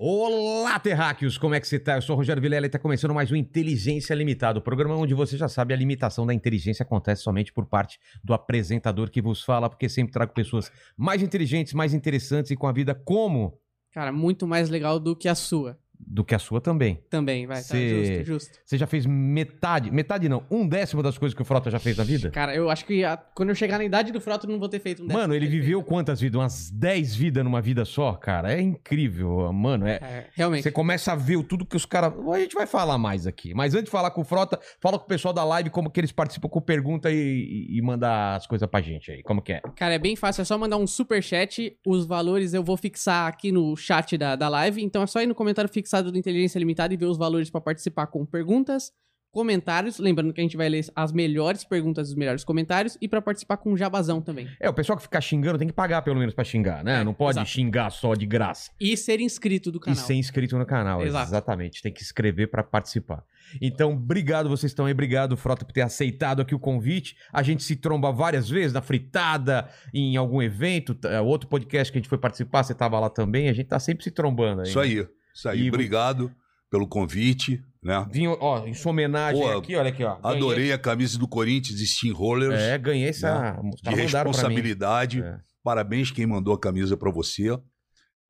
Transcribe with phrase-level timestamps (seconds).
[0.00, 1.36] Olá, terráqueos!
[1.36, 1.96] Como é que você tá?
[1.96, 5.12] Eu sou o Rogério Vilela e está começando mais um Inteligência Limitada, o programa onde
[5.12, 9.42] você já sabe a limitação da inteligência acontece somente por parte do apresentador que vos
[9.42, 13.58] fala, porque sempre trago pessoas mais inteligentes, mais interessantes e com a vida como
[13.90, 15.76] Cara, muito mais legal do que a sua.
[16.00, 17.00] Do que a sua também.
[17.10, 17.58] Também, vai.
[17.58, 18.58] Tá Cê- justo, justo.
[18.64, 21.96] Você já fez metade, metade não, um décimo das coisas que o Frota já fez
[21.96, 22.30] na vida?
[22.30, 24.68] Cara, eu acho que a- quando eu chegar na idade do Frota, eu não vou
[24.68, 26.40] ter feito um décimo Mano, ele viveu quantas vidas?
[26.40, 28.52] Umas 10 vidas numa vida só, cara.
[28.52, 29.86] É incrível, mano.
[29.86, 30.62] É, É, realmente.
[30.62, 32.12] Você começa a ver tudo que os caras.
[32.32, 33.52] A gente vai falar mais aqui.
[33.54, 36.00] Mas antes de falar com o Frota, fala com o pessoal da live como que
[36.00, 39.22] eles participam com pergunta e, e, mandar as coisas pra gente aí.
[39.22, 39.60] Como que é?
[39.76, 41.76] Cara, é bem fácil, é só mandar um super chat.
[41.86, 44.82] Os valores eu vou fixar aqui no chat da, da live.
[44.82, 47.62] Então é só ir no comentário fixado do Inteligência Limitada e ver os valores pra
[47.62, 48.92] participar com perguntas,
[49.30, 49.98] comentários.
[49.98, 53.56] Lembrando que a gente vai ler as melhores perguntas dos melhores comentários e pra participar
[53.56, 54.48] com jabazão também.
[54.60, 57.00] É, o pessoal que fica xingando tem que pagar pelo menos pra xingar, né?
[57.00, 57.48] É, Não pode exato.
[57.48, 58.70] xingar só de graça.
[58.78, 60.04] E ser inscrito do E canal.
[60.04, 61.00] ser inscrito no canal.
[61.02, 61.30] Exato.
[61.30, 61.80] Exatamente.
[61.82, 63.24] Tem que inscrever pra participar.
[63.62, 64.92] Então, obrigado, vocês estão aí.
[64.92, 67.16] Obrigado, Frota, por ter aceitado aqui o convite.
[67.32, 70.94] A gente se tromba várias vezes na fritada, em algum evento.
[71.24, 73.48] Outro podcast que a gente foi participar, você tava lá também.
[73.48, 74.68] A gente tá sempre se trombando aí.
[74.68, 75.06] Isso aí,
[75.38, 75.62] isso aí.
[75.62, 76.30] E- Obrigado
[76.70, 78.06] pelo convite, né?
[78.10, 80.16] Vinho, ó, em sua homenagem Pô, aqui, olha aqui, ó.
[80.16, 83.58] Ganhei- Adorei a camisa do Corinthians Steamrollers É, ganhei essa.
[83.62, 85.22] os de responsabilidade.
[85.22, 85.38] É.
[85.62, 87.58] Parabéns quem mandou a camisa pra você.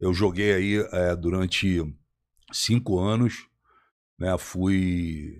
[0.00, 1.82] Eu joguei aí é, durante
[2.52, 3.46] cinco anos,
[4.18, 4.36] né?
[4.38, 5.34] Fui,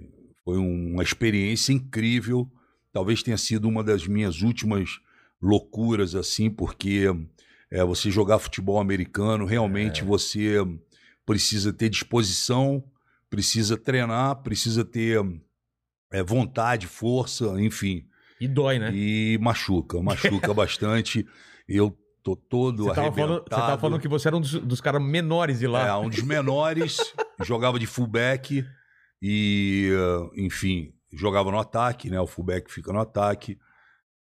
[0.44, 2.50] foi uma experiência incrível.
[2.92, 4.98] Talvez tenha sido uma das minhas últimas
[5.40, 7.04] loucuras assim, porque
[7.70, 10.04] é, você jogar futebol americano realmente É.
[10.04, 10.56] você
[11.28, 12.82] precisa ter disposição,
[13.28, 15.22] precisa treinar, precisa ter
[16.10, 18.06] é, vontade, força, enfim.
[18.40, 18.90] E dói, né?
[18.94, 21.26] E machuca, machuca bastante.
[21.68, 24.80] Eu tô todo Você tava, falando, você tava falando que você era um dos, dos
[24.80, 25.88] caras menores de lá.
[25.88, 26.96] É, um dos menores,
[27.44, 28.64] jogava de fullback
[29.20, 32.18] e, eh, enfim, jogava no ataque, né?
[32.18, 33.58] O fullback fica no ataque.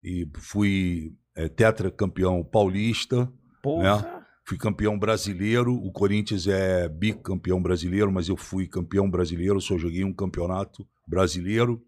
[0.03, 3.31] E fui é, tetracampeão paulista,
[3.62, 4.16] Porra.
[4.47, 5.75] Fui campeão brasileiro.
[5.75, 11.84] O Corinthians é bicampeão brasileiro, mas eu fui campeão brasileiro, só joguei um campeonato brasileiro.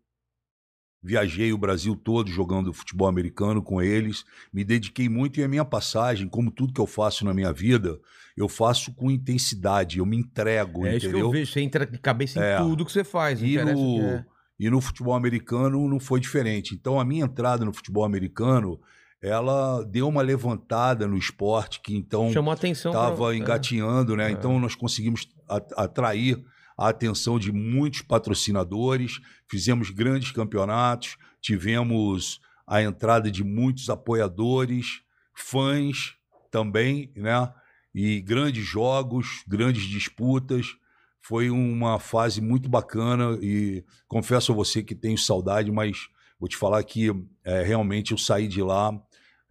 [1.02, 4.25] Viajei o Brasil todo jogando futebol americano com eles.
[4.52, 7.97] Me dediquei muito e a minha passagem, como tudo que eu faço na minha vida,
[8.36, 11.31] eu faço com intensidade, eu me entrego, É isso que eu entendeu?
[11.31, 11.53] vejo.
[11.53, 12.58] Você entra de cabeça em É.
[12.58, 13.41] tudo que você faz.
[13.41, 14.26] E no, é.
[14.59, 16.76] e no futebol americano não foi diferente.
[16.76, 18.78] Então a minha entrada no futebol americano,
[19.22, 23.38] ela deu uma levantada no esporte que então estava é.
[23.38, 24.30] engatinhando, né?
[24.30, 24.31] É.
[24.31, 25.28] Então nós conseguimos
[25.75, 26.41] atrair
[26.78, 29.19] a atenção de muitos patrocinadores,
[29.50, 35.02] fizemos grandes campeonatos, tivemos a entrada de muitos apoiadores,
[35.34, 36.16] fãs
[36.50, 37.52] também, né?
[37.94, 40.68] E grandes jogos, grandes disputas.
[41.22, 46.08] Foi uma fase muito bacana e confesso a você que tenho saudade, mas
[46.40, 47.09] vou te falar que
[47.44, 48.94] é, realmente eu saí de lá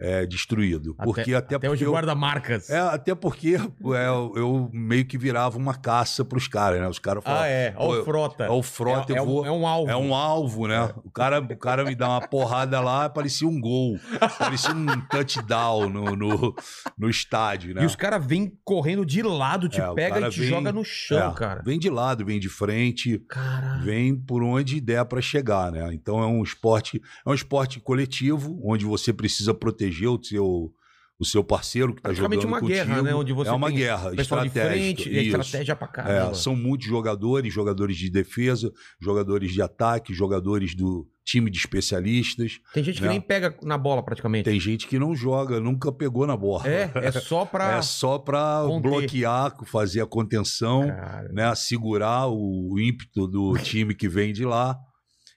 [0.01, 0.95] é, destruído.
[0.95, 2.71] Porque até, Até porque hoje eu- guarda marcas.
[2.71, 6.89] é, até porque é, eu, meio que virava uma caça pros caras, né?
[6.89, 7.75] Os caras falavam, Ah, é.
[7.77, 8.45] Ó, pô, o Frota.
[8.45, 9.47] é o Frota, é, é eu um- vou...
[9.47, 9.91] é um alvo.
[9.91, 10.91] É um alvo, né?
[11.05, 13.99] O, cara, o cara me dá uma porrada lá, parecia um gol.
[14.39, 16.55] Parecia um touchdown no, no,
[16.97, 17.83] no estádio, né?
[17.83, 20.85] E os caras vêm correndo de lado, te É, pega e te vem- joga no
[20.85, 21.63] chão, É, cara.
[21.65, 23.83] Vem de lado, vem de frente, Caralho.
[23.85, 25.93] vem por onde der para chegar, né?
[25.93, 30.73] Então é um esporte, é um esporte coletivo, onde você precisa proteger o seu,
[31.19, 32.87] o seu parceiro que está Praticamente jogando uma contigo.
[32.87, 33.15] guerra, né?
[33.15, 35.37] Onde você é uma guerra de frente, isso.
[35.37, 36.31] estratégia pra caramba.
[36.31, 42.61] É, são muitos jogadores, jogadores de defesa, jogadores de ataque, jogadores do time de especialistas.
[42.73, 43.11] Tem gente que né?
[43.11, 44.45] nem pega na bola praticamente.
[44.45, 46.67] Tem gente que não joga, nunca pegou na bola.
[46.69, 47.69] É, é só pra.
[47.79, 54.09] É só para bloquear, fazer a contenção, Cara, né, segurar o ímpeto do time que
[54.09, 54.77] vem de lá.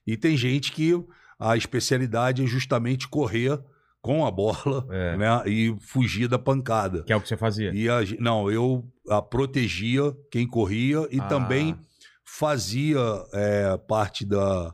[0.06, 0.94] E tem gente que
[1.40, 3.60] a especialidade é justamente correr
[4.02, 5.16] com a bola É.
[5.18, 7.04] né, e fugir da pancada.
[7.04, 7.72] Que é o que você fazia.
[7.74, 11.28] E a não, eu a protegia quem corria e Ah.
[11.28, 11.78] também
[12.26, 13.00] fazia
[13.34, 14.74] é, parte da,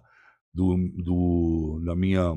[0.53, 2.33] do, do- da minha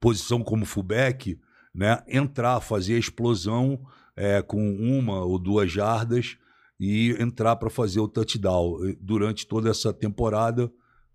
[0.00, 1.38] posição como fullback,
[1.74, 3.78] né, entrar, fazer a explosão
[4.16, 6.38] é, com uma ou duas jardas
[6.80, 8.86] e entrar para fazer o touchdown.
[8.86, 10.70] E Durante toda essa temporada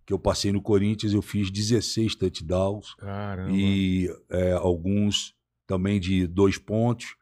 [0.06, 3.52] que eu passei no Corinthians, eu fiz 16 touchdowns Caramba.
[3.52, 5.34] e é, alguns
[5.68, 7.16] também de dois pontos.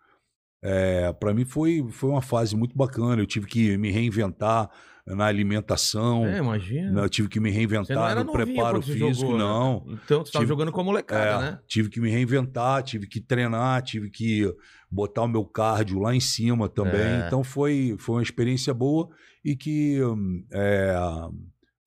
[0.61, 3.21] É, para mim foi, foi uma fase muito bacana.
[3.21, 4.69] Eu tive que me reinventar
[5.05, 6.25] na alimentação.
[6.27, 7.01] É, imagina.
[7.01, 9.39] Eu tive que me reinventar no preparo físico, jogou, né?
[9.39, 9.85] não.
[9.87, 11.59] Então, você tava Tive- jogando com a molecada, É, né?
[11.67, 14.53] Tive que me reinventar, tive que treinar, tive que
[14.91, 16.99] botar o meu cardio lá em cima também.
[17.01, 17.23] É.
[17.27, 19.09] Então foi, foi uma experiência boa
[19.43, 19.99] e que
[20.51, 20.93] é,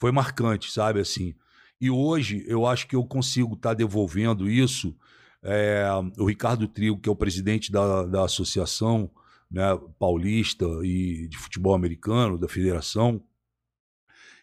[0.03, 0.99] foi marcante, sabe?
[0.99, 1.33] Assim.
[1.81, 4.97] E hoje eu acho que eu consigo estar devolvendo isso.
[5.41, 5.87] É,
[6.19, 9.09] o Ricardo Trigo, que é o presidente da, da Associação
[9.49, 9.63] né,
[10.01, 13.23] Paulista e de Futebol Americano, da Federação,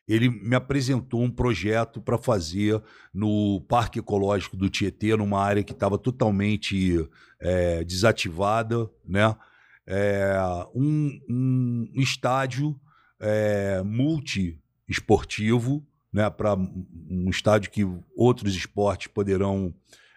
[0.07, 2.81] ele me apresentou um projeto para fazer
[3.13, 7.05] no Parque Ecológico do Tietê, numa área que estava totalmente
[7.38, 9.35] é, desativada, né?
[9.85, 10.38] É,
[10.73, 12.79] um, um estádio
[13.19, 13.83] é,
[14.89, 16.30] multi-esportivo, né?
[16.30, 19.74] Para um estádio que outros esportes poderão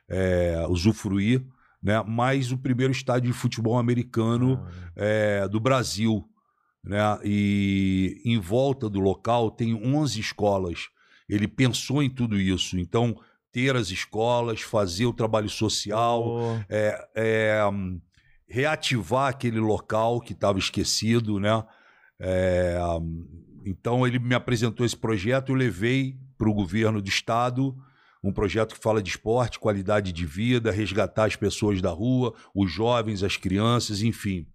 [0.08, 1.44] é, usufruir,
[1.82, 2.02] né?
[2.02, 4.66] Mais o primeiro estádio de futebol americano
[4.96, 6.24] é, do Brasil,
[6.82, 7.18] né?
[7.22, 10.88] E em volta do local tem 11 escolas.
[11.28, 12.78] Ele pensou em tudo isso.
[12.78, 13.16] Então,
[13.52, 16.38] ter as escolas, fazer o trabalho social,
[16.68, 18.00] é, é, hum,
[18.48, 21.62] reativar aquele local que estava esquecido, né?
[23.64, 27.76] Então ele me apresentou esse projeto, eu levei para o governo do estado
[28.22, 32.70] um projeto que fala de esporte, qualidade de vida, resgatar as pessoas da rua, os
[32.70, 34.46] jovens, as crianças, enfim.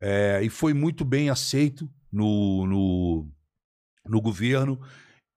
[0.00, 3.28] É, e foi muito bem aceito no, no,
[4.06, 4.80] no governo,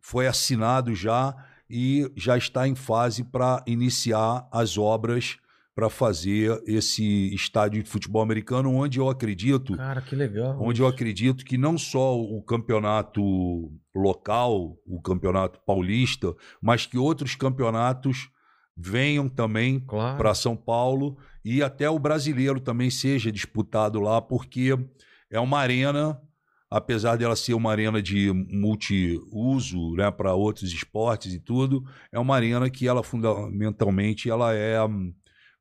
[0.01, 1.35] foi assinado já
[1.69, 5.37] e já está em fase para iniciar as obras
[5.75, 10.57] para fazer esse estádio de futebol americano, onde eu acredito, Cara, que legal.
[10.61, 13.21] onde eu acredito que não só o campeonato
[13.93, 18.29] local, o campeonato paulista, mas que outros campeonatos
[18.77, 20.17] venham também Claro.
[20.17, 24.77] para São Paulo e até o brasileiro também seja disputado lá, porque
[25.29, 26.17] é uma arena,
[26.71, 31.83] apesar dela ser uma arena de multiuso, né, para outros esportes e tudo,
[32.13, 35.13] é uma arena que ela fundamentalmente ela é hum,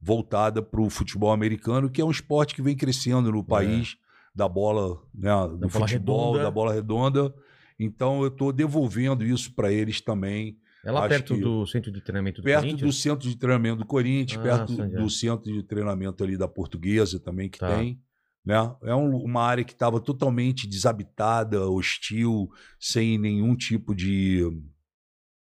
[0.05, 3.97] voltada para o futebol americano, que é um esporte que vem crescendo no país
[4.35, 5.59] da bola, né, do É.
[5.59, 6.43] bola futebol, redonda.
[6.45, 7.35] da bola redonda.
[7.81, 11.91] Então eu estou devolvendo isso para eles também É lá acho perto que- do centro
[11.91, 12.97] de treinamento do perto do Corinthians?
[13.01, 14.87] centro de treinamento do Corinthians, Ah, perto é.
[14.89, 17.75] do centro de treinamento ali da Portuguesa também que Tá.
[17.77, 17.99] tem.
[18.45, 18.57] Né?
[18.83, 24.43] É um- uma área que estava totalmente desabitada, hostil, sem nenhum tipo de.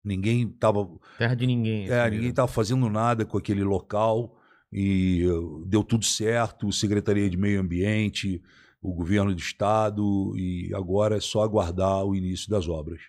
[0.05, 0.89] Ninguém estava
[1.19, 1.89] Terra de ninguém.
[1.89, 2.31] é, assim, ninguém né?
[2.31, 4.36] estava fazendo nada com aquele local
[4.79, 6.71] e uh, deu tudo certo.
[6.71, 8.43] Secretaria de Meio Ambiente,
[8.83, 13.01] o governo do estado e agora é só aguardar o início das obras.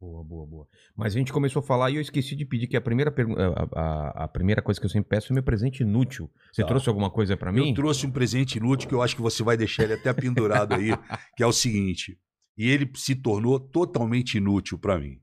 [0.00, 0.68] Boa, boa, boa.
[0.94, 3.34] Mas a gente começou a falar e eu esqueci de pedir que a primeira, pergu-
[3.40, 6.30] a, a- a primeira coisa que eu sempre peço é meu presente inútil.
[6.52, 6.68] Você Tá.
[6.68, 7.70] trouxe alguma coisa pra mim?
[7.70, 10.74] Eu trouxe um presente inútil que eu acho que você vai deixar ele até pendurado
[10.74, 10.90] aí,
[11.36, 12.16] que é o seguinte.
[12.58, 15.18] E ele se tornou totalmente inútil para mim.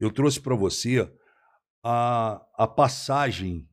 [0.00, 1.08] Eu trouxe para você
[1.84, 3.66] a, a passagem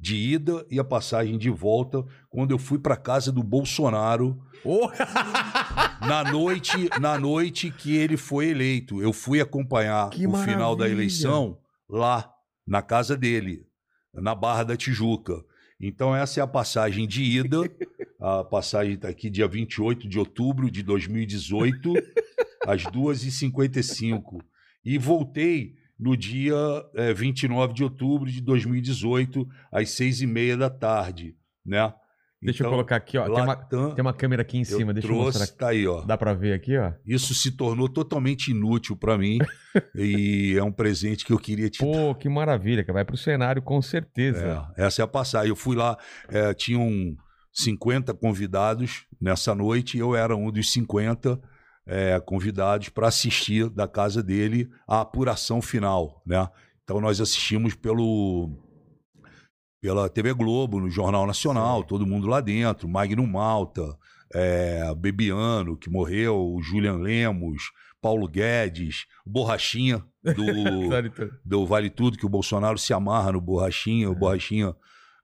[0.00, 4.90] de ida e a passagem de volta quando eu fui para casa do Bolsonaro Oh!
[6.06, 9.00] na noite na noite que ele foi eleito.
[9.02, 10.98] Eu fui acompanhar Que o final da maravilha!
[11.02, 11.58] eleição
[11.88, 12.30] lá
[12.66, 13.66] na casa dele,
[14.14, 15.42] na Barra da Tijuca.
[15.80, 17.58] Então essa é a passagem de ida.
[18.22, 21.94] A passagem está aqui dia 28 de outubro de 2018,
[22.66, 24.42] às 2h55.
[24.84, 26.56] E voltei no dia
[26.94, 31.92] eh, 29 de outubro de 2018, às 6h30 da tarde, né?
[32.42, 33.24] Deixa eu Então, colocar aqui, ó.
[33.24, 35.58] Tem uma, Latam, tem uma câmera aqui em eu cima, deixa eu trouxe, mostrar aqui.
[35.58, 36.00] tá aí, ó.
[36.00, 36.92] Dá pra ver aqui, ó.
[37.04, 39.38] Isso se tornou totalmente inútil para mim
[39.94, 41.92] e é um presente que eu queria te dar.
[41.92, 44.66] Pô, que maravilha, que vai pro cenário com certeza.
[44.78, 45.50] É, essa é a passagem.
[45.50, 45.98] Eu fui lá,
[46.30, 47.14] é, tinham
[47.52, 51.38] 50 convidados nessa noite e eu era um dos 50
[51.86, 56.48] é, convidados para assistir da casa dele a apuração final, né?
[56.84, 58.50] Então nós assistimos pelo
[59.80, 63.96] pela TV Globo, no Jornal Nacional, todo mundo lá dentro, Magno Malta,
[64.32, 70.44] é, Bebiano, que morreu, o Julian Lemos, Paulo Guedes, Borrachinha do,
[71.44, 74.74] do Vale Tudo, que o Bolsonaro se amarra no Borrachinha, o Borrachinha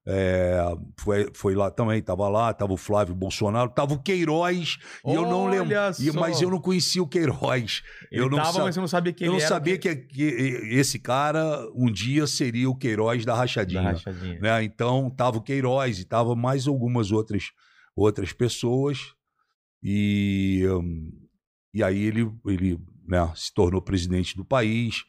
[0.08, 0.58] é,
[0.98, 5.22] foi, foi lá também, estava lá, estava o Flávio Bolsonaro, estava o Queiroz, e eu
[5.22, 5.74] não lembro.
[5.74, 7.82] Olha e- Mas eu não conhecia o Queiroz.
[8.10, 10.22] Ele eu não tava, mas você não sabia quem eu ele sabia que, que
[10.70, 13.82] esse cara um dia seria o Queiroz da Da Rachadinha.
[13.82, 14.38] rachadinha.
[14.40, 14.62] Né?
[14.64, 17.50] Então tava o Queiroz e tava mais algumas outras
[17.96, 18.98] outras pessoas
[19.82, 20.62] e
[21.74, 25.04] e aí ele ele né, se tornou presidente do país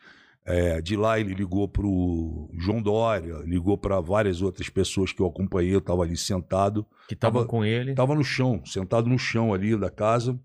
[0.50, 5.22] É, de lá ele ligou para o João Dória, ligou para várias outras pessoas que
[5.22, 7.92] eu acompanhei, eu estava ali sentado, Que estavam Tava- com ele.
[7.92, 10.40] estava no chão, sentado no chão ali da casa.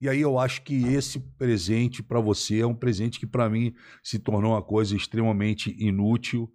[0.00, 3.74] E aí eu acho que esse presente para você é um presente que para mim
[4.02, 6.48] se tornou uma coisa extremamente inútil,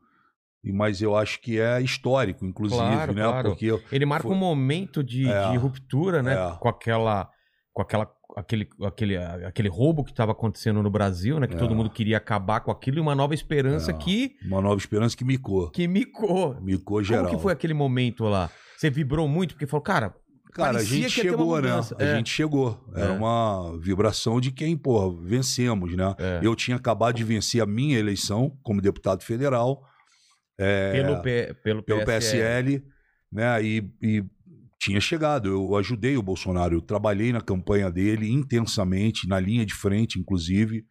[0.64, 3.24] mas eu acho que é histórico, inclusive, Claro, né?
[3.24, 3.50] claro.
[3.50, 5.52] Porque eu- Ele marca Foi- um momento de, É.
[5.52, 6.36] de ruptura, né?
[6.36, 6.58] É.
[6.58, 7.30] Com aquela.
[7.74, 8.10] Com aquela.
[8.36, 11.48] Aquele, aquele, aquele roubo que estava acontecendo no Brasil, né?
[11.48, 11.58] Que É.
[11.58, 13.94] todo mundo queria acabar com aquilo e uma nova esperança É.
[13.94, 16.60] que, uma nova esperança que micou, que micou.
[16.62, 17.26] micou geral.
[17.26, 18.50] Como que foi aquele momento lá?
[18.78, 20.14] Você vibrou muito porque falou, cara,
[20.52, 21.70] Cara, a gente chegou, né?
[22.00, 22.16] A É.
[22.16, 22.84] gente chegou.
[22.96, 23.18] Era É.
[23.18, 26.16] uma vibração de quem, pô, vencemos, né?
[26.18, 26.40] É.
[26.44, 29.84] Eu tinha acabado de vencer a minha eleição como deputado federal.
[30.58, 32.80] pelo, P- pelo, pelo PSL.
[32.82, 32.84] PSL,
[33.32, 33.64] né?
[33.64, 34.24] E, e
[34.80, 35.50] tinha chegado.
[35.50, 40.86] Eu ajudei o Bolsonaro, eu trabalhei na campanha dele intensamente, na linha de frente, inclusive.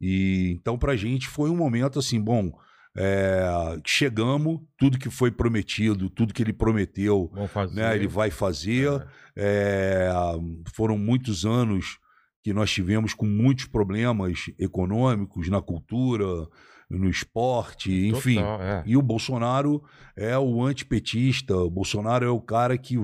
[0.00, 2.50] E então, pra gente foi um momento assim, bom.
[2.96, 7.30] é, chegamos, tudo que foi prometido, tudo que ele prometeu,
[7.74, 7.94] né?
[7.94, 8.88] Ele vai fazer.
[9.36, 10.08] É.
[10.10, 10.10] É,
[10.74, 11.98] foram muitos anos
[12.42, 16.24] que nós tivemos com muitos problemas econômicos na cultura,
[16.90, 18.36] no esporte, enfim.
[18.36, 18.82] Total, é.
[18.86, 19.82] E o Bolsonaro
[20.16, 22.96] é o antipetista, o Bolsonaro é o cara que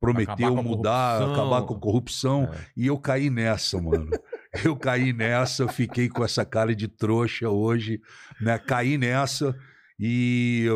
[0.00, 1.32] prometeu Acabar mudar, corrupção.
[1.32, 2.44] acabar com a corrupção.
[2.52, 2.58] É.
[2.76, 4.08] E eu caí nessa, mano.
[4.64, 8.00] Eu caí nessa, fiquei com essa cara de trouxa hoje,
[8.40, 8.58] né?
[8.58, 9.54] Caí nessa
[10.00, 10.66] e.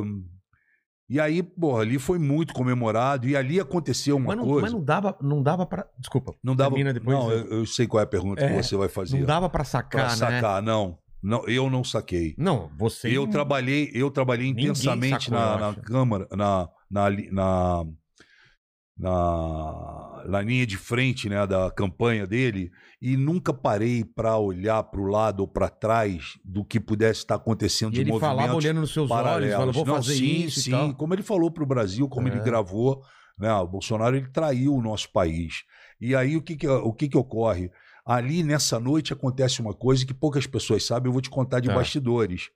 [1.08, 4.60] E aí, pô, ali foi muito comemorado e ali aconteceu uma Mas, não, coisa.
[4.62, 6.34] mas não dava, não dava para, desculpa.
[6.44, 6.70] Não dava.
[6.70, 9.18] termina depois, não, eu, eu sei qual é a pergunta É, que você vai fazer.
[9.18, 10.16] Não dava para pra sacar, né?
[10.16, 10.98] sacar, não.
[11.22, 12.34] Não, eu não saquei.
[12.36, 15.74] Não, você Eu trabalhei, eu trabalhei Ninguém intensamente sacou, na, na.
[15.74, 17.84] Câmara, na, na, na,
[18.98, 25.00] na, na linha de frente né, da campanha dele e nunca parei para olhar para
[25.00, 28.80] o lado ou para trás do que pudesse estar acontecendo E de ele falava olhando
[28.80, 29.54] nos seus olhos, paralelos.
[29.56, 32.38] falando, vou Não, fazer sim, isso sim, como ele falou para o Brasil, como ele
[32.38, 32.42] É.
[32.44, 33.02] gravou,
[33.38, 35.64] né, o Bolsonaro ele traiu o nosso país.
[36.00, 37.70] E aí o que que, o que que ocorre?
[38.04, 41.68] Ali nessa noite acontece uma coisa que poucas pessoas sabem, eu vou te contar de
[41.68, 41.74] Tá.
[41.74, 42.50] bastidores.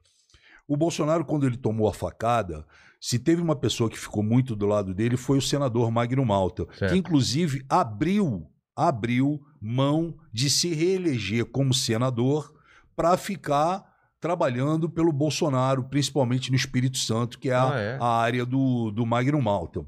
[0.66, 2.66] O Bolsonaro, quando ele tomou a facada,
[3.00, 6.66] se teve uma pessoa que ficou muito do lado dele, foi o senador Magno Malta,
[6.76, 6.92] Certo.
[6.92, 12.52] que inclusive abriu, abriu mão de se reeleger como senador
[12.96, 13.84] para ficar
[14.18, 17.98] trabalhando pelo Bolsonaro, principalmente no Espírito Santo, que é a, Ah, é?
[18.00, 19.86] a área do, do Magno Malta.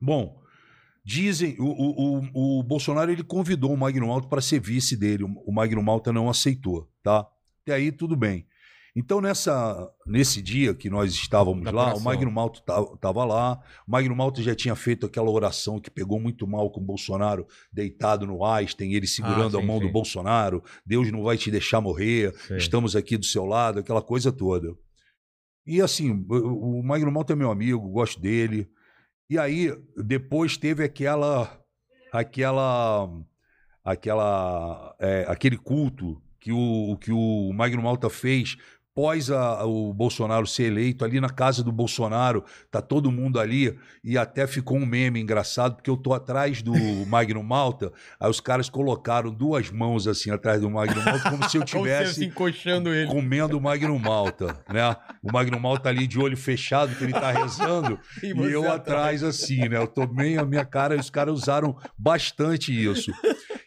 [0.00, 0.40] Bom,
[1.06, 1.64] dizem, o,
[2.34, 6.12] o, o, Bolsonaro ele convidou o Magno Malta para ser vice dele, o, Magno Malta
[6.12, 7.24] não aceitou, tá?
[7.64, 8.44] E aí tudo bem.
[8.98, 12.60] Então, nessa, nesse dia que nós estávamos Da lá, o Magno Malta
[12.94, 13.60] estava lá.
[13.86, 17.46] O Magno Malta já tinha feito aquela oração que pegou muito mal com o Bolsonaro
[17.70, 19.86] deitado no Einstein, ele segurando Ah, a sim, mão sim.
[19.86, 20.64] do Bolsonaro.
[20.84, 22.56] Deus não vai te deixar morrer, Sei.
[22.56, 24.74] estamos aqui do seu lado, aquela coisa toda.
[25.66, 28.66] E assim, o Magno Malta é meu amigo, gosto dele.
[29.28, 31.60] E aí, depois teve aquela.
[32.12, 33.08] aquela.
[33.84, 34.96] aquela.
[34.98, 38.56] é, aquele culto que o, que o Magno Malta fez
[38.96, 43.78] pós a- o Bolsonaro ser eleito, ali na casa do Bolsonaro, tá todo mundo ali,
[44.02, 46.72] e até ficou um meme engraçado, porque eu tô atrás do
[47.06, 51.58] Magno Malta, aí os caras colocaram duas mãos assim atrás do Magno Malta, como se
[51.58, 53.06] eu tivesse encoxando ele.
[53.10, 54.96] comendo o Magno Malta, né?
[55.22, 59.22] O Magno Malta ali de olho fechado, que ele tá rezando, e, você eu atrás
[59.22, 59.76] assim, né?
[59.76, 63.12] Eu bem, a minha cara, os caras usaram bastante isso.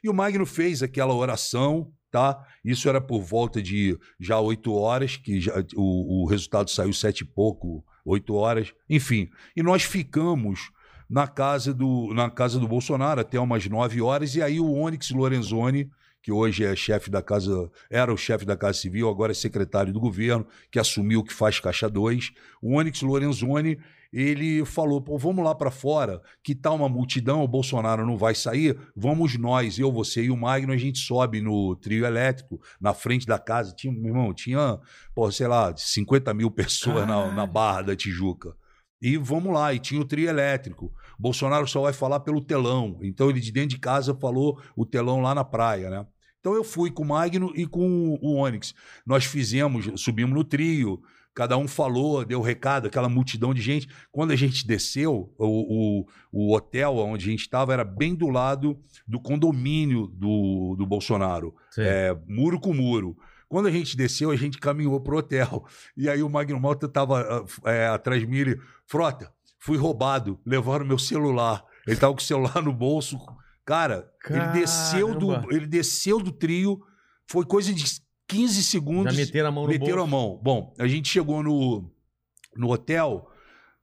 [0.03, 2.45] E o Magno fez aquela oração, tá?
[2.63, 7.21] Isso era por volta de já oito horas, que já, o, o resultado saiu sete
[7.21, 9.29] e pouco, oito horas, enfim.
[9.55, 10.71] E nós ficamos
[11.09, 15.09] na casa do, na casa do Bolsonaro até umas nove horas, e aí o Onyx
[15.11, 15.89] Lorenzoni,
[16.21, 19.93] que hoje é chefe da Casa, era o chefe da Casa Civil, agora é secretário
[19.93, 22.31] do governo, que assumiu que faz Caixa 2.
[22.61, 23.79] O Onyx Lorenzoni,
[24.11, 28.33] ele falou: pô, vamos lá para fora, que tá uma multidão, o Bolsonaro não vai
[28.33, 32.93] sair, vamos nós, eu, você e o Magno, a gente sobe no trio elétrico, na
[32.93, 33.73] frente da casa.
[33.75, 34.79] Tinha, meu irmão, tinha,
[35.13, 38.55] pô, sei lá, 50 mil pessoas na, na Barra da Tijuca.
[39.01, 40.93] E vamos lá, e tinha o trio elétrico.
[41.17, 42.99] Bolsonaro só vai falar pelo telão.
[43.01, 46.05] Então ele de dentro de casa falou o telão lá na praia, né?
[46.39, 48.73] Então eu fui com o Magno e com o Onyx.
[49.05, 51.01] Nós fizemos, subimos no trio,
[51.33, 53.87] cada um falou, deu recado, aquela multidão de gente.
[54.11, 58.27] Quando a gente desceu, o, o, o hotel onde a gente estava era bem do
[58.29, 63.17] lado do condomínio do, do Bolsonaro, é, muro com muro.
[63.47, 65.65] Quando a gente desceu, a gente caminhou pro hotel.
[65.97, 67.45] E aí o Magno Malta estava
[67.93, 71.63] atrás de mim, ele, Frota, fui roubado, levaram meu celular.
[71.87, 73.17] Ele tava com o celular no bolso.
[73.65, 76.79] Cara, ele desceu, do, ele desceu do trio,
[77.27, 77.85] foi coisa de
[78.29, 79.13] 15 segundos.
[79.13, 80.03] Já meteram a mão no meteram bolso.
[80.03, 80.39] a mão.
[80.41, 81.91] Bom, a gente chegou no,
[82.55, 83.27] no hotel,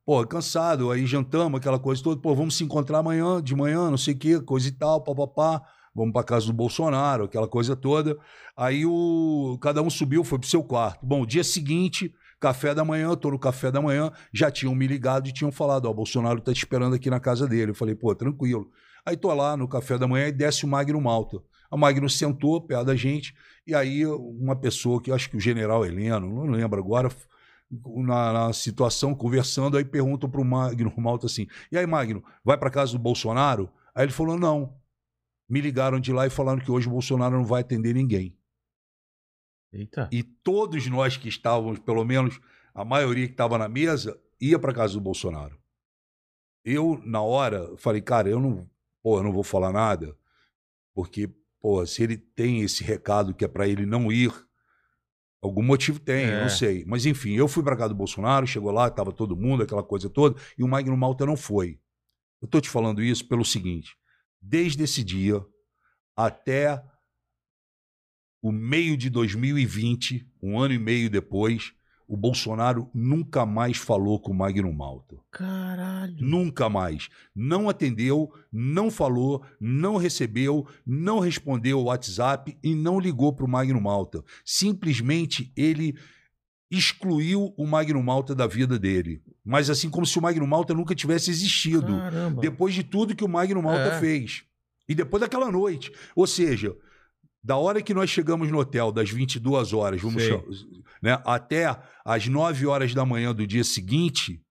[0.04, 2.20] pô, cansado, aí jantamos, aquela coisa toda.
[2.20, 5.60] Pô, vamos se encontrar amanhã, de manhã, não sei o quê, coisa e tal, papapá.
[5.94, 8.16] Vamos pra casa do Bolsonaro, aquela coisa toda.
[8.56, 11.04] Aí o cada um subiu, foi pro seu quarto.
[11.04, 14.86] Bom, dia seguinte, café da manhã, eu tô no café da manhã, já tinham me
[14.86, 17.70] ligado e tinham falado, ó, o Bolsonaro tá te esperando aqui na casa dele.
[17.72, 18.70] Eu falei, pô, tranquilo.
[19.04, 21.38] Aí tô lá no café da manhã e desce o Magno Malta.
[21.76, 23.34] A Magno sentou perto da gente,
[23.66, 27.10] e aí uma pessoa que acho que o general Heleno, não lembro agora,
[27.70, 32.70] na, na situação, conversando, aí perguntam pro Magno Malta assim: e aí, Magno, vai pra
[32.70, 33.70] casa do Bolsonaro?
[33.94, 34.76] Aí ele falou: não.
[35.48, 38.36] Me ligaram de lá e falaram que hoje o Bolsonaro não vai atender ninguém.
[39.72, 40.08] Eita.
[40.10, 42.40] E todos nós que estávamos, pelo menos
[42.74, 45.56] a maioria que estava na mesa, ia para casa do Bolsonaro.
[46.64, 48.68] Eu, na hora, falei, cara, eu não,
[49.02, 50.16] pô, eu não vou falar nada,
[50.92, 54.32] porque, pô, se ele tem esse recado que é para ele não ir,
[55.42, 56.40] algum motivo tem, eu É.
[56.42, 56.84] não sei.
[56.86, 60.08] Mas enfim, eu fui para casa do Bolsonaro, chegou lá, estava todo mundo, aquela coisa
[60.10, 61.78] toda, e o Magno Malta não foi.
[62.40, 63.96] Eu tô te falando isso pelo seguinte:
[64.40, 65.40] desde esse dia
[66.16, 66.82] até
[68.42, 71.72] o meio de 2020, um ano e meio depois,
[72.08, 75.16] o Bolsonaro nunca mais falou com o Magno Malta.
[75.30, 76.16] Caralho.
[76.20, 77.08] Nunca mais.
[77.34, 83.48] Não atendeu, não falou, não recebeu, não respondeu o WhatsApp e não ligou para o
[83.48, 84.22] Magno Malta.
[84.44, 85.96] Simplesmente ele
[86.70, 89.22] excluiu o Magno Malta da vida dele.
[89.44, 92.40] Mas assim como se o Magno Malta nunca tivesse existido Caramba.
[92.40, 94.00] depois de tudo que o Magno Malta É.
[94.00, 94.44] fez.
[94.88, 95.92] E depois daquela noite.
[96.14, 96.74] Ou seja,
[97.46, 100.42] da hora que nós chegamos no hotel, das 22 horas, vamos chamar,
[101.00, 104.42] né, até as 9 horas da manhã do dia seguinte,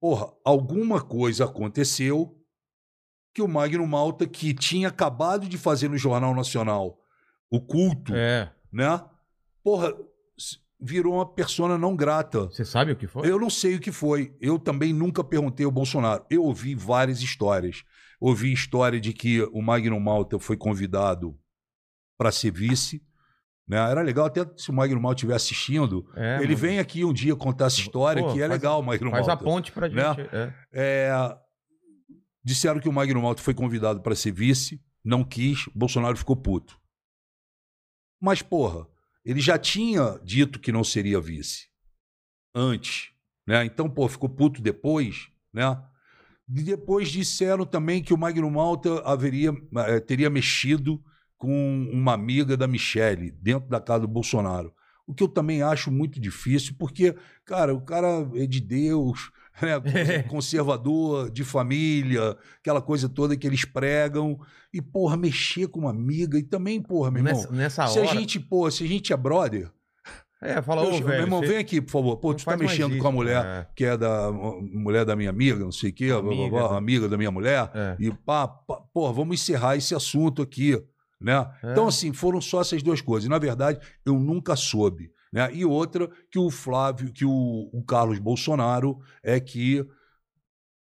[0.00, 2.34] porra, alguma coisa aconteceu
[3.34, 6.98] que o Magno Malta, que tinha acabado de fazer no Jornal Nacional
[7.50, 8.50] o culto, É.
[8.72, 9.04] né?
[9.62, 9.92] Porra,
[10.80, 12.46] virou uma persona não grata.
[12.46, 13.30] Você sabe o que foi?
[13.30, 14.34] Eu não sei o que foi.
[14.40, 16.24] Eu também nunca perguntei ao Bolsonaro.
[16.30, 17.84] Eu ouvi várias histórias.
[18.18, 21.38] Ouvi história de que o Magno Malta foi convidado
[22.24, 23.02] para ser vice.
[23.68, 23.76] Né?
[23.76, 26.10] Era legal até se o Magno Malta estiver assistindo.
[26.16, 26.56] É, ele mano.
[26.56, 29.42] vem aqui um dia contar essa história, Pô, que é faz- legal, Magno Faz Malta.
[29.42, 29.98] a ponte pra gente.
[29.98, 30.54] Né?
[30.72, 31.08] É.
[31.10, 31.38] É,
[32.42, 36.80] disseram que o Magno Malta foi convidado para ser vice, não quis, Bolsonaro ficou puto.
[38.20, 38.86] Mas, porra,
[39.22, 41.66] ele já tinha dito que não seria vice
[42.54, 43.10] antes,
[43.46, 43.66] né?
[43.66, 45.78] Então, pô, ficou puto depois, né?
[46.48, 49.50] E depois disseram também que o Magno Malta haveria,
[49.88, 51.02] eh, teria mexido
[51.44, 54.72] com uma amiga da Michelle dentro da casa do Bolsonaro.
[55.06, 59.30] O que eu também acho muito difícil, porque, cara, o cara é de Deus,
[59.62, 60.22] né?
[60.28, 64.38] conservador, de família, aquela coisa toda que eles pregam.
[64.72, 66.38] E, porra, mexer com uma amiga.
[66.38, 68.10] E também, porra, meu irmão, Nessa, nessa se hora.
[68.10, 69.70] a gente, pô, se a gente é brother,
[70.42, 71.22] É, fala, eu- ô, meu velho.
[71.22, 72.16] irmão, você vem aqui, por favor.
[72.16, 73.66] Pô, não tu tá mexendo isso, com a mulher É.
[73.76, 76.70] que é da mulher da minha amiga, não sei o quê, blá, blá, Amiga, blá,
[76.72, 76.76] né?
[76.78, 77.70] amiga da minha mulher.
[77.74, 77.96] É.
[78.00, 80.82] E pá, pá, porra, vamos encerrar esse assunto aqui,
[81.24, 81.50] né?
[81.62, 81.72] É.
[81.72, 83.26] Então, assim, foram só essas duas coisas.
[83.26, 85.48] E, na verdade, eu nunca soube, né?
[85.52, 89.84] E outra, que o Flávio, que o, o Carlos Bolsonaro é que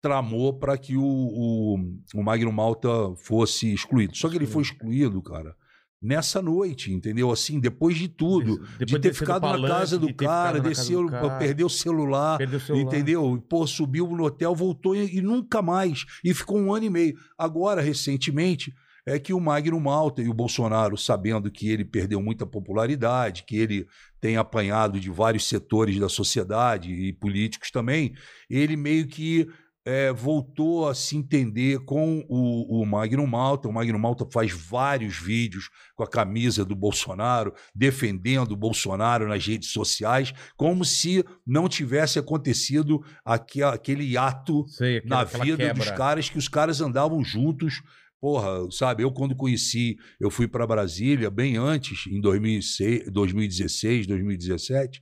[0.02, 1.78] tramou para que o, o,
[2.16, 4.18] o Magno Malta fosse excluído.
[4.18, 5.56] Só que ele foi excluído, cara,
[6.02, 7.32] nessa noite, entendeu?
[7.32, 8.58] Assim, depois de tudo.
[8.80, 11.38] Depois de ter ficado na palanque, casa do cara, na casa desceu, do cara.
[11.38, 12.82] perdeu o celular, Perdeu o celular.
[12.82, 13.46] Entendeu?
[13.48, 16.04] Pô, subiu no hotel, voltou e, e nunca mais.
[16.24, 17.16] E ficou um ano e meio.
[17.38, 18.74] Agora, recentemente,
[19.06, 23.56] é que o Magno Malta e o Bolsonaro, sabendo que ele perdeu muita popularidade, que
[23.58, 23.88] ele
[24.20, 28.14] tem apanhado de vários setores da sociedade e políticos também,
[28.50, 29.48] ele meio que
[29.84, 33.68] é, voltou a se entender com o, o Magno Malta.
[33.68, 39.44] O Magno Malta faz vários vídeos com a camisa do Bolsonaro, defendendo o Bolsonaro nas
[39.44, 45.86] redes sociais, como se não tivesse acontecido aque- aquele ato Sei, aquela- na vida dos
[45.98, 47.82] caras que os caras andavam juntos.
[48.22, 55.02] Porra, sabe, eu quando conheci, eu fui para Brasília bem antes, em 2006, 2016, 2017.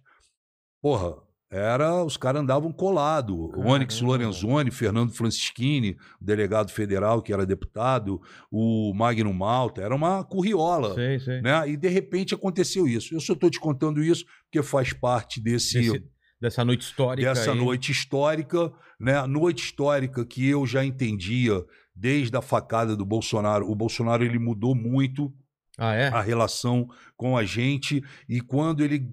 [0.82, 1.16] Porra,
[1.52, 3.36] era os caras andavam colado.
[3.36, 4.00] O Onyx.
[4.02, 10.94] Lorenzoni, Fernando Francischini, delegado federal que era deputado, o Magno Malta, era uma curriola.
[10.96, 11.42] Sei, sei.
[11.42, 11.70] Né?
[11.72, 13.14] E de repente aconteceu isso.
[13.14, 16.04] Eu só estou te contando isso porque faz parte desse, Desse-
[16.40, 17.28] dessa noite histórica.
[17.34, 17.58] dessa aí.
[17.58, 19.26] noite histórica, né?
[19.28, 21.62] Noite histórica que eu já entendia
[22.00, 23.70] desde a facada do Bolsonaro.
[23.70, 25.34] O Bolsonaro ele mudou muito
[25.78, 26.08] Ah, é?
[26.08, 29.06] a relação com a gente e quando ele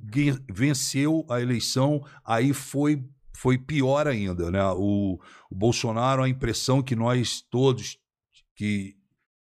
[0.49, 3.03] venceu a eleição, aí foi
[3.37, 4.65] foi pior ainda, né?
[4.77, 5.21] O,
[5.51, 7.99] o Bolsonaro, a impressão que nós todos
[8.55, 8.97] que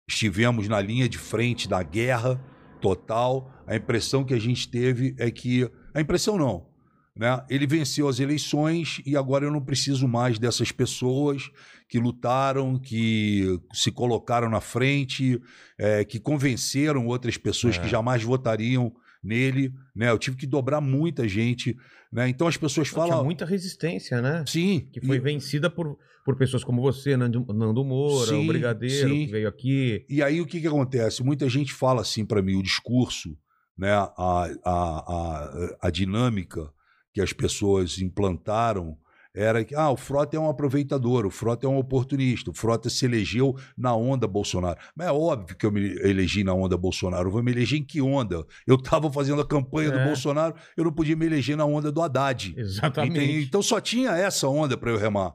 [0.09, 2.43] estivemos na linha de frente da guerra,
[2.81, 3.53] total.
[3.67, 5.71] A impressão que a gente teve é que.
[5.95, 6.67] A impressão não.
[7.15, 7.45] Né?
[7.51, 11.51] Ele venceu as eleições e agora eu não preciso mais dessas pessoas
[11.93, 15.39] que lutaram, que se colocaram na frente,
[15.79, 17.81] é, que convenceram outras pessoas É.
[17.83, 18.91] que jamais votariam
[19.23, 19.71] nele.
[19.95, 20.09] Né?
[20.09, 21.77] Eu tive que dobrar muita gente.
[22.11, 22.31] Né?
[22.31, 23.23] Então as pessoas Tinha falam.
[23.23, 24.43] muita resistência, né?
[24.49, 24.89] Sim.
[24.91, 29.11] Que foi e- vencida por, por pessoas como você, Nando, Nando Moura, Sim, o Brigadeiro,
[29.11, 29.27] sim.
[29.27, 30.07] que veio aqui.
[30.09, 31.23] E aí o que, que acontece?
[31.23, 33.37] Muita gente fala assim para mim, o discurso,
[33.77, 36.71] né, a, a, a, a dinâmica
[37.13, 38.97] que as pessoas implantaram
[39.35, 42.91] era que ah, o Frota é um aproveitador, o Frota é um oportunista, o Frota
[42.91, 44.79] se elegeu na onda Bolsonaro.
[44.95, 47.29] Mas é óbvio que eu me elegi na onda Bolsonaro.
[47.29, 48.45] Eu vou me eleger em que onda?
[48.67, 50.05] Eu estava fazendo a campanha do É.
[50.07, 52.55] Bolsonaro, eu não podia me eleger na onda do Haddad.
[52.57, 53.17] Exatamente.
[53.17, 53.45] Entende?
[53.47, 55.35] Então só tinha essa onda para eu remar.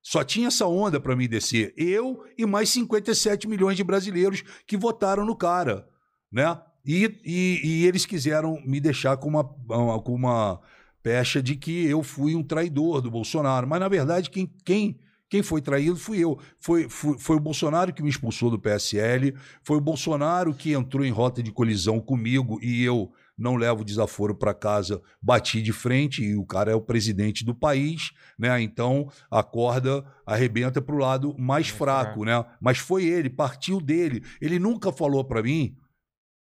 [0.00, 1.74] Só tinha essa onda para mim descer.
[1.76, 5.86] Eu e mais 57 milhões de brasileiros que votaram no cara,
[6.32, 6.58] né?
[6.86, 10.60] E, e, e eles quiseram me deixar com uma, uma- com uma
[11.08, 13.66] pecha de que eu fui um traidor do Bolsonaro.
[13.66, 16.38] Mas, na verdade, quem, quem, quem foi traído fui eu.
[16.60, 21.06] Foi, foi, foi o Bolsonaro que me expulsou do PSL, foi o Bolsonaro que entrou
[21.06, 26.22] em rota de colisão comigo e eu não levo desaforo para casa, bati de frente
[26.22, 28.60] e o cara é o presidente do país, né?
[28.60, 32.44] Então a corda arrebenta para o lado mais Mais fraco, né?
[32.60, 34.22] Mas foi ele, partiu dele.
[34.42, 35.74] Ele nunca falou para mim,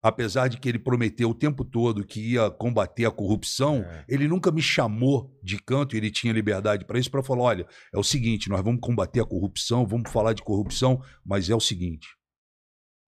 [0.06, 4.04] apesar de que ele prometeu o tempo todo que ia combater a corrupção, É.
[4.08, 7.98] ele nunca me chamou de canto, ele tinha liberdade para isso, para falar: olha, é
[7.98, 12.06] o seguinte, nós vamos combater a corrupção, vamos falar de corrupção, mas é o seguinte: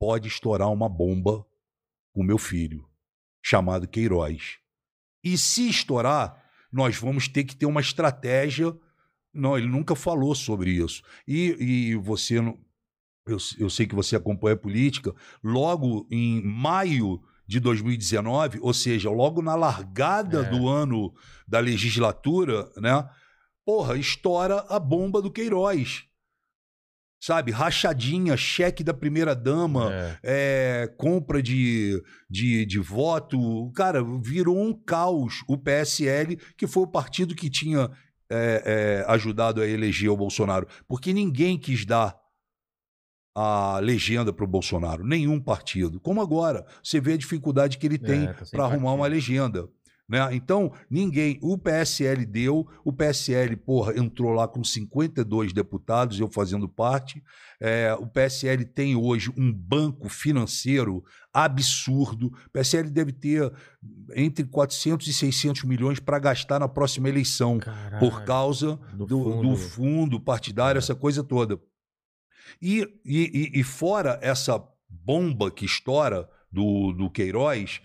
[0.00, 1.46] pode estourar uma bomba
[2.12, 2.88] com meu filho,
[3.44, 4.58] chamado Queiroz.
[5.22, 8.76] E se estourar, nós vamos ter que ter uma estratégia.
[9.32, 11.02] Não, ele nunca falou sobre isso.
[11.26, 12.36] E, e você.
[13.28, 15.14] Eu, eu sei que você acompanha a política.
[15.42, 20.50] Logo em maio de 2019, ou seja, logo na largada É.
[20.50, 21.12] do ano
[21.46, 23.08] da legislatura, né?
[23.64, 26.04] Porra, estoura a bomba do Queiroz.
[27.20, 27.50] Sabe?
[27.50, 30.18] Rachadinha, cheque da primeira dama, É.
[30.22, 33.72] é, compra de, de, de voto.
[33.72, 37.90] Cara, virou um caos o PSL, que foi o partido que tinha
[38.30, 40.68] é, é, ajudado a eleger o Bolsonaro.
[40.86, 42.16] Porque ninguém quis dar
[43.34, 46.00] a legenda para o Bolsonaro, nenhum partido.
[46.00, 49.68] Como agora, você vê a dificuldade que ele tem tá sem para arrumar uma legenda.
[50.10, 50.26] Né?
[50.32, 51.38] Então, ninguém.
[51.42, 57.22] O PSL deu, o PSL, porra, entrou lá com 52 deputados, eu fazendo parte.
[57.60, 62.28] É, o PSL tem hoje um banco financeiro absurdo.
[62.46, 63.52] O PSL deve ter
[64.16, 67.98] entre 400 e 600 milhões para gastar na próxima eleição, Caralho.
[68.00, 69.42] por causa Do do, fundo.
[69.50, 70.80] do fundo partidário, É.
[70.80, 71.60] essa coisa toda.
[72.60, 77.80] E, e, e- fora essa bomba que estoura do, do Queiroz,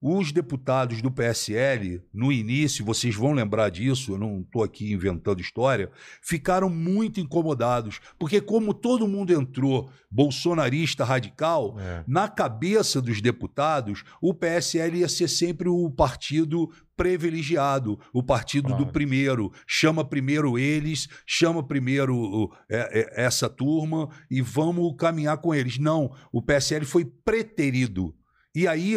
[0.00, 5.40] os deputados do PSL, no início, vocês vão lembrar disso, eu não estou aqui inventando
[5.40, 5.90] história,
[6.22, 12.04] ficaram muito incomodados, porque como todo mundo entrou bolsonarista radical, É.
[12.06, 18.76] na cabeça dos deputados, o PSL ia ser sempre o partido privilegiado, o partido do
[18.76, 18.92] Claro.
[18.92, 19.52] primeiro.
[19.66, 25.78] Chama primeiro eles, chama primeiro é, é, essa turma e vamos caminhar com eles.
[25.78, 28.14] Não, o PSL foi preterido.
[28.54, 28.96] E aí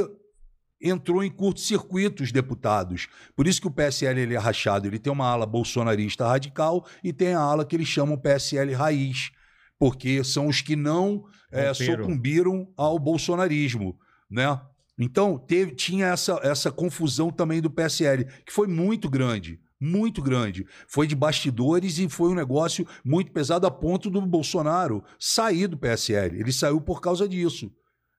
[0.81, 3.07] entrou em curto-circuito os deputados.
[3.35, 4.88] Por isso que o PSL ele é rachado.
[4.88, 9.31] Ele tem uma ala bolsonarista radical e tem a ala que eles chamam PSL raiz,
[9.77, 13.97] porque são os que não é, sucumbiram ao bolsonarismo,
[14.29, 14.59] né?
[14.99, 19.59] Então teve, tinha essa, essa confusão também do PSL, que foi muito grande.
[19.79, 20.67] Muito grande.
[20.89, 25.77] Foi de bastidores e foi um negócio muito pesado a ponto do Bolsonaro sair do
[25.77, 26.38] PSL.
[26.38, 27.71] Ele saiu por causa disso.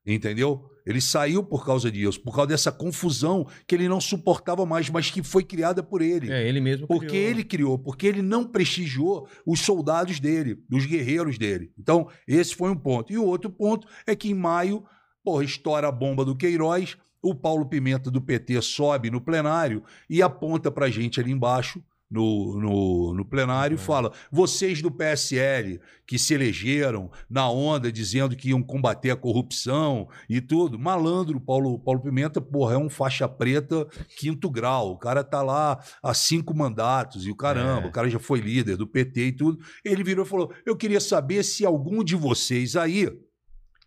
[0.07, 0.65] Entendeu?
[0.87, 5.11] Ele saiu por causa disso, por causa dessa confusão que ele não suportava mais, mas
[5.11, 6.33] que foi criada por ele.
[6.33, 7.29] É, ele mesmo Porque criou.
[7.29, 11.71] ele criou, porque ele não prestigiou os soldados dele, os guerreiros dele.
[11.79, 13.13] Então, esse foi um ponto.
[13.13, 14.83] E o outro ponto é que em maio,
[15.25, 20.23] porra, estoura a bomba do Queiroz, o Paulo Pimenta do PT sobe no plenário e
[20.23, 21.83] aponta pra gente ali embaixo.
[22.13, 28.35] No, no, no plenário e fala: vocês do PSL que se elegeram na onda dizendo
[28.35, 33.29] que iam combater a corrupção e tudo, malandro, Paulo, Paulo Pimenta, porra, é um faixa
[33.29, 33.87] preta
[34.19, 34.91] quinto grau.
[34.91, 37.89] O cara tá lá há cinco mandatos e o caramba, É.
[37.89, 39.61] o cara já foi líder do PT e tudo.
[39.85, 43.09] Ele virou e falou: Eu queria saber se algum de vocês aí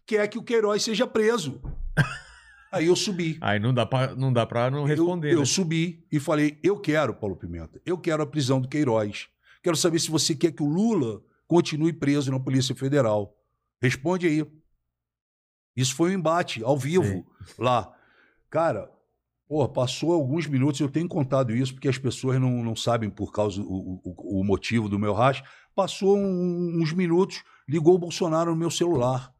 [0.05, 1.61] quer que o Queiroz seja preso.
[2.71, 3.37] aí eu subi.
[3.41, 5.29] Aí não dá pra não, dá pra não responder.
[5.29, 5.45] Eu, eu né?
[5.45, 9.27] subi e falei: Eu quero, Paulo Pimenta, eu quero a prisão do Queiroz.
[9.61, 13.37] Quero saber se você quer que o Lula continue preso na Polícia Federal.
[13.81, 14.45] Responde aí.
[15.75, 17.25] Isso foi um embate ao vivo
[17.57, 17.91] lá.
[18.49, 18.93] Cara,
[19.53, 23.31] Pô, passou alguns minutos, eu tenho contado isso porque as pessoas não, não sabem por
[23.31, 25.43] causa do o, o motivo do meu racha.
[25.75, 29.31] Passou um, uns minutos, ligou o Bolsonaro no meu celular.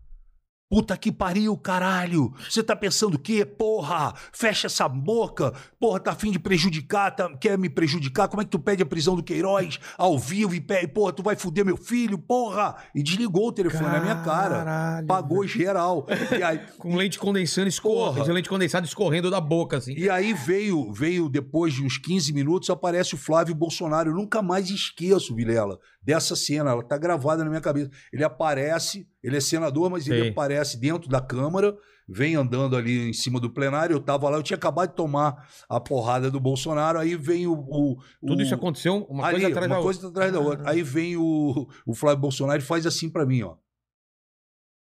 [0.73, 2.33] Puta que pariu, caralho!
[2.49, 3.45] Você tá pensando o quê?
[3.45, 4.11] Porra!
[4.31, 5.53] Fecha essa boca!
[5.79, 8.27] Porra, tá afim de prejudicar, tá, quer me prejudicar?
[8.27, 11.21] Como é que tu pede a prisão do Queiroz ao vivo e pede, porra, tu
[11.21, 12.75] vai fuder meu filho, porra!
[12.95, 14.55] E desligou o telefone na minha cara.
[14.55, 16.07] Caralho, Pagou geral.
[16.35, 19.93] E aí, Com leite condensando escorrendo, leite condensado escorrendo da boca, assim.
[19.95, 24.09] E aí veio, veio depois de uns 15 minutos, aparece o Flávio Bolsonaro.
[24.09, 26.71] Eu nunca mais esqueço, Vilela, dessa cena.
[26.71, 27.89] Ela tá gravada na minha cabeça.
[28.11, 30.29] Ele aparece, ele é senador, mas ele Sei.
[30.31, 31.75] aparece dentro da Câmara,
[32.07, 33.93] vem andando ali em cima do plenário.
[33.95, 36.99] Eu tava lá, eu tinha acabado de tomar a porrada do Bolsonaro.
[36.99, 37.53] Aí vem o.
[37.53, 40.09] o- Tudo o- isso aconteceu uma ali, coisa atrás uma da coisa outra.
[40.25, 40.69] atrás da outra.
[40.69, 43.55] Aí vem o, o Flávio Bolsonaro e faz assim pra mim, ó.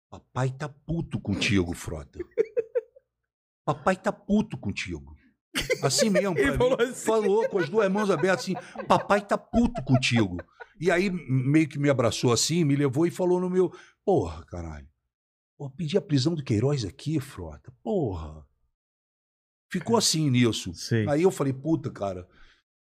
[0.09, 2.19] Papai tá puto contigo, Frota.
[3.65, 5.15] Papai tá puto contigo.
[5.83, 6.57] Assim mesmo, Ele mim.
[6.57, 7.05] falou assim.
[7.05, 8.55] Falou com as duas mãos abertas assim,
[8.87, 10.37] papai tá puto contigo.
[10.79, 13.71] E aí meio que me abraçou assim, me levou e falou no meu,
[14.05, 14.87] porra, caralho.
[15.57, 17.71] Pô, pedi a prisão do Queiroz aqui, Frota.
[17.83, 18.45] Porra.
[19.71, 20.73] Ficou assim nisso.
[20.73, 21.07] Sei.
[21.07, 22.27] Aí eu falei, puta, cara,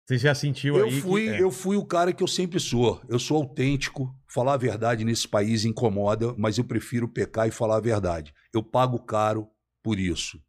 [0.07, 1.31] Você já sentiu eu aí fui, que...
[1.31, 1.43] é.
[1.43, 3.03] eu fui o cara que eu sempre sou.
[3.09, 4.15] Eu sou autêntico.
[4.29, 8.35] Falar a verdade nesse país incomoda, mas eu prefiro pecar e falar a verdade.
[8.53, 9.49] Eu pago caro
[9.83, 10.41] por isso.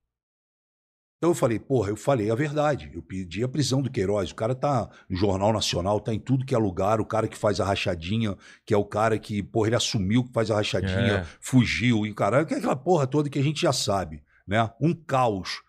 [1.18, 2.92] Então eu falei, porra, eu falei a verdade.
[2.94, 4.30] Eu pedi a prisão do Queiroz.
[4.30, 7.02] O cara tá no Jornal Nacional, tá em tudo que é lugar.
[7.02, 10.32] O cara que faz a rachadinha, que é o cara que, porra, ele assumiu que
[10.32, 11.26] faz a rachadinha, É.
[11.42, 14.70] fugiu e caralho, que é aquela porra toda que a gente já sabe, né?
[14.80, 15.62] Um caos.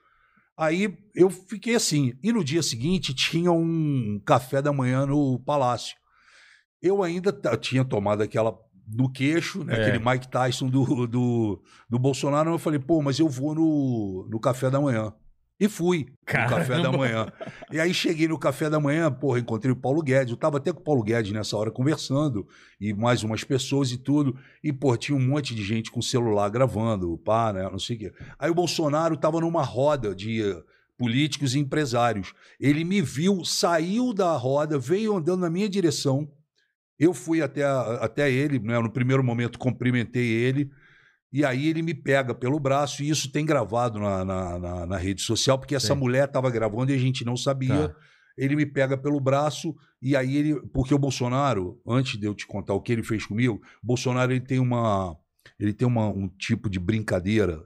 [0.55, 2.13] Aí eu fiquei assim.
[2.23, 5.97] E no dia seguinte tinha um café da manhã no palácio.
[6.83, 8.55] Eu ainda tinha tomado aquela
[8.87, 9.77] no queixo, né?
[9.79, 9.81] É.
[9.89, 12.51] aquele Mike Tyson do, do, do Bolsonaro.
[12.51, 15.11] Eu falei, pô, mas eu vou no, no café da manhã.
[15.61, 16.99] E fui no café da Caramba.
[16.99, 17.33] manhã.
[17.73, 20.31] E aí cheguei no café da manhã, porra, encontrei o Paulo Guedes.
[20.31, 22.47] Eu tava até com o Paulo Guedes nessa hora conversando,
[22.81, 24.39] e mais umas pessoas e tudo.
[24.63, 27.69] E, pô, tinha um monte de gente com celular gravando, pá, né?
[27.69, 28.13] Não sei o quê.
[28.39, 30.63] Aí o Bolsonaro tava numa roda de eh,
[30.97, 32.33] políticos e empresários.
[32.61, 36.31] Ele me viu, saiu da roda, veio andando na minha direção.
[36.99, 38.79] Eu fui até, até ele, né?
[38.79, 40.71] no primeiro momento cumprimentei ele.
[41.33, 44.97] E aí ele me pega pelo braço, e isso tem gravado na, na, na- na
[44.97, 46.01] rede social, porque essa Sim.
[46.01, 47.89] mulher estava gravando e a gente não sabia.
[47.91, 47.95] Tá.
[48.37, 50.61] Ele me pega pelo braço, e aí ele.
[50.73, 54.41] Porque o Bolsonaro, antes de eu te contar o que ele fez comigo, Bolsonaro ele
[54.41, 55.17] tem uma.
[55.59, 57.61] Ele tem uma, um tipo de brincadeira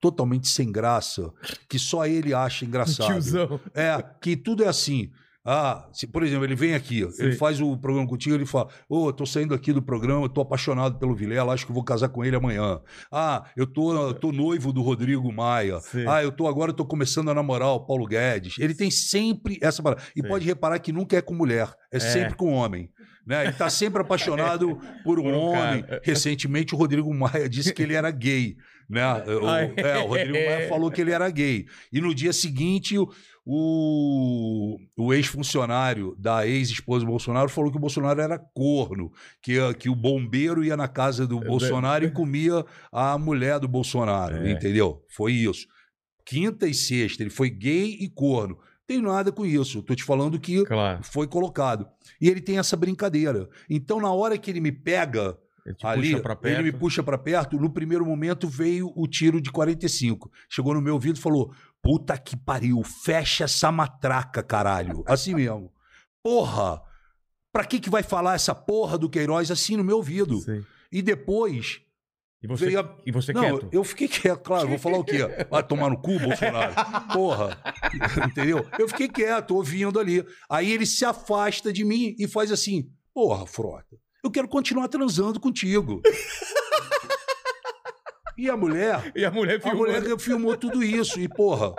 [0.00, 1.30] totalmente sem graça,
[1.68, 3.06] que só ele acha engraçado.
[3.12, 3.60] Tiozão.
[3.74, 5.10] É, que tudo é assim.
[5.48, 8.68] Ah, se, por exemplo, ele vem aqui, ó, ele faz o programa contigo, ele fala:
[8.88, 11.84] Ô, eu tô saindo aqui do programa, eu tô apaixonado pelo Vilela, acho que vou
[11.84, 12.80] casar com ele amanhã.
[13.12, 15.78] Ah, eu tô, tô noivo do Rodrigo Maia.
[15.78, 16.04] Sim.
[16.08, 18.56] Ah, eu tô agora, eu tô começando a namorar o Paulo Guedes.
[18.58, 20.02] Ele tem sempre essa parada.
[20.16, 20.28] E Sim.
[20.28, 22.90] pode reparar que nunca é com mulher, é, sempre com homem.
[23.24, 23.44] Né?
[23.44, 25.82] Ele tá sempre apaixonado por um, Por um homem.
[25.82, 26.00] cara.
[26.02, 28.56] Recentemente, o Rodrigo Maia disse que ele era gay.
[28.88, 29.02] Né?
[29.26, 29.48] O,
[29.80, 31.66] é, o Rodrigo Maia falou que ele era gay.
[31.92, 33.08] E no dia seguinte, o,
[33.48, 39.88] o, o ex-funcionário da ex-esposa do Bolsonaro falou que o Bolsonaro era corno, que, que
[39.88, 44.52] o bombeiro ia na casa do Bolsonaro e comia a mulher do Bolsonaro, É.
[44.52, 45.02] entendeu?
[45.08, 45.66] Foi isso.
[46.24, 48.58] Quinta e sexta, ele foi gay e corno.
[48.86, 49.82] Tem nada com isso.
[49.82, 51.00] Tô te falando que Claro.
[51.02, 51.86] foi colocado.
[52.20, 53.48] E ele tem essa brincadeira.
[53.68, 55.36] Então, na hora que ele me pega,
[55.82, 57.58] ali, ele me puxa pra perto.
[57.58, 60.30] No primeiro momento veio o tiro de 45.
[60.48, 61.52] Chegou no meu ouvido e falou:
[61.86, 65.04] Puta que pariu, fecha essa matraca, caralho.
[65.06, 65.72] Assim mesmo.
[66.20, 66.82] Porra!
[67.52, 70.40] Pra que que vai falar essa porra do Queiroz assim no meu ouvido?
[70.40, 70.64] Sei.
[70.90, 71.80] E depois
[72.42, 72.96] E você, veio a...
[73.06, 73.68] e você Não, quieto?
[73.70, 74.68] eu fiquei quieto, claro.
[74.68, 75.18] Vou falar o quê?
[75.48, 76.74] Vai tomar no cu, Bolsonaro?
[77.12, 77.56] Porra.
[78.28, 78.66] Entendeu?
[78.80, 80.26] Eu fiquei quieto, ouvindo ali.
[80.50, 85.38] Aí ele se afasta de mim e faz assim: Porra, Frota, eu quero continuar transando
[85.38, 86.02] contigo.
[88.36, 89.86] E a mulher, E a mulher a filmou.
[89.86, 91.18] mulher filmou tudo isso.
[91.18, 91.74] E, porra,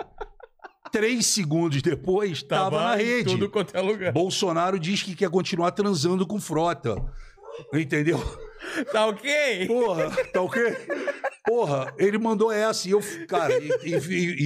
[0.90, 3.30] três segundos depois, tava, na rede.
[3.30, 4.12] Tudo quanto é lugar.
[4.12, 6.96] Bolsonaro diz que quer continuar transando com Frota.
[7.72, 8.18] Entendeu?
[8.92, 9.66] Tá ok?
[9.66, 10.62] Porra, tá ok?
[11.44, 13.94] Porra, ele mandou essa e eu, cara, e, e-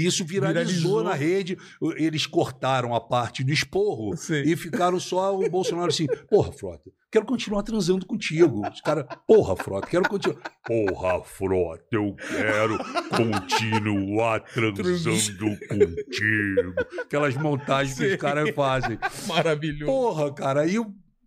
[0.03, 1.03] e isso viralizou, Viralizou.
[1.05, 1.59] na rede.
[1.97, 4.43] Eles cortaram a parte do esporro Sei.
[4.45, 8.63] e ficaram só o Bolsonaro assim: Porra, Frota, quero continuar transando contigo.
[8.69, 10.39] Os caras, porra, Frota, quero continuar.
[10.65, 12.79] Porra, Frota, eu quero
[13.17, 16.75] continuar transando contigo.
[17.01, 18.15] Aquelas montagens que Sei.
[18.15, 18.99] os caras fazem.
[19.27, 19.87] Maravilhoso.
[19.91, 20.77] Porra, cara, aí,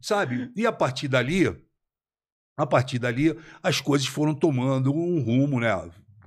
[0.01, 0.49] sabe?
[0.55, 1.53] E a partir dali,
[2.57, 5.73] a partir dali, as coisas foram tomando um rumo, né?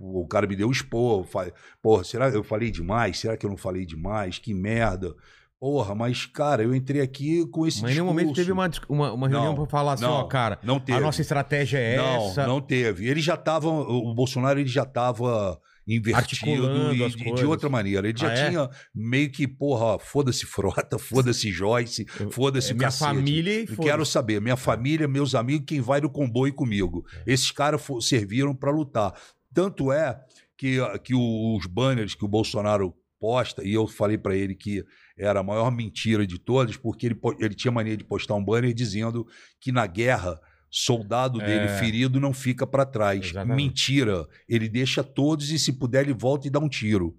[0.01, 1.25] o cara me deu expor.
[1.25, 3.19] Falei, Porra, será que eu falei demais?
[3.19, 4.39] Será que eu não falei demais?
[4.39, 5.15] Que merda.
[5.61, 9.13] Porra, mas, cara, eu entrei aqui com esse Mas em nenhum momento teve uma, uma,
[9.13, 10.99] uma reunião Não, pra falar assim, não, ó, cara, Não teve.
[10.99, 12.47] a nossa estratégia é não, essa.
[12.47, 13.09] não teve.
[13.09, 18.09] Ele já estava, o Bolsonaro ele já estava invertido e de, de outra maneira.
[18.09, 18.49] Ele já Ah, é?
[18.51, 23.15] tinha meio que, porra, foda-se Frota, foda-se Joyce, foda-se É minha cacete.
[23.15, 27.05] família e quero saber, minha família, meus amigos, quem vai no comboio comigo.
[27.27, 27.33] É.
[27.33, 29.13] Esses caras serviram para lutar.
[29.53, 30.19] Tanto é
[30.57, 34.85] que, que os banners que o Bolsonaro posta, e eu falei para ele que
[35.19, 38.73] era a maior mentira de todas, porque ele, ele tinha mania de postar um banner
[38.73, 39.27] dizendo
[39.61, 40.39] que na guerra
[40.71, 41.79] soldado dele É.
[41.79, 43.27] ferido não fica para trás.
[43.27, 43.57] Exatamente.
[43.57, 44.27] Mentira.
[44.49, 47.17] Ele deixa todos e se puder ele volta e dá um tiro.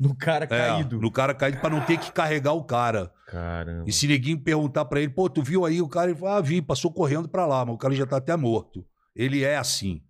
[0.00, 1.00] No cara É, caído.
[1.00, 3.10] no cara caído para não ter que carregar o cara.
[3.26, 3.84] Caramba.
[3.86, 6.10] E se ninguém perguntar pra ele, pô, tu viu aí o cara?
[6.10, 8.84] Ele fala, ah, vi, passou correndo pra lá, mas o cara já tá até morto.
[9.14, 10.02] Ele é assim.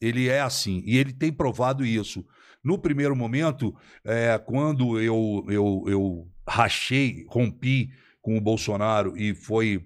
[0.00, 0.82] Ele é assim.
[0.86, 2.24] E ele tem provado isso.
[2.62, 3.74] No primeiro momento,
[4.04, 7.90] é, quando eu, eu, eu rachei, rompi
[8.22, 9.82] com o Bolsonaro e foi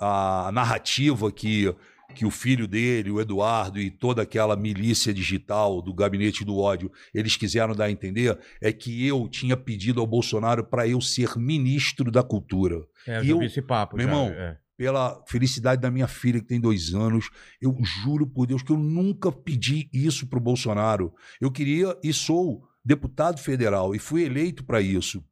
[0.00, 1.74] a narrativa que,
[2.14, 6.90] que o filho dele, o Eduardo e toda aquela milícia digital do gabinete do ódio,
[7.14, 11.36] eles quiseram dar a entender, é que eu tinha pedido ao Bolsonaro para eu ser
[11.36, 13.96] ministro da cultura É, eu e eu- esse papo.
[13.96, 14.58] meu já, irmão, é.
[14.76, 17.28] pela felicidade da minha filha, que tem dois anos.
[17.60, 21.12] Eu juro por Deus que eu nunca pedi isso pro Bolsonaro.
[21.40, 25.22] Eu queria e sou deputado federal e fui eleito para isso.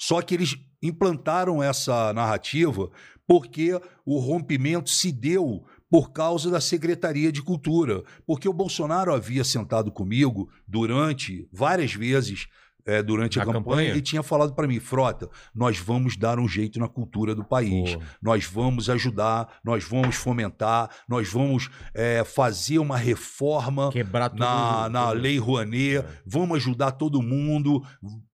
[0.00, 2.90] Só que eles implantaram essa narrativa
[3.26, 8.02] porque o rompimento se deu por causa da Secretaria de Cultura.
[8.26, 12.46] Porque o Bolsonaro havia sentado comigo durante várias vezes.
[12.86, 13.94] eh, durante a Na campanha, campanha?
[13.96, 17.96] e tinha falado para mim, Frota, nós vamos dar um jeito na cultura do país
[18.22, 25.10] nós vamos ajudar, nós vamos fomentar, nós vamos é, fazer uma reforma quebrar na, na.
[25.10, 26.04] Lei Rouanet, É.
[26.26, 27.84] vamos ajudar todo mundo.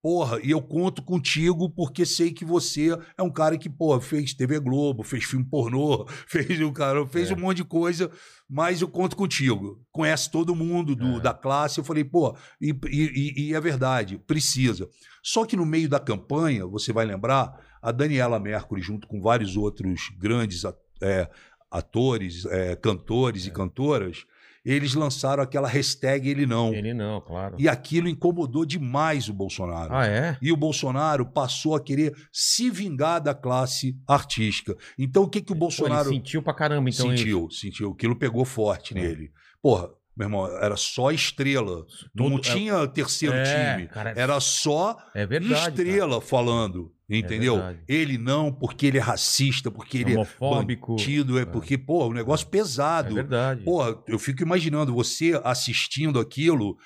[0.09, 4.33] Porra, e eu conto contigo porque sei que você é um cara que, porra, fez
[4.33, 7.35] TV Globo, fez filme pornô, fez, o cara, fez É.
[7.35, 8.09] um monte de coisa,
[8.49, 9.85] mas eu conto contigo.
[9.91, 11.21] Conhece todo mundo do- É.
[11.21, 11.79] da classe.
[11.81, 14.89] Eu falei, pô, e, e- e- é verdade, precisa.
[15.25, 19.57] Só que no meio da campanha, você vai lembrar, a Daniela Mercury, junto com vários
[19.57, 20.63] outros grandes
[21.03, 21.29] é,
[21.69, 24.25] atores, é, cantores e cantoras,
[24.73, 26.75] eles lançaram aquela hashtag Ele Não.
[26.75, 27.57] Ele não, claro.
[27.59, 29.95] E aquilo incomodou demais o Bolsonaro.
[29.95, 30.37] Ah, é?
[30.43, 34.77] E o Bolsonaro passou a querer se vingar da classe artística.
[34.99, 37.13] Então o que, que o Pô, Bolsonaro ele sentiu pra caramba, então.
[37.13, 37.19] isso.
[37.19, 37.51] sentiu?
[37.51, 37.91] Sentiu.
[37.93, 39.01] Aquilo pegou forte É.
[39.01, 39.31] nele.
[39.63, 41.85] Porra, meu irmão, era só estrela.
[42.15, 43.89] Não Todo- tinha terceiro É, time.
[43.89, 45.69] cara, Era só É verdade.
[45.83, 46.93] estrela falando.
[47.09, 47.55] Entendeu?
[47.55, 47.79] verdade.
[47.87, 50.11] ele não, porque ele é racista, porque cara.
[50.11, 50.93] ele Homofóbico.
[50.95, 53.15] é bandido, é porque, pô, um negócio É pesado.
[53.15, 53.63] verdade.
[53.63, 56.77] Porra, eu fico imaginando você assistindo aquilo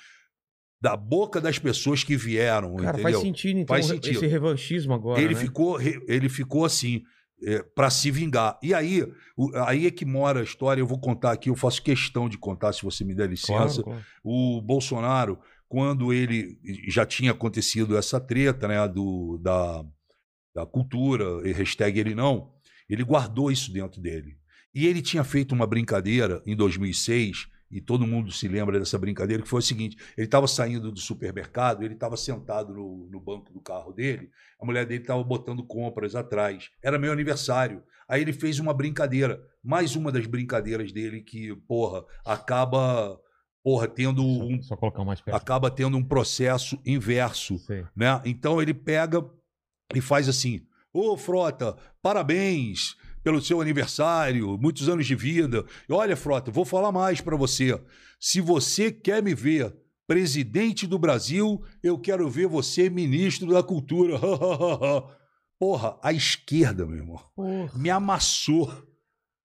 [0.79, 3.03] da boca das pessoas que vieram, Cara, entendeu?
[3.03, 4.17] faz sentido, então, Faz sentido.
[4.17, 5.39] esse revanchismo agora, ele, né?
[5.39, 7.01] ficou, ele ficou assim,
[7.43, 8.57] é, para se vingar.
[8.61, 9.03] E aí,
[9.35, 12.37] o- aí é que mora a história, eu vou contar aqui, eu faço questão de
[12.37, 13.81] contar, se você me der licença.
[13.81, 14.01] Claro, claro.
[14.23, 19.83] O Bolsonaro, quando ele já tinha acontecido essa treta, né, do, da,
[20.53, 22.51] da cultura, e hashtag ele não,
[22.89, 24.37] ele guardou isso dentro dele.
[24.73, 29.41] E ele tinha feito uma brincadeira em 2006, e todo mundo se lembra dessa brincadeira,
[29.41, 33.53] que foi o seguinte: ele estava saindo do supermercado, ele estava sentado no, no banco
[33.53, 34.29] do carro dele,
[34.59, 36.69] a mulher dele estava botando compras atrás.
[36.83, 37.83] Era meu aniversário.
[38.07, 43.17] Aí ele fez uma brincadeira, mais uma das brincadeiras dele que, porra, acaba,
[43.63, 45.37] porra, tendo um, Só colocar mais perto.
[45.37, 47.55] acaba tendo um processo inverso
[47.95, 48.21] né?
[48.25, 49.25] Então ele pega
[49.95, 55.65] e faz assim: Ô Frota, parabéns pelo seu aniversário, muitos anos de vida.
[55.87, 57.79] E olha, Frota, vou falar mais para você.
[58.19, 59.73] Se você quer me ver
[60.07, 64.19] presidente do Brasil, eu quero ver você ministro da cultura.
[65.57, 67.77] Porra, a esquerda, meu irmão, Porra.
[67.77, 68.71] me amassou.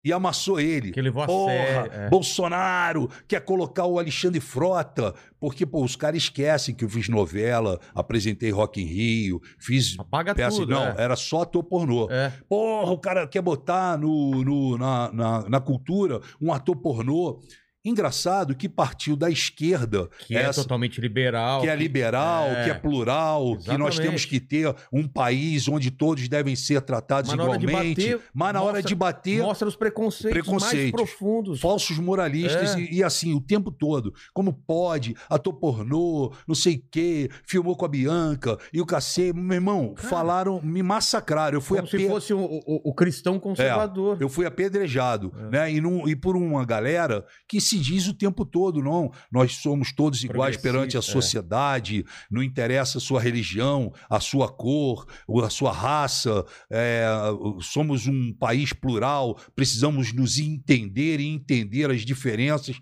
[0.05, 0.91] E amassou ele.
[0.91, 1.91] Que levou a Porra, sério.
[1.93, 2.09] é.
[2.09, 7.79] Bolsonaro quer colocar o Alexandre Frota, porque pô, os caras esquecem que eu fiz novela,
[7.95, 10.57] apresentei Rock in Rio, fiz Apaga peça.
[10.57, 10.71] tudo.
[10.73, 10.95] Não, é.
[10.97, 12.09] era só ator pornô.
[12.11, 12.33] É.
[12.49, 17.39] Porra, o cara quer botar no, no- na, na, na cultura um ator pornô.
[17.85, 21.61] Engraçado que partiu da esquerda, Que é essa- totalmente liberal.
[21.61, 22.63] que é liberal, É.
[22.63, 24.01] que é plural, que nós Exatamente.
[24.01, 28.01] temos que ter um país onde todos devem ser tratados Mas na hora igualmente.
[28.13, 30.91] bater, mas na hora mostra- de bater, Mostra os preconceitos, mais Preconceitos.
[30.91, 31.59] profundos.
[31.59, 32.79] falsos moralistas É.
[32.79, 34.13] e, e assim, o tempo todo.
[34.33, 39.33] Como pode, ator pornô, não sei o quê, filmou com a Bianca e o cacete.
[39.37, 40.07] Meu irmão, Cara.
[40.07, 41.57] falaram, me massacraram.
[41.57, 44.17] Eu fui, Como se ape- fosse o, o- o cristão conservador.
[44.21, 45.49] eu fui apedrejado, É.
[45.49, 45.71] né?
[45.73, 49.11] E, num- e por uma galera que se diz o tempo todo, não.
[49.31, 51.03] Nós somos todos iguais perante a é.
[51.03, 57.05] sociedade, não interessa a sua religião, a sua cor, ou a sua raça, é,
[57.61, 62.77] somos um país plural, precisamos nos entender e entender as diferenças.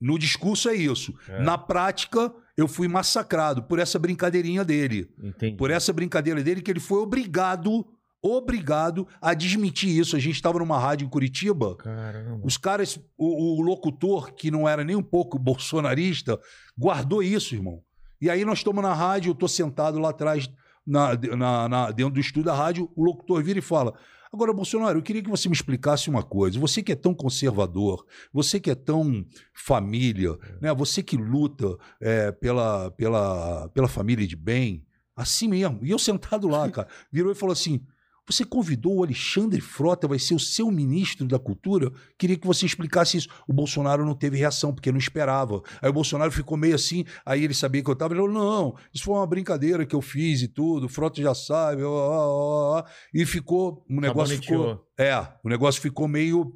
[0.00, 1.14] No discurso é isso.
[1.28, 1.42] É.
[1.42, 5.08] Na prática, eu fui massacrado por essa brincadeirinha dele.
[5.22, 5.56] Entendi.
[5.56, 7.86] Por essa brincadeira dele, que ele foi obrigado,
[8.32, 10.16] obrigado a desmentir isso.
[10.16, 11.76] A gente estava numa rádio em Curitiba.
[11.76, 12.40] Caramba.
[12.44, 16.38] Os caras, o, o locutor, que não era nem um pouco bolsonarista,
[16.78, 17.82] guardou isso, irmão.
[18.20, 20.48] E aí nós estamos na rádio, eu estou sentado lá atrás,
[20.86, 23.92] na, na- na- dentro do estúdio da rádio, o locutor vira e fala:
[24.32, 26.58] Agora, Bolsonaro, eu queria que você me explicasse uma coisa.
[26.58, 29.24] Você que é tão conservador, você que é tão
[29.54, 30.72] família, né?
[30.74, 35.80] você que luta é, pela, pela, pela família de bem, assim mesmo.
[35.84, 37.80] E eu sentado lá, cara, virou e falou assim:
[38.28, 41.92] Você convidou o Alexandre Frota, vai ser o seu ministro da Cultura?
[42.18, 43.28] Queria que você explicasse isso.
[43.46, 45.62] O Bolsonaro não teve reação, porque não esperava.
[45.80, 48.14] Aí o Bolsonaro ficou meio assim, aí ele sabia que eu estava.
[48.14, 51.34] Ele falou: Não, isso foi uma brincadeira que eu fiz e tudo, o Frota já
[51.34, 53.84] sabe, ó, ó, ó, e ficou.
[53.88, 54.84] O negócio ficou.
[54.98, 55.14] É,
[55.44, 56.52] o negócio ficou meio.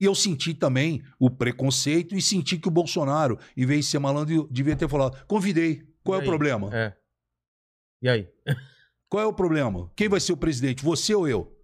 [0.00, 3.98] E eu senti também o preconceito e senti que o Bolsonaro, em vez de ser
[3.98, 5.82] malandro, devia ter falado: convidei.
[6.04, 6.28] Qual E é o aí?
[6.28, 6.70] problema?
[6.72, 6.94] É.
[8.02, 8.28] E aí?
[9.14, 9.88] Qual é o problema?
[9.94, 10.82] Quem vai ser o presidente?
[10.82, 11.56] Você ou eu?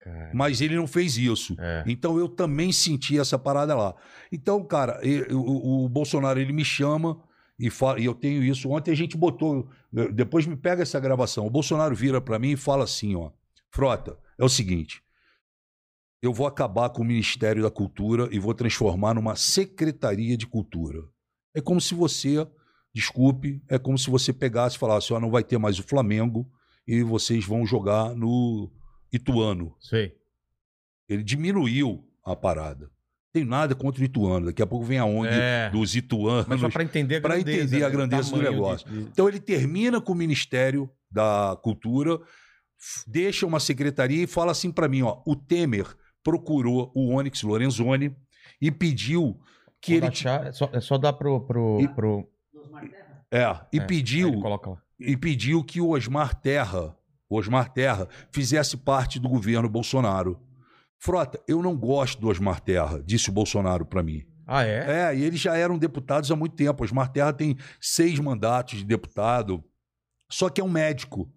[0.00, 1.54] Cara, Mas ele não fez isso.
[1.56, 1.84] é.
[1.86, 3.94] Então eu também senti essa parada lá.
[4.32, 7.22] Então, cara, e- o, o Bolsonaro ele me chama
[7.56, 8.68] e, fala, e eu tenho isso.
[8.70, 9.70] Ontem a gente botou.
[10.12, 11.46] Depois me pega essa gravação.
[11.46, 13.30] O Bolsonaro vira pra mim e fala assim: ó,
[13.70, 15.04] Frota, é o seguinte.
[16.20, 21.04] Eu vou acabar com o Ministério da Cultura e vou transformar numa Secretaria de Cultura.
[21.54, 22.44] É como se você,
[23.00, 26.50] desculpe, é como se você pegasse e falasse: ó, não vai ter mais o Flamengo
[26.88, 28.72] e vocês vão jogar no
[29.12, 29.74] Ituano.
[29.78, 30.14] Sei.
[31.08, 32.90] Ele diminuiu a parada.
[33.32, 34.46] Tenho nada contra o Ituano.
[34.46, 35.68] Daqui a pouco vem a ONG É.
[35.70, 36.46] dos Ituanos.
[36.48, 37.50] Mas pra entender a grandeza.
[37.64, 37.94] entender a né?
[37.94, 38.88] grandeza do negócio.
[38.90, 42.18] de- Então ele termina com o Ministério da Cultura,
[43.06, 45.86] deixa uma secretaria e fala assim pra mim, ó, o Temer
[46.24, 48.16] procurou o Onyx Lorenzoni
[48.60, 49.38] e pediu
[49.82, 51.40] que Quando ele é, só, é só dar pro.
[51.46, 52.26] pro, E- pro...
[53.30, 54.82] é, e É, pediu ele coloca lá.
[54.98, 56.96] e pediu que o Osmar Terra,
[57.28, 60.40] o Osmar Terra, fizesse parte do governo Bolsonaro.
[60.98, 64.22] Frota, eu não gosto do Osmar Terra, disse o Bolsonaro pra mim.
[64.46, 65.10] Ah, é?
[65.12, 66.84] É, e eles já eram deputados há muito tempo.
[66.84, 69.62] Osmar Terra tem seis mandatos de deputado,
[70.30, 71.30] só que é um médico.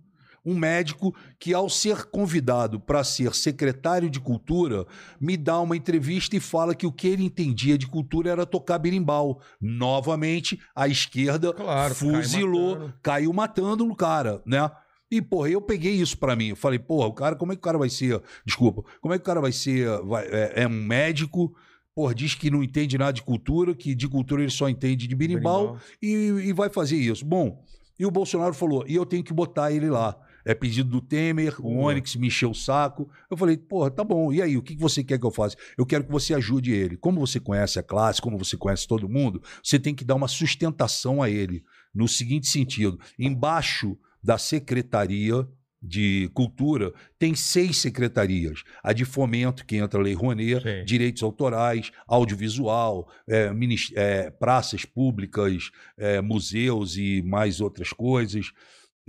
[0.46, 4.86] Um médico que, ao ser convidado para ser secretário de cultura,
[5.20, 8.78] me dá uma entrevista e fala que o que ele entendia de cultura era tocar
[8.80, 9.42] berimbau.
[9.62, 12.94] Novamente, a esquerda Claro, fuzilou, matando.
[13.02, 14.70] caiu matando no cara, né?
[15.12, 16.50] E, porra, eu peguei isso pra mim.
[16.50, 18.22] Eu falei, porra, o cara, como é que o cara vai ser.
[18.46, 19.88] Desculpa, como é que o cara vai ser.
[20.04, 21.52] vai- é, é um médico,
[21.96, 25.16] porra, diz que não entende nada de cultura, que de cultura ele só entende de
[25.16, 26.14] berimbau, e,
[26.50, 27.26] e vai fazer isso.
[27.26, 27.64] Bom,
[27.98, 30.16] e o Bolsonaro falou, e eu tenho que botar ele lá.
[30.50, 31.78] É pedido do Temer, o.
[31.78, 33.08] Onyx me encheu o saco.
[33.30, 34.34] Eu falei, porra, tá bom.
[34.34, 35.56] E aí, o que você quer que eu faça?
[35.78, 36.98] Eu quero que você ajude ele.
[36.98, 40.28] Como você conhece a classe, como você conhece todo mundo, você tem que dar uma
[40.28, 41.64] sustentação a ele.
[41.94, 45.48] No seguinte sentido: embaixo da Secretaria
[45.80, 48.64] de Cultura tem seis secretarias.
[48.84, 50.84] A de Fomento, que entra a Lei Rouanet, Sei.
[50.84, 53.52] direitos autorais, audiovisual, é,
[53.96, 58.52] é, praças públicas, é, museus e mais outras coisas,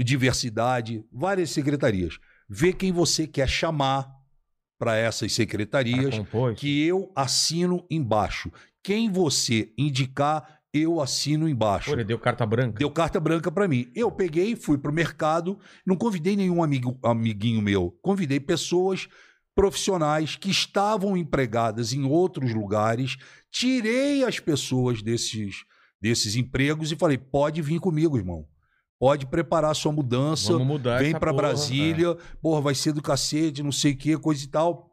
[0.04, 2.18] diversidade, várias secretarias.
[2.48, 4.10] Vê quem você quer chamar
[4.78, 6.14] para essas secretarias,
[6.56, 8.50] que eu assino embaixo.
[8.82, 11.90] Quem você indicar, eu assino embaixo.
[11.90, 12.78] Pô, ele deu carta branca.
[12.78, 13.90] Deu carta branca para mim.
[13.94, 19.06] Eu peguei, fui pro mercado, não convidei nenhum amigo, amiguinho meu, convidei pessoas
[19.54, 23.16] profissionais que estavam empregadas em outros lugares,
[23.50, 25.64] tirei as pessoas desses,
[26.00, 28.46] desses empregos e falei: pode vir comigo, irmão.
[29.00, 30.52] Pode preparar sua mudança.
[30.52, 31.48] Vamos mudar Vem pra porra, é.
[31.48, 34.90] Brasília, porra, vai ser do cacete, não sei o que, coisa e tal.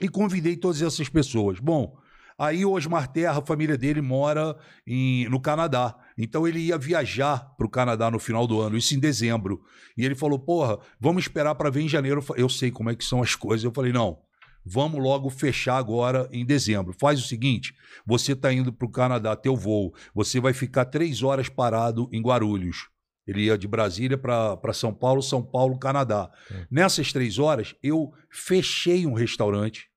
[0.00, 1.58] E convidei todas essas pessoas.
[1.58, 1.96] Bom,
[2.38, 4.56] aí o Osmar Terra, a família dele mora
[4.86, 5.92] em- no Canadá.
[6.16, 9.60] Então ele ia viajar pro Canadá no final do ano, isso em dezembro.
[9.96, 12.24] E ele falou: porra, vamos esperar para ver em janeiro.
[12.36, 13.64] Eu sei como é que são as coisas.
[13.64, 14.20] Eu falei: não.
[14.64, 16.94] Vamos logo fechar agora em dezembro.
[17.00, 17.74] Faz o seguinte:
[18.06, 19.92] você está indo para o Canadá, teu voo.
[20.14, 22.86] Você vai ficar três horas parado em Guarulhos.
[23.28, 26.30] Ele ia de Brasília para São Paulo, São Paulo, Canadá.
[26.50, 26.66] É.
[26.70, 29.90] Nessas três horas, eu fechei um restaurante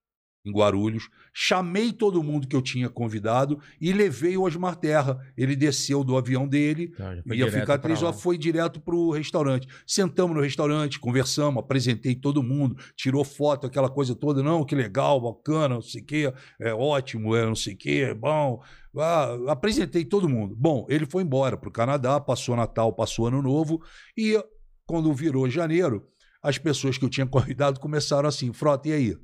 [0.45, 1.09] em Guarulhos.
[1.34, 5.17] Chamei todo mundo que eu tinha convidado e levei o Osmar Terra.
[5.38, 6.93] Ele desceu do avião dele,
[7.25, 9.67] ia ficar três horas, foi direto pro restaurante.
[9.88, 14.43] Sentamos no restaurante, conversamos, apresentei todo mundo, tirou foto, aquela coisa toda.
[14.43, 18.07] Não, que legal, bacana, não sei o quê, é ótimo, é não sei o quê,
[18.09, 18.61] é bom.
[18.97, 20.55] Ah, apresentei todo mundo.
[20.57, 23.82] Bom, ele foi embora pro Canadá, passou Natal, passou Ano Novo
[24.17, 24.38] e
[24.86, 26.05] quando virou janeiro,
[26.43, 29.17] as pessoas que eu tinha convidado começaram assim, Frota, e aí?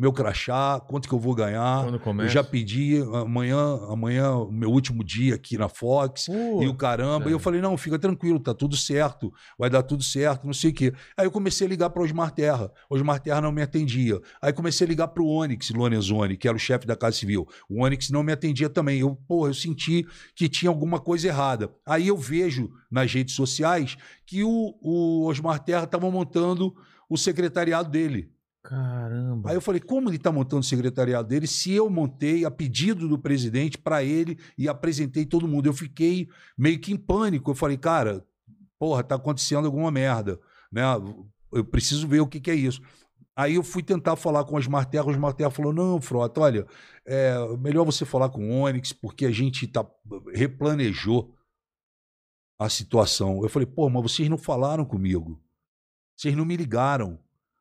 [0.00, 1.84] Meu crachá, quanto que eu vou ganhar?
[2.24, 6.24] Eu já pedi amanhã, amanhã, o meu último dia aqui na Fox.
[6.24, 7.28] Pô, E o caramba.
[7.28, 7.38] E eu é.
[7.38, 10.94] falei, não, fica tranquilo, tá tudo certo, vai dar tudo certo, não sei o quê.
[11.14, 12.72] Aí eu comecei a ligar para Osmar Terra.
[12.88, 14.18] Osmar Terra não me atendia.
[14.40, 17.46] Aí comecei a ligar para o Onyx Lorenzoni, que era o chefe da Casa Civil.
[17.68, 19.00] O Onyx não me atendia também.
[19.00, 21.70] Eu, porra, eu senti que tinha alguma coisa errada.
[21.84, 26.74] Aí eu vejo nas redes sociais que o, o Osmar Terra estava montando
[27.06, 28.30] o secretariado dele.
[28.62, 29.50] Caramba.
[29.50, 33.08] Aí eu falei, como ele está montando o secretariado dele se eu montei a pedido
[33.08, 35.66] do presidente para ele e apresentei todo mundo?
[35.66, 37.50] Eu fiquei meio que em pânico.
[37.50, 38.24] Eu falei, cara,
[38.78, 40.38] porra, tá acontecendo alguma merda,
[40.70, 40.82] né?
[41.52, 42.82] Eu preciso ver o que, que é isso.
[43.34, 46.42] Aí eu fui tentar falar com o Osmar Terra, o Osmar Terra falou, não, Frota,
[46.42, 46.66] olha,
[47.06, 49.86] é melhor você falar com o Onyx, porque a gente tá,
[50.34, 51.34] replanejou
[52.58, 53.42] a situação.
[53.42, 55.42] Eu falei, pô, mas vocês não falaram comigo.
[56.14, 57.18] Vocês não me ligaram.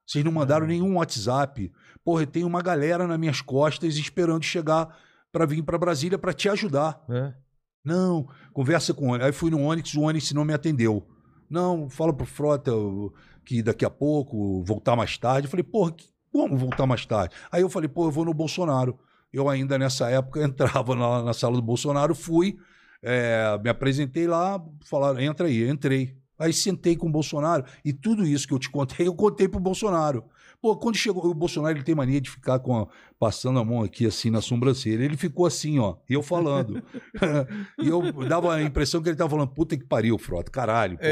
[0.09, 1.71] Vocês não mandaram nenhum WhatsApp.
[2.03, 4.97] Porra, eu tenho uma galera nas minhas costas esperando chegar
[5.31, 6.99] para vir para Brasília para te ajudar.
[7.07, 7.31] É.
[7.85, 9.25] Não, conversa com o Onyx.
[9.25, 11.07] Aí fui no Onyx, o Onyx não me atendeu.
[11.47, 12.71] Não, fala pro Frota
[13.45, 15.45] que daqui a pouco voltar mais tarde.
[15.47, 17.35] Eu falei, porra, que- como voltar mais tarde?
[17.51, 18.97] Aí eu falei, pô, eu vou no Bolsonaro.
[19.31, 22.57] Eu ainda nessa época entrava na, na sala do Bolsonaro, fui,
[23.03, 26.17] é, me apresentei lá, falaram, entra aí, entrei.
[26.39, 29.59] Aí sentei com o Bolsonaro e tudo isso que eu te contei, eu contei pro
[29.59, 30.23] Bolsonaro.
[30.61, 32.87] Pô, quando chegou, o Bolsonaro ele tem mania de ficar com a-
[33.17, 35.03] passando a mão aqui assim na sobrancelha.
[35.05, 36.83] Ele ficou assim, ó, eu falando.
[37.81, 41.03] e eu dava a impressão que ele tava falando, puta que pariu, Frota, caralho, pô.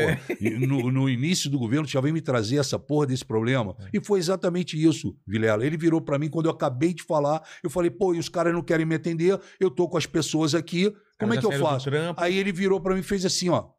[0.42, 3.74] E No, no início do governo já vem me trazer essa porra desse problema.
[3.94, 5.66] E foi exatamente isso, Vilela.
[5.66, 8.54] Ele virou pra mim quando eu acabei de falar, eu falei, pô, e os caras
[8.54, 11.86] não querem me atender, eu tô com as pessoas aqui, como é que eu faço?
[12.22, 13.70] Aí ele virou pra mim e fez assim, ó.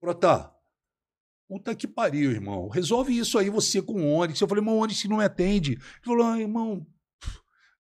[0.00, 0.50] Frota,
[1.48, 2.68] puta que pariu, irmão.
[2.68, 4.40] Resolve isso aí você com o Onyx.
[4.40, 5.72] Eu falei, mas o Onyx não me atende.
[5.72, 6.86] Ele falou, ah, irmão,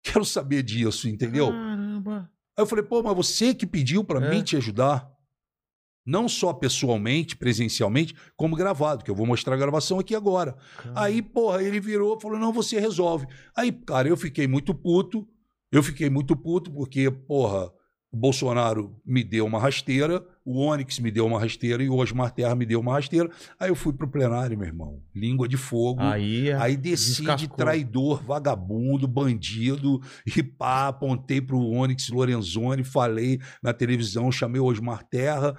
[0.02, 1.50] quero saber disso, entendeu?
[1.50, 2.30] Caramba.
[2.56, 4.30] Aí eu falei, pô, mas você que pediu pra É.
[4.30, 5.10] mim te ajudar.
[6.04, 10.56] Não só pessoalmente, presencialmente, como gravado, que eu vou mostrar a gravação aqui agora.
[10.96, 13.24] Aí, porra, ele virou e falou: não, você resolve.
[13.56, 15.28] Aí, cara, eu fiquei muito puto.
[15.70, 17.72] Eu fiquei muito puto porque, porra,
[18.12, 22.54] Bolsonaro me deu uma rasteira, o Onyx me deu uma rasteira e o Osmar Terra
[22.54, 23.30] me deu uma rasteira.
[23.58, 25.00] Aí eu fui pro plenário, meu irmão.
[25.14, 26.02] Língua de fogo.
[26.02, 27.56] Aí, é Aí desci de descascou.
[27.56, 35.02] traidor, vagabundo, bandido, e pá, apontei pro Onyx Lorenzoni, falei na televisão, chamei o Osmar
[35.08, 35.56] Terra,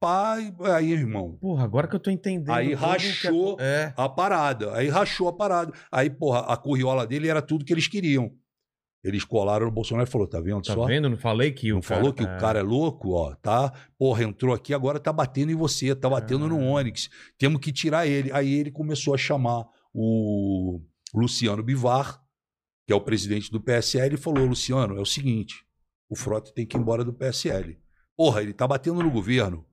[0.00, 0.36] pá,
[0.74, 2.54] aí, irmão, Porra, agora que eu tô entendendo.
[2.54, 3.56] Aí rachou.
[3.58, 3.92] É.
[3.96, 4.74] a parada.
[4.76, 5.72] Aí rachou a parada.
[5.90, 8.30] Aí, porra, a curriola dele era tudo que eles queriam.
[9.04, 10.84] Eles colaram no Bolsonaro e falou: tá vendo Tá só?
[10.86, 11.08] vendo?
[11.08, 12.00] Não falei que Não o cara...
[12.00, 13.72] falou que o cara é louco, ó, tá?
[13.96, 16.80] Porra, entrou aqui, agora tá batendo em você, tá batendo no Ah.
[16.80, 17.08] Onyx.
[17.38, 18.32] Temos que tirar ele.
[18.32, 20.80] Aí ele começou a chamar o
[21.14, 22.20] Luciano Bivar,
[22.86, 25.64] que é o presidente do PSL, e falou: Luciano, é o seguinte,
[26.08, 27.78] o Frota tem que ir embora do PSL.
[28.16, 29.64] Porra, ele tá batendo no governo.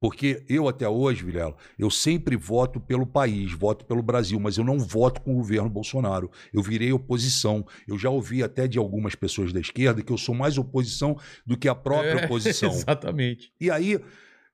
[0.00, 4.64] Porque eu até hoje, Vilela, eu sempre voto pelo país, voto pelo Brasil, mas eu
[4.64, 6.30] não voto com o governo Bolsonaro.
[6.52, 7.66] Eu virei oposição.
[7.88, 11.16] Eu já ouvi até de algumas pessoas da esquerda que eu sou mais oposição
[11.46, 12.70] do que a própria É, oposição.
[12.70, 13.50] Exatamente.
[13.58, 13.98] E aí,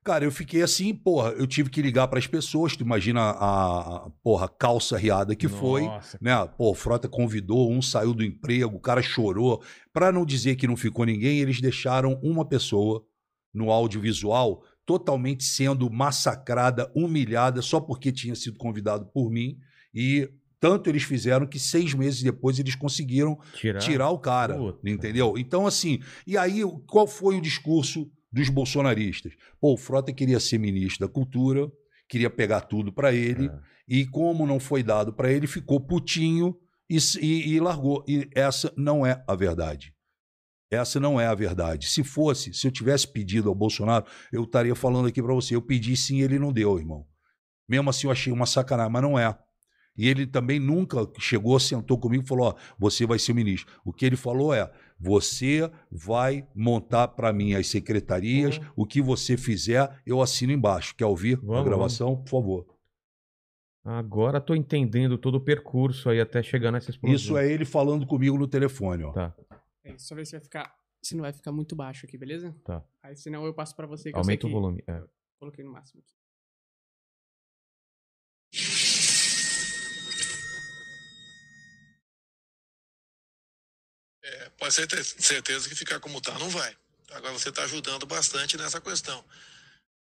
[0.05, 4.05] cara, eu fiquei assim, porra, eu tive que ligar para as pessoas, tu imagina a,
[4.05, 6.17] a porra, calça riada que foi, Nossa.
[6.21, 6.33] né?
[6.57, 9.61] Pô, Frota convidou, um saiu do emprego, o cara chorou.
[9.91, 13.05] Para não dizer que não ficou ninguém, eles deixaram uma pessoa
[13.53, 19.57] no audiovisual totalmente sendo massacrada, humilhada, só porque tinha sido convidado por mim.
[19.93, 20.29] E
[20.59, 23.79] tanto eles fizeram que seis meses depois eles conseguiram Tirar.
[23.79, 24.89] tirar o cara, Puta.
[24.89, 25.35] entendeu?
[25.37, 29.33] Então, assim, e aí qual foi o discurso dos bolsonaristas?
[29.61, 31.71] Pô, o Frota queria ser ministro da Cultura,
[32.09, 33.59] queria pegar tudo para ele, É.
[33.87, 36.55] e como não foi dado para ele, ficou putinho
[36.89, 38.03] e, e- e largou.
[38.07, 39.93] E essa não é a verdade.
[40.71, 41.87] Essa não é a verdade.
[41.87, 45.53] Se fosse, se eu tivesse pedido ao Bolsonaro, eu estaria falando aqui para você.
[45.53, 47.05] Eu pedi sim, ele não deu, irmão.
[47.67, 49.37] Mesmo assim, eu achei uma sacanagem, mas não é.
[49.97, 53.71] E ele também nunca chegou, sentou comigo e falou: Ó, você vai ser o ministro.
[53.83, 58.63] O que ele falou é: você vai montar para mim as secretarias, Uhum.
[58.77, 60.95] o que você fizer, eu assino embaixo.
[60.95, 62.15] Quer ouvir a Vamos, gravação?
[62.15, 62.65] Por favor.
[63.83, 67.15] Agora tô entendendo todo o percurso aí até chegar nessa explosão.
[67.15, 69.11] Isso é ele falando comigo no telefone, ó.
[69.11, 69.35] Tá.
[69.83, 70.75] É, só ver se vai ficar.
[71.01, 72.55] Se não vai ficar muito baixo aqui, beleza?
[72.63, 72.83] Tá.
[73.01, 74.83] Aí senão eu passo pra você que Aumenta eu o sei que volume.
[74.87, 75.03] É.
[75.39, 76.13] Coloquei no máximo aqui.
[84.23, 86.77] É, pode ser ter certeza que ficar como tá, não vai.
[87.11, 89.25] Agora você está ajudando bastante nessa questão.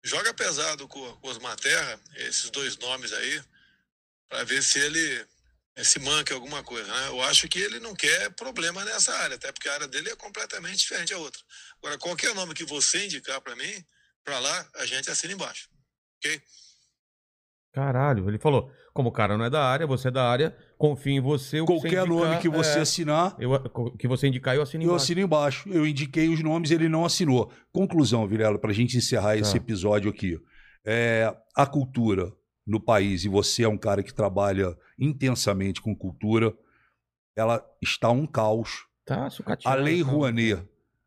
[0.04, 3.42] Joga pesado com, com Osmar Terra, esses dois nomes aí,
[4.28, 5.26] para ver se ele
[5.84, 6.88] se manca em alguma coisa.
[6.92, 7.08] Né?
[7.10, 10.16] Eu acho que ele não quer problema nessa área, até porque a área dele é
[10.16, 11.42] completamente diferente da outra.
[11.78, 13.72] Agora, qualquer nome que você indicar para mim,
[14.24, 15.70] para lá, a gente assina embaixo.
[16.18, 16.42] Ok?
[17.72, 21.14] Caralho, ele falou: como o cara não é da área, você é da área, confio
[21.14, 21.62] em você.
[21.62, 24.62] o que você Qualquer nome indicar, que você é, assinar, eu, que você indicar, eu
[24.64, 25.04] assino eu embaixo.
[25.04, 25.70] assino embaixo.
[25.70, 27.52] Eu indiquei os nomes, ele não assinou.
[27.72, 29.58] Conclusão, Vilela, para a gente encerrar esse Tá.
[29.58, 30.38] episódio aqui.
[30.86, 32.32] É, a cultura
[32.70, 36.56] no país, e você é um cara que trabalha intensamente com cultura,
[37.36, 38.86] ela está um caos.
[39.06, 39.28] Tá,
[39.66, 39.74] A.
[39.74, 40.04] Lei.
[40.04, 40.64] Rouanet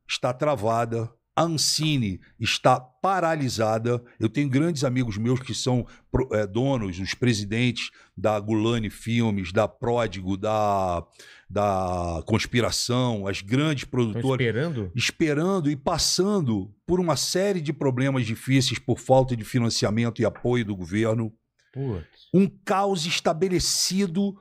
[0.08, 1.08] está travada.
[1.34, 4.02] A Ancine está paralisada.
[4.20, 5.86] Eu tenho grandes amigos meus que são
[6.32, 11.02] eh, donos, os presidentes da Gulani Filmes, da Pródigo, da,
[11.48, 14.92] da Conspiração, as grandes Estão produtoras, esperando?
[14.94, 20.66] esperando e passando por uma série de problemas difíceis por falta de financiamento e apoio
[20.66, 21.32] do governo
[21.72, 22.28] Putz.
[22.34, 24.36] um caos estabelecido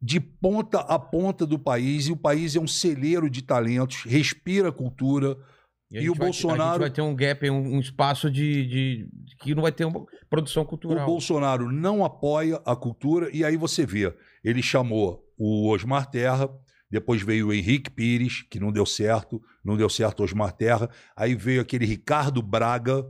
[0.00, 4.72] de ponta a ponta do país, e o país é um celeiro de talentos, respira
[4.72, 5.36] cultura.
[5.92, 8.66] E gente o vai- A Bolsonaro- gente vai ter um gap, um, um espaço de,
[8.66, 11.06] de- de- que não vai ter uma produção O cultural.
[11.06, 14.12] Bolsonaro não apoia a cultura, e aí você vê,
[14.42, 16.48] ele chamou o Osmar Terra,
[16.90, 20.90] depois veio o Henrique Pires, que não deu certo, não deu certo o Osmar Terra,
[21.16, 23.04] aí veio aquele Ricardo Braga,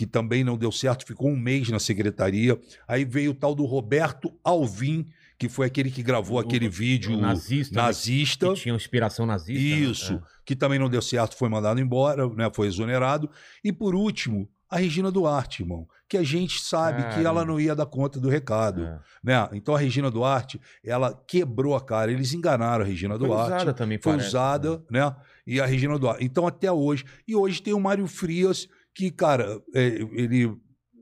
[0.00, 3.66] que também não deu certo, ficou um mês na secretaria, aí veio o tal do
[3.66, 5.04] Roberto Alvim,
[5.38, 8.48] que foi aquele que gravou O- aquele vídeo nazista, né, nazista.
[8.54, 9.52] Que tinha inspiração nazista.
[9.62, 9.68] né?
[9.90, 10.20] Isso, É.
[10.46, 13.28] que também não deu certo, foi mandado embora, né, foi exonerado.
[13.62, 17.74] E por último, a Regina Duarte, irmão, que a gente sabe que ela não ia
[17.74, 18.98] dar conta do recado, É.
[19.22, 19.48] né?
[19.52, 23.52] Então a Regina Duarte, ela quebrou a cara, eles enganaram a Regina Foi Duarte.
[23.54, 25.14] usada também, foi parece, usada, né?
[25.46, 26.24] E a Regina Duarte.
[26.24, 30.56] Então até hoje, e hoje tem o Mário Frias, que cara, é, ele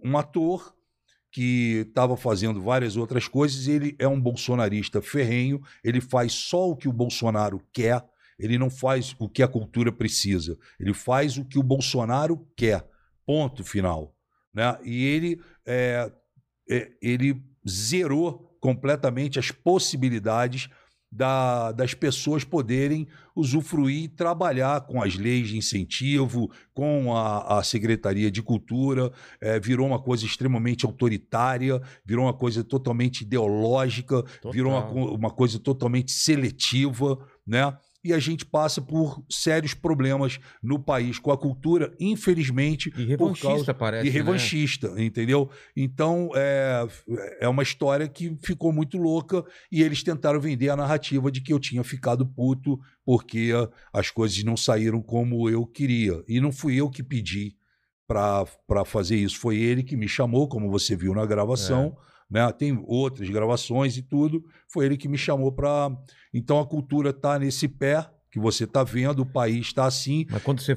[0.05, 0.75] um ator
[1.31, 6.77] que estava fazendo várias outras coisas, ele é um bolsonarista ferrenho, ele faz só o
[6.77, 8.05] que o Bolsonaro quer,
[8.39, 12.89] ele não faz o que a cultura precisa, ele faz o que o Bolsonaro quer,
[13.27, 14.15] ponto final.
[14.55, 14.79] Né?
[14.85, 16.11] E ele, é,
[16.71, 20.69] é, ele zerou completamente as possibilidades
[21.11, 27.63] da- das pessoas poderem usufruir e trabalhar com as leis de incentivo, com a, a
[27.63, 34.53] Secretaria de Cultura, é, virou uma coisa extremamente autoritária, virou uma coisa totalmente ideológica, Total.
[34.53, 37.77] virou uma, uma coisa totalmente seletiva, né?
[38.05, 43.49] E a gente passa por sérios problemas no país com a cultura, infelizmente, E revanchista,
[43.49, 44.07] causa- parece.
[44.07, 44.15] e né?
[44.17, 45.51] revanchista, entendeu?
[45.77, 46.87] Então é,
[47.41, 51.53] é uma história que ficou muito louca e eles tentaram vender a narrativa de que
[51.53, 53.51] eu tinha ficado puto porque
[53.93, 56.23] as coisas não saíram como eu queria.
[56.29, 57.57] E não fui eu que pedi
[58.07, 61.97] para fazer isso, foi ele que me chamou, como você viu na gravação.
[62.31, 62.51] Né?
[62.53, 64.45] Tem outras gravações e tudo.
[64.69, 65.91] Foi ele que me chamou para.
[66.33, 70.27] Então a cultura está nesse pé que você está vendo, o país está assim.
[70.31, 70.77] Mas quando você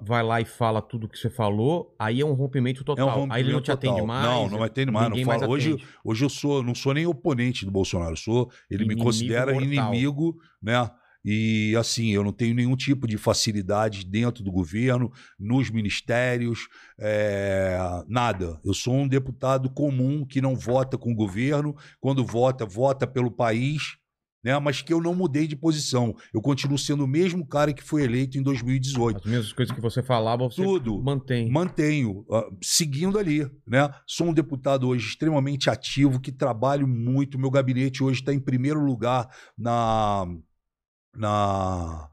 [0.00, 3.06] vai lá e fala tudo que você falou, aí é um rompimento É total.
[3.08, 4.24] um rompimento aí ele não te atende mais.
[4.24, 5.10] Não, não atende mais.
[5.10, 5.48] Não fala.
[5.48, 5.88] Hoje, atende.
[6.04, 8.12] hoje eu sou, não sou nem oponente do Bolsonaro.
[8.12, 9.62] eu Sou, ele me Inimigo considera mortal.
[9.68, 10.88] inimigo, né?
[11.28, 17.76] E assim, eu não tenho nenhum tipo de facilidade dentro do governo, nos ministérios, é,
[18.06, 18.60] nada.
[18.64, 21.74] Eu sou um deputado comum que não vota com o governo.
[22.00, 23.96] Quando vota, vota pelo país,
[24.44, 24.56] né?
[24.60, 26.14] Mas que eu não mudei de posição.
[26.32, 29.16] Eu continuo sendo o mesmo cara que foi eleito em 2018.
[29.16, 31.02] As mesmas coisas que você falava, você Tudo.
[31.02, 31.50] mantém.
[31.50, 33.92] Mantenho, ah, seguindo ali, né?
[34.06, 37.36] Sou um deputado hoje extremamente ativo, que trabalho muito.
[37.36, 40.24] Meu gabinete hoje está em primeiro lugar na,
[41.16, 42.08] na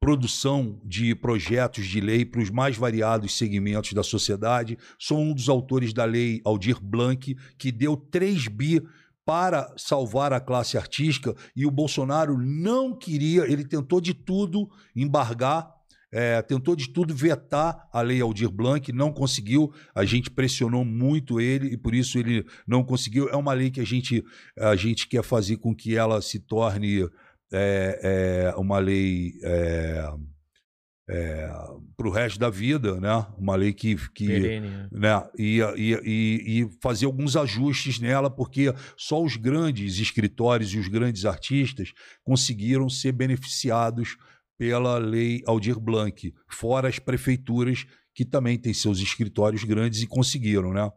[0.00, 4.78] produção de projetos de lei para os mais variados segmentos da sociedade.
[4.98, 8.82] Sou um dos autores da lei Aldir Blanc, que deu 3 bi
[9.24, 15.76] para salvar a classe artística e o Bolsonaro não queria, ele tentou de tudo embargar
[16.12, 19.72] é, tentou de tudo vetar a lei Aldir Blanc, não conseguiu.
[19.94, 23.28] A gente pressionou muito ele e por isso ele não conseguiu.
[23.28, 24.24] É uma lei que a gente,
[24.58, 27.06] a gente quer fazer com que ela se torne
[27.52, 30.04] é, é, uma lei é,
[31.96, 33.26] para o resto da vida, né?
[33.38, 34.88] Uma lei que, que Perene, né?
[34.90, 35.28] né?
[35.38, 40.88] E, e, e, e fazer alguns ajustes nela, porque só os grandes escritórios e os
[40.88, 41.92] grandes artistas
[42.24, 44.16] conseguiram ser beneficiados
[44.58, 50.72] pela lei Aldir Blanc, fora as prefeituras que também têm seus escritórios grandes e conseguiram,
[50.72, 50.90] né?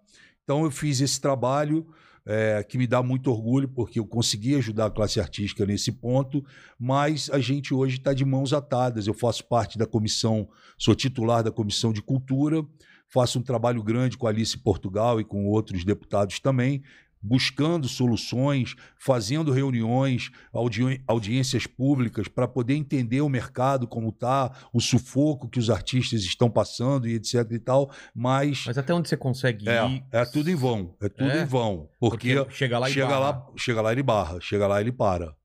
[0.44, 1.86] Então eu fiz esse trabalho
[2.32, 6.46] é, que me dá muito orgulho, porque eu consegui ajudar a classe artística nesse ponto,
[6.78, 9.08] mas a gente hoje está de mãos atadas.
[9.08, 12.64] Eu faço parte da comissão, sou titular da comissão de cultura,
[13.08, 16.84] faço um trabalho grande com a Alice Portugal e com outros deputados também,
[17.22, 24.80] buscando soluções, fazendo reuniões, audi audiências públicas para poder entender o mercado como está, o
[24.80, 29.18] sufoco que os artistas estão passando e etc e tal, mas Mas até onde você
[29.18, 30.04] consegue é, ir?
[30.12, 31.42] é tudo em vão, é tudo É?
[31.42, 33.20] em vão, porque, chega lá e chega barra.
[33.20, 35.36] lá, chega lá ele barra, chega lá ele para.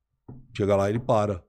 [0.56, 1.42] Chega lá ele para,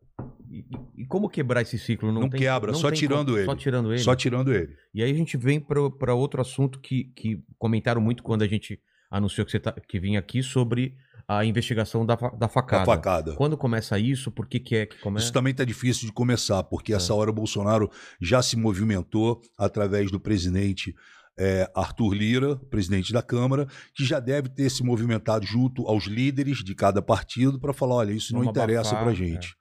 [0.49, 0.65] E,
[0.97, 2.11] e- como quebrar esse ciclo?
[2.11, 3.45] Não, Não tem- quebra, só tem tirando como- ele.
[3.45, 3.99] Só tirando ele.
[4.01, 4.73] só tirando ele.
[4.93, 8.79] E aí a gente vem para outro assunto que, que comentaram muito quando a gente
[9.09, 10.95] anunciou que você tá, que vinha aqui sobre
[11.27, 12.85] a investigação da, da facada.
[12.85, 13.33] facada.
[13.35, 14.31] Quando começa isso?
[14.31, 15.23] Por que, que é que começa?
[15.25, 16.97] Isso também está difícil de começar, porque É.
[16.97, 17.89] essa hora o Bolsonaro
[18.21, 20.93] já se movimentou através do presidente
[21.37, 26.63] eh, Arthur Lira, presidente da Câmara, que já deve ter se movimentado junto aos líderes
[26.63, 29.55] de cada partido para falar: olha, isso não Vamos interessa abafar, para gente.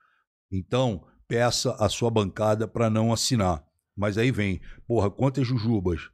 [0.52, 3.64] Então, peça a sua bancada para não assinar.
[3.96, 6.10] Mas aí vem, porra, quantas jujubas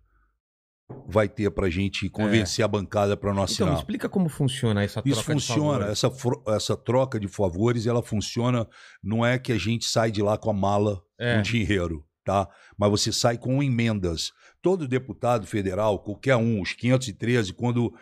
[1.07, 3.45] vai ter para gente convencer a bancada para não É.
[3.45, 3.75] Então, assinar?
[3.77, 6.05] explica como funciona essa troca Isso de funciona, favores.
[6.05, 6.13] essa,
[6.57, 8.67] essa troca de favores, ela funciona,
[9.03, 11.37] não é que a gente sai de lá com a mala É.
[11.37, 12.49] com dinheiro, tá?
[12.79, 14.31] Mas você sai com emendas.
[14.63, 17.93] Todo deputado federal, qualquer um, os 513, quando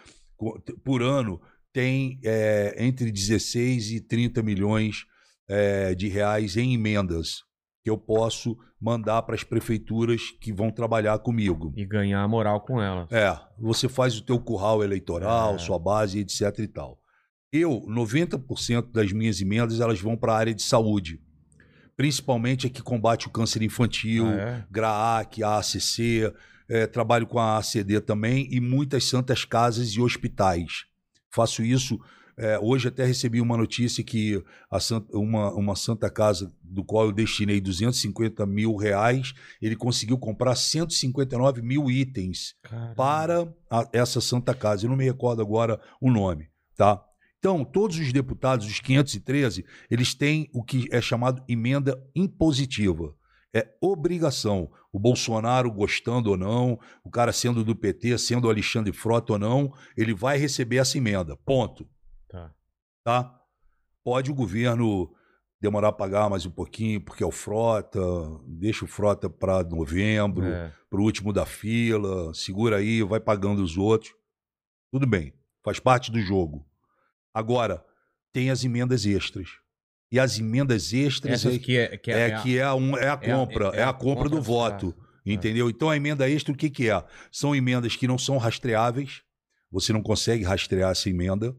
[0.84, 1.40] por ano
[1.72, 5.04] tem é, entre 16 e 30 milhões
[5.48, 7.42] é, de reais em emendas
[7.88, 11.72] que eu posso mandar para as prefeituras que vão trabalhar comigo.
[11.74, 13.08] E ganhar moral com ela.
[13.10, 15.58] É, você faz o teu curral eleitoral, É.
[15.58, 17.00] sua base, etc e tal.
[17.50, 21.18] Eu, 90% das minhas emendas, elas vão para a área de saúde.
[21.96, 24.64] Principalmente a que combate o câncer infantil, Ah, é?
[24.70, 26.30] GRAAC, ACC,
[26.68, 30.84] é, trabalho com a ACD também e muitas santas casas e hospitais.
[31.30, 31.98] Faço isso.
[32.38, 34.42] É, hoje até recebi uma notícia que
[34.80, 40.54] santa- uma, uma santa casa do qual eu destinei 250 mil reais, ele conseguiu comprar
[40.54, 42.94] 159 mil itens Caramba.
[42.94, 44.86] para a- essa Santa Casa.
[44.86, 47.02] Eu não me recordo agora o nome, tá?
[47.38, 53.14] Então, todos os deputados, os 513, eles têm o que é chamado emenda impositiva.
[53.54, 54.70] É obrigação.
[54.92, 59.72] O Bolsonaro, gostando ou não, o cara sendo do PT, sendo Alexandre Frota ou não,
[59.96, 61.36] ele vai receber essa emenda.
[61.44, 61.86] Ponto
[62.28, 62.54] Tá.
[63.04, 63.40] tá?
[64.04, 65.12] Pode o governo
[65.60, 68.00] demorar a pagar mais um pouquinho, porque é o Frota,
[68.46, 70.72] deixa o Frota para novembro, É.
[70.88, 74.12] para o último da fila, segura aí, vai pagando os outros.
[74.92, 75.32] Tudo bem,
[75.64, 76.66] faz parte do jogo.
[77.34, 77.84] Agora,
[78.32, 79.48] tem as emendas extras.
[80.10, 82.74] E as emendas extras Essas é, que é, que é, é, a- que é a,
[82.74, 84.92] um- é a é a- compra, é é, a a compra do compra, voto.
[84.92, 85.08] tá.
[85.26, 85.68] Entendeu?
[85.68, 87.04] Então a emenda extra, o que, que é?
[87.30, 89.22] São emendas que não são rastreáveis,
[89.70, 91.54] você não consegue rastrear essa emenda,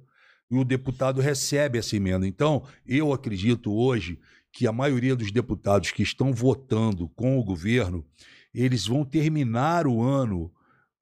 [0.52, 2.28] e o deputado recebe essa emenda.
[2.28, 4.20] Então, eu acredito hoje
[4.52, 8.04] que a maioria dos deputados que estão votando com o governo,
[8.54, 10.52] eles vão terminar o ano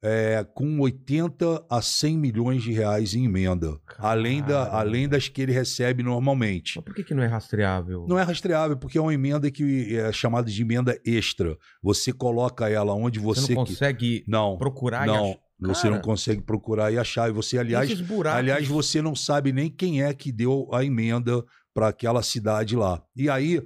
[0.02, 5.40] é, com 80 a 100 milhões de reais em emenda, além, da, além das que
[5.40, 6.74] ele recebe normalmente.
[6.76, 8.06] Mas por que, que não é rastreável?
[8.06, 11.56] Não é rastreável, porque é uma emenda que é chamada de emenda extra.
[11.82, 15.36] Você coloca ela onde Você, você, não que- consegue Não, procurar e não.
[15.60, 15.74] Achar.
[15.74, 17.28] Você Cara, não consegue procurar e achar.
[17.28, 17.88] E você, aliás,
[18.36, 21.44] aliás, você não sabe nem quem é que deu a emenda
[21.74, 23.02] para aquela cidade lá.
[23.16, 23.60] E aí,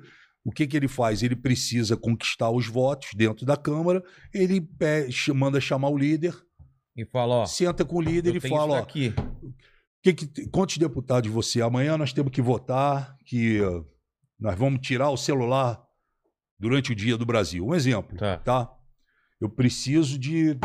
[0.45, 1.23] o que, que ele faz?
[1.23, 4.03] Ele precisa conquistar os votos dentro da Câmara,
[4.35, 4.67] ele
[5.11, 6.35] ch- manda chamar o líder,
[6.97, 7.47] E fala, ó.
[7.47, 9.15] senta com o líder e fala: ó, que
[10.03, 11.63] que, quantos deputados você?
[11.63, 13.87] Amanhã nós temos que votar que uh,
[14.41, 15.81] nós vamos tirar o celular
[16.59, 17.65] durante o dia do Brasil.
[17.67, 18.37] Um exemplo, Tá.
[18.39, 18.71] tá?
[19.41, 20.59] Eu preciso de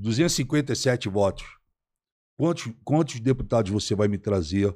[0.00, 1.46] 257 votos.
[2.36, 4.74] Quantos, quantos deputados você vai me trazer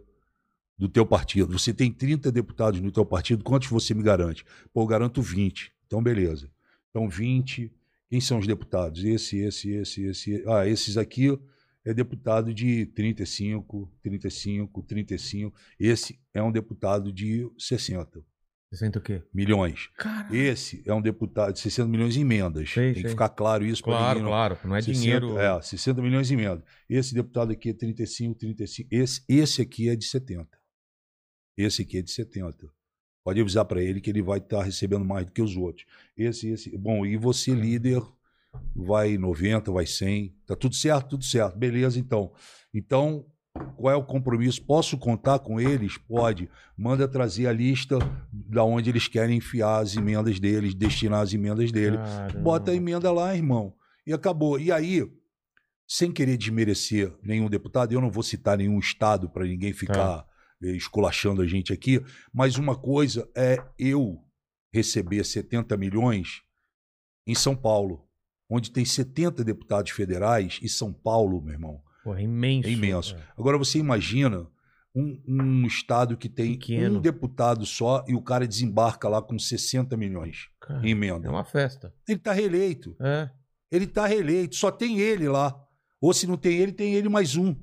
[0.76, 1.58] do teu partido?
[1.58, 4.44] Você tem 30 deputados no teu partido, quantos você me garante?
[4.72, 5.72] Pô, eu garanto 20.
[5.86, 6.50] Então, beleza.
[6.90, 7.72] Então, 20.
[8.10, 9.02] Quem são os deputados?
[9.02, 10.44] Esse, esse, esse, esse.
[10.46, 11.38] Ah, esses aqui
[11.84, 15.56] é deputado de 35, 35, 35.
[15.80, 18.22] Esse é um deputado de 60
[18.74, 19.22] Você sente o quê?
[19.32, 19.88] milhões.
[19.96, 20.34] Cara.
[20.36, 22.68] Esse é um deputado de 60 milhões em emendas.
[22.70, 23.10] Sei, Tem que sei.
[23.10, 24.58] ficar claro isso para Claro, claro.
[24.64, 25.38] Não é 60, dinheiro.
[25.38, 26.64] É, 60 milhões em emenda.
[26.90, 28.88] Esse deputado aqui é 35, 35.
[28.90, 30.48] Esse, esse aqui é de 70.
[31.56, 32.68] Esse aqui é de 70.
[33.22, 35.86] Pode avisar para ele que ele vai estar recebendo mais do que os outros.
[36.16, 36.76] Esse, esse.
[36.76, 38.02] Bom, e você, líder,
[38.74, 40.36] vai 90, vai 100.
[40.44, 41.10] Tá tudo certo?
[41.10, 41.56] Tudo certo.
[41.56, 42.32] Beleza, então.
[42.72, 43.24] Então,
[43.76, 44.62] qual é o compromisso?
[44.64, 45.96] Posso contar com eles?
[45.96, 46.48] Pode.
[46.76, 47.98] Manda trazer a lista
[48.32, 51.98] da onde eles querem enfiar as emendas deles, destinar as emendas dele.
[51.98, 52.40] Caramba.
[52.40, 53.74] Bota a emenda lá, irmão.
[54.06, 54.58] E acabou.
[54.58, 55.06] E aí,
[55.86, 60.26] sem querer desmerecer nenhum deputado, eu não vou citar nenhum estado para ninguém ficar
[60.62, 62.02] eh, esculachando a gente aqui,
[62.32, 64.18] mas uma coisa é eu
[64.72, 66.42] receber 70 milhões
[67.26, 68.08] em São Paulo,
[68.48, 72.68] onde tem 70 deputados federais, e São Paulo, meu irmão, Porra, é imenso.
[72.68, 73.16] é imenso.
[73.16, 73.22] É.
[73.36, 74.46] Agora você imagina
[74.94, 76.98] um, um estado que tem Pequeno.
[76.98, 81.28] um deputado só e o cara desembarca lá com 60 milhões Cara, em é emenda.
[81.30, 81.92] uma festa.
[82.06, 82.94] Ele está reeleito.
[83.00, 83.30] É.
[83.72, 85.58] Ele está reeleito, só tem ele lá.
[86.00, 87.56] Ou se não tem ele, tem ele mais um.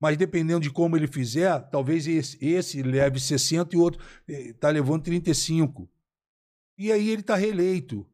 [0.00, 4.68] Mas dependendo de como ele fizer, talvez esse, esse leve 60 e o outro está
[4.70, 5.88] levando 35.
[6.76, 8.04] E aí ele está reeleito.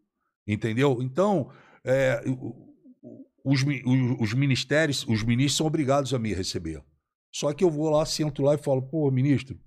[0.47, 0.99] Entendeu?
[1.01, 1.51] Então,
[1.82, 2.22] é,
[3.49, 3.64] os,
[4.20, 6.82] os ministérios, os ministros são obrigados a me receber.
[7.34, 9.59] Só que eu vou lá, sento lá e falo, pô, ministro,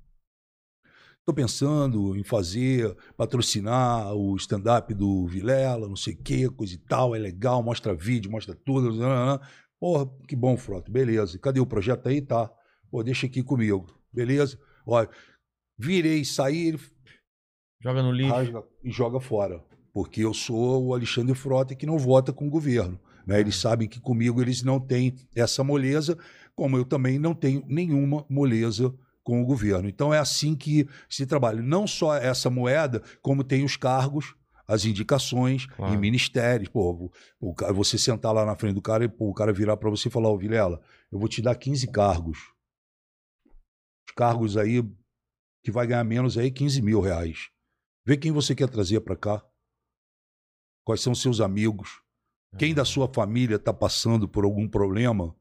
[1.19, 6.77] estou pensando em fazer, patrocinar o stand-up do Vilela, não sei o quê, coisa e
[6.77, 8.99] tal, é legal, mostra vídeo, mostra tudo.
[9.79, 11.39] Porra, que bom, Frota, beleza.
[11.39, 12.21] Cadê o projeto aí?
[12.21, 12.51] Tá.
[12.89, 14.59] Pô, deixa aqui comigo, beleza?
[14.85, 15.09] Olha,
[15.77, 16.75] virei, saí,
[17.81, 18.63] Joga no lixo.
[18.83, 19.63] e joga fora.
[19.93, 22.99] Porque eu sou o Alexandre Frota que não vota com o governo.
[23.25, 23.39] Né?
[23.39, 26.17] Eles sabem que comigo eles não têm essa moleza,
[26.55, 28.93] como eu também não tenho nenhuma moleza
[29.23, 29.87] com o governo.
[29.87, 31.61] Então é assim que se trabalha.
[31.61, 34.35] Não só essa moeda, como tem os cargos,
[34.67, 35.93] as indicações Claro.
[35.93, 36.69] em ministérios.
[36.69, 39.77] Pô, o- o você sentar lá na frente do cara e pô, o cara virar
[39.77, 42.37] para você e falar, ô Vilela, eu vou te dar 15 cargos.
[44.07, 44.83] Os cargos aí
[45.63, 47.49] que vai ganhar menos aí 15 mil reais.
[48.05, 49.43] Vê quem você quer trazer para cá.
[50.83, 52.01] Quais são seus amigos?
[52.57, 55.33] Quem da sua família está passando por algum problema?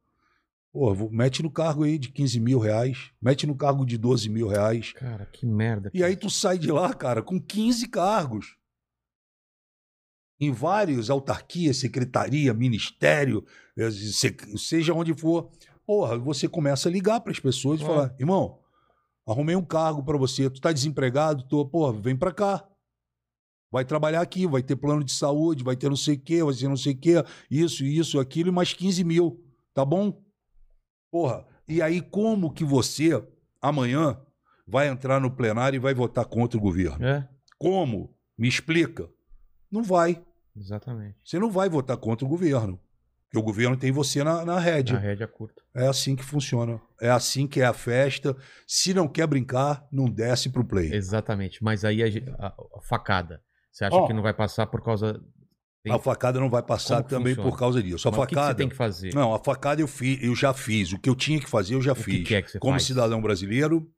[0.72, 3.10] Pô, mete no cargo aí de 15 mil reais.
[3.20, 4.92] Mete no cargo de 12 mil reais.
[4.92, 5.90] Cara, que merda.
[5.92, 8.56] E aí tu sai de lá, cara, com 15 cargos.
[10.38, 13.44] Em vários, autarquia, secretaria, ministério,
[13.76, 15.50] eh, se- seja onde for.
[15.84, 18.58] Porra, você começa a ligar para as pessoas e falar: irmão,
[19.26, 22.64] arrumei um cargo para você, tu tá desempregado, tô, porra, vem para cá.
[23.70, 26.54] Vai trabalhar aqui, vai ter plano de saúde, vai ter não sei o quê, vai
[26.54, 27.14] ter não sei o quê,
[27.50, 30.20] isso, isso, aquilo, e mais 15 mil, tá bom?
[31.10, 33.22] Porra, e aí como que você,
[33.62, 34.20] amanhã,
[34.66, 37.04] vai entrar no plenário e vai votar contra o governo?
[37.04, 38.14] É, Como?
[38.36, 39.08] Me explica.
[39.70, 40.20] Não vai.
[40.56, 41.16] exatamente.
[41.24, 42.80] Você não vai votar contra o governo.
[43.26, 44.98] Porque o governo tem você na, na A rédea.
[44.98, 45.62] rédea curta.
[45.72, 46.80] É assim que funciona.
[47.00, 48.36] É assim que é a festa.
[48.66, 50.92] Se não quer brincar, não desce pro play.
[50.92, 51.62] Exatamente.
[51.62, 53.40] Mas aí a, a- a facada.
[53.70, 54.06] Você acha Ó.
[54.06, 55.20] que não vai passar por causa.
[55.82, 57.50] Tem- A facada não vai passar também funciona?
[57.50, 58.06] por causa disso.
[58.06, 58.52] A Mas o que facada.
[58.52, 59.14] você tem que fazer?
[59.14, 60.92] Não, a facada eu, fiz, eu já fiz.
[60.92, 62.28] O que eu tinha que fazer, eu já que fiz.
[62.28, 62.84] que é que você como faz?
[62.84, 63.90] cidadão brasileiro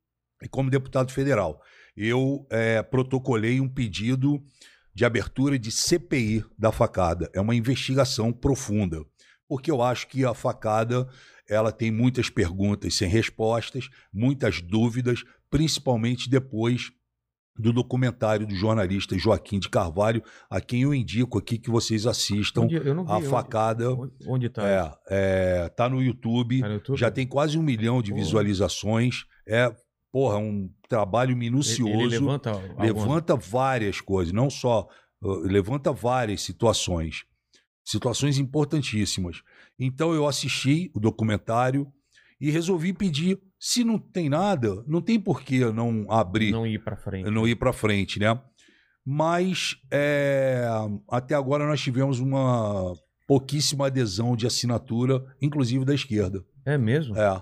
[0.43, 1.61] e como deputado federal.
[1.97, 4.41] Eu eh, protocolei um pedido
[4.95, 7.29] de abertura de CPI da facada.
[7.35, 9.05] É uma investigação profunda.
[9.49, 11.09] Porque eu acho que a facada
[11.49, 16.93] ela tem muitas perguntas sem respostas, muitas dúvidas, principalmente depois
[17.59, 22.63] do documentário do jornalista Joaquim de Carvalho, a quem eu indico aqui que vocês assistam
[22.63, 22.91] Onde- vi.
[23.07, 23.93] a facada.
[23.95, 24.67] Onde, onde tá?
[24.67, 24.93] É,
[25.65, 26.99] é, tá no YouTube, Tá no YouTube?
[26.99, 29.25] já tem quase um milhão de visualizações.
[29.47, 29.75] É,
[30.11, 31.93] porra, um trabalho Ele- minucioso.
[31.93, 32.51] Ele levanta.
[32.53, 34.89] algumas- levanta várias coisas, não só.
[35.25, 37.25] uh, levanta várias situações.
[37.85, 39.43] Situações importantíssimas.
[39.79, 41.87] Então eu assisti o documentário
[42.41, 43.39] e resolvi pedir.
[43.65, 47.31] Se não tem nada, não tem por que não abrir Não ir pra frente.
[47.31, 48.37] não ir para frente, né?
[49.07, 50.65] Mas é,
[51.09, 52.93] até agora nós tivemos uma
[53.25, 56.45] pouquíssima adesão de assinatura, inclusive da esquerda.
[56.67, 57.17] É mesmo?
[57.17, 57.41] É,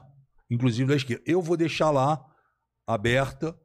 [0.50, 1.22] inclusive da esquerda.
[1.26, 2.22] Eu vou deixar lá
[2.86, 3.56] aberta,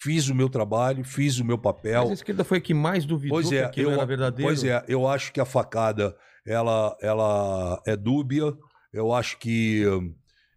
[0.00, 2.00] fiz o meu trabalho, fiz o meu papel.
[2.04, 4.48] Mas a esquerda foi a que mais duvidou Pois que é, aquilo eu, era verdadeiro.
[4.48, 6.16] pois é, eu acho que a facada
[6.46, 8.56] ela, ela é dúbia.
[8.94, 9.84] Eu acho que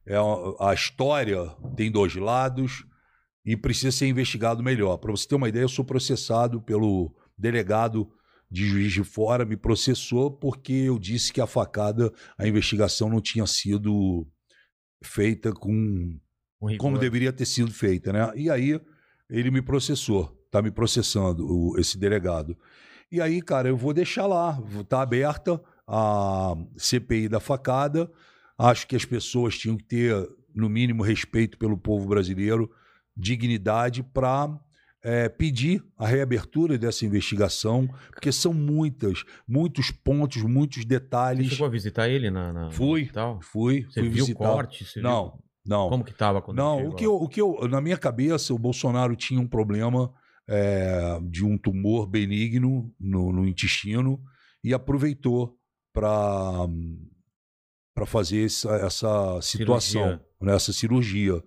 [0.07, 0.15] é,
[0.59, 1.45] a história
[1.75, 2.85] tem dois lados
[3.45, 4.97] e precisa ser investigado melhor.
[4.97, 8.09] Para você ter uma ideia, eu sou processado pelo delegado
[8.49, 13.19] de Juiz de Fora, me processou porque eu disse que a facada, a investigação não
[13.21, 14.27] tinha sido
[15.03, 16.17] feita com
[16.77, 18.31] como deveria ter sido feita, né?
[18.35, 18.79] E aí
[19.29, 22.57] ele me processou, tá me processando o- esse delegado.
[23.11, 28.09] E aí, cara, eu vou deixar lá, tá aberta a CPI da facada.
[28.57, 30.13] Acho que as pessoas tinham que ter,
[30.53, 32.69] no mínimo, respeito pelo povo brasileiro,
[33.15, 34.57] dignidade para
[35.03, 41.47] é, pedir a reabertura dessa investigação, porque são muitas, muitos pontos, muitos Você detalhes.
[41.47, 42.51] chegou a visitar ele na.
[42.51, 43.01] na Fui.
[43.01, 43.39] hospital?
[43.41, 44.45] Fui, Você fui viu o visitar.
[44.45, 44.83] corte?
[44.85, 45.89] Você Não, viu não.
[45.89, 48.57] Como que tava quando Não, o que, eu, o que eu, na minha cabeça, o
[48.59, 50.13] Bolsonaro tinha um problema
[50.47, 54.19] é, de um tumor benigno no, no intestino
[54.63, 55.57] e aproveitou
[55.93, 56.67] para
[57.95, 60.25] para fazer essa, essa situação, Cirurgia.
[60.41, 61.43] né, essa cirurgia.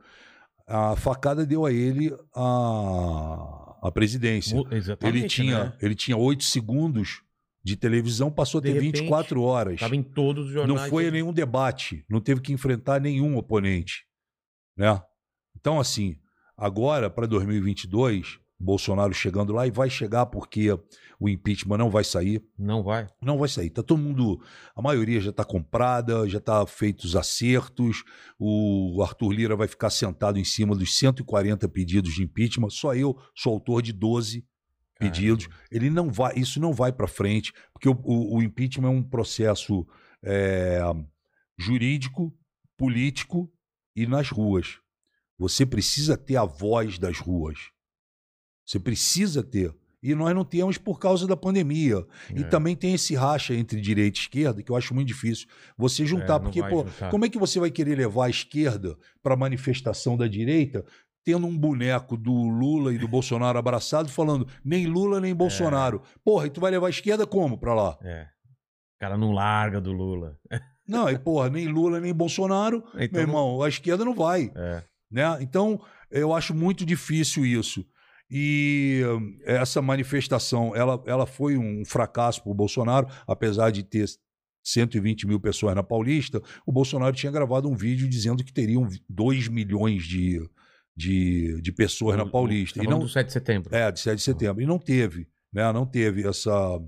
[0.66, 4.60] A facada deu a ele a, a presidência.
[4.70, 5.18] Exatamente.
[5.18, 5.76] Ele tinha, né?
[5.80, 7.22] ele tinha oito segundos
[7.62, 9.78] de televisão, passou a De ter repente, 24 horas.
[9.80, 10.90] Tava em todos os Não jornais.
[10.90, 11.12] foi tudo.
[11.12, 14.04] nenhum debate, não teve que enfrentar nenhum oponente,
[14.76, 15.00] né?
[15.54, 16.16] Então assim,
[16.56, 20.68] agora para 2022, Bolsonaro chegando lá e vai chegar porque
[21.20, 23.06] o impeachment não vai sair, Não vai.
[23.22, 23.70] não vai sair.
[23.70, 24.40] Tá todo mundo,
[24.74, 28.02] a maioria já está comprada, já tá feitos acertos.
[28.38, 32.70] O Arthur Lira vai ficar sentado em cima dos 140 pedidos de impeachment.
[32.70, 34.44] Só eu sou autor de 12
[34.98, 35.48] pedidos.
[35.70, 39.02] Ele não vai, isso não vai para frente, porque o, o- o impeachment é um
[39.02, 39.86] processo
[40.24, 40.80] é,
[41.56, 42.32] jurídico,
[42.76, 43.50] político
[43.94, 44.78] e nas ruas.
[45.38, 47.70] Você precisa ter a voz das ruas.
[48.68, 49.74] Você precisa ter.
[50.02, 52.06] E nós não temos por causa da pandemia.
[52.36, 52.44] E É.
[52.44, 56.36] também tem esse racha entre direita e esquerda que eu acho muito difícil você juntar.
[56.36, 57.10] É, porque, pô, juntar.
[57.10, 60.84] como é que você vai querer levar a esquerda para a manifestação da direita
[61.24, 66.02] tendo um boneco do Lula e do Bolsonaro abraçado falando nem Lula nem Bolsonaro?
[66.22, 67.98] Porra, e tu vai levar a esquerda como para lá?
[68.02, 68.24] É.
[68.96, 70.38] O cara não larga do Lula.
[70.86, 74.50] Não, e porra, nem Lula nem Bolsonaro, Então, meu irmão, a esquerda não vai.
[74.56, 74.82] É.
[75.10, 75.36] né?
[75.42, 75.78] Então,
[76.10, 77.84] eu acho muito difícil isso.
[78.30, 79.02] E
[79.44, 84.06] essa manifestação, ela, ela foi um fracasso para o Bolsonaro, apesar de ter
[84.62, 89.48] 120 mil pessoas na Paulista, o Bolsonaro tinha gravado um vídeo dizendo que teriam 2
[89.48, 90.46] milhões de,
[90.94, 92.80] de, de pessoas na Paulista.
[92.80, 93.74] tá E não, do 7 de setembro.
[93.74, 94.62] é, de 7 de setembro.
[94.62, 95.72] E não teve, né?
[95.72, 96.78] Não teve essa...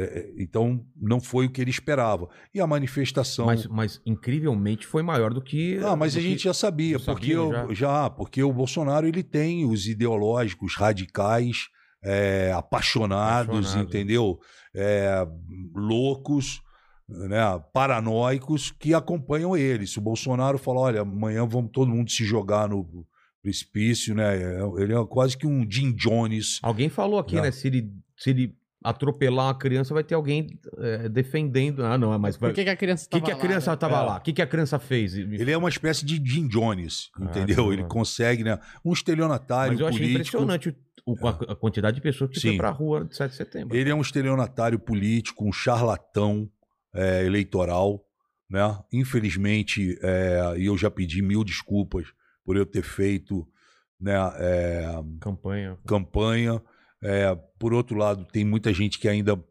[0.00, 2.28] é, é, então, não foi o que ele esperava.
[2.54, 3.46] E a manifestação...
[3.46, 5.78] Mas, mas incrivelmente foi maior do que.
[5.84, 8.08] Ah, mas a que- gente já sabia, já porque sabia, eu- já.
[8.10, 11.68] porque o Bolsonaro ele tem os ideológicos radicais,
[12.02, 13.88] é, apaixonados, Apaixonado.
[13.88, 14.38] entendeu?
[14.74, 15.26] É,
[15.74, 16.60] loucos,
[17.08, 17.40] né,
[17.72, 19.86] paranoicos que acompanham ele.
[19.86, 22.86] Se o Bolsonaro falar, olha, amanhã vamos todo mundo se jogar no
[23.42, 24.36] precipício, né?
[24.36, 26.58] é- Ele é quase que um Jim Jones.
[26.62, 27.42] Alguém falou aqui, Não.
[27.42, 27.50] né?
[27.50, 31.84] Se ele, se ele atropelar uma criança, vai ter alguém é, defendendo.
[31.84, 32.36] Ah, não, mas.
[32.36, 33.76] vai- Por que, que a criança O que, que a criança né?
[33.76, 34.00] tava É.
[34.02, 34.16] lá?
[34.16, 35.14] O que, que a criança fez?
[35.14, 37.72] Ele é uma espécie de Jim Jones, Ah, entendeu?
[37.72, 38.58] Ele consegue, né?
[38.84, 40.20] Um estelionatário Mas eu achei político.
[40.38, 40.68] impressionante
[41.04, 42.56] o, o- a, a quantidade de pessoas que foi Sim.
[42.56, 43.76] pra rua de 7 de setembro.
[43.76, 46.48] Ele é um estelionatário político, um charlatão
[46.94, 48.02] é, eleitoral,
[48.48, 48.78] né?
[48.92, 52.06] Infelizmente, é, e eu já pedi mil desculpas
[52.44, 53.46] por eu ter feito
[54.00, 55.76] né, é, Campanha.
[55.86, 56.62] campanha.
[57.02, 59.42] É, por outro lado, tem muita gente que ainda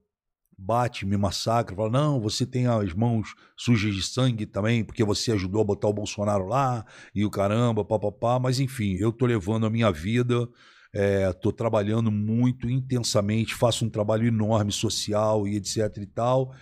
[0.60, 5.32] bate, me massacra, fala: não, você tem as mãos sujas de sangue também, porque você
[5.32, 6.86] ajudou a botar o Bolsonaro lá
[7.16, 8.40] e o caramba, papapá.
[8.40, 10.48] Mas enfim, eu tô levando a minha vida,
[10.94, 16.54] é, tô trabalhando muito intensamente, faço um trabalho enorme social e etc e tal.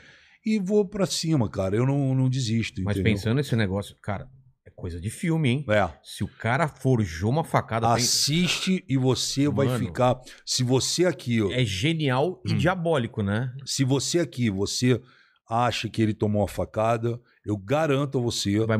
[0.45, 1.75] E vou pra cima, cara.
[1.75, 2.81] Eu não, não desisto.
[2.83, 3.13] Mas entendeu?
[3.13, 4.29] pensando nesse negócio, cara,
[4.77, 5.65] coisa de filme, hein?
[5.69, 5.89] É.
[6.03, 9.79] Se o cara forjou uma facada, tem- Assiste e você vai Mano.
[9.83, 10.21] ficar.
[10.45, 12.57] Se você aqui, é genial e Hum.
[12.57, 13.51] diabólico, né?
[13.65, 15.01] Se você aqui, você
[15.49, 18.77] acha que ele tomou uma facada, eu garanto a você Vai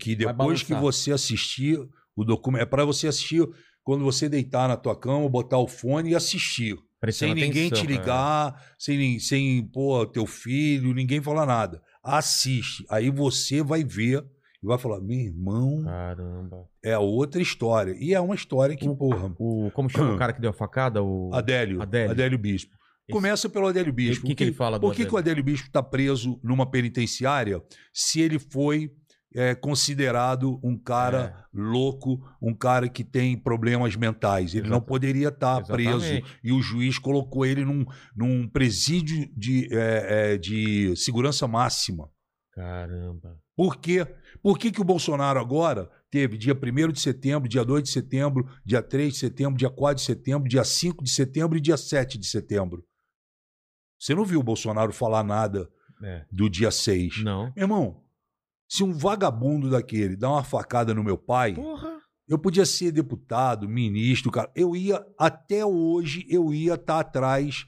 [0.00, 0.92] que vai depois que balançar.
[0.92, 1.78] você assistir
[2.16, 3.46] o documento, é para você assistir
[3.82, 6.74] quando você deitar na tua cama, botar o fone e assistir.
[6.98, 7.96] Prestando sem ninguém atenção, te é.
[7.98, 11.82] ligar, sem, nin- sem pô, teu filho, ninguém falar nada.
[12.02, 12.82] Assiste.
[12.88, 14.24] Aí você vai ver
[14.64, 16.66] e vai falar: meu irmão, Caramba.
[16.82, 17.94] é outra história.
[17.98, 19.32] E é uma história que, porra.
[19.38, 21.02] O, como chama o cara que deu a facada?
[21.02, 21.30] O...
[21.34, 22.10] Adélio, Adélio.
[22.10, 22.72] Adélio, Bispo.
[23.06, 24.24] Esse- Começa pelo Adélio Bispo.
[24.24, 27.62] O que que ele fala Por que, que o Adélio Bispo está preso numa penitenciária
[27.92, 28.90] se ele foi
[29.36, 31.44] é, considerado um cara É.
[31.52, 34.54] louco, um cara que tem problemas mentais?
[34.54, 35.98] Ele não Exata- poderia estar preso.
[36.06, 36.38] Exatamente.
[36.42, 37.84] E o juiz colocou ele num,
[38.16, 42.08] num presídio de, é, é, de segurança máxima.
[42.54, 43.36] Caramba.
[43.56, 44.06] Por quê?
[44.42, 48.46] Por que, que o Bolsonaro agora teve dia 1 de setembro, dia 2 de setembro,
[48.64, 52.18] dia 3 de setembro, dia 4 de setembro, dia 5 de setembro e dia 7
[52.18, 52.84] de setembro?
[53.98, 55.68] Você não viu o Bolsonaro falar nada
[56.02, 56.24] É.
[56.30, 57.22] do dia 6.
[57.24, 57.44] Não.
[57.56, 58.02] Meu irmão,
[58.68, 61.98] se um vagabundo daquele dá uma facada no meu pai, Porra.
[62.28, 64.50] eu podia ser deputado, ministro, cara.
[64.54, 67.64] Eu ia, até hoje, eu ia estar atrás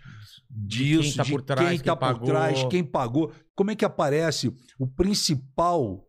[0.50, 2.26] disso, quem tá por trás, quem quem tá por pagou.
[2.26, 3.32] trás, quem pagou.
[3.56, 6.06] Como é que aparece o principal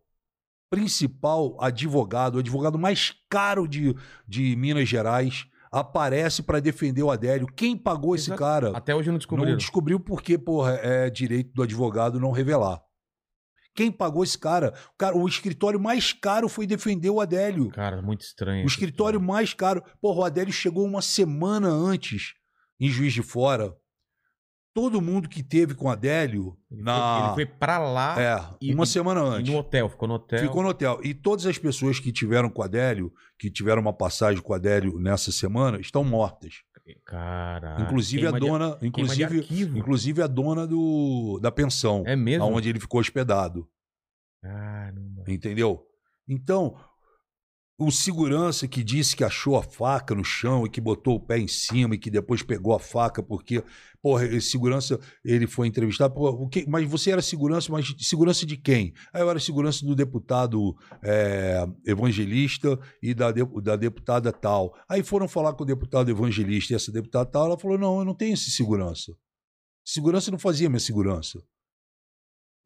[0.70, 3.96] principal advogado, o advogado mais caro de,
[4.26, 7.46] de Minas Gerais, aparece para defender o Adélio.
[7.46, 8.38] Quem pagou esse Exato.
[8.38, 8.76] cara?
[8.76, 9.50] Até hoje não descobriram.
[9.50, 12.82] Não descobriu porque, porra, é direito do advogado não revelar.
[13.74, 14.74] Quem pagou esse cara?
[14.92, 17.70] O, cara, o escritório mais caro foi defender o Adélio.
[17.70, 18.64] Cara, muito estranho.
[18.64, 19.34] O escritório história.
[19.34, 19.82] mais caro.
[20.00, 22.34] Porra, o Adélio chegou uma semana antes
[22.80, 23.74] em Juiz de Fora.
[24.74, 26.94] Todo mundo que teve com o Adélio Ele, na.
[27.18, 29.50] foi, ele foi pra lá É, e- uma semana antes.
[29.52, 29.88] no hotel.
[29.88, 30.38] Ficou no hotel.
[30.38, 31.00] Ficou no hotel.
[31.02, 34.56] E todas as pessoas que tiveram com o Adélio, que tiveram uma passagem com o
[34.56, 36.62] Adélio nessa semana, estão mortas.
[37.04, 37.76] Cara.
[37.82, 39.46] inclusive a queima de- dona, de inclusive,
[39.78, 42.46] inclusive a dona do, da pensão, É mesmo?
[42.46, 43.68] onde ele ficou hospedado.
[44.42, 45.24] Caramba.
[45.28, 45.84] Entendeu?
[46.26, 46.76] Então,
[47.80, 51.38] o segurança que disse que achou a faca no chão e que botou o pé
[51.38, 53.62] em cima e que depois pegou a faca porque,
[54.02, 58.44] porra, esse segurança, ele foi entrevistado, pô, o que, mas você era segurança, mas segurança
[58.44, 58.92] de quem?
[59.12, 64.76] Aí eu era segurança do deputado é, evangelista e da, de- da deputada tal.
[64.88, 68.04] Aí foram falar com o deputado evangelista e essa deputada tal, ela falou, não, eu
[68.04, 69.16] não tenho esse segurança.
[69.84, 71.40] Segurança não fazia minha segurança.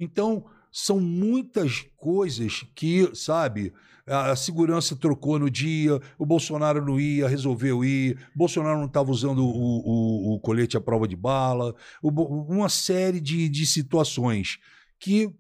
[0.00, 3.72] Então, são muitas coisas que, sabe,
[4.06, 9.44] a segurança trocou no dia, o Bolsonaro não ia, resolveu ir, Bolsonaro não estava usando
[9.44, 14.58] o, o- o colete à prova de bala, uma série de, de situações
[14.98, 15.30] que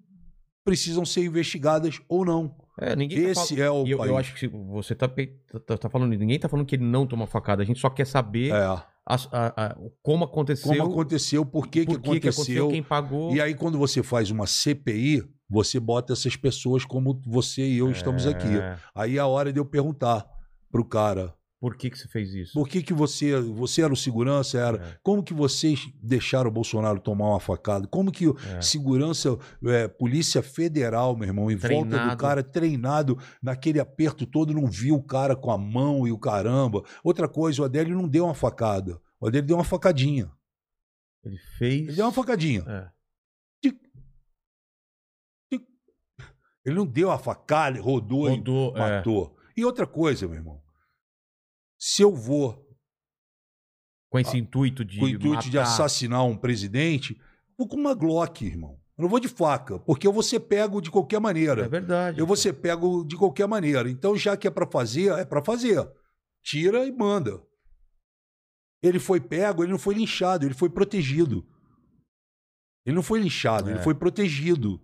[0.64, 2.54] precisam ser investigadas ou não.
[2.80, 4.10] É, ninguém tá Esse falando- é o E eu, país.
[4.10, 5.34] eu acho que você tá, pe-
[5.66, 6.10] tá, tá falando.
[6.16, 7.62] Ninguém tá falando que ele não toma facada.
[7.62, 10.68] A gente só quer saber É, a- a- a- como aconteceu.
[10.76, 12.68] como aconteceu, por que, que por que que aconteceu.
[12.68, 13.34] quem pagou.
[13.34, 17.90] E aí, quando você faz uma CPI, você bota essas pessoas como você e eu
[17.90, 18.56] estamos aqui.
[18.56, 20.24] É, Aí é a hora de eu perguntar
[20.70, 22.54] pro cara, Por que, que você fez isso?
[22.54, 24.98] por que que você, você era o segurança, era, É.
[25.00, 27.86] como que vocês deixaram o Bolsonaro tomar uma facada?
[27.86, 28.60] Como que É.
[28.60, 32.16] segurança, é, polícia federal, meu irmão, em volta do Treinado.
[32.20, 36.82] cara, treinado naquele aperto todo, não viu o cara com a mão e o caramba.
[37.04, 40.32] Outra coisa, o Adélio não deu uma facada, o Adélio deu uma facadinha.
[41.24, 41.82] Ele fez.
[41.86, 42.64] Ele deu uma facadinha.
[42.66, 42.90] É.
[46.64, 48.76] Ele não deu uma facada, rodou, e Rodou.
[48.76, 48.80] é.
[48.96, 49.36] matou.
[49.56, 50.60] E outra coisa, meu irmão,
[51.84, 52.64] se eu vou
[54.08, 54.98] Com esse intuito de.
[55.00, 55.62] com o intuito de matar.
[55.62, 57.20] assassinar um presidente,
[57.58, 58.78] vou com uma Glock, irmão.
[58.96, 61.68] Eu não vou de faca, porque eu vou ser pego de qualquer É maneira.
[61.68, 62.20] verdade.
[62.20, 63.90] Eu vou ser pego de qualquer maneira.
[63.90, 65.90] Então, já que é pra fazer, é pra fazer.
[66.42, 67.42] Tira e manda.
[68.80, 71.44] Ele foi pego, ele não foi linchado, ele foi protegido.
[72.86, 73.72] Ele não foi linchado, É.
[73.72, 74.80] ele foi protegido.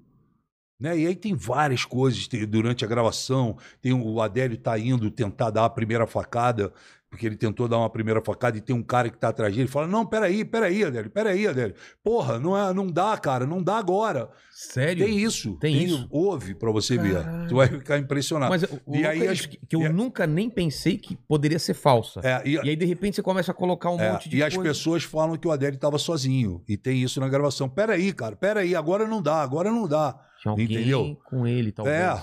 [0.81, 0.97] Né?
[0.99, 3.57] E aí tem várias coisas tem- durante a gravação.
[3.81, 6.73] Tem o Adélio tá indo tentar dar a primeira facada,
[7.11, 9.67] porque ele tentou dar uma primeira facada e tem um cara que tá atrás dele.
[9.69, 11.75] Fala: Não, peraí, peraí, Adélio, peraí, Adélio.
[12.05, 14.29] Porra, não, é, não dá, cara, não dá agora.
[14.51, 15.07] Sério?
[15.07, 15.57] Tem isso.
[15.59, 16.07] Tem isso?
[16.11, 17.25] Ouve pra você ver.
[17.49, 18.51] Tu vai ficar impressionado.
[18.51, 21.59] Mas o, E aí é as- isso, que, eu a- nunca nem pensei que poderia
[21.59, 22.21] ser falsa.
[22.23, 24.43] É, e, E aí, de repente, você começa a colocar um é, monte de e
[24.43, 24.69] as coisa.
[24.71, 26.63] pessoas falam que o Adélio estava sozinho.
[26.69, 27.69] E tem isso na gravação.
[27.69, 30.15] Peraí, cara, peraí, agora não dá, agora não dá.
[30.43, 31.17] Tinha alguém entendeu?
[31.25, 31.97] com ele, talvez.
[31.97, 32.23] É.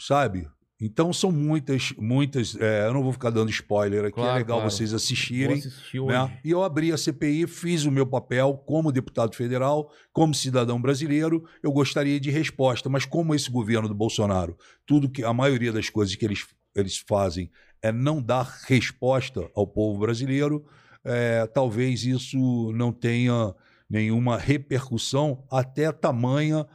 [0.00, 0.48] Sabe?
[0.84, 2.54] Então são muitas, muitas.
[2.60, 4.70] é, eu não vou ficar dando spoiler aqui, é Claro, legal claro.
[4.70, 5.56] vocês assistirem.
[5.56, 6.02] assistir.
[6.02, 6.38] Né?
[6.44, 11.42] E eu abri a CPI, fiz o meu papel como deputado federal, como cidadão brasileiro.
[11.62, 15.88] Eu gostaria de resposta, mas como esse governo do Bolsonaro, tudo que a maioria das
[15.88, 20.66] coisas que eles, eles fazem é não dar resposta ao povo brasileiro,
[21.02, 23.54] é, talvez isso não tenha
[23.88, 26.66] nenhuma repercussão, até tamanha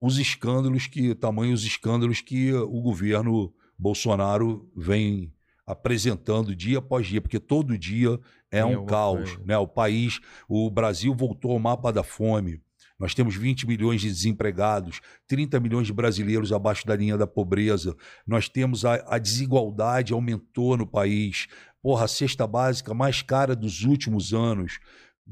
[0.00, 5.32] os escândalos que tamanho os escândalos que o governo Bolsonaro vem
[5.66, 8.18] apresentando dia após dia, porque todo dia
[8.50, 9.46] é um caos, coisa.
[9.46, 9.56] né?
[9.58, 12.60] O país, o Brasil voltou ao mapa da fome.
[12.98, 17.96] Nós temos 20 milhões de desempregados, 30 milhões de brasileiros abaixo da linha da pobreza.
[18.26, 21.46] Nós temos a, a desigualdade aumentou no país.
[21.80, 24.80] Porra, a cesta básica mais cara dos últimos anos.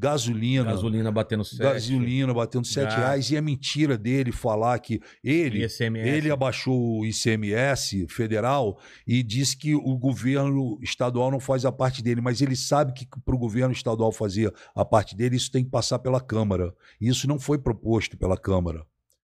[0.00, 0.70] Gasolina.
[0.70, 1.58] Gasolina batendo sete.
[1.58, 2.96] Gasolina batendo 7 Gás.
[2.96, 3.30] reais.
[3.32, 6.08] E é mentira dele falar que ele, ICMS.
[6.08, 12.00] ele abaixou o ICMS federal e disse que o governo estadual não faz a parte
[12.00, 15.64] dele, mas ele sabe que para o governo estadual fazer a parte dele, isso tem
[15.64, 16.72] que passar pela Câmara.
[17.00, 18.86] E isso não foi proposto pela Câmara,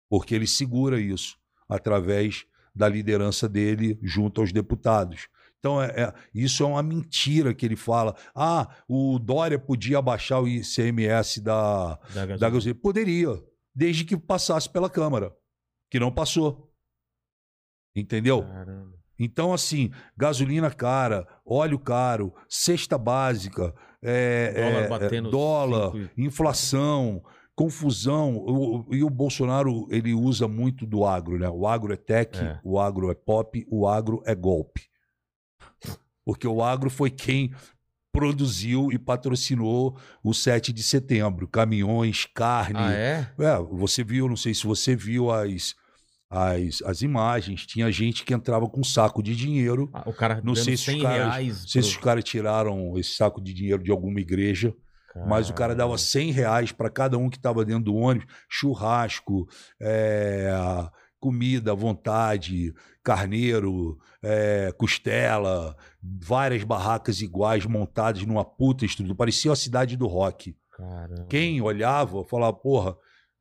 [0.08, 1.36] porque ele segura isso
[1.68, 5.28] através da liderança dele junto aos deputados.
[5.60, 8.15] Então, é, é- isso é uma mentira que ele fala.
[8.34, 12.38] Ah, o Dória podia abaixar o ICMS da, Da gasolina.
[12.38, 12.80] da gasolina.
[12.81, 13.27] Poderia,
[13.76, 15.36] desde que passasse pela Câmara,
[15.91, 16.72] que não passou.
[17.95, 18.44] Entendeu?
[18.44, 18.98] Caramba.
[19.22, 26.10] Então, assim, gasolina cara, óleo caro, cesta básica, é, Dólar é, batendo é, dólar, cinco
[26.22, 27.22] inflação,
[27.53, 28.38] confusão.
[28.38, 31.49] O- o- e o Bolsonaro, ele usa muito do agro, né?
[31.49, 32.61] O agro é tech, É.
[32.64, 34.88] o agro é pop, o agro é golpe.
[36.30, 37.52] Porque o agro foi quem
[38.12, 41.48] produziu e patrocinou o 7 de setembro.
[41.48, 42.78] Caminhões, carne.
[42.78, 43.28] Ah, é?
[43.40, 45.74] É, você viu, não sei se você viu as,
[46.30, 49.90] as, as imagens, tinha gente que entrava com um saco de dinheiro.
[49.92, 51.62] Ah, o cara Não sei se 100 os caras, reais.
[51.62, 54.72] não sei se os caras tiraram esse saco de dinheiro de alguma igreja,
[55.28, 59.48] mas o cara dava 100 reais para cada um que estava dentro do ônibus, churrasco,
[59.82, 60.48] é,
[61.20, 62.72] comida à vontade,
[63.10, 70.56] carneiro, é, costela, várias barracas iguais montadas numa puta estrutura, parecia a cidade do rock.
[70.72, 71.26] Caramba.
[71.27, 72.95] Quem olhava falava, porra,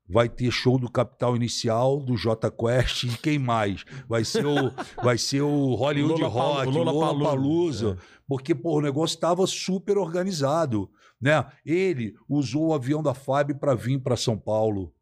[0.09, 3.85] vai ter show do Capital Inicial, do J Quest e quem mais?
[4.09, 4.73] Vai ser o,
[5.05, 7.13] vai ser o Hollywood Lollapalooza, Rock, Lollapalooza.
[7.13, 10.91] Lollapalooza, porque porra, o negócio estava super organizado,
[11.21, 11.45] né?
[11.63, 14.95] Ele usou o avião da FAB para vir para São Paulo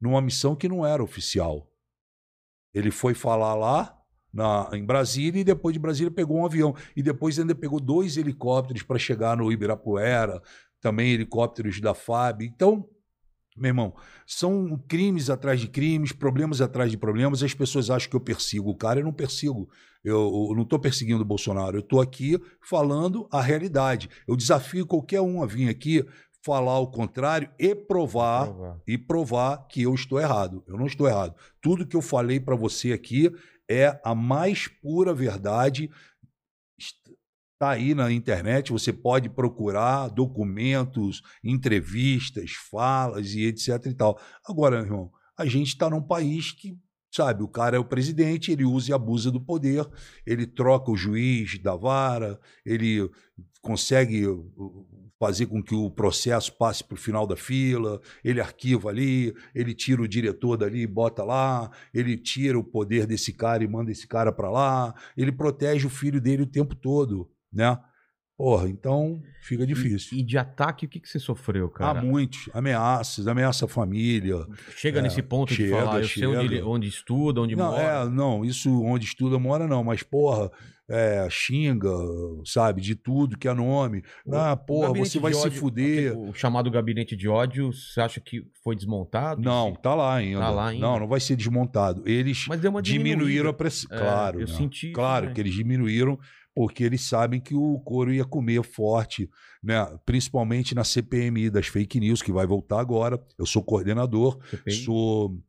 [0.00, 1.68] numa missão que não era oficial.
[2.72, 3.93] Ele foi falar lá
[4.34, 8.16] na, em Brasília e depois de Brasília pegou um avião e depois ainda pegou dois
[8.16, 10.42] helicópteros para chegar no Ibirapuera,
[10.80, 12.42] também helicópteros da FAB.
[12.42, 12.86] Então,
[13.56, 13.94] meu irmão,
[14.26, 17.42] são crimes atrás de crimes, problemas atrás de problemas.
[17.42, 19.68] As pessoas acham que eu persigo o cara, eu não persigo.
[20.02, 21.76] Eu, eu não estou perseguindo o Bolsonaro.
[21.76, 22.36] Eu estou aqui
[22.68, 24.10] falando a realidade.
[24.26, 26.04] Eu desafio qualquer um a vir aqui
[26.44, 28.80] falar o contrário e provar Provar.
[28.86, 30.62] e provar que eu estou errado.
[30.66, 31.34] Eu não estou errado.
[31.62, 33.32] Tudo que eu falei para você aqui
[33.70, 35.90] é a mais pura verdade.
[36.78, 44.20] Está aí na internet, você pode procurar documentos, entrevistas, falas e etc e tal.
[44.46, 46.76] Agora, meu irmão, a gente está num país que,
[47.12, 49.88] sabe, o cara é o presidente, ele usa e abusa do poder,
[50.26, 53.08] ele troca o juiz da vara, ele
[53.62, 54.26] consegue
[55.18, 59.74] fazer com que o processo passe para o final da fila, ele arquiva ali, ele
[59.74, 63.90] tira o diretor dali e bota lá, ele tira o poder desse cara e manda
[63.90, 67.78] esse cara para lá, ele protege o filho dele o tempo todo, né?
[68.36, 70.16] Porra, então fica difícil.
[70.18, 72.00] E, e de ataque, o que, que você sofreu, cara?
[72.00, 74.44] Há muitos ameaças, ameaça a família.
[74.76, 76.66] Chega É, nesse ponto de chega, falar, eu sei onde, chega.
[76.66, 77.82] onde estuda, onde Não, mora.
[77.82, 80.50] é, não, isso onde estuda mora não, mas porra,
[80.90, 81.88] é, xinga,
[82.44, 84.02] sabe, de tudo que é nome.
[84.32, 86.18] Ah, O porra, gabinete você vai de se ódio, fuder.
[86.18, 89.40] O chamado gabinete de ódio, você acha que foi desmontado?
[89.40, 90.40] Não, tá lá ainda.
[90.40, 90.84] Tá lá ainda.
[90.84, 92.02] Não, não vai ser desmontado.
[92.04, 92.46] Eles
[92.82, 93.96] diminuíram a pressão.
[93.96, 94.40] É, claro.
[94.40, 94.52] eu né?
[94.54, 95.34] senti Claro também.
[95.36, 96.18] que eles diminuíram
[96.54, 99.28] porque eles sabem que o couro ia comer forte,
[99.62, 99.84] né?
[100.06, 103.20] Principalmente na CPMI das fake news, que vai voltar agora.
[103.38, 104.72] Eu sou coordenador, CPI?
[104.84, 105.42] sou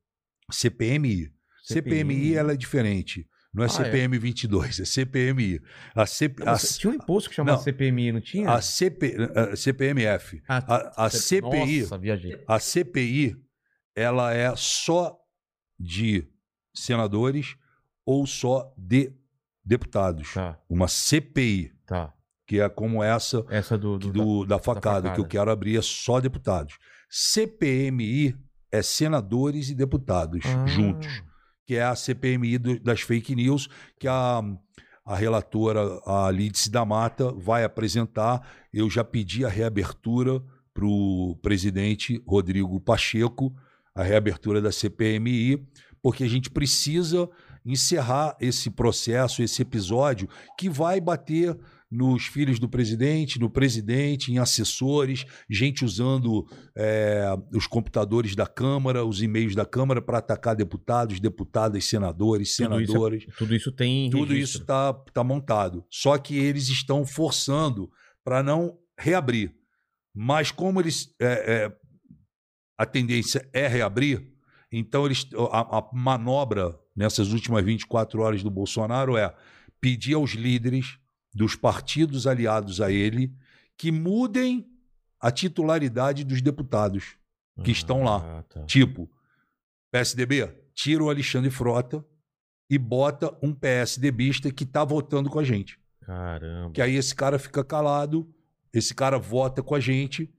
[0.52, 1.32] CPMI.
[1.64, 3.28] CPMI ela é diferente.
[3.54, 3.84] Não é Ah, é?
[3.86, 5.62] CPM 22, é CPMI.
[5.96, 7.64] A, CP, Não, a, Tinha um imposto que chamava Não.
[7.64, 8.50] CPMI, não tinha?
[8.50, 10.42] a CP, a CPMF.
[10.48, 12.44] Ah, A, a C- CPI, Nossa, viajei.
[12.48, 13.38] a CPI,
[13.96, 15.18] ela é só
[15.80, 16.28] de
[16.74, 17.56] senadores
[18.06, 19.14] ou só de
[19.66, 20.34] deputados.
[20.34, 22.14] Tá, Uma CPI, tá.
[22.48, 23.98] que é como essa Essa do...
[23.98, 25.12] do, do, da, facada, facada.
[25.16, 26.78] que eu quero abrir, é só deputados.
[27.10, 28.36] CPMI
[28.72, 31.08] é senadores e deputados Ah, juntos,
[31.66, 33.68] que é a CPMI do- das fake news,
[34.00, 34.42] que a,
[35.06, 38.46] a relatora, a Lídice da Mata, vai apresentar.
[38.74, 40.42] Eu já pedi a reabertura
[40.74, 43.56] para o presidente Rodrigo Pacheco,
[43.96, 45.66] a reabertura da CPMI,
[46.02, 47.30] porque a gente precisa
[47.66, 51.58] encerrar esse processo, esse episódio, que vai bater
[51.90, 59.06] nos filhos do presidente, no presidente, em assessores, gente usando é, os computadores da Câmara,
[59.06, 63.26] os e-mails da Câmara para atacar deputados, deputadas, senadores, Tudo isso é- senadores.
[63.38, 64.44] Tudo isso tem Tudo registro.
[64.44, 65.86] isso está tá montado.
[65.90, 67.90] Só que eles estão forçando
[68.24, 69.54] para não reabrir.
[70.14, 71.26] Mas como eles é,
[71.66, 71.72] é,
[72.78, 74.35] a tendência é reabrir,
[74.72, 79.34] então eles a, a manobra nessas últimas 24 horas do Bolsonaro é
[79.80, 80.98] pedir aos líderes
[81.34, 83.34] dos partidos aliados a ele
[83.78, 84.66] que mudem
[85.20, 87.16] a titularidade dos deputados.
[87.64, 88.40] que estão lá.
[88.40, 88.64] Ah, tá.
[88.66, 89.10] Tipo,
[89.92, 92.06] PSDB, tira o Alexandre Frota
[92.70, 95.80] e bota um PSDBista que está votando com a gente.
[96.02, 96.72] Caramba.
[96.72, 98.30] Que aí esse cara fica calado,
[98.74, 100.30] esse cara vota com a gente.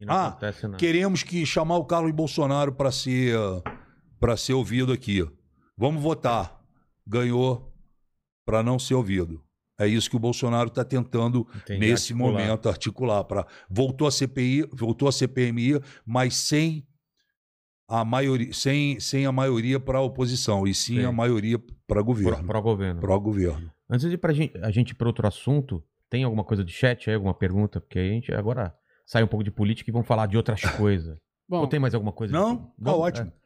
[0.00, 0.38] Não Ah.
[0.78, 3.36] Queremos que chamar o Carlos Bolsonaro para ser
[4.18, 5.26] para ser ouvido aqui.
[5.76, 6.60] Vamos votar.
[7.06, 7.72] Ganhou
[8.44, 9.42] para não ser ouvido.
[9.78, 12.32] É isso que o Bolsonaro está tentando Entendi, nesse articular.
[12.32, 16.86] momento articular para voltou a CPI, voltou a CPMI, mas sem
[17.88, 21.04] a maioria, sem, sem a maioria para a oposição e sim Sim.
[21.04, 23.00] a maioria para governo, pro governo.
[23.00, 23.72] para o governo.
[23.88, 27.08] Antes de ir pra gente, a gente para outro assunto, tem alguma coisa de chat
[27.08, 27.80] aí, alguma pergunta?
[27.80, 28.74] Porque a gente agora
[29.10, 31.18] sai um pouco de política e vamos falar de outras coisas.
[31.48, 32.32] Bom, Ou tem mais alguma coisa?
[32.32, 33.26] Não, tá Vamos- ótimo.
[33.26, 33.40] é.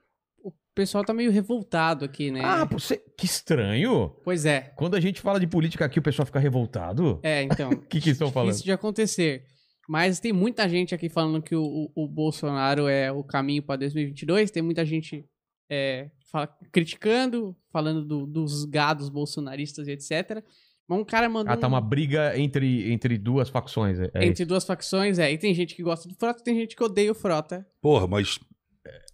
[0.46, 2.40] O pessoal tá meio revoltado aqui, né?
[2.44, 2.98] Ah, você...
[3.16, 4.10] que estranho.
[4.24, 4.72] Pois é.
[4.76, 7.18] Quando a gente fala de política aqui, o pessoal fica revoltado.
[7.22, 7.70] É, então.
[7.72, 8.52] O que que estão falando?
[8.52, 9.46] Isso de acontecer.
[9.88, 13.76] Mas tem muita gente aqui falando que o, o- o Bolsonaro é o caminho para
[13.76, 14.50] 2022.
[14.50, 15.24] Tem muita gente
[15.70, 20.44] é, fa- criticando, falando do- dos gados bolsonaristas e etc.
[20.88, 21.52] Mas um cara mandou.
[21.52, 23.98] Ah, tá um- uma briga entre, entre duas facções.
[23.98, 25.32] É, é entre duas facções, é.
[25.32, 27.66] E tem gente que gosta do Frota e tem gente que odeia o Frota.
[27.80, 28.38] Porra, mas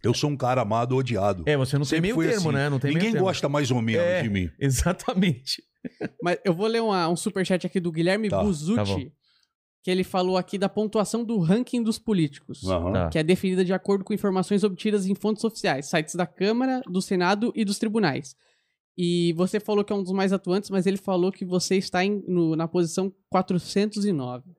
[0.03, 1.45] eu sou um cara amado ou odiado.
[1.47, 2.59] É, você não tem Sempre meio fui termo, assim.
[2.59, 2.69] né?
[2.69, 3.27] Não tem Ninguém meio termo.
[3.29, 4.23] gosta mais ou menos É.
[4.23, 4.51] de mim.
[4.59, 5.63] Exatamente.
[6.23, 8.43] Mas eu vou ler uma- um superchat aqui do Guilherme Tá, tá.
[8.43, 9.13] Buzucci,
[9.83, 12.65] que ele falou aqui da pontuação do ranking dos políticos.
[12.69, 12.93] Aham.
[12.93, 13.09] Tá.
[13.11, 17.01] que é definida de acordo com informações obtidas em fontes oficiais, sites da Câmara, do
[17.01, 18.35] Senado e dos tribunais.
[18.99, 22.05] E você falou que é um dos mais atuantes, mas ele falou que você está
[22.05, 24.51] em- no- na posição 409.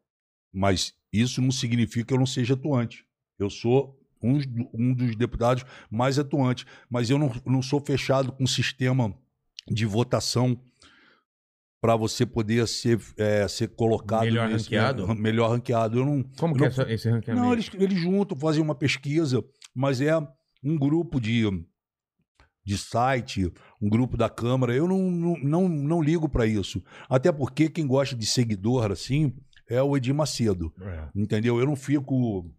[0.53, 3.05] Mas isso não significa que eu não seja atuante.
[3.37, 4.39] Eu sou um,
[4.73, 6.65] um dos deputados mais atuantes.
[6.89, 9.15] Mas eu não, não sou fechado com um sistema
[9.69, 10.59] de votação
[11.81, 15.07] para você poder ser, é, ser colocado Melhor nesse- ranqueado?
[15.07, 15.97] né, melhor ranqueado.
[15.99, 17.43] Eu não, Como eu que é não- essa- esse ranqueamento?
[17.45, 19.43] Não, eles, eles juntam, fazem uma pesquisa,
[19.73, 20.15] mas é
[20.63, 21.43] um grupo de,
[22.63, 23.51] de site,
[23.81, 24.73] um grupo da Câmara.
[24.73, 26.81] Eu não, não, não, não ligo para isso.
[27.09, 29.33] Até porque quem gosta de seguidor assim
[29.69, 30.71] é o Edir Macedo.
[30.81, 31.07] É.
[31.15, 31.59] Entendeu?
[31.59, 32.49] Eu não fico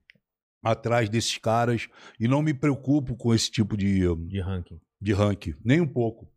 [0.64, 1.88] atrás desses caras
[2.18, 4.80] e não me preocupo com esse tipo de, De ranking.
[5.00, 6.28] de ranking, nem um pouco.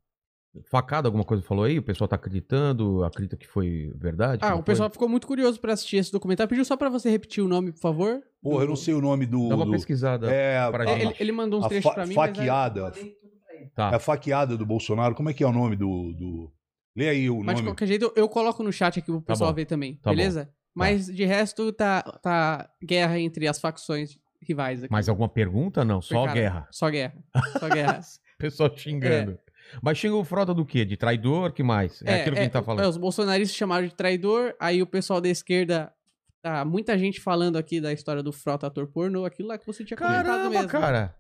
[0.71, 1.77] Facada, alguma coisa falou aí?
[1.77, 3.03] O pessoal tá acreditando?
[3.03, 4.39] Acredita que foi verdade?
[4.41, 4.93] Ah, o pessoal foi?
[4.93, 6.47] ficou muito curioso pra assistir esse documentário.
[6.49, 8.21] Pediu só pra você repetir o nome, por favor.
[8.41, 9.49] Porra, eu não sei o nome do.
[9.49, 10.31] Dá uma do- pesquisada.
[10.31, 11.01] é, pra a- gente.
[11.07, 12.29] Ele, ele mandou uns a trechos fa- pra mim, mas...
[12.29, 12.93] é- faqueada.
[13.73, 13.91] Tá.
[13.91, 15.15] É a faqueada do Bolsonaro.
[15.15, 16.13] Como é que é o nome do.
[16.13, 16.51] do...
[16.95, 17.69] Lê aí o Mas de nome.
[17.71, 19.55] qualquer jeito, eu- coloco no chat aqui pro Tá pessoal bom.
[19.55, 20.15] ver também, Tá bom.
[20.15, 20.49] beleza?
[20.73, 24.91] Mas de resto, tá, tá guerra entre as facções rivais aqui.
[24.91, 25.83] Mais alguma pergunta?
[25.85, 26.67] Não, só Cara, guerra.
[26.71, 27.15] Só guerra.
[27.59, 27.99] Só guerra.
[28.37, 29.39] Pessoal xingando.
[29.81, 30.85] Mas xinga o Frota do quê?
[30.85, 31.51] De traidor?
[31.53, 32.01] que mais?
[32.03, 32.87] É, aquilo que a gente tá é, falando.
[32.87, 35.91] os bolsonaristas chamaram de traidor, aí o pessoal da esquerda.
[36.41, 39.83] Tá, muita gente falando aqui da história do Frota ator pornô, aquilo lá que você
[39.83, 40.67] tinha comentado Caramba, mesmo.
[40.67, 41.15] cara.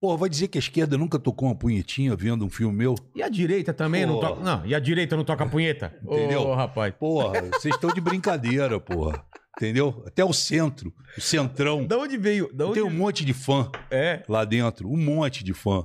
[0.00, 2.94] Pô, vai dizer que a esquerda nunca tocou uma punhetinha vendo um filme meu?
[3.14, 4.28] E a direita também não Porra.
[4.28, 4.42] toca.
[4.42, 5.94] Não, e a direita não toca punheta?
[6.04, 6.42] Entendeu?
[6.42, 6.94] Ô, rapaz.
[6.98, 9.24] Porra, vocês estão de brincadeira, porra.
[9.56, 10.02] Entendeu?
[10.06, 11.86] Até o centro, o centrão.
[11.86, 12.52] Da onde veio?
[12.52, 12.74] Da onde...
[12.74, 14.22] Tem um monte de fã É.
[14.28, 15.82] lá dentro, um monte de fã.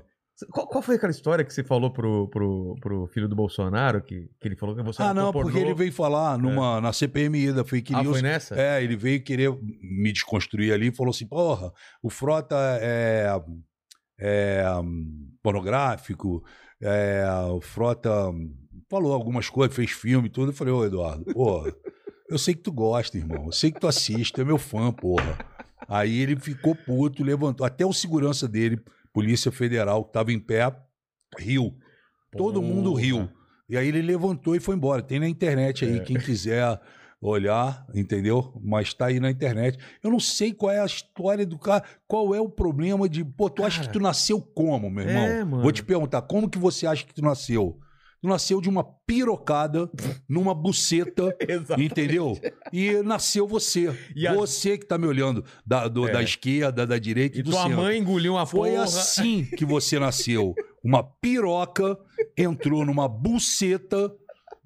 [0.52, 4.02] Qual, qual foi aquela história que você falou pro, pro, pro filho do Bolsonaro?
[4.02, 5.66] Que, que ele falou que você Ah, não, porque pornô?
[5.68, 8.14] ele veio falar numa, na CPMI da fake Ah, news.
[8.14, 8.60] foi nessa?
[8.60, 9.52] É, ele veio querer
[9.82, 11.72] me desconstruir ali e falou assim: porra,
[12.04, 13.28] o Frota é,
[14.22, 14.64] é
[15.42, 16.44] pornográfico,
[16.80, 18.10] é, o Frota
[18.90, 20.52] falou algumas coisas, fez filme e tudo.
[20.52, 21.74] Eu falei: Ô, Eduardo, porra,
[22.30, 24.92] eu sei que tu gosta, irmão, eu sei que tu assiste, tu é meu fã,
[24.92, 25.38] porra.
[25.88, 27.66] Aí ele ficou puto, levantou.
[27.66, 28.80] Até o segurança dele,
[29.12, 30.74] Polícia Federal, que tava em pé,
[31.38, 31.76] riu.
[32.32, 33.30] Todo mundo riu.
[33.68, 35.02] E aí ele levantou e foi embora.
[35.02, 36.80] Tem na internet aí, quem quiser
[37.22, 38.52] olhar, entendeu?
[38.64, 39.78] Mas tá aí na internet.
[40.04, 43.24] Eu não sei qual é a história do cara, qual é o problema de.
[43.24, 43.88] Pô, tu acha Cara.
[43.88, 45.24] que tu nasceu como, meu irmão?
[45.24, 45.62] É, mano.
[45.64, 47.78] Vou te perguntar, como que você acha que tu nasceu?
[48.24, 49.90] Tu nasceu de uma pirocada
[50.30, 51.36] numa buceta,
[51.76, 52.38] entendeu?
[52.72, 53.92] E nasceu você.
[54.16, 56.12] E a- Você que tá me olhando da, do- É.
[56.12, 57.78] da esquerda, da direita e, E do tua centro.
[57.78, 58.84] mãe engoliu uma Foi porra.
[58.84, 60.54] assim que você nasceu.
[60.84, 61.98] Uma piroca
[62.38, 64.12] entrou numa buceta,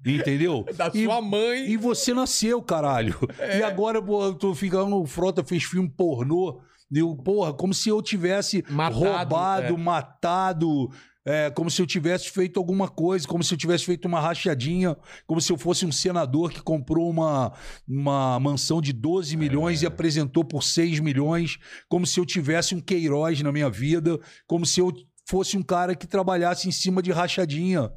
[0.06, 0.64] entendeu?
[0.76, 1.68] Da E- sua mãe.
[1.70, 3.16] E você nasceu, caralho.
[3.38, 3.58] É.
[3.58, 6.60] E agora, pô, tu ficando, o Frota fez filme pornô.
[6.92, 9.76] Eu, porra, como se eu tivesse Matado, roubado, é.
[9.76, 10.88] matado.
[11.26, 14.96] é, como se eu tivesse feito alguma coisa, como se eu tivesse feito uma rachadinha,
[15.26, 17.52] como se eu fosse um senador que comprou uma,
[17.88, 19.84] uma mansão de 12 milhões É.
[19.84, 21.58] e apresentou por 6 milhões,
[21.88, 24.16] como se eu tivesse um Queiroz na minha vida,
[24.46, 24.92] como se eu
[25.28, 27.90] fosse um cara que trabalhasse em cima de rachadinha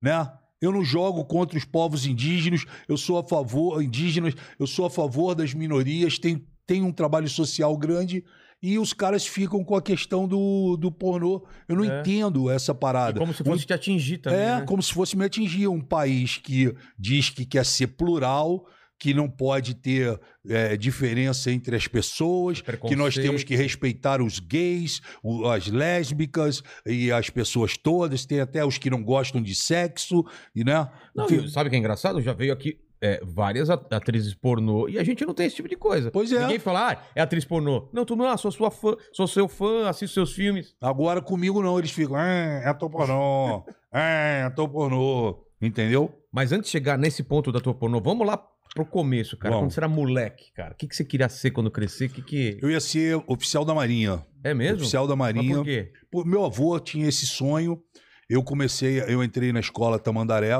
[0.00, 0.30] né?
[0.64, 4.90] Eu não jogo contra os povos indígenas, eu sou a favor indígenas, eu sou a
[4.90, 8.24] favor das minorias, tem, tem um trabalho social grande
[8.62, 11.44] e os caras ficam com a questão do, do pornô.
[11.68, 12.00] Eu não É.
[12.00, 13.20] entendo essa E parada.
[13.20, 14.38] como se fosse te atingir também.
[14.40, 14.62] É, né?
[14.62, 15.68] como se fosse me atingir.
[15.68, 18.64] Um país que diz que quer ser plural,
[19.04, 20.18] que não pode ter
[20.48, 26.62] é, diferença entre as pessoas, que nós temos que respeitar os gays, o- as lésbicas
[26.86, 28.24] e as pessoas todas.
[28.24, 30.24] Tem até os que não gostam de sexo,
[30.56, 30.88] e né?
[31.14, 32.22] Não, Enfim, sabe o que é engraçado?
[32.22, 35.68] Já veio aqui é, várias at- atrizes pornô e a gente não tem esse tipo
[35.68, 36.10] de coisa.
[36.10, 36.40] Pois é.
[36.40, 37.90] Ninguém fala, ah, é atriz pornô.
[37.92, 40.74] Não, tu não, ah, sou sua fã, sou seu fã, assisto seus filmes.
[40.80, 46.10] Agora comigo não, eles ficam, é, é ator pornô, é, ator pornô, entendeu?
[46.32, 48.42] Mas antes de chegar nesse ponto da tua pornô, vamos lá
[48.74, 49.54] pro começo, cara.
[49.54, 49.66] Vamos.
[49.66, 50.74] Quando você era moleque, cara.
[50.74, 52.08] O que, que você queria ser quando crescer?
[52.08, 52.58] Que que...
[52.60, 54.24] Eu ia ser oficial da Marinha.
[54.42, 54.78] É mesmo?
[54.78, 55.54] Oficial da Mas Marinha.
[55.56, 55.92] por quê?
[56.26, 57.80] Meu avô tinha esse sonho.
[58.28, 60.52] Eu comecei, eu entrei na escola Tamandaré,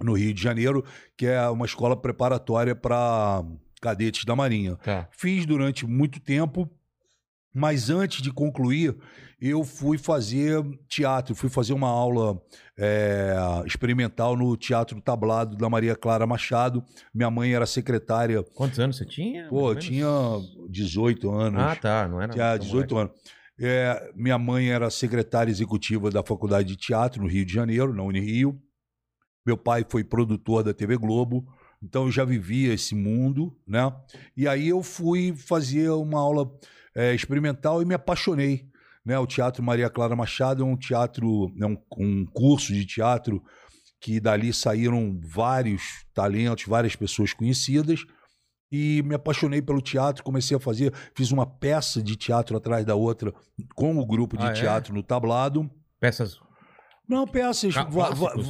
[0.00, 0.84] no Rio de Janeiro,
[1.16, 3.42] que é uma escola preparatória para
[3.80, 4.76] cadetes da Marinha.
[4.76, 5.08] Tá.
[5.12, 6.70] Fiz durante muito tempo,
[7.54, 8.96] mas antes de concluir,
[9.40, 12.40] eu fui fazer teatro, fui fazer uma aula
[12.78, 13.34] é,
[13.64, 16.84] experimental no Teatro Tablado da Maria Clara Machado.
[17.14, 19.48] Minha mãe era secretária, Quantos anos você tinha?
[19.48, 20.70] pô, ou tinha menos?
[20.70, 21.62] 18 anos.
[21.62, 22.06] Ah, tá.
[22.06, 22.32] Não era.
[22.32, 23.12] Tinha tão 18 moleque.
[23.14, 23.40] anos.
[23.62, 28.02] É, minha mãe era secretária executiva da Faculdade de Teatro no Rio de Janeiro, na
[28.02, 28.58] Unirio.
[29.46, 31.46] Meu pai foi produtor da TV Globo,
[31.82, 33.90] então eu já vivia esse mundo, né?
[34.36, 36.50] E aí eu fui fazer uma aula
[36.94, 38.69] é, experimental e me apaixonei.
[39.04, 39.18] Né?
[39.18, 43.42] O Teatro Maria Clara Machado é um teatro, é um, um curso de teatro
[44.00, 45.82] que dali saíram vários
[46.14, 48.04] talentos, várias pessoas conhecidas
[48.72, 52.94] e me apaixonei pelo teatro, comecei a fazer, fiz uma peça de teatro atrás da
[52.94, 53.34] outra
[53.74, 54.52] com o grupo de Ah, é?
[54.52, 55.68] teatro no tablado.
[55.98, 56.38] Peças.
[57.10, 57.74] Não, peças,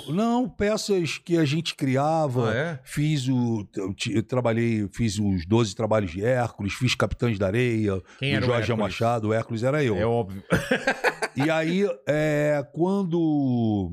[0.09, 2.51] não, peças que a gente criava.
[2.51, 2.79] Ah, é?
[2.85, 8.01] Fiz o, eu eu trabalhei, fiz os 12 trabalhos de Hércules, fiz Capitães da Areia,
[8.19, 8.79] Quem o Jorge Hércules?
[8.79, 9.97] Machado, o Hércules era eu.
[9.97, 10.43] É óbvio.
[11.37, 13.93] E aí, é, quando,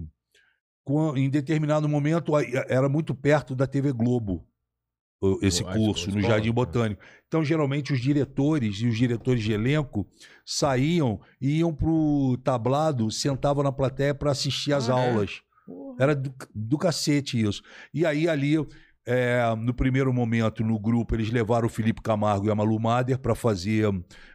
[0.84, 2.34] quan- em determinado momento,
[2.68, 4.44] era muito perto da TV Globo, o-
[5.42, 6.52] esse curso, no Jardim?
[6.52, 7.02] Botânico.
[7.28, 10.08] Então, geralmente, os diretores e os diretores de elenco
[10.46, 15.10] saíam e iam pro tablado, sentavam na plateia para assistir às Ah, é?
[15.10, 15.42] aulas.
[16.00, 17.62] Era do, do cacete isso.
[17.94, 18.56] E aí, ali,
[19.08, 23.18] é, no primeiro momento, no grupo, eles levaram o Felipe Camargo e a Malu Mader
[23.18, 23.86] para fazer.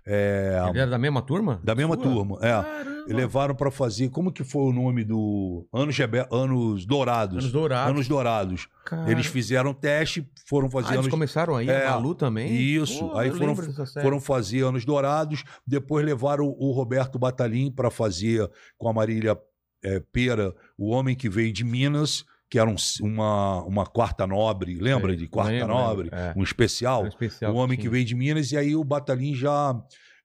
[0.07, 1.61] é, Ele era da mesma turma?
[1.63, 2.03] da mesma Sua?
[2.03, 2.51] turma, é.
[2.51, 2.93] Caramba.
[3.09, 4.09] Levaram para fazer.
[4.11, 5.67] Como que foi o nome do.
[5.73, 7.39] Anos, Gebe- Anos Dourados.
[7.39, 7.91] Anos Dourados.
[7.93, 8.69] Anos Dourados.
[9.09, 11.11] Eles fizeram teste, foram fazer Ah, eles anos.
[11.11, 12.51] começaram aí, É, a Malu também?
[12.53, 13.09] Isso.
[13.09, 13.55] Pô, aí foram,
[14.01, 15.43] foram fazer Anos Dourados.
[15.67, 19.37] Depois levaram o Roberto Batalin para fazer com a Marília
[19.85, 24.75] é, Pera, O Homem que Veio de Minas, que era um- uma, uma quarta nobre.
[24.79, 26.11] Lembra de quarta lembro, nobre?
[26.13, 26.35] é.
[26.37, 27.05] Um especial.
[27.05, 27.91] Um especial O Homem que tinha.
[27.93, 29.75] Veio de Minas, e aí o Batalin já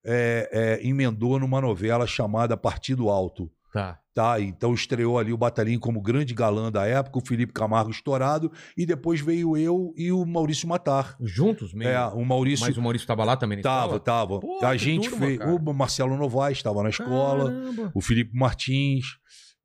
[0.06, 0.50] é,
[0.82, 3.50] é, emendou numa novela chamada Partido Alto.
[3.72, 3.98] Tá.
[4.14, 8.52] Tá, então estreou ali o Batalin como grande galã da época, o Felipe Camargo estourado,
[8.76, 11.16] e depois veio eu e o Maurício Matar.
[11.22, 11.94] Juntos mesmo?
[11.94, 14.40] É, o Maurício Mas o Maurício tava lá também tava, tava.
[14.40, 15.38] Pô, a que gente turma, fez.
[15.38, 15.54] cara.
[15.56, 17.92] O Marcelo Novaes estava na escola, Caramba.
[17.94, 19.06] o Felipe Martins,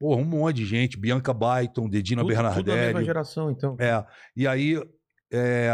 [0.03, 3.05] porra, um monte de gente, Bianca Byton, Dedina Tudo- Tudo da mesma Bernardelli.
[3.05, 3.77] geração, então.
[3.79, 4.05] É,
[4.37, 4.77] e aí
[5.33, 5.70] é,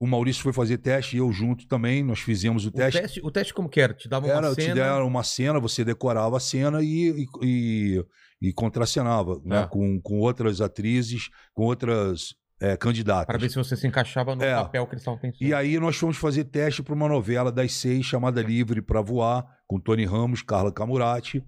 [0.00, 3.00] o Maurício foi fazer teste e eu junto também, nós fizemos o O teste.
[3.00, 3.94] teste, o teste como que era?
[3.94, 4.68] Te dava uma Era, cena...
[4.68, 8.04] te deram uma cena, você decorava a cena e, e, e,
[8.42, 9.60] e contracenava, né?
[9.62, 9.68] Tá.
[9.68, 13.26] Com, com outras atrizes, com outras é, candidatas.
[13.26, 14.54] Para ver se você se encaixava no É.
[14.54, 15.42] papel que eles estavam pensando.
[15.42, 19.46] E aí nós fomos fazer teste para uma novela das seis chamada Livre para Voar,
[19.66, 21.42] com Tony Ramos, Carla Camurati.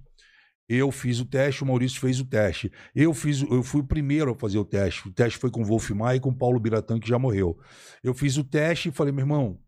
[0.68, 2.72] Eu fiz o teste, o Maurício fez o teste.
[2.94, 5.08] Eu fiz, eu fui o primeiro a fazer o teste.
[5.08, 7.56] O teste foi com o Wolf Maia e com o Paulo Biratã, que já morreu.
[8.02, 9.60] Eu fiz o teste e falei, meu irmão,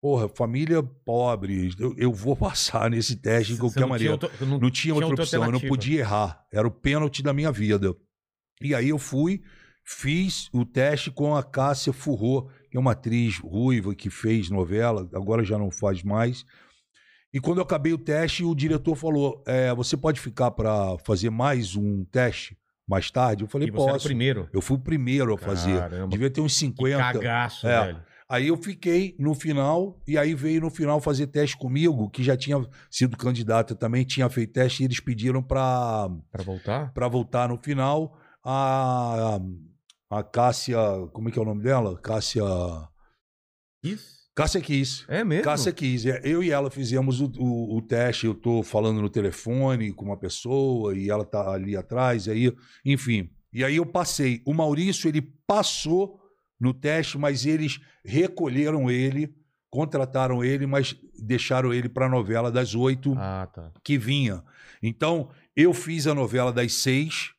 [0.00, 4.18] porra, família pobre, eu, eu vou passar nesse teste de qualquer maneira.
[4.18, 6.44] Tinha outra, não, Não tinha outra opção, eu não podia errar.
[6.52, 7.94] Era o pênalti da minha vida.
[8.60, 9.42] E aí eu fui,
[9.84, 15.08] fiz o teste com a Cássia Furró, que é uma atriz ruiva que fez novela,
[15.14, 16.44] agora já não faz mais.
[17.36, 21.28] E quando eu acabei o teste, o diretor falou: é, Você pode ficar para fazer
[21.28, 22.56] mais um teste
[22.88, 23.44] mais tarde?
[23.44, 24.06] Eu falei: E você era o Posso.
[24.06, 24.48] primeiro.
[24.54, 25.78] Eu fui o primeiro a fazer.
[25.78, 26.08] Caramba.
[26.08, 27.12] Devia ter uns Que 50.
[27.12, 27.84] cagaço, É.
[27.88, 28.02] velho.
[28.26, 32.38] Aí eu fiquei no final, e aí veio no final fazer teste comigo, que já
[32.38, 32.56] tinha
[32.90, 36.92] sido candidata também, tinha feito teste, e eles pediram para Pra voltar?
[36.94, 38.18] para voltar no final.
[38.42, 39.38] A,
[40.10, 40.78] a Cássia,
[41.12, 42.00] como é que é o nome dela?
[42.00, 42.42] Cássia.
[43.84, 44.15] Isso?
[44.36, 45.04] Cássia Kiss.
[45.08, 45.44] É mesmo?
[45.44, 46.10] Cássia Kiss.
[46.10, 48.26] É, Eu e ela fizemos o, o, o teste.
[48.26, 52.28] Eu tô falando no telefone com uma pessoa e ela tá ali atrás.
[52.28, 52.54] Aí,
[52.84, 53.30] enfim.
[53.50, 54.42] E aí eu passei.
[54.44, 56.20] O Maurício, ele passou
[56.60, 59.34] no teste, mas eles recolheram ele,
[59.70, 63.72] contrataram ele, mas deixaram ele para a novela das oito Ah, tá.
[63.82, 64.42] que vinha.
[64.82, 67.30] Então, eu fiz a novela das seis,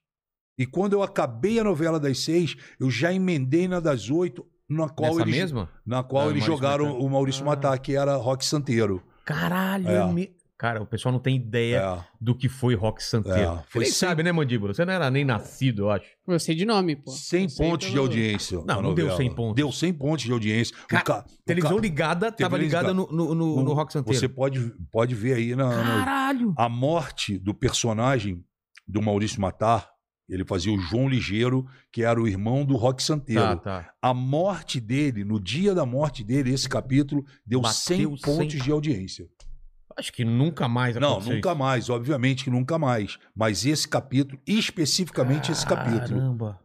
[0.57, 4.89] e quando eu acabei a novela das seis, eu já emendei na das oito, na
[4.89, 5.69] qual Nessa eles, mesma?
[5.85, 6.99] na qual Ah, eles Maurício jogaram Matar.
[6.99, 7.45] o Maurício Ah.
[7.45, 9.01] Matar, que era Rock Santeiro.
[9.25, 9.95] Caralho, É.
[9.97, 13.39] é me- Cara, o pessoal não tem ideia É, do que foi Rock Santeiro.
[13.39, 14.73] É, Você foi nem sem- sabe, né, Mandíbula?
[14.73, 16.05] Você não era nem nascido, eu acho.
[16.27, 17.11] Eu sei de nome, pô.
[17.11, 18.57] 100 Eu sei pontos de audiência.
[18.65, 19.17] Não, não deu novela.
[19.17, 19.55] 100 pontos.
[19.55, 20.75] Deu 100 pontos de audiência.
[20.87, 24.19] Ca- ca- Televisão ligada, tava Televisão ligada no, no, no- no Rock Santeiro.
[24.19, 26.55] Você pode, pode ver aí na, na- Caralho!
[26.57, 28.43] a morte do personagem
[28.87, 29.87] do Maurício Matar,
[30.29, 33.41] Ele fazia o João Ligeiro, que era o irmão do Rock Santeiro.
[33.41, 33.93] Tá, tá.
[34.01, 38.61] A morte dele, no dia da morte dele, esse capítulo deu Bateu 100 pontos 100.
[38.61, 39.29] de audiência.
[39.97, 41.57] Acho que nunca mais Não, nunca isso.
[41.57, 43.17] mais, obviamente que nunca mais.
[43.35, 46.19] Mas esse capítulo, especificamente esse capítulo.
[46.19, 46.59] Caramba.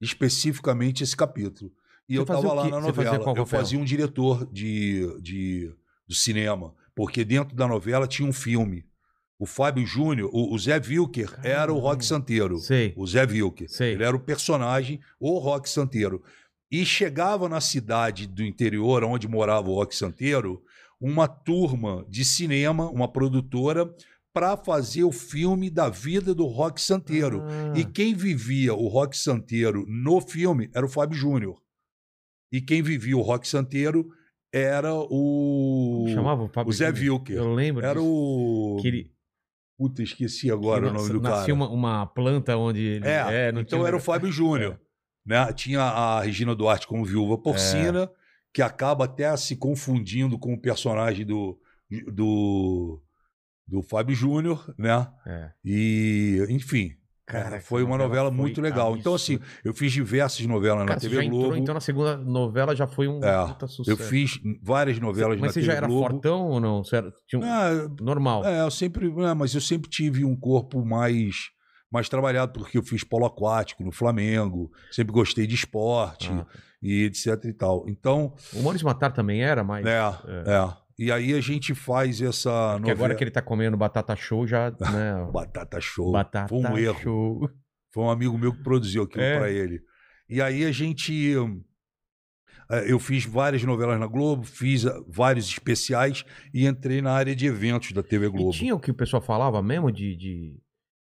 [0.00, 1.72] Especificamente esse capítulo.
[2.08, 3.32] E Você eu fazia tava o lá na novela.
[3.36, 5.72] Eu fazia um diretor de, de,
[6.06, 6.74] do cinema.
[6.94, 8.84] Porque dentro da novela tinha um filme.
[9.38, 12.58] O Fábio Júnior, o, o Zé Wilker era o Rock Santeiro.
[12.58, 12.92] Sei.
[12.96, 13.68] O Zé Wilker.
[13.70, 13.94] Sei.
[13.94, 16.22] Ele era o personagem, o Rock Santeiro.
[16.70, 20.60] E chegava na cidade do interior, onde morava o Rock Santeiro,
[21.00, 23.88] uma turma de cinema, uma produtora,
[24.34, 27.42] para fazer o filme da vida do Rock Santeiro.
[27.42, 27.78] Ah.
[27.78, 31.60] E quem vivia o Rock Santeiro no filme era o Fábio Júnior.
[32.52, 34.10] E quem vivia o Rock Santeiro
[34.52, 36.06] era o.
[36.12, 36.90] Chamava o Fábio o Zé.
[36.90, 37.36] Wilker.
[37.36, 38.06] Eu lembro Era disso.
[38.06, 38.78] o.
[38.80, 39.12] Que ele,
[39.78, 41.36] Puta, esqueci agora que o nome do cara.
[41.36, 43.06] nascia uma, uma planta onde ele...
[43.06, 44.78] É, não então tinha- era o Fábio Júnior.
[45.24, 45.52] Né?
[45.52, 48.10] Tinha a Regina Duarte como viúva porcina, É.
[48.52, 51.56] que acaba até se confundindo com o personagem do,
[52.12, 53.00] do,
[53.66, 55.06] do Fábio Júnior, né?
[55.26, 55.50] É.
[55.64, 56.96] E, enfim,
[57.28, 58.96] Cara, é, foi uma novela novela foi muito legal.
[58.96, 61.44] Então, assim, eu fiz diversas novelas Cara, na você TV já Globo.
[61.44, 63.90] entrou, então na segunda novela já foi um É, puta sucesso.
[63.90, 66.08] eu fiz várias novelas Mas na você TV já era Globo.
[66.08, 66.82] fortão ou não?
[66.82, 68.44] Você era, tinha um- Ah, normal.
[68.46, 71.34] É, eu sempre, é, mas eu sempre tive um corpo mais
[71.90, 76.44] mais trabalhado porque eu fiz polo aquático no Flamengo, sempre gostei de esporte Ah.
[76.82, 77.84] e etc e tal.
[77.88, 79.86] Então, O Maurício Matar também era, mas...
[79.86, 80.76] é, é.
[80.98, 84.46] E aí a gente faz essa Porque novela agora que ele tá comendo batata show,
[84.46, 85.24] já, né?
[85.32, 86.10] Batata Show.
[86.10, 87.00] batata Foi um erro.
[87.00, 87.50] show.
[87.94, 89.38] Foi um amigo meu que produziu aquilo É.
[89.38, 89.80] pra ele.
[90.28, 91.34] E aí a gente.
[92.70, 97.34] eh, Eu fiz várias novelas na Globo, fiz ah, vários especiais e entrei na área
[97.34, 98.50] de eventos da TV E Globo.
[98.52, 100.56] tinha o que o pessoal falava mesmo de, de,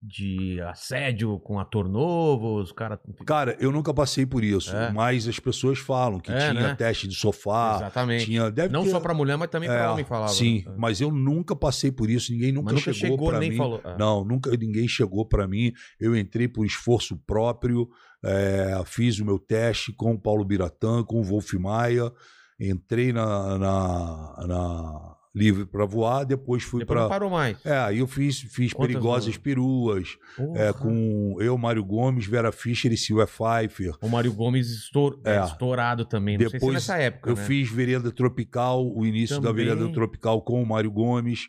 [0.07, 2.99] de assédio com ator novo, os caras...
[3.25, 4.93] Cara, eu nunca passei por isso, É.
[4.93, 6.75] mas as pessoas falam que É, tinha né?
[6.75, 8.27] teste de sofá, Exatamente.
[8.27, 8.51] tinha.
[8.51, 10.31] Deve Não ter- só pra mulher, mas também pra É, homem falava.
[10.33, 10.75] Sim, né?
[10.77, 13.57] mas eu nunca passei por isso, ninguém nunca, nunca chegou, chegou nem mim.
[13.57, 13.81] falou.
[13.83, 13.97] Ah.
[13.99, 15.73] Não, nunca ninguém chegou pra mim.
[15.99, 17.89] Eu entrei por esforço próprio,
[18.23, 22.13] é, fiz o meu teste com o Paulo Biratã, com o Wolf Maia,
[22.61, 27.15] entrei na, na, na Livre para Voar, depois fui Depois não para.
[27.19, 27.57] parou mais.
[27.67, 30.09] É, aí eu fiz, fiz Quantas Perigosas no- Peruas,
[30.55, 33.95] é, com eu, Mário Gomes, Vera Fischer e Silvia Pfeiffer.
[34.01, 35.21] O Mário Gomes estour...
[35.25, 35.45] é, É.
[35.45, 36.39] estourado também.
[36.39, 37.43] Não se Depois nessa época, Eu né?
[37.45, 39.67] fiz Vereda Tropical, o início da Também.
[39.67, 41.49] Vereda Tropical com o Mário Gomes.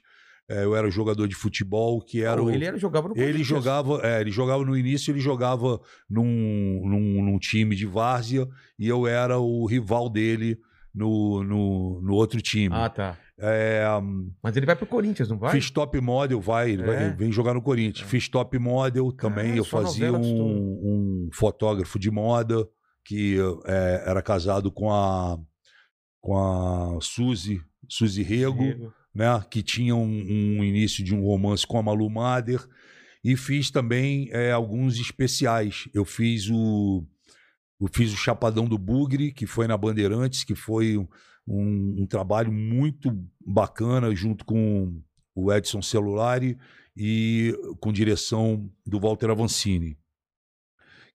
[0.49, 2.51] É, eu era jogador de futebol, que era Pô, o.
[2.51, 5.79] Ele era, jogava no Ele jogava, é, ele jogava no início, ele jogava
[6.09, 8.47] num, num, num time de várzea
[8.77, 10.57] e eu era o rival dele
[10.93, 12.69] no, no, no outro time.
[12.75, 13.17] Ah, tá.
[13.37, 13.83] É,
[14.41, 15.51] Mas ele vai pro Corinthians, não vai?
[15.51, 17.09] fiz top model, vai, ele vai- É?
[17.09, 18.09] vem jogar no Corinthians.
[18.09, 22.65] Fiz top model também, eu fazia um, um fotógrafo de moda
[23.03, 25.37] que é, era casado com a
[26.21, 28.93] com a Suzy, Suzy Rego Diego.
[29.13, 32.65] né, que tinha um, um início de um romance com a Malu Mader,
[33.23, 35.87] e fiz também é, alguns especiais.
[35.93, 37.05] Eu fiz o
[37.79, 40.97] eu fiz o Chapadão do Bugre, que foi na Bandeirantes, que foi
[41.47, 43.11] um, um trabalho muito
[43.45, 45.01] bacana junto com
[45.35, 46.57] o Edson Celulari
[46.95, 49.97] e com direção do Walter Avancini.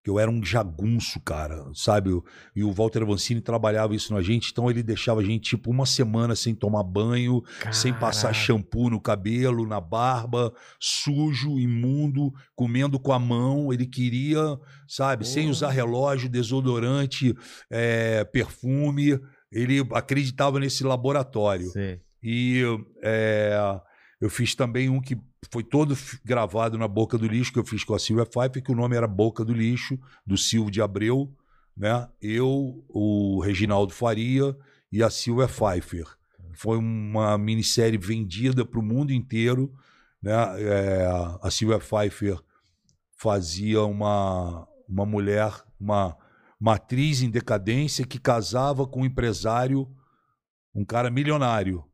[0.03, 2.11] Que eu era um jagunço, cara, sabe?
[2.57, 5.85] E o Walter Avancini trabalhava isso na gente, então ele deixava a gente tipo uma
[5.85, 13.13] semana sem tomar banho, sem passar shampoo no cabelo, na barba, sujo, imundo, comendo com
[13.13, 13.75] a mão.
[13.75, 14.41] Ele queria,
[14.89, 17.35] sabe, sem usar relógio, desodorante,
[17.71, 19.21] é, perfume.
[19.51, 21.71] Ele acreditava nesse laboratório.
[21.71, 22.01] Sei.
[22.23, 22.63] E
[23.03, 23.81] é,
[24.21, 25.19] eu fiz também um que
[25.51, 28.71] foi todo gravado na Boca do Lixo, que eu fiz com a Silvia Pfeiffer, que
[28.71, 31.35] o nome era Boca do Lixo, do Silvio de Abreu,
[31.77, 32.07] né?
[32.21, 34.57] Eu, o Reginaldo Faria
[34.93, 36.07] e a Silvia Pfeiffer.
[36.53, 39.73] Foi uma minissérie vendida para o mundo inteiro,
[40.23, 40.35] né?
[40.61, 41.07] É,
[41.43, 42.39] a Silvia Pfeiffer
[43.17, 46.17] fazia uma, uma mulher, uma,
[46.61, 49.89] uma atriz em decadência que casava com um empresário,
[50.75, 51.85] um cara milionário.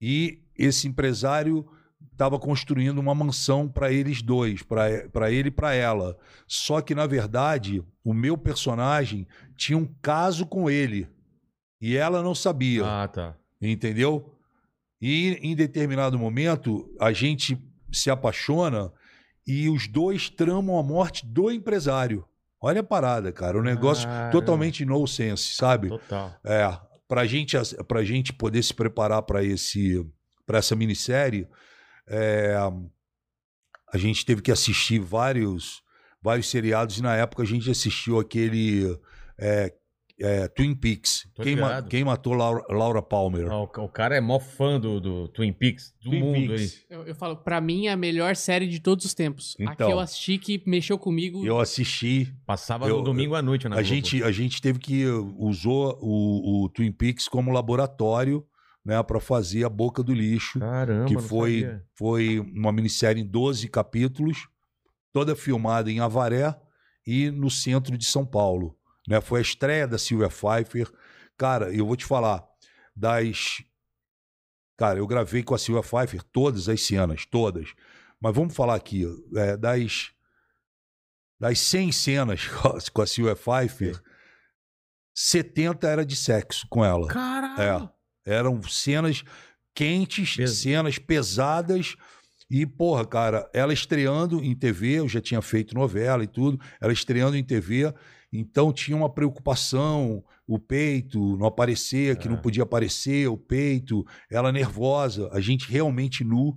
[0.00, 1.68] E esse empresário
[2.10, 6.18] estava construindo uma mansão para eles dois, para ele e para ela.
[6.46, 11.06] Só que, na verdade, o meu personagem tinha um caso com ele.
[11.80, 12.84] E ela não sabia.
[12.84, 13.36] Ah, tá.
[13.60, 14.34] Entendeu?
[15.00, 17.58] E em determinado momento a gente
[17.92, 18.92] se apaixona
[19.46, 22.24] e os dois tramam a morte do empresário.
[22.60, 23.58] Olha a parada, cara.
[23.58, 24.32] Um negócio Caramba.
[24.32, 25.88] totalmente no sense, sabe?
[25.88, 26.34] Total.
[26.44, 26.78] É,
[27.08, 27.56] pra gente,
[27.88, 30.06] pra gente poder se preparar para esse
[30.44, 31.46] para essa minissérie,
[32.08, 32.56] é,
[33.92, 35.82] a gente teve que assistir vários
[36.20, 38.98] vários seriados e na época a gente assistiu aquele
[39.38, 39.72] é,
[40.20, 41.26] é, Twin Peaks.
[41.42, 43.48] Quem, ma- quem matou Laura, Laura Palmer?
[43.50, 46.84] Ó, O, cara é mó fã do, do Twin Peaks, do Twin mundo Peaks.
[46.90, 46.96] aí.
[46.96, 49.56] Eu, eu falo, pra mim é a melhor série de todos os tempos.
[49.60, 49.86] A Então.
[49.86, 51.44] que eu assisti que mexeu comigo.
[51.46, 52.34] Eu assisti.
[52.46, 53.88] Passava Eu- no domingo à noite na A Globo.
[53.88, 55.04] gente, a gente teve que
[55.38, 58.44] usou o, o Twin Peaks como laboratório,
[58.84, 61.84] né, para fazer a Boca do Lixo, Caramba, que não foi sabia.
[61.94, 64.48] foi uma minissérie em 12 capítulos,
[65.12, 66.56] toda filmada em Avaré
[67.06, 68.76] e no centro de São Paulo,
[69.10, 69.20] né?
[69.20, 70.88] Foi a estreia da Silvia Pfeiffer.
[71.36, 72.46] Cara, eu vou te falar
[72.94, 73.62] das
[74.78, 77.74] Cara, eu gravei com a Silvia Pfeiffer todas as cenas, todas.
[78.18, 79.04] Mas vamos falar aqui,
[79.36, 80.12] é, das
[81.38, 82.42] das 100 cenas
[82.92, 84.00] com a Silvia Pfeiffer,
[85.14, 87.08] 70 era de sexo com ela.
[87.08, 87.90] Caralho!
[88.24, 88.32] É.
[88.32, 89.24] Eram cenas
[89.74, 91.96] quentes, Pes- cenas pesadas.
[92.50, 96.92] E, porra, cara, ela estreando em TV, eu já tinha feito novela e tudo, ela
[96.92, 97.94] estreando em TV,
[98.32, 102.30] então tinha uma preocupação, o peito não aparecer, que É.
[102.30, 106.56] não podia aparecer, o peito, ela nervosa, a gente realmente nu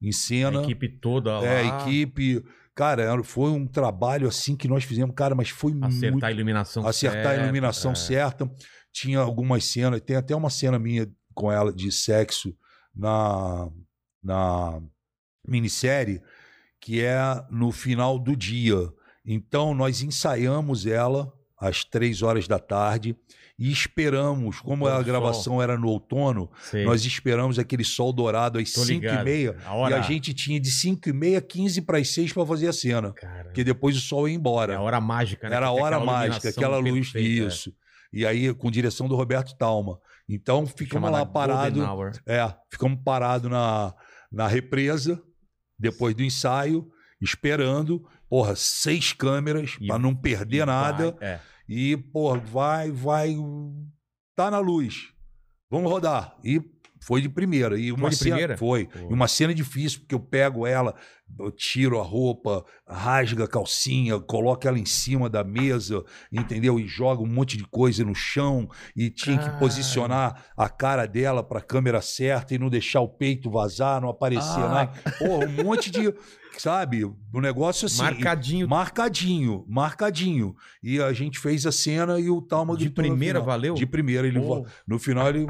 [0.00, 0.60] em cena.
[0.60, 1.44] A equipe toda lá.
[1.46, 2.44] É, a equipe.
[2.74, 6.86] Cara, foi um trabalho assim que nós fizemos, cara, mas foi Acertar muito a iluminação
[6.86, 7.94] acertar certa, a iluminação é.
[7.94, 8.50] certa.
[8.90, 12.54] Tinha algumas cenas, tem até uma cena minha com ela de sexo
[12.94, 13.70] na,
[14.22, 14.80] na
[15.46, 16.20] minissérie,
[16.80, 17.20] que é
[17.50, 18.90] no final do dia.
[19.24, 23.16] Então, nós ensaiamos ela às três horas da tarde
[23.58, 26.84] e esperamos, como a gravação era no outono, Sei.
[26.84, 29.24] nós esperamos aquele sol dourado às Tô cinco e ligado.
[29.24, 29.56] meia.
[29.64, 29.94] A hora...
[29.94, 32.72] E a gente tinha de 5 e meia, 15 para as 6 para fazer a
[32.72, 33.12] cena.
[33.12, 34.76] Cara, Porque depois o sol ia é embora.
[34.76, 35.54] a hora mágica, né?
[35.54, 37.12] Era a Que hora aquela mágica, aquela luz.
[37.12, 37.46] perfeita, é.
[37.46, 37.72] Isso.
[38.12, 39.98] E aí, com direção do Roberto Talma.
[40.28, 41.76] Então, ficamos Chamada lá parado.
[41.80, 42.12] Golden Hour.
[42.26, 43.94] É, ficamos parados na,
[44.32, 45.22] na represa,
[45.78, 46.88] depois do ensaio,
[47.20, 48.04] esperando.
[48.32, 51.10] Porra, seis câmeras para não perder nada.
[51.20, 51.40] vai- É.
[51.68, 53.36] E, porra, vai, vai.
[54.34, 55.10] Tá na luz.
[55.70, 56.34] Vamos rodar.
[56.42, 56.58] E
[57.02, 57.78] foi de primeira.
[57.78, 58.56] E uma de cena, primeira?
[58.56, 58.86] Foi.
[58.86, 59.10] Pô.
[59.10, 60.94] E uma cena difícil, porque eu pego ela,
[61.38, 66.02] eu tiro a roupa, rasga a calcinha, coloco ela em cima da mesa,
[66.32, 66.80] entendeu?
[66.80, 68.66] E joga um monte de coisa no chão.
[68.96, 73.50] E tinha que posicionar a cara dela pra câmera certa e não deixar o peito
[73.50, 74.68] vazar, não aparecer Ah.
[74.68, 74.92] nada.
[75.18, 76.14] Porra, um monte de.
[76.58, 77.04] Sabe?
[77.04, 78.02] Um negócio assim.
[78.02, 78.68] Marcadinho.
[78.68, 80.54] Marcadinho, marcadinho.
[80.82, 83.74] E a gente fez a cena e o Talma De primeira, valeu?
[83.74, 84.26] De primeira.
[84.26, 85.46] Ele, va- no final, ele.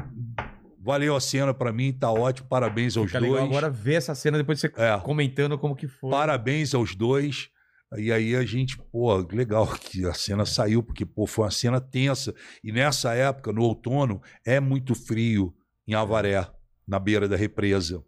[0.85, 2.47] Valeu a cena pra mim, tá ótimo.
[2.49, 3.31] Parabéns aos Fica dois.
[3.31, 4.97] legal agora ver essa cena depois de você É.
[4.99, 6.09] comentando como que foi.
[6.11, 7.49] Parabéns aos dois.
[7.95, 11.79] E aí a gente, pô, legal que a cena saiu, porque, pô, foi uma cena
[11.79, 12.33] tensa.
[12.63, 15.53] E nessa época, no outono, é muito frio
[15.87, 16.45] em Avaré,
[16.87, 18.03] na beira da represa.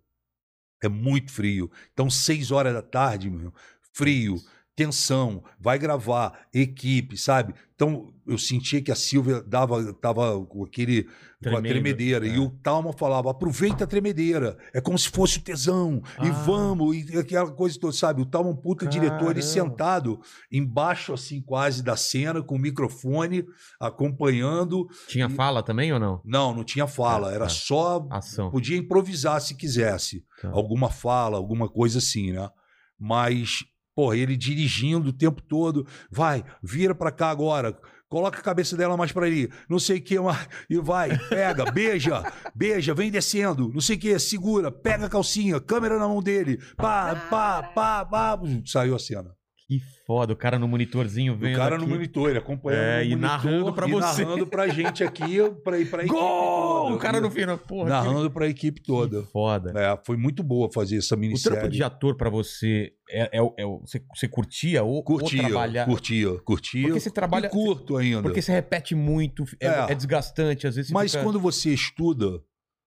[0.86, 1.70] É muito frio.
[1.94, 3.54] Então, seis horas da tarde, meu,
[3.94, 4.42] frio,
[4.76, 7.54] tensão, vai gravar, equipe, sabe?
[7.76, 12.28] Então, eu sentia que a Silvia dava, tava com aquele com a Tremendo, tremedeira.
[12.28, 12.32] é.
[12.32, 14.58] E o Talma falava: aproveita a tremedeira.
[14.74, 16.02] É como se fosse o tesão.
[16.24, 16.32] E Ah.
[16.32, 18.22] vamos, e aquela coisa toda, sabe?
[18.22, 19.42] O Talma, um puta diretor, ele Caramba.
[19.42, 20.20] sentado
[20.52, 23.46] embaixo, assim, quase da cena, com o microfone,
[23.80, 24.88] acompanhando.
[25.08, 26.22] Tinha fala também ou não?
[26.26, 27.50] Não, não tinha fala, Ah, era tá.
[27.50, 28.50] só Ação.
[28.52, 30.24] Podia improvisar se quisesse.
[30.42, 30.50] Tá.
[30.52, 32.50] Alguma fala, alguma coisa assim, né?
[33.00, 33.64] Mas,
[33.96, 35.88] porra, ele dirigindo o tempo todo.
[36.12, 37.76] Vai, vira pra cá agora.
[38.08, 39.50] Coloca a cabeça dela mais pra ali.
[39.68, 40.48] Não sei o que mais.
[40.70, 43.72] E vai, pega, beija, beija, vem descendo.
[43.74, 46.60] Não sei o que, segura, pega a calcinha, câmera na mão dele.
[46.78, 48.40] Pá, pá, pá, pá.
[48.66, 49.36] Saiu a cena.
[49.68, 51.84] Que foda, o cara no monitorzinho vendo o cara aqui.
[51.86, 54.24] no monitor, ele acompanhando É, e monitor narrando pra e você.
[54.24, 56.84] narrando pra gente aqui, pra ir pra equipe Gol!
[56.84, 56.96] toda.
[56.96, 57.90] O cara no final, porra.
[57.90, 59.24] Narrando pra equipe que- toda.
[59.24, 59.74] que Foda.
[59.76, 61.58] É, foi muito boa fazer essa O minissérie.
[61.58, 65.04] trampo de ator pra você é, é, o- é o- você, você curtia ou, ou
[65.04, 65.86] Curtia, trabalhar?
[65.88, 66.84] curtia, curtia.
[66.84, 68.22] Porque você trabalha- E curto ainda.
[68.22, 69.86] Porque você repete muito, é, É.
[69.92, 72.40] é desgastante, às vezes Mas fica- quando você estuda,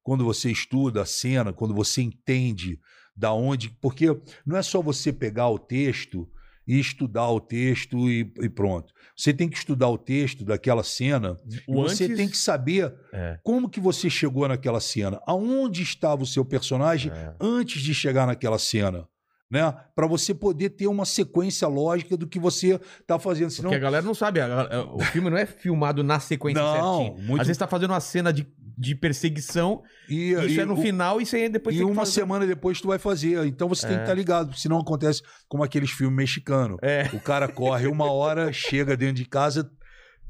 [0.05, 2.79] quando você estuda a cena, quando você entende
[3.17, 3.69] da onde.
[3.81, 4.07] Porque
[4.47, 6.29] não é só você pegar o texto
[6.69, 8.93] e estudar o texto e, e pronto.
[9.17, 11.37] Você tem que estudar o texto daquela cena
[11.67, 15.19] o e você antes- tem que saber É, como que você chegou naquela cena.
[15.27, 17.35] Aonde estava o seu personagem é.
[17.41, 19.09] antes de chegar naquela cena.
[19.51, 19.75] Né?
[19.97, 23.49] Para você poder ter uma sequência lógica do que você está fazendo.
[23.49, 26.63] Senão, Porque a galera não sabe, a- a- o filme não é filmado na sequência
[26.63, 27.27] Não, certinho.
[27.27, 28.47] muito- Às vezes tá fazendo uma cena de,
[28.81, 31.97] de perseguição, e, isso e é no o- final e você aí depois E uma
[31.97, 33.45] fazer- semana depois tu vai fazer.
[33.47, 34.05] Então você tem que É.
[34.05, 36.79] estar ligado, senão acontece como aqueles filmes mexicanos.
[36.83, 39.69] É, O cara corre uma hora, chega dentro de casa,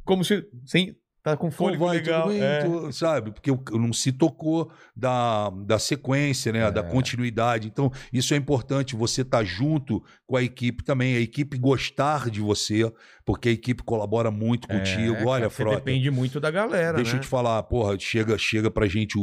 [0.04, 0.42] como se...
[0.64, 0.96] Sem,
[1.30, 2.22] Tá com fôlego vai, legal.
[2.22, 2.64] tudo bem, é.
[2.64, 3.30] tu- sabe?
[3.32, 6.70] Porque não se tocou da, da sequência, né?
[6.70, 7.68] Da continuidade.
[7.68, 12.40] Então, isso é importante, você estar junto com a equipe também, a equipe gostar de
[12.40, 12.90] você,
[13.24, 15.16] porque a equipe colabora muito contigo.
[15.16, 17.18] É, Olha, Frota, depende muito da galera, deixa né?
[17.18, 19.22] eu te falar, porra, chega, chega pra gente o,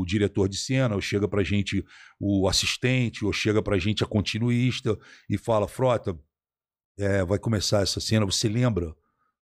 [0.00, 1.84] o diretor de cena, ou chega pra gente
[2.20, 4.96] o assistente, ou chega pra gente a continuista
[5.28, 6.16] e fala, Frota,
[6.98, 8.94] é, vai começar essa cena, você lembra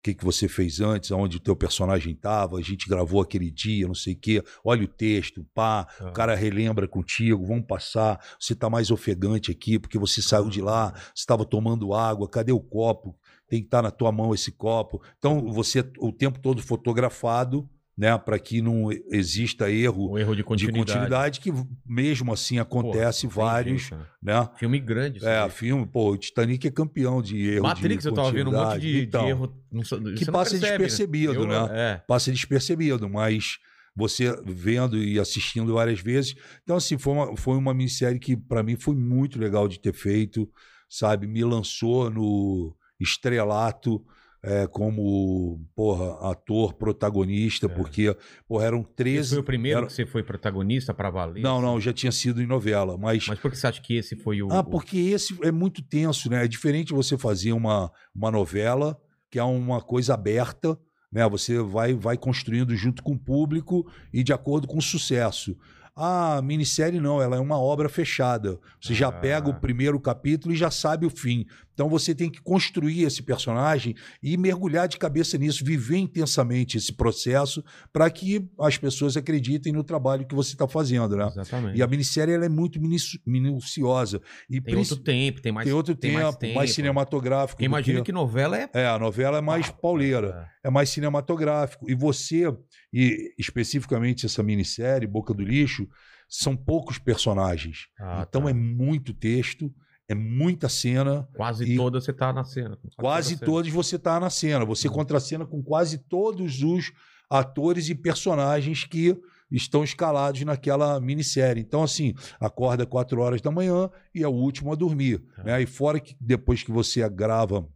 [0.03, 3.87] que, que você fez antes, aonde o teu personagem estava, a gente gravou aquele dia,
[3.89, 6.09] não sei o quê, olha o texto, pá, Ah.
[6.09, 10.61] o cara relembra contigo, vamos passar, você tá mais ofegante aqui, porque você saiu de
[10.61, 13.17] lá, você estava tomando água, cadê o copo?
[13.49, 15.01] Tem que estar na tua mão esse copo.
[15.19, 20.37] Então, você o tempo todo fotografado, né, para que não exista erro Um erro de
[20.39, 20.87] de continuidade.
[20.93, 21.51] continuidade, que
[21.87, 24.07] mesmo assim acontece Pô, vários, né?
[24.23, 24.49] né?
[24.59, 25.25] Filme grande.
[25.25, 25.51] É, aí.
[25.51, 28.79] filme, pô, o Titanic é campeão de erro Matrix, de eu tava vendo um monte
[28.81, 29.55] de, de Então, erro.
[29.73, 31.69] não sou- que passa percebe, despercebido, Eu- né?
[31.71, 31.97] É.
[32.07, 33.57] passa despercebido, mas
[33.97, 36.35] você vendo e assistindo várias vezes.
[36.65, 39.95] Então, assim, foi uma, foi uma minissérie que, para mim, foi muito legal de ter
[39.95, 40.47] feito,
[40.87, 41.27] sabe?
[41.27, 44.05] Me lançou no estrelato
[44.47, 47.69] é, como, porra, ator protagonista, É.
[47.69, 48.17] porque,
[48.49, 49.31] porra, eram Esse 13...
[49.31, 51.43] foi o primeiro era- que você foi protagonista pra valer?
[51.43, 53.27] Não, não, já tinha sido em novela, mas...
[53.27, 54.53] Mas por que você acha que esse foi o.
[54.53, 56.45] Ah, porque esse é muito tenso, né?
[56.45, 58.97] É diferente você fazer uma, uma novela,
[59.31, 60.79] que é uma coisa aberta,
[61.13, 61.29] né?
[61.29, 65.57] Você vai, vai construindo junto com o público e de acordo com o sucesso.
[65.99, 68.61] A minissérie não, ela é uma obra fechada.
[68.79, 69.13] Você já Ah.
[69.13, 71.47] pega o primeiro capítulo e já sabe o fim.
[71.77, 76.91] Então você tem que construir esse personagem e mergulhar de cabeça nisso, viver intensamente esse
[76.91, 77.63] processo
[77.93, 81.27] para que as pessoas acreditem no trabalho que você está fazendo, né?
[81.27, 81.79] Exatamente.
[81.79, 82.81] E a minissérie ela é muito
[83.27, 84.23] minuciosa.
[84.49, 86.75] E Tem outro tempo, tem mais tem outro tem tempo, mais mais, tempo.
[86.77, 87.61] cinematográfico.
[87.61, 88.07] Eu do imagino que...
[88.07, 88.71] que novela é.
[88.73, 91.91] É, a novela é mais pauleira, é mais cinematográfico.
[91.91, 92.51] E você,
[92.91, 95.87] e especificamente essa minissérie, Boca do Lixo,
[96.27, 97.89] são poucos personagens.
[98.01, 98.51] Ah, então tá.
[98.51, 99.71] é muito texto,
[100.09, 101.29] é muita cena.
[101.35, 102.79] Quase e- toda você tá na cena.
[102.97, 103.53] Quase toda cena.
[103.53, 104.65] todos você está na cena.
[104.65, 106.93] Você contracena com quase todos os
[107.29, 109.17] atores e personagens que
[109.51, 111.63] estão escalados naquela minissérie.
[111.63, 115.19] Então, assim, acorda quatro horas da manhã e é o último a dormir.
[115.37, 115.45] Tá.
[115.45, 115.63] Né?
[115.63, 117.69] E fora que depois que você grava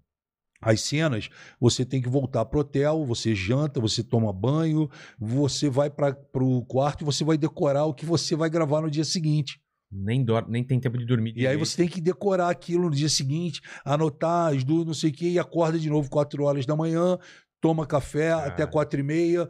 [0.61, 5.89] as cenas, você tem que voltar pro hotel, você janta, você toma banho, você vai
[5.89, 9.59] para o quarto e você vai decorar o que você vai gravar no dia seguinte.
[9.91, 11.33] Nem, nem tem tempo de dormir.
[11.37, 15.11] E aí você tem que decorar aquilo no dia seguinte, anotar as duas, não sei
[15.11, 17.19] o quê, e acorda de novo 4 horas da manhã,
[17.61, 18.47] toma café Cara.
[18.47, 19.49] até 4 e meia,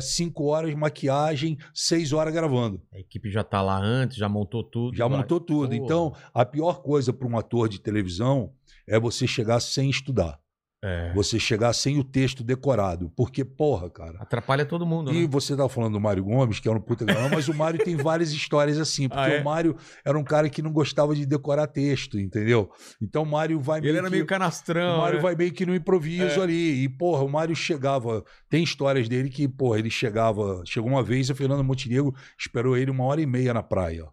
[0.00, 2.80] 5 horas maquiagem, 6 horas gravando.
[2.92, 4.96] A equipe já tá lá antes, já montou tudo.
[4.96, 5.18] Já vai.
[5.18, 5.70] montou tudo.
[5.70, 5.76] Porra.
[5.76, 8.52] Então, a pior coisa para um ator de televisão
[8.88, 10.38] é você chegar sem estudar.
[10.82, 11.12] É.
[11.12, 13.12] Você chegar sem o texto decorado.
[13.14, 14.16] Porque, porra, cara.
[14.18, 15.28] Atrapalha todo mundo, E né?
[15.30, 17.96] você tava falando do Mário Gomes, que é um puta galã, mas o Mário tem
[17.96, 19.40] várias histórias assim, porque Ah, é?
[19.40, 22.70] o Mário era um cara que não gostava de decorar texto, entendeu?
[23.00, 24.98] Então o Mário vai Ele era que, meio o canastrão.
[24.98, 25.22] Mário né?
[25.22, 26.42] vai meio que no improviso É.
[26.42, 26.82] ali.
[26.84, 28.24] E, porra, o Mário chegava.
[28.48, 30.62] Tem histórias dele que, porra, ele chegava.
[30.64, 34.06] Chegou uma vez, a Fernanda Montenegro esperou ele uma hora e meia na praia.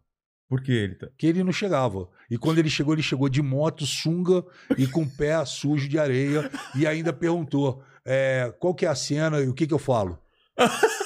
[0.50, 1.08] Por que ele tá.
[1.18, 2.08] Que ele não chegava.
[2.32, 4.46] E quando ele chegou, ele chegou de moto, sunga
[4.78, 6.50] e com o pé sujo de areia.
[6.76, 10.18] E ainda perguntou: é, qual que é a cena e o que, que eu falo?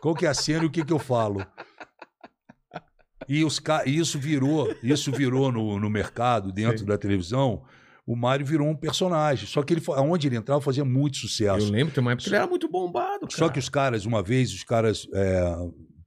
[0.00, 1.46] Qual que é a cena e o que, que eu falo?
[3.28, 3.84] E os ca...
[3.84, 6.84] isso virou, isso virou no, no mercado, dentro Sim.
[6.86, 7.62] da televisão.
[8.06, 9.46] O Mário virou um personagem.
[9.46, 11.66] Só que ele, fa- onde ele entrava fazia muito sucesso.
[11.66, 13.20] Eu lembro, tem uma época que ele era muito bombado.
[13.28, 13.36] Cara.
[13.36, 15.54] Só que os caras, uma vez, os caras é,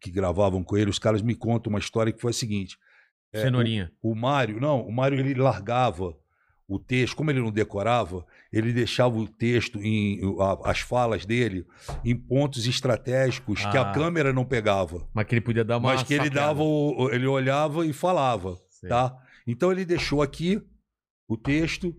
[0.03, 2.77] que gravavam com ele, os caras me contam uma história que foi a seguinte:
[3.31, 3.89] é, Cenourinha.
[4.01, 6.13] o, o Mário, não, o Mário ele largava
[6.67, 10.19] o texto, como ele não decorava, ele deixava o texto em
[10.63, 11.65] as falas dele
[12.03, 13.93] em pontos estratégicos que a Ah.
[13.93, 15.89] câmera não pegava, Mas que ele podia dar uma.
[15.93, 18.89] mas que ele dava, o- ele olhava e falava, Sei.
[18.89, 19.15] tá?
[19.47, 20.61] Então ele deixou aqui
[21.27, 21.95] o texto.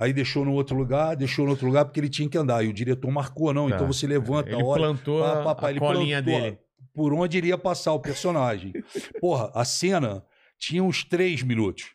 [0.00, 2.64] Aí deixou no outro lugar, deixou no outro lugar porque ele tinha que andar.
[2.64, 3.68] E o diretor marcou, não.
[3.68, 3.74] Tá.
[3.74, 6.58] Então você levanta Ele plantou pá, a, pá, pá, a ele colinha plantou dele.
[6.98, 8.72] Por onde iria passar o personagem.
[9.20, 10.26] Porra, a cena
[10.58, 11.94] tinha uns três minutos.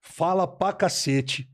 [0.00, 1.50] Fala pra cacete.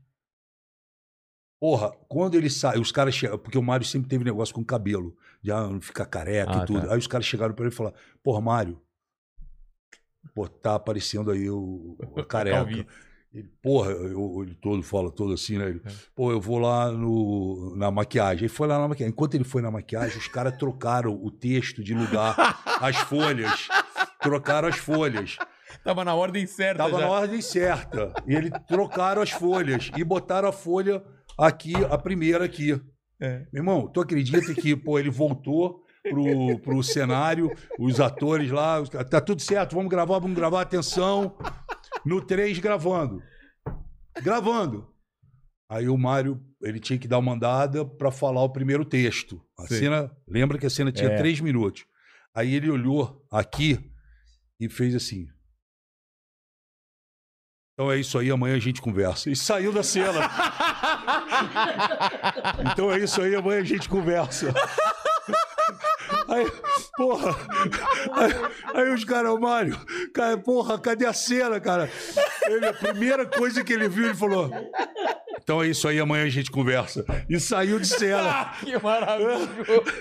[1.59, 5.17] Porra, quando ele sai, os caras chegam, porque o Mário sempre teve negócio com cabelo,
[5.43, 6.85] já não ficar careca Ah, e tudo.
[6.87, 6.93] tá.
[6.93, 8.79] Aí os caras chegaram pra ele e falaram: Porra, Mário,
[10.35, 12.85] pô, tá aparecendo aí o, o careca.
[13.33, 15.65] Ele, porra, eu, ele todo fala todo assim, né?
[15.65, 15.69] É.
[15.69, 15.81] Ele,
[16.13, 18.41] Pô, eu vou lá no, na maquiagem.
[18.41, 19.11] Ele foi lá na maquiagem.
[19.11, 22.35] Enquanto ele foi na maquiagem, os caras trocaram o texto de lugar,
[22.81, 23.69] as folhas.
[24.21, 25.37] Trocaram as folhas.
[25.83, 27.05] Tava na ordem certa Tava já.
[27.05, 28.13] na ordem certa.
[28.27, 31.01] E eles trocaram as folhas e botaram a folha
[31.37, 32.79] aqui, a primeira aqui.
[33.19, 33.45] É.
[33.53, 39.21] Meu irmão, tu acredita que, pô, ele voltou pro, pro cenário, os atores lá, tá
[39.21, 41.37] tudo certo, vamos gravar, vamos gravar, atenção.
[42.05, 43.21] No 3, gravando.
[44.21, 44.87] Gravando.
[45.69, 49.41] Aí o Mário, ele tinha que dar uma andada pra falar o primeiro texto.
[49.57, 49.79] A Sim.
[49.79, 51.17] cena, lembra que a cena tinha É.
[51.17, 51.85] três minutos.
[52.35, 53.79] Aí ele olhou aqui
[54.59, 55.27] e fez assim.
[57.73, 59.29] Então é isso aí, amanhã a gente conversa.
[59.29, 60.19] E saiu da cena.
[62.71, 64.53] Então é isso aí, amanhã a gente conversa.
[66.31, 66.49] Aí,
[66.95, 67.35] porra.
[68.13, 68.31] Aí,
[68.73, 69.77] aí os caras, Mário,
[70.13, 71.89] cara, porra, cadê a cena, cara?
[72.45, 74.49] Ele, a primeira coisa que ele viu, ele falou:
[75.37, 77.05] Então é isso aí, amanhã a gente conversa.
[77.29, 78.53] E saiu de cena.
[78.63, 79.49] que maravilhoso.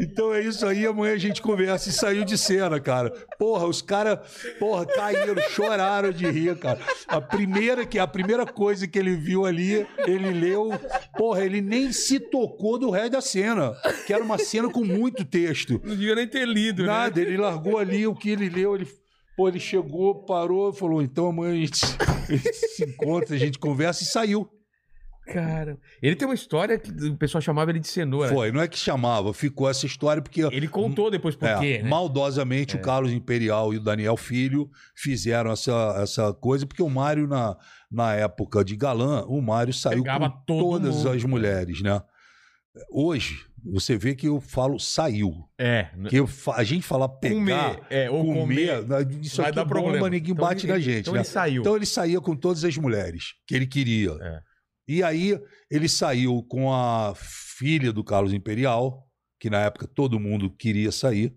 [0.00, 1.88] Então é isso aí, amanhã a gente conversa.
[1.88, 3.10] E saiu de cena, cara.
[3.38, 4.18] Porra, os caras,
[4.58, 6.78] porra, caíram, choraram de rir, cara.
[7.06, 10.70] A primeira, que, a primeira coisa que ele viu ali, ele leu.
[11.16, 13.74] Porra, ele nem se tocou do resto da cena.
[14.06, 15.80] Que era uma cena com muito texto.
[15.82, 16.88] Não devia nem ter lido, né?
[16.88, 18.86] Nada, ele largou ali o que ele leu, ele.
[19.38, 21.80] Pô, ele chegou, parou, falou: então amanhã a gente,
[22.28, 24.50] a gente se encontra, a gente conversa e saiu.
[25.32, 25.78] Cara.
[26.02, 28.30] Ele tem uma história que o pessoal chamava ele de cenoura.
[28.30, 31.82] Foi, não é que chamava, ficou essa história porque Ele contou depois por É, quê,
[31.82, 31.88] né?
[31.88, 37.28] Maldosamente, o Carlos Imperial e o Daniel Filho fizeram essa, essa coisa, porque o Mário,
[37.28, 37.56] na,
[37.88, 41.10] na época de galã, o Mário saiu Pegava com todas mundo.
[41.10, 42.02] as mulheres, né?
[42.90, 45.32] Hoje, você vê que eu falo saiu.
[45.58, 45.88] É.
[46.08, 47.34] Que eu a gente fala pegar,
[47.74, 50.10] Comer, é, ou comer, comer, isso vai aqui dar bomba, problema.
[50.10, 51.20] ninguém Então bate ele- na gente, Então né?
[51.20, 51.60] ele saiu.
[51.62, 54.12] Então ele saía com todas as mulheres que ele queria.
[54.20, 54.40] É.
[54.86, 55.38] E aí
[55.70, 59.06] ele saiu com a filha do Carlos Imperial,
[59.40, 61.34] que na época todo mundo queria sair,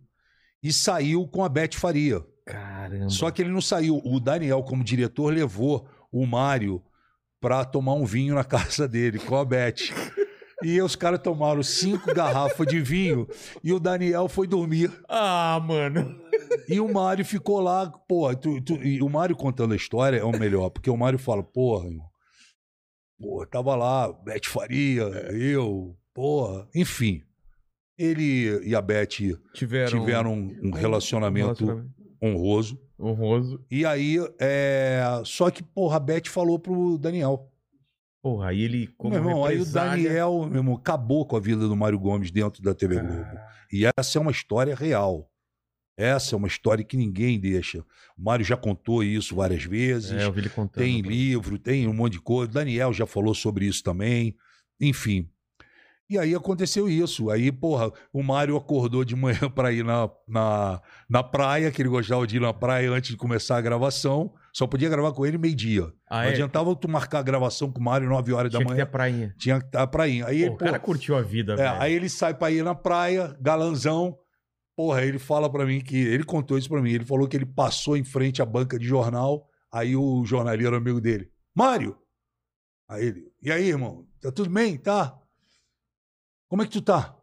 [0.64, 2.22] e saiu com a Beth Faria.
[2.46, 3.10] Caramba.
[3.10, 4.02] Só que ele não saiu.
[4.06, 6.82] O Daniel, como diretor, levou o Mário
[7.42, 9.76] para tomar um vinho na casa dele com a Beth.
[10.64, 13.28] E os caras tomaram cinco garrafas de vinho
[13.64, 14.92] e o Daniel foi dormir.
[15.10, 16.20] Ah, mano.
[16.68, 20.24] E o Mário ficou lá, porra, tu- tu- e o Mário contando a história é
[20.24, 22.06] o melhor, porque o Mário fala, porra, irmão,
[23.20, 27.22] porra, tava lá, Beth Faria, eu, porra, enfim.
[27.98, 29.08] Ele e a Beth
[29.54, 31.86] Tiveram, tiveram um, um relacionamento
[32.22, 32.80] honroso.
[33.00, 33.64] honroso.
[33.70, 35.04] E aí, é...
[35.26, 37.51] só que, porra, a Beth falou pro Daniel.
[38.22, 41.68] Porra, aí ele, como meu irmão, aí o Daniel, meu irmão, acabou com a vida
[41.68, 43.40] do Mário Gomes dentro da TV Globo.
[43.72, 45.28] E essa é uma história real.
[45.98, 47.80] Essa é uma história que ninguém deixa.
[48.18, 50.12] O Mário já contou isso várias vezes.
[50.12, 50.84] É, eu vi ele contando.
[50.84, 52.50] tem livro, tem um monte de coisa.
[52.50, 54.36] O Daniel já falou sobre isso também.
[54.80, 55.30] Enfim.
[56.10, 57.30] E aí aconteceu isso.
[57.30, 61.90] Aí, porra, o Mário acordou de manhã para ir na, na, na praia, que ele
[61.90, 64.34] gostava de ir na praia antes de começar a gravação.
[64.54, 65.84] Só podia gravar com ele meio-dia.
[66.10, 66.30] Ah, Não é?
[66.30, 68.84] adiantava tu marcar a gravação com o Mário 9 horas Tinha da que ter manhã.
[68.84, 69.36] a prainha.
[69.38, 70.26] Tinha que estar pra ir.
[70.26, 71.82] Aí Pô, ele, o cara pô, curtiu a vida, é, velho.
[71.82, 74.18] aí ele sai pra ir na praia, galanzão.
[74.76, 75.96] Porra, ele fala pra mim que.
[75.98, 76.92] Ele contou isso pra mim.
[76.92, 79.48] Ele falou que ele passou em frente à banca de jornal.
[79.72, 81.98] Aí o jornaleiro amigo dele, Mário!
[82.90, 84.06] Aí ele, e aí, irmão?
[84.20, 84.78] Tá tudo bem?
[84.78, 85.18] Tá?
[86.50, 87.16] Como é que tu tá?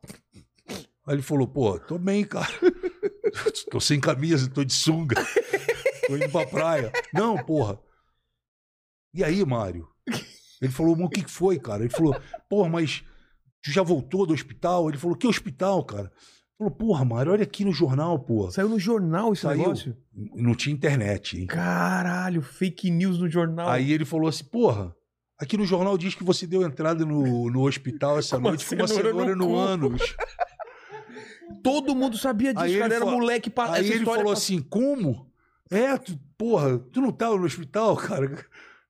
[1.06, 2.48] Aí ele falou, pô, tô bem, cara.
[3.70, 5.16] tô sem camisa, tô de sunga.
[6.08, 6.90] Tô indo pra praia.
[7.14, 7.78] Não, porra.
[9.14, 9.86] E aí, Mário?
[10.60, 11.82] Ele falou, o que que foi, cara?
[11.84, 13.04] Ele falou, porra, mas
[13.62, 14.88] tu já voltou do hospital?
[14.88, 16.04] Ele falou, que hospital, cara?
[16.10, 18.50] Ele falou, porra, Mário, olha aqui no jornal, porra.
[18.50, 19.58] Saiu no jornal esse Saiu.
[19.58, 19.96] negócio?
[20.34, 21.46] Não tinha internet, hein?
[21.46, 23.68] Caralho, fake news no jornal.
[23.68, 24.92] Aí ele falou assim, porra,
[25.38, 28.88] aqui no jornal diz que você deu entrada no, no hospital essa noite com uma
[28.88, 30.16] cenoura no no, ânus.
[31.62, 32.94] Todo mundo sabia disso, Aí cara.
[32.94, 35.27] Era falou- moleque para Aí ele falou passou- assim, como?
[35.70, 38.44] É, tu, porra, tu não tava no hospital, cara,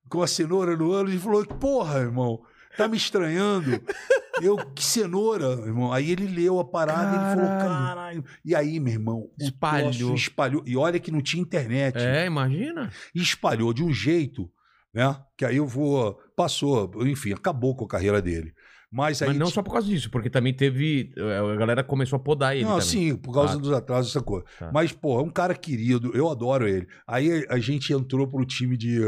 [0.09, 1.11] com a cenoura no ânus?
[1.11, 2.41] Ele falou, porra, irmão,
[2.77, 3.71] tá me estranhando.
[4.41, 5.91] Eu, que cenoura, irmão.
[5.91, 8.23] Aí ele leu a parada e ele falou, Caralho.
[8.45, 10.15] E aí, meu irmão, Espalhou.
[10.15, 10.63] espalhou.
[10.65, 11.97] E olha que não tinha internet.
[11.97, 12.89] É, imagina.
[13.13, 14.49] E espalhou de um jeito,
[14.93, 15.19] né?
[15.37, 16.13] Que aí eu vou.
[16.37, 18.53] Passou, enfim, acabou com a carreira dele.
[18.91, 19.29] Mas aí.
[19.29, 21.11] Mas não só por causa disso, porque também teve.
[21.15, 22.63] eh, A galera começou a podar ele.
[22.65, 22.85] Não, também.
[22.87, 23.57] sim, por causa Ah.
[23.57, 24.45] dos atrasos, essa coisa.
[24.57, 24.71] Tá.
[24.73, 26.87] Mas, pô, é um cara querido, eu adoro ele.
[27.07, 28.99] Aí a gente entrou pro time de,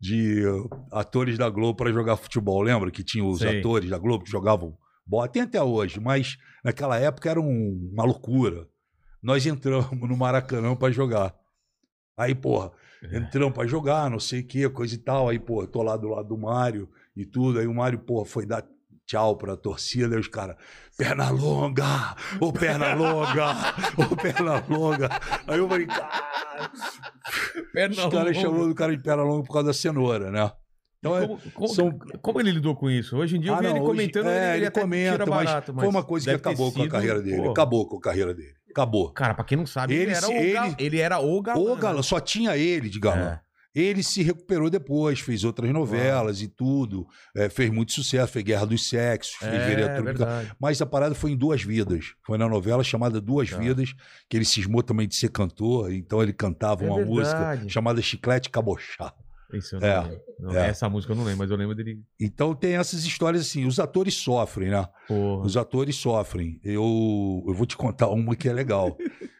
[0.00, 0.42] de
[0.92, 2.62] atores da Globo para jogar futebol.
[2.62, 3.58] Lembra que tinha os Sei.
[3.58, 5.26] atores da Globo que jogavam bola?
[5.28, 8.68] Tem até hoje, mas naquela época era um- uma loucura.
[9.22, 11.34] Nós entramos no Maracanã para jogar.
[12.16, 12.70] Aí, porra,
[13.02, 13.18] É.
[13.18, 15.28] entramos para jogar, não sei o que, coisa e tal.
[15.28, 17.58] Aí, pô, eu tô lá do lado do Mário e tudo.
[17.58, 18.64] Aí o Mário, porra, foi dar
[19.06, 20.14] tchau pra torcida.
[20.14, 20.56] Aí os caras,
[20.98, 23.50] perna longa, ô perna longa,
[23.96, 25.08] ô perna longa.
[25.46, 26.70] Aí eu falei, cara,
[27.72, 30.50] Perna os caras chamando o cara de perna longa por causa da cenoura, né?
[30.98, 33.16] Então, é- Como, como- são- como ele lidou com isso?
[33.16, 35.26] Hoje em dia eu Ah, vi não, ele hoje- comentando, é, ele, ele comenta, tira
[35.26, 37.42] mas barato, foi uma coisa que acabou com a sido, carreira dele.
[37.42, 37.50] pô.
[37.50, 38.54] Acabou com a carreira dele.
[38.70, 39.10] Acabou.
[39.12, 41.60] Cara, pra quem não sabe, ele, Ele era, o galã, ele- ele era o galã.
[41.60, 43.40] O galã, só tinha ele de galã.
[43.42, 43.45] É.
[43.78, 48.64] Ele se recuperou depois, fez outras novelas e tudo, é, fez muito sucesso, fez Guerra
[48.64, 50.14] dos Sexos, fez É, Vereador.
[50.58, 52.14] Mas a parada foi em Duas Vidas.
[52.26, 53.58] Foi na novela chamada Duas Tá.
[53.58, 53.92] Vidas,
[54.30, 57.70] que ele cismou também de ser cantor, então ele cantava É uma música verdade.
[57.70, 59.12] chamada Chiclete Cabochá.
[59.52, 60.20] Isso É.
[60.40, 60.68] Não, é.
[60.70, 62.00] Essa música eu não lembro, mas eu lembro dele.
[62.18, 64.88] Então tem essas histórias assim, os atores sofrem, né?
[65.06, 65.44] Porra.
[65.44, 66.58] Os atores sofrem.
[66.64, 68.96] Eu, eu vou te contar uma que é legal.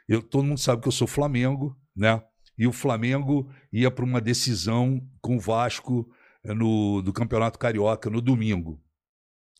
[0.06, 2.22] Eu, todo mundo sabe que eu sou Flamengo, né?
[2.58, 6.08] E o Flamengo ia para uma decisão com o Vasco
[6.44, 8.80] eh, no, do Campeonato Carioca no domingo.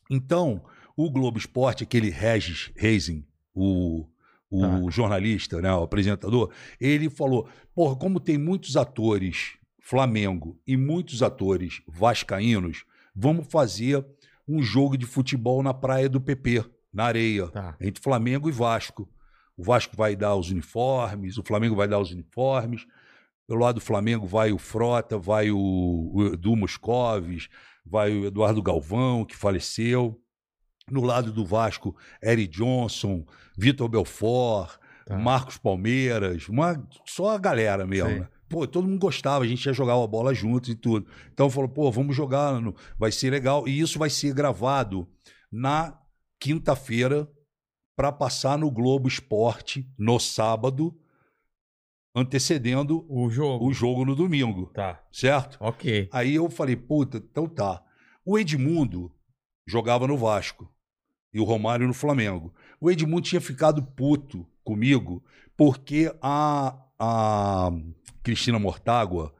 [0.09, 0.63] Então,
[0.95, 4.07] o Globo Esporte, aquele Regis Reising, o,
[4.49, 4.89] o Tá.
[4.89, 11.81] jornalista, né, o apresentador, ele falou: porra, como tem muitos atores Flamengo e muitos atores
[11.87, 12.83] vascaínos,
[13.15, 14.05] vamos fazer
[14.47, 16.63] um jogo de futebol na praia do PP,
[16.93, 17.75] na areia, Tá.
[17.81, 19.09] entre Flamengo e Vasco.
[19.57, 22.85] O Vasco vai dar os uniformes, o Flamengo vai dar os uniformes.
[23.47, 25.57] Pelo lado do Flamengo vai o Frota, vai o,
[26.13, 27.49] o Edu Moscovis,
[27.85, 30.21] vai o Eduardo Galvão, que faleceu.
[30.89, 33.25] No lado do Vasco, Eric Johnson,
[33.57, 35.17] Vitor Belfort, Tá.
[35.17, 38.09] Marcos Palmeiras, uma, só a galera mesmo.
[38.09, 38.19] Sim.
[38.19, 38.27] né?
[38.49, 41.07] Pô, todo mundo gostava, a gente ia jogar a bola juntos e tudo.
[41.33, 42.61] Então falou, pô, vamos jogar,
[42.99, 43.65] vai ser legal.
[43.67, 45.07] E isso vai ser gravado
[45.49, 45.97] na
[46.37, 47.27] quinta-feira
[47.97, 50.97] para passar no Globo Esporte no sábado,
[52.15, 53.65] antecedendo O jogo.
[53.67, 55.03] o jogo no domingo, Tá.
[55.11, 55.57] certo?
[55.59, 56.07] Ok.
[56.13, 57.83] Aí eu falei, puta, então tá.
[58.23, 59.11] O Edmundo
[59.67, 60.71] jogava no Vasco
[61.33, 62.53] e o Romário no Flamengo.
[62.79, 65.23] O Edmundo tinha ficado puto comigo
[65.57, 67.71] porque a, a
[68.23, 69.33] Cristina Mortágua,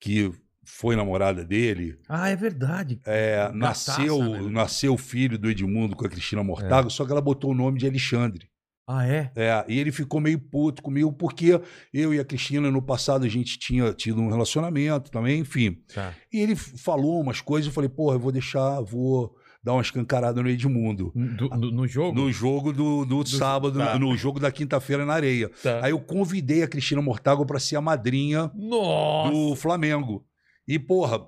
[0.00, 0.32] que
[0.64, 3.00] foi namorada dele, Ah, é verdade.
[3.06, 3.58] é, Gataça,
[3.98, 4.40] nasceu, né?
[4.50, 7.78] nasceu o filho do Edmundo com a Cristina Mortágua, só que ela botou o nome
[7.78, 8.46] de Alexandre.
[8.86, 9.30] Ah, é?
[9.36, 11.60] É, e ele ficou meio puto comigo, porque
[11.94, 15.78] eu e a Cristina, no passado, a gente tinha tido um relacionamento também, enfim.
[15.94, 16.12] Tá.
[16.32, 19.34] E ele falou umas coisas, eu falei, porra, eu vou deixar, vou
[19.64, 21.12] dar uma escancarada no Edmundo.
[21.14, 22.18] Do- do- no jogo?
[22.20, 23.96] No jogo do, do, sábado, tá.
[23.96, 25.48] no jogo da quinta-feira na areia.
[25.62, 25.78] Tá.
[25.84, 29.30] Aí eu convidei a Cristina Mortágua para ser a madrinha Nossa!
[29.30, 30.26] do Flamengo.
[30.66, 31.20] E, porra,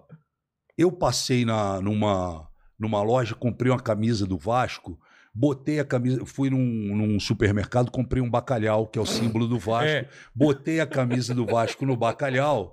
[0.77, 2.49] eu passei na, numa,
[2.79, 4.99] numa loja, comprei uma camisa do Vasco,
[5.35, 9.59] botei a camisa, fui num, num supermercado, comprei um bacalhau, que é o símbolo do
[9.59, 10.09] Vasco, É.
[10.35, 12.73] botei a camisa do Vasco no bacalhau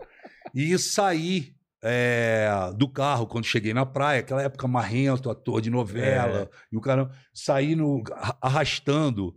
[0.54, 6.50] e saí é, do carro quando cheguei na praia, aquela época marrento, ator de novela,
[6.72, 8.04] e o cara saí no,
[8.40, 9.36] arrastando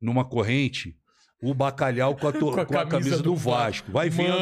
[0.00, 0.96] numa corrente
[1.42, 3.92] o bacalhau com a, to- Com a com a camisa camisa, do do Vasco.
[3.92, 4.34] Vai vendo,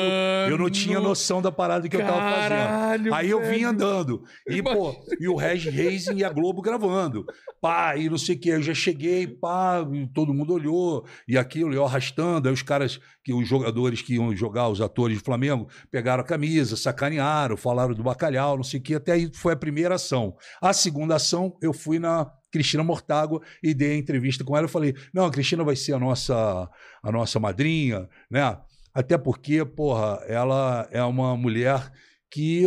[0.49, 2.49] eu não tinha noção da parada que eu tava fazendo.
[2.49, 3.69] Caralho, Aí eu vim velho.
[3.69, 4.23] andando.
[4.49, 7.25] E, pô, e o Reg Reis e a Globo gravando.
[7.61, 8.49] Pá, e não sei o que.
[8.51, 11.05] Eu já cheguei, pá, todo mundo olhou.
[11.27, 12.49] E aquilo, eu arrastando.
[12.49, 16.27] Aí os caras, que os jogadores que iam jogar, os atores do Flamengo, pegaram a
[16.27, 18.95] camisa, sacanearam, falaram do bacalhau, não sei o que.
[18.95, 20.37] Até aí foi a primeira ação.
[20.61, 24.67] A segunda ação, eu fui na Cristina Mortágua e dei a entrevista com ela.
[24.67, 26.69] Eu falei: não, a Cristina vai ser a nossa,
[27.03, 28.59] a nossa madrinha, né?
[28.95, 31.91] Até porque, porra, ela é uma mulher
[32.31, 32.65] que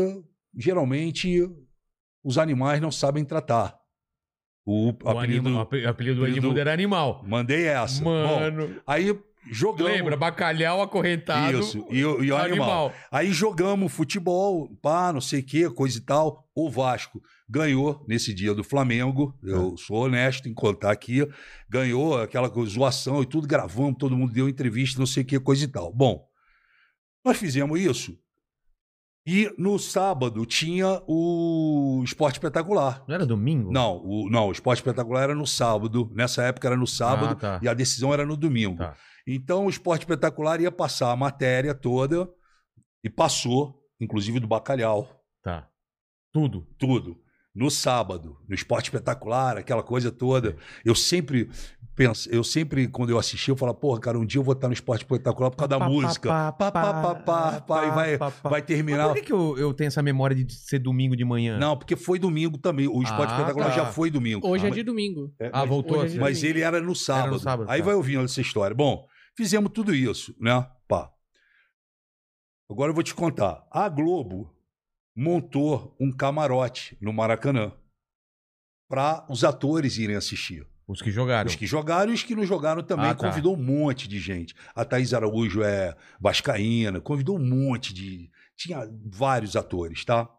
[0.58, 1.48] geralmente
[2.24, 3.78] os animais não sabem tratar.
[4.66, 5.48] O, O apelido.
[5.48, 5.92] anima- o apelido do
[6.24, 7.24] apelido- Edmundo era animal.
[7.28, 8.04] Mandei essa.
[8.04, 9.16] Bom, Mano, aí
[9.52, 9.92] jogamos.
[9.92, 10.18] lembra?
[10.18, 11.60] Bacalhau acorrentado.
[11.60, 12.88] Isso, e, o- e o animal.
[12.88, 12.94] animal.
[13.12, 16.50] Aí jogamos futebol, pá, não sei o que, coisa e tal.
[16.56, 19.38] O Vasco ganhou nesse dia do Flamengo.
[19.44, 21.28] Eu sou honesto em contar aqui.
[21.70, 25.64] Ganhou aquela zoação e tudo, gravamos, todo mundo deu entrevista, não sei o que, coisa
[25.64, 25.94] e tal.
[25.94, 26.28] Bom,
[27.24, 28.18] nós fizemos isso.
[29.28, 33.04] E no sábado tinha o Esporte Espetacular.
[33.08, 33.72] Não era domingo?
[33.72, 36.12] Não, o, não, o Esporte Espetacular era no sábado.
[36.14, 37.60] Nessa época era no sábado Ah, tá.
[37.64, 38.78] e a decisão era no domingo.
[38.78, 38.96] Tá.
[39.28, 42.30] Então o Esporte Espetacular ia passar a matéria toda
[43.04, 45.10] e passou, inclusive do bacalhau,
[45.42, 45.68] Tá.
[46.32, 46.68] Tudo.
[46.78, 47.20] tudo.
[47.56, 50.58] No sábado, no Esporte Espetacular, aquela coisa toda.
[50.84, 51.50] Eu sempre
[51.96, 54.68] penso, eu sempre, quando eu assisti, eu falava, porra, cara, um dia eu vou estar
[54.68, 56.28] no Esporte Espetacular por causa da Pá, música.
[56.28, 59.08] pá, Pá, pá, pá, pá, pá, e vai, vai Mas terminar.
[59.08, 61.58] por que, que eu, eu tenho essa memória de ser domingo de manhã?
[61.58, 62.90] Não, porque foi domingo também.
[62.90, 63.76] O Esporte Ah, Espetacular tá.
[63.76, 64.46] já foi domingo.
[64.46, 65.34] Hoje é Mas- de domingo.
[65.40, 67.40] é, Ah, mas- voltou é Mas ele era no sábado.
[67.40, 67.86] sábado, Aí tá.
[67.86, 68.76] vai ouvindo essa história.
[68.76, 69.08] Bom,
[69.38, 70.68] fizemos tudo isso, né?
[70.90, 71.10] Pá.
[72.70, 73.64] Agora eu vou te contar.
[73.72, 74.52] A Globo
[75.16, 77.72] montou um camarote no Maracanã
[78.88, 80.68] para os atores irem assistir.
[80.88, 81.48] Os que jogaram.
[81.48, 83.08] Os que jogaram e os que não jogaram também.
[83.08, 83.28] Ah, tá.
[83.28, 84.54] Convidou um monte de gente.
[84.76, 88.30] A Thaís Araújo é vascaína, convidou um monte de...
[88.56, 90.30] Tinha vários atores, tá?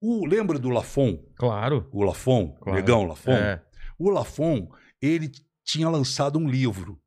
[0.00, 1.18] O, lembra do Lafon?
[1.36, 1.88] Claro.
[1.92, 2.56] O Lafon?
[2.60, 2.78] Claro.
[2.78, 3.32] Negão Lafon?
[3.32, 3.62] É.
[3.98, 4.68] O Lafon,
[5.00, 5.30] ele
[5.62, 6.99] tinha lançado um livro.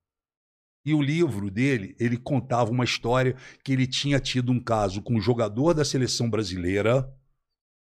[0.85, 5.15] E o livro dele, ele contava uma história que ele tinha tido um caso com
[5.15, 7.09] um jogador da seleção brasileira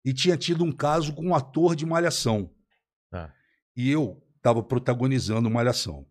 [0.05, 2.53] e tinha tido um caso com um ator de Malhação.
[3.11, 3.33] Tá.
[3.77, 6.07] E eu estava protagonizando Malhação.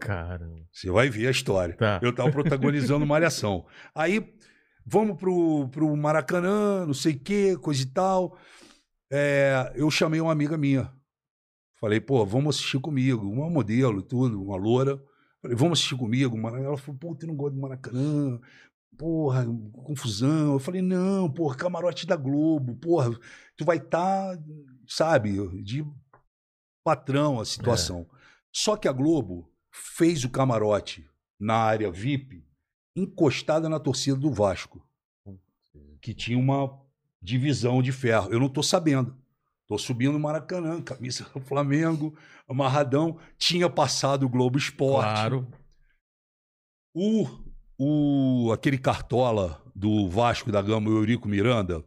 [0.00, 0.66] Caramba.
[0.72, 1.76] Você vai ver a história.
[1.76, 2.00] Tá.
[2.02, 3.66] Eu estava protagonizando Malhação.
[3.94, 4.34] Aí,
[4.84, 8.38] vamos pro, pro Maracanã, não sei o quê, coisa e tal.
[9.12, 10.92] É, eu chamei uma amiga minha.
[11.78, 13.28] Falei, pô, vamos assistir comigo.
[13.28, 15.00] Uma modelo tudo, uma loura.
[15.44, 16.38] Falei, vamos assistir comigo.
[16.38, 18.40] Mara- Ela falou, pô, tu não gosta de Maracanã?
[18.96, 19.44] Porra,
[19.74, 20.54] confusão.
[20.54, 22.76] Eu falei, não, porra, camarote da Globo.
[22.76, 23.10] Porra,
[23.54, 24.38] tu vai estar,
[24.88, 25.84] sabe, de
[26.82, 28.08] patrão a situação.
[28.50, 31.06] Só que a Globo fez o camarote
[31.38, 32.42] na área VIP
[32.96, 34.82] encostada na torcida do Vasco,
[36.00, 36.80] que tinha uma
[37.20, 38.32] divisão de ferro.
[38.32, 39.14] Eu não tô sabendo.
[39.74, 42.16] Tô subindo no Maracanã, camisa do Flamengo,
[42.48, 43.18] amarradão.
[43.36, 45.02] Tinha passado o Globo Esporte.
[45.02, 45.48] Claro.
[46.94, 47.26] O,
[47.76, 51.84] o, aquele cartola do Vasco da Gama, o Eurico Miranda,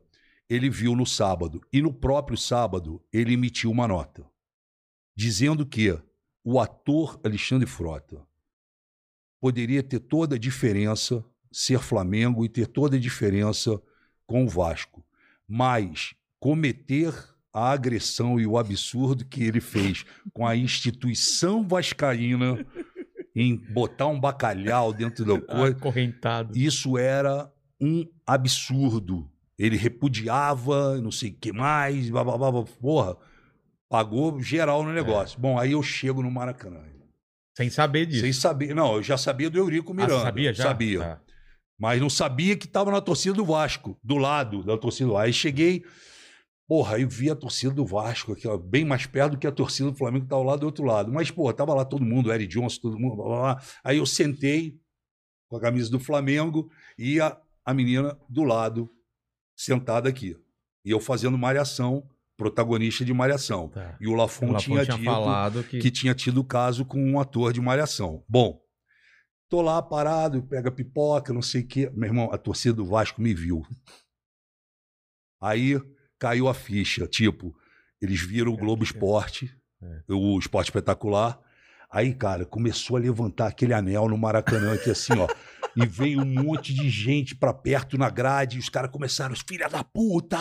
[0.50, 1.62] ele viu no sábado.
[1.72, 4.30] E no próprio sábado, ele emitiu uma nota.
[5.16, 5.98] Dizendo que
[6.44, 8.22] o ator Alexandre Frota
[9.40, 13.82] poderia ter toda a diferença ser Flamengo e ter toda a diferença
[14.26, 15.06] com o Vasco.
[15.48, 22.66] Mas cometer a agressão e o absurdo que ele fez com a instituição vascaína
[23.36, 26.58] em botar um bacalhau dentro da coisa, Acorrentado.
[26.58, 29.30] isso era um absurdo.
[29.58, 33.18] Ele repudiava, não sei o que mais, blá, blá, blá, porra,
[33.90, 35.40] pagou geral no negócio.
[35.40, 36.82] Bom, aí eu chego no Maracanã.
[37.56, 38.22] Sem saber disso.
[38.22, 40.16] Sem saber, não, eu já sabia do Eurico Ah, Miranda.
[40.20, 40.64] você sabia já?
[40.64, 41.00] Sabia.
[41.00, 41.22] Tá.
[41.80, 45.26] Mas não sabia que estava na torcida do Vasco, do lado da torcida do Vasco.
[45.26, 45.84] Aí cheguei,
[46.68, 49.52] porra, aí vi a torcida do Vasco, aqui, ó, bem mais perto do que a
[49.52, 51.12] torcida do Flamengo que ao lado do outro lado.
[51.12, 53.64] Mas, pô, tava lá todo mundo, Eric Johnson, todo mundo, blá, blá, blá.
[53.84, 54.78] Aí eu sentei
[55.48, 58.90] com a camisa do Flamengo e a, a menina do lado,
[59.56, 60.38] sentada aqui.
[60.84, 63.70] E eu fazendo malhação, protagonista de malhação.
[63.70, 63.98] Tá.
[64.00, 65.80] E o Lafon O Lafon tinha, tinha dito falado que...
[65.80, 68.26] que tinha tido caso com um ator de malhação.
[68.28, 68.62] Bom,
[69.50, 71.90] tô lá parado, pega pipoca, não sei o quê.
[71.94, 73.66] Meu irmão, a torcida do Vasco me viu.
[75.42, 75.80] Aí
[76.20, 77.56] caiu a ficha, tipo,
[78.02, 79.54] eles viram o Globo Esporte,
[80.08, 81.40] o Esporte Espetacular.
[81.90, 85.28] Aí, cara, começou a levantar aquele anel no Maracanã aqui assim, ó.
[85.76, 88.58] E veio um monte de gente pra perto na grade.
[88.58, 90.38] E os caras começaram, filha da puta,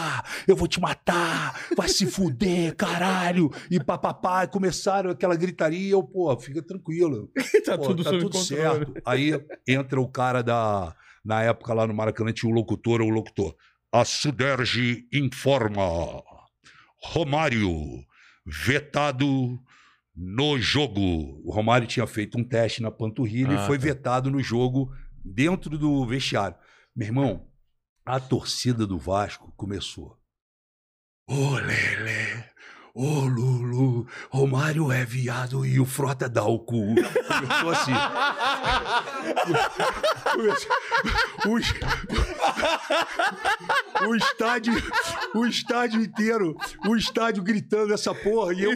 [0.48, 3.50] eu vou te matar, vai se fuder, caralho.
[3.70, 5.92] E papapá, e começaram aquela gritaria.
[5.92, 7.30] Eu, pô, fica tranquilo.
[7.64, 8.94] tá Pô, tudo tá tudo certo.
[9.04, 9.32] Aí
[9.66, 10.94] entra o cara da.
[11.24, 13.54] Na época lá no Maracanã tinha o locutor, o locutor.
[13.98, 16.22] A Suderge informa.
[17.02, 18.04] Romário,
[18.44, 19.58] vetado
[20.14, 21.00] no jogo.
[21.42, 23.84] O Romário tinha feito um teste na panturrilha Ah, e foi tá.
[23.84, 24.94] vetado no jogo
[25.24, 26.58] dentro do vestiário.
[26.94, 27.50] Meu irmão,
[28.04, 30.20] a torcida do Vasco começou.
[31.26, 32.44] Ô Lele,
[32.96, 36.94] ô Lulu, Romário é viado e o Frota dá o cu.
[37.28, 37.92] Começou assim.
[41.46, 41.58] o,
[44.08, 44.72] o estádio,
[45.34, 46.56] o estádio inteiro,
[46.88, 48.74] o estádio gritando essa porra e eu a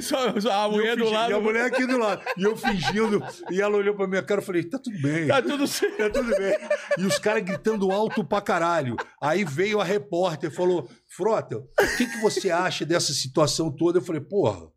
[0.67, 1.31] eu mulher do lado.
[1.31, 2.21] E a mulher aqui do lado.
[2.37, 3.25] E eu fingindo.
[3.51, 5.29] E ela olhou pra minha cara e falei: tá tudo bem.
[5.29, 5.97] Tá tudo certo.
[5.97, 6.59] Tá tudo bem.
[6.99, 8.99] E os caras gritando alto pra caralho.
[9.19, 10.91] Aí veio a repórter e falou:
[11.21, 13.99] Frota, o que, que você acha dessa situação toda?
[13.99, 14.69] Eu falei: porra,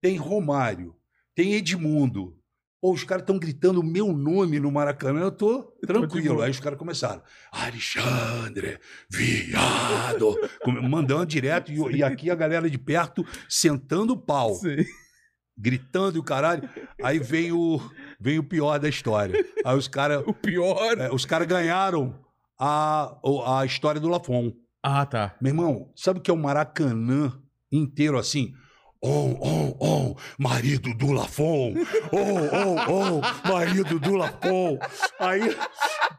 [0.00, 0.96] tem Romário,
[1.32, 2.36] tem Edmundo.
[2.80, 6.42] Pô, os caras estão gritando o meu nome no Maracanã, eu tô tranquilo.
[6.42, 7.22] Aí os caras começaram:
[7.52, 10.36] Alexandre, viado.
[10.82, 11.70] Mandando direto.
[11.70, 14.84] E, e aqui a galera de perto sentando o pau Sim.
[15.56, 16.68] gritando e o caralho.
[17.00, 17.80] Aí vem o,
[18.20, 19.38] vem o pior da história.
[19.64, 20.96] Aí os caras O pior.
[21.12, 22.18] os cara ganharam
[22.58, 24.52] a, a história do Lafon.
[24.88, 25.34] Ah, tá.
[25.40, 27.42] Meu irmão, sabe o que é o Maracanã
[27.72, 28.54] inteiro assim?
[29.06, 31.74] On, on, on, marido do Lafon.
[32.10, 34.80] On, on, on, marido do Lafon.
[35.20, 35.56] Aí,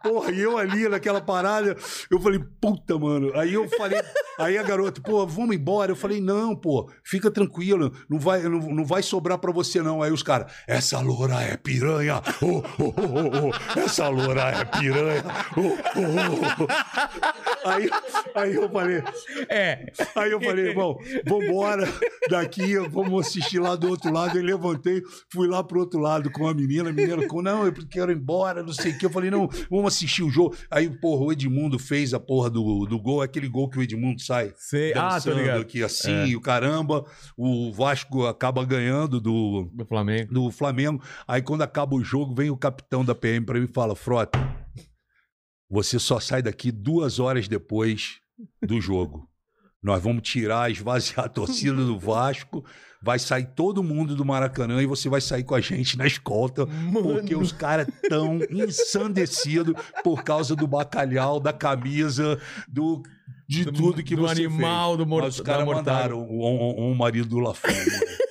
[0.02, 1.76] porra, e eu ali naquela parada,
[2.10, 3.38] eu falei, puta, mano.
[3.38, 4.02] Aí eu falei,
[4.40, 5.92] aí a garota, pô, vamos embora.
[5.92, 10.02] Eu falei, não, pô, fica tranquilo, não vai, não, não vai sobrar pra você não.
[10.02, 12.22] Aí os caras, essa loura é piranha.
[12.42, 15.24] Oh, oh, oh, oh, oh, essa loura é piranha.
[15.58, 17.70] Oh, oh, oh, oh.
[17.70, 17.90] Aí,
[18.34, 19.04] aí eu falei,
[19.50, 19.92] É.
[20.16, 21.84] Aí eu falei, irmão, vambora
[22.30, 24.38] daqui Aí vamos assistir lá do outro lado.
[24.38, 25.02] Eu levantei,
[25.32, 26.90] fui lá pro outro lado com a menina.
[26.90, 29.06] A menina ficou, não, eu quero ir embora, não sei o que.
[29.06, 30.56] Eu falei, não, vamos assistir o jogo.
[30.70, 34.22] Aí, porra, o Edmundo fez a porra do, do gol, aquele gol que o Edmundo
[34.22, 34.94] sai Sei.
[34.95, 35.62] Ah, tô ligado.
[35.62, 36.28] aqui assim, É.
[36.28, 37.06] e o caramba.
[37.38, 40.34] O Vasco acaba ganhando do, Do Flamengo.
[40.34, 41.02] do Flamengo.
[41.28, 44.38] Aí quando acaba o jogo, vem o capitão da PM pra mim e fala: Frota,
[45.70, 48.20] você só sai daqui duas horas depois
[48.62, 49.27] do jogo.
[49.88, 52.64] Nós vamos tirar, esvaziar a torcida do Vasco,
[53.02, 56.68] vai sair todo mundo do Maracanã e você vai sair com a gente na escolta,
[56.92, 59.74] porque os caras tão ensandecidos
[60.04, 63.02] por causa do bacalhau, da camisa, do,
[63.48, 65.10] de Do- tudo que do você animal, do fez.
[65.10, 67.68] mor- Mas os da caras mandaram um, um, um marido do Lafon.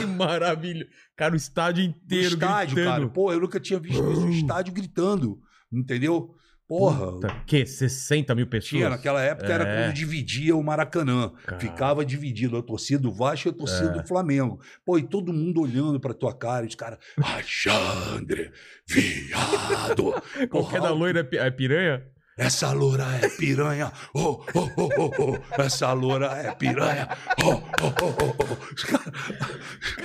[0.00, 0.86] Que maravilha.
[1.16, 2.94] Cara, o estádio inteiro estádio, gritando.
[2.96, 3.08] cara.
[3.10, 5.38] Pô, eu nunca tinha visto isso, o estádio gritando.
[5.72, 6.34] Entendeu?
[6.68, 7.12] Porra.
[7.12, 7.64] Puta, que?
[7.64, 8.68] 60 mil pessoas?
[8.68, 9.82] Tinha, naquela época era É.
[9.84, 11.32] quando dividia o Maracanã.
[11.58, 13.92] Ficava dividido a torcida do Vasco e a torcida É.
[14.02, 14.60] do Flamengo.
[14.84, 18.52] Pô, e todo mundo olhando pra tua cara, e os caras, Alexandre,
[18.86, 20.14] viado.
[20.50, 22.02] Qual que é da loira é é piranha?
[22.38, 23.92] Essa loura é piranha.
[24.14, 25.60] Oh, oh, oh, oh, oh.
[25.62, 27.08] Essa loura é piranha.
[27.44, 28.74] Oh, oh, oh, oh, oh.
[28.74, 29.12] Os caras-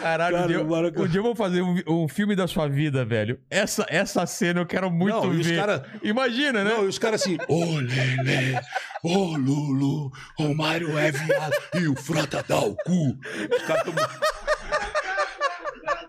[0.02, 2.48] Caralho, Cara, um, dia, o Maracanã- um dia eu vou fazer um, um filme da
[2.48, 3.40] sua vida, velho.
[3.50, 5.56] Essa, essa cena eu quero muito Não, os ver.
[5.58, 6.72] caras Imagina, né?
[6.74, 8.60] Não, e os caras assim, ô Lele,
[9.04, 13.18] ô Lulu, o Mário é viado e o Frota dá o cu.
[13.56, 13.94] Os caras tão...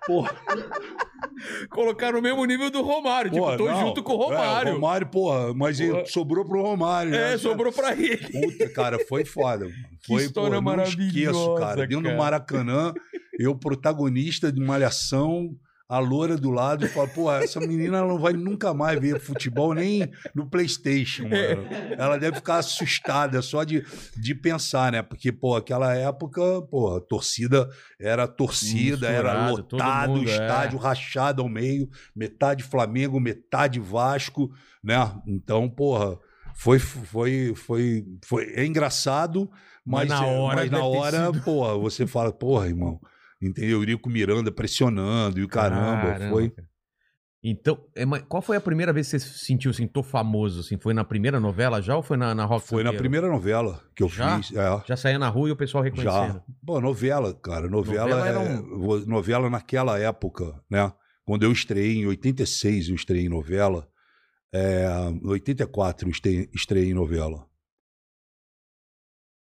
[0.06, 0.32] Porra,
[1.70, 3.30] Colocaram no mesmo nível do Romário.
[3.30, 3.80] tipo, porra, tô não.
[3.80, 4.68] junto com o Romário.
[4.68, 6.06] É, o Romário, porra, mas Porra.
[6.06, 7.10] sobrou pro Romário.
[7.12, 7.34] né?
[7.34, 8.16] É, sobrou pra ele.
[8.18, 9.64] Puta, cara, foi foda.
[9.66, 9.76] mano.
[10.00, 11.86] Que Foi, história pô, eu não esqueço, maravilhosa, cara.
[11.86, 12.14] Dentro cara.
[12.14, 12.94] do Maracanã,
[13.38, 18.32] eu, protagonista de Malhação, a loura do lado, e falo, pô, essa menina não vai
[18.32, 21.54] nunca mais ver futebol nem no Playstation, É.
[21.54, 21.68] mano.
[21.98, 23.84] Ela deve ficar assustada só de,
[24.16, 25.02] de pensar, né?
[25.02, 26.40] Porque, pô, aquela época,
[26.70, 27.68] pô, a torcida
[28.00, 30.32] era torcida, era Misturado, lotado, mundo, é.
[30.32, 34.50] estádio rachado ao meio, metade Flamengo, metade Vasco,
[34.82, 34.96] né?
[35.26, 36.18] Então, porra,
[36.54, 39.50] foi, foi, foi, foi é engraçado,
[39.84, 41.42] Mas mas, na é, hora mas na hora, sido.
[41.42, 42.98] porra, você fala, porra, irmão,
[43.46, 43.78] entendeu?
[43.78, 46.50] Eurico Miranda pressionando e o caramba, foi.
[46.50, 46.68] cara.
[47.46, 50.60] Então, é, qual foi a primeira vez que você se sentiu assim, tô famoso?
[50.60, 50.78] Assim?
[50.78, 53.02] Foi na primeira novela já ou foi na, na Rock Foi na Santeiro?
[53.02, 54.40] primeira novela que eu Já?
[54.40, 54.56] fiz.
[54.56, 54.82] É.
[54.86, 56.32] Já saía na rua e o pessoal reconhecendo.
[56.34, 56.42] Já.
[56.64, 57.68] Pô, novela, cara.
[57.68, 60.90] Novela, Novela é- um- novela naquela época, né?
[61.22, 63.86] Quando eu estreiei, em 86, eu estreiei em novela.
[64.50, 67.46] É, em 84, eu estreiei, estreiei em novela.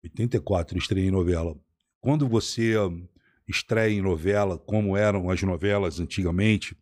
[0.04, 1.56] 84, eu estreiei em novela.
[2.02, 2.74] Quando você
[3.48, 6.76] estreia em novela, como eram as novelas antigamente,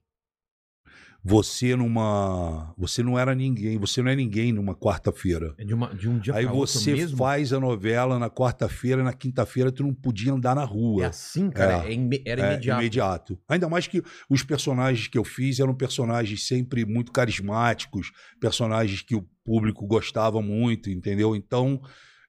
[1.25, 2.73] você numa.
[2.77, 5.55] Você não era ninguém, você não é ninguém numa quarta-feira.
[5.57, 7.17] É de, uma- de um dia Aí você mesmo?
[7.17, 11.03] faz a novela na quarta-feira, na quinta-feira tu não podia andar na rua.
[11.03, 11.85] É assim, cara?
[11.87, 11.93] É.
[11.93, 12.81] É Era É, imediato.
[12.81, 13.39] imediato.
[13.47, 18.11] Ainda mais que os personagens que eu fiz eram personagens sempre muito carismáticos,
[18.41, 21.37] personagens que o público gostava muito, entendeu?
[21.37, 21.81] Então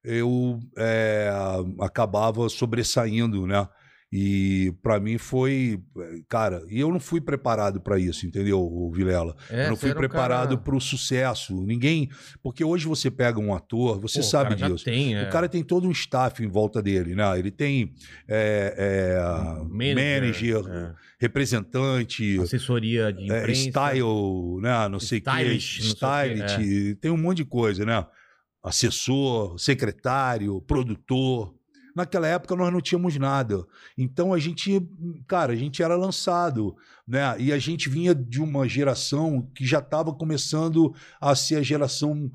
[0.05, 1.31] eu é,
[1.81, 3.67] acabava sobressaindo, né?
[4.13, 5.83] E pra mim foi,
[6.29, 9.35] cara, e eu não fui preparado pra isso, entendeu, o Vilela?
[9.51, 11.53] É, eu não fui um preparado cara- pro sucesso.
[11.67, 12.09] Ninguém,
[12.41, 14.85] porque hoje você pega um ator, você Pô, o sabe disso.
[14.85, 15.25] Tem, é.
[15.25, 17.37] O cara tem todo um staff em volta dele, né?
[17.37, 17.93] Ele tem
[18.29, 20.95] é, é, Manager, manager, é.
[21.19, 23.69] representante, assessoria de é, imprensa.
[23.69, 24.89] style, né?
[24.89, 28.07] Não sei o que, o stylist, tem um monte de coisa, né?
[28.63, 31.53] Assessor, secretário, produtor.
[31.95, 33.65] Naquela época nós não tínhamos nada.
[33.97, 34.81] Então a gente,
[35.29, 36.75] cara, a gente era lançado,
[37.07, 37.37] né?
[37.39, 42.31] E a gente vinha de uma geração que já estava começando a ser a geração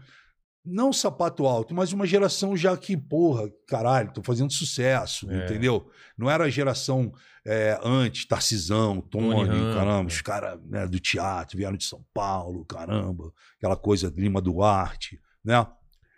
[0.65, 5.45] não sapato alto, mas uma geração já que, porra, caralho, tô fazendo sucesso, É.
[5.45, 5.89] entendeu?
[6.17, 7.11] Não era a geração
[7.45, 12.65] é, antes, Tarcisão, Tony, Tony caramba, os caras né, do teatro vieram de São Paulo,
[12.65, 15.65] caramba, aquela coisa de Lima Duarte, né?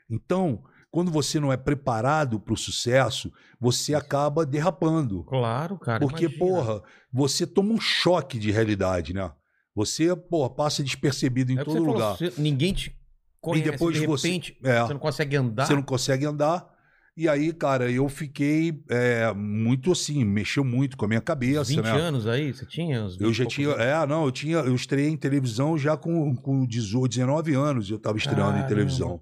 [0.10, 5.24] Então, quando você não é preparado para o sucesso, você acaba derrapando.
[5.24, 6.00] Claro, cara.
[6.02, 6.46] Porque, imagina.
[6.46, 9.32] porra, você toma um choque de realidade, né?
[9.74, 12.18] Você, porra, passa despercebido em É todo você falou, lugar.
[12.18, 12.94] você- ninguém te
[13.40, 14.82] conhece, depois de você- repente, é.
[14.82, 15.66] você não consegue andar.
[15.66, 16.70] Você não consegue andar.
[17.16, 21.82] E aí, cara, eu fiquei é, muito assim, mexeu muito com a minha cabeça, 20
[21.84, 21.92] né?
[21.92, 23.68] anos aí, você tinha uns 20 Eu já e tinha.
[23.70, 23.80] anos.
[23.82, 24.58] É, não, eu tinha.
[24.58, 27.90] Eu estreiei em televisão já com, com 18, 19 anos.
[27.90, 28.66] Eu tava estreando Caramba.
[28.66, 29.22] em televisão.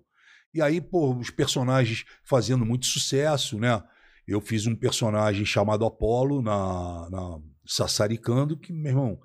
[0.54, 3.82] E aí, pô, os personagens fazendo muito sucesso, né?
[4.28, 9.20] Eu fiz um personagem chamado Apolo na, na Sassaricando, que, meu irmão,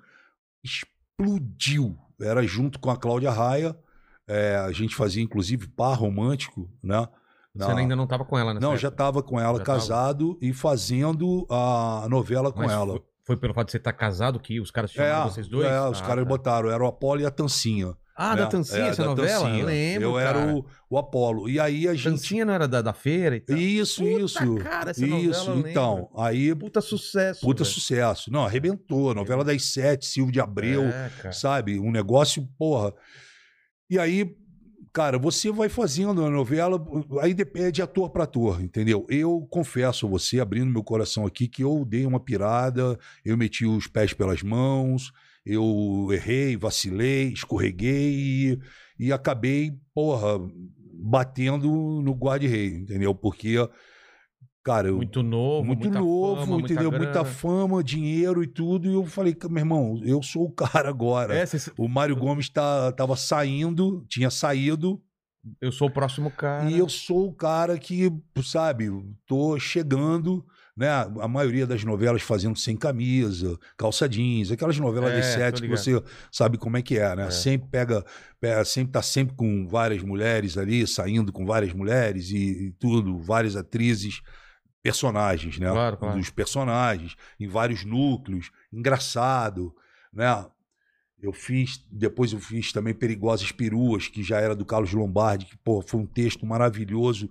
[0.63, 1.97] explodiu.
[2.19, 3.77] Era junto com a Cláudia Raia.
[4.27, 7.07] É, a gente fazia, inclusive, par romântico, né?
[7.53, 8.81] Você ainda não tava com ela nessa Não, época?
[8.81, 9.79] já estava com ela Já tava?
[9.79, 12.93] casado e fazendo a novela com Mas ela.
[12.93, 15.65] Foi, foi pelo fato de você estar casado que os caras chamaram vocês dois?
[15.65, 16.29] é, os Ah, caras tá.
[16.29, 17.95] botaram, era o Apolo e a Tancinha.
[18.15, 18.41] Ah, né?
[18.43, 19.43] da Tancinha, É, essa da novela?
[19.45, 19.59] Tancinha.
[19.61, 20.39] Eu lembro, Eu cara.
[20.39, 21.49] era o, o Apolo.
[21.49, 22.03] E aí a gente...
[22.11, 23.57] Tancinha não era da, da feira e tal?
[23.57, 24.55] Isso, Puta, isso.
[24.57, 25.69] cara, essa novela isso, lembro.
[25.69, 26.09] então.
[26.17, 27.41] Aí, Puta sucesso.
[27.41, 27.73] puta velho.
[27.75, 28.31] sucesso.
[28.31, 29.13] Não, arrebentou.
[29.13, 31.77] Novela das sete, Silvio de Abreu, É, sabe?
[31.77, 32.93] Um negócio, porra.
[33.89, 34.33] E aí,
[34.93, 36.81] cara, você vai fazendo a novela,
[37.21, 39.05] aí depende de ator para ator, entendeu?
[39.09, 43.65] Eu confesso a você, abrindo meu coração aqui, que eu dei uma pirada, eu meti
[43.65, 45.11] os pés pelas mãos,
[45.45, 48.13] eu errei, vacilei, escorreguei
[48.53, 48.59] e,
[48.99, 50.39] e acabei, porra,
[50.93, 53.13] batendo no guarda-rei, entendeu?
[53.13, 53.55] Porque,
[54.63, 56.91] cara, eu, Muito novo, muito novo, fama, entendeu?
[56.91, 58.87] Muita, Muita fama, dinheiro e tudo.
[58.89, 61.35] E eu falei, meu irmão, eu sou o cara agora.
[61.35, 65.01] É, cê- O Mário Gomes tá, tava saindo, tinha saído,
[65.61, 66.69] eu sou o próximo cara.
[66.69, 68.11] e eu sou o cara que,
[68.43, 68.87] sabe,
[69.27, 70.43] tô chegando,
[70.75, 70.89] né?
[71.21, 75.67] A maioria das novelas fazendo sem camisa, calça jeans, aquelas novelas É, tô sete que
[75.67, 77.27] você sabe como é que é, né?
[77.27, 77.31] É.
[77.31, 78.05] Sempre pega,
[78.39, 83.17] pega- sempre tá sempre com várias mulheres ali, saindo com várias mulheres e, e tudo,
[83.19, 84.21] várias atrizes,
[84.83, 85.69] personagens, né?
[85.71, 86.17] Claro, claro.
[86.19, 89.73] Dos personagens, em vários núcleos, engraçado,
[90.13, 90.45] né?
[91.19, 95.57] Eu fiz, depois eu fiz também Perigosas Peruas, que já era do Carlos Lombardi, que
[95.57, 97.29] pô, foi um texto maravilhoso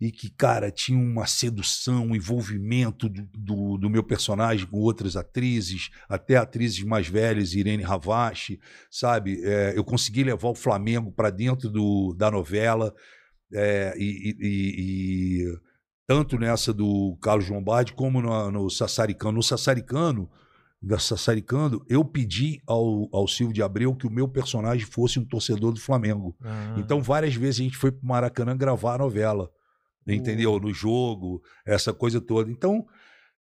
[0.00, 5.16] e que, cara, tinha uma sedução, um envolvimento do, do, do meu personagem com outras
[5.16, 8.60] atrizes, até atrizes mais velhas, Irene Ravache,
[8.90, 9.40] sabe?
[9.44, 12.94] É, eu consegui levar o Flamengo para dentro do, da novela
[13.52, 15.58] é, e, e- e-
[16.06, 19.32] tanto nessa do Carlos Lombardi como no, no Sassaricano.
[19.32, 20.30] No Sassaricano,
[20.80, 25.24] da Sassaricano, eu pedi ao, ao Silvio de Abreu que o meu personagem fosse um
[25.24, 26.36] torcedor do Flamengo.
[26.40, 26.76] Ah.
[26.78, 29.50] Então, várias vezes a gente foi pro Maracanã gravar a novela.
[30.14, 30.58] Entendeu?
[30.58, 32.50] No jogo, essa coisa toda.
[32.50, 32.86] Então,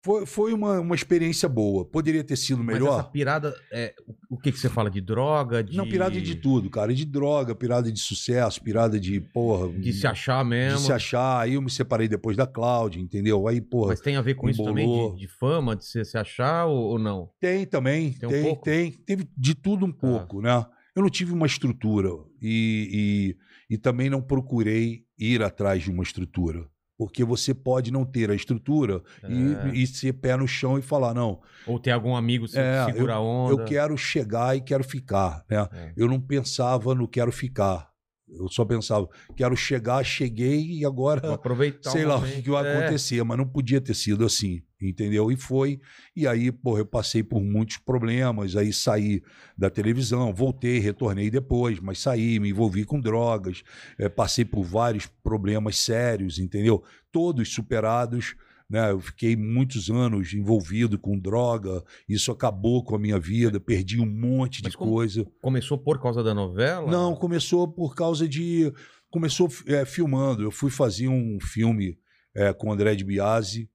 [0.04, 1.84] foi, foi uma, uma experiência boa.
[1.84, 3.00] Poderia ter sido Mas melhor?
[3.00, 3.94] essa pirada, é,
[4.30, 4.88] o que, que você fala?
[4.88, 5.62] De droga?
[5.62, 5.76] De...
[5.76, 6.94] Não, pirada de tudo, cara.
[6.94, 9.68] De droga, pirada de sucesso, pirada de, porra.
[9.72, 10.78] De se achar mesmo.
[10.78, 11.40] de se achar.
[11.40, 13.48] Aí eu me separei depois da Cláudia, entendeu?
[13.48, 13.88] Aí, porra.
[13.88, 15.14] Mas tem a ver com isso também, embolou.
[15.14, 17.30] de, de fama, de se, se achar ou, ou não?
[17.40, 19.04] Tem também, Tem tem, um tem, pouco?
[19.04, 20.64] Teve de tudo um pouco, né?
[20.94, 22.08] Eu não tive uma estrutura
[22.40, 23.36] e, e,
[23.68, 26.66] e também não procurei ir atrás de uma estrutura.
[26.96, 29.30] Porque você pode não ter a estrutura É.
[29.72, 32.84] e, e ser pé no chão e falar, não, Ou ter algum amigo que É,
[32.86, 33.52] segura a onda?
[33.52, 35.68] eu quero chegar e quero ficar, né?
[35.72, 35.92] É.
[35.96, 37.88] Eu não pensava no quero ficar.
[38.30, 42.42] Eu só pensava, quero chegar, cheguei e agora Vou aproveitar sei o lá o que,
[42.42, 42.76] que vai É.
[42.78, 45.30] acontecer, mas não podia ter sido assim, entendeu?
[45.30, 45.80] E foi.
[46.14, 49.22] E aí, porra, eu passei por muitos problemas, aí saí
[49.56, 53.62] da televisão, voltei, retornei depois, mas saí, me envolvi com drogas,
[53.98, 56.82] eh, passei por vários problemas sérios, entendeu?
[57.10, 58.34] Todos superados.
[58.70, 58.90] Né?
[58.90, 64.04] Eu fiquei muitos anos envolvido com droga, isso acabou com a minha vida, perdi um
[64.06, 65.24] monte de Mas como- coisa.
[65.40, 66.90] Começou por causa da novela?
[66.90, 68.70] Não, começou por causa de.
[69.10, 70.42] Começou é, filmando.
[70.42, 71.98] Eu fui fazer um filme
[72.34, 73.70] é, com o André de Biasi,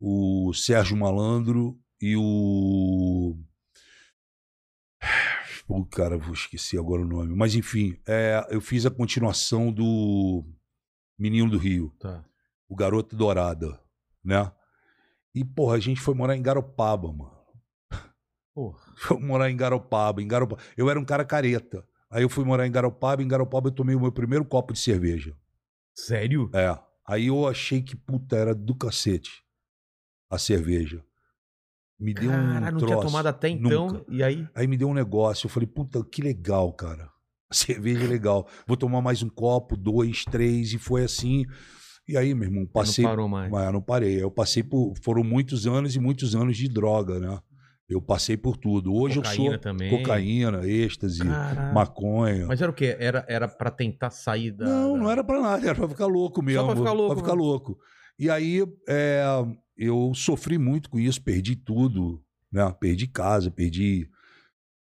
[0.00, 3.38] o Sérgio Malandro e o.
[5.66, 7.34] Pô, cara, vou esquecer agora o nome.
[7.34, 10.44] Mas enfim, é, eu fiz a continuação do
[11.18, 12.24] Menino do Rio, Tá.
[12.68, 13.78] o Garoto Dourada,
[14.24, 14.50] né?
[15.34, 17.42] E, porra, a gente foi morar em Garopaba, mano.
[18.54, 18.78] Porra.
[18.96, 20.60] Fui morar em Garopaba, em Garopaba.
[20.76, 21.86] Eu era um cara careta.
[22.10, 24.78] Aí eu fui morar em Garopaba, em Garopaba eu tomei o meu primeiro copo de
[24.78, 25.34] cerveja.
[25.94, 26.50] Sério?
[26.52, 26.78] É.
[27.06, 29.42] Aí eu achei que, puta, era do cacete
[30.30, 31.02] a cerveja.
[31.98, 32.86] Me deu Cara, um não troço.
[32.86, 33.86] tinha tomado até então.
[33.88, 34.04] Nunca.
[34.08, 34.48] E aí?
[34.54, 35.46] Aí me deu um negócio.
[35.46, 37.10] Eu falei, puta, que legal, cara.
[37.50, 38.48] A cerveja é legal.
[38.66, 41.44] Vou tomar mais um copo, dois, três, e foi assim.
[42.12, 43.02] E aí, meu irmão, passei.
[43.04, 43.50] Não parou mais.
[43.50, 44.22] Mas não parei.
[44.22, 44.92] Eu passei por.
[45.02, 47.38] Foram muitos anos e muitos anos de droga, né?
[47.88, 48.92] Eu passei por tudo.
[48.92, 49.90] Hoje Cocaína eu sou também.
[49.90, 51.74] cocaína, êxtase, Caralho.
[51.74, 52.46] maconha.
[52.46, 52.94] Mas era o quê?
[52.98, 54.66] Era, era pra tentar sair da.
[54.66, 56.66] Não, não era pra nada, era pra ficar louco mesmo.
[56.66, 57.78] pra ficar louco, Pra ficar louco.
[58.18, 59.24] E aí é,
[59.74, 62.22] eu sofri muito com isso, perdi tudo,
[62.52, 62.70] né?
[62.78, 64.06] Perdi casa, perdi,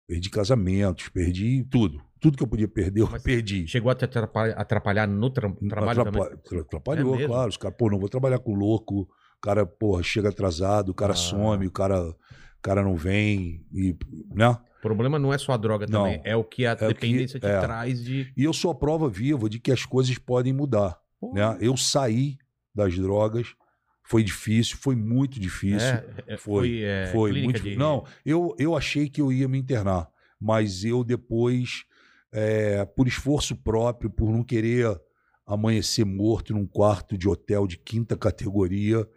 [0.07, 2.01] perdi casamentos, perdi tudo.
[2.27, 3.65] Tudo que eu podia perder, eu Mas perdi.
[3.67, 6.37] Chegou a te atrapalhar, atrapalhar no tra- trabalho Atrapa- também?
[6.43, 7.47] tra- Atrapalhou, É claro.
[7.49, 9.01] Os caras, pô, não vou trabalhar com louco.
[9.03, 9.07] O
[9.41, 11.15] cara, porra, chega atrasado, o cara Ah.
[11.15, 12.15] some, o cara, o
[12.61, 13.95] cara não vem, e,
[14.35, 14.49] né?
[14.49, 16.03] O problema não é só a droga Não.
[16.03, 17.61] também, é o que a que- dependência te é.
[17.61, 18.29] traz de.
[18.35, 20.99] E eu sou a prova viva de que as coisas podem mudar.
[21.33, 21.57] Né?
[21.61, 22.37] Eu saí
[22.75, 23.55] das drogas,
[24.03, 25.87] foi difícil, foi muito difícil.
[25.87, 27.79] É, é, foi, foi, é, foi muito de- difícil.
[27.79, 30.09] Não, eu, eu achei que eu ia me internar,
[30.39, 31.85] mas eu depois,
[32.31, 34.99] é, por esforço próprio, por não querer
[35.45, 39.07] amanhecer morto num quarto de hotel de quinta categoria,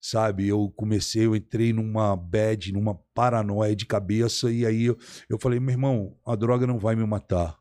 [0.00, 0.48] sabe?
[0.48, 4.96] Eu comecei, eu entrei numa bad, numa paranoia de cabeça, e aí eu,
[5.28, 7.58] eu falei, meu irmão, a droga não vai me matar.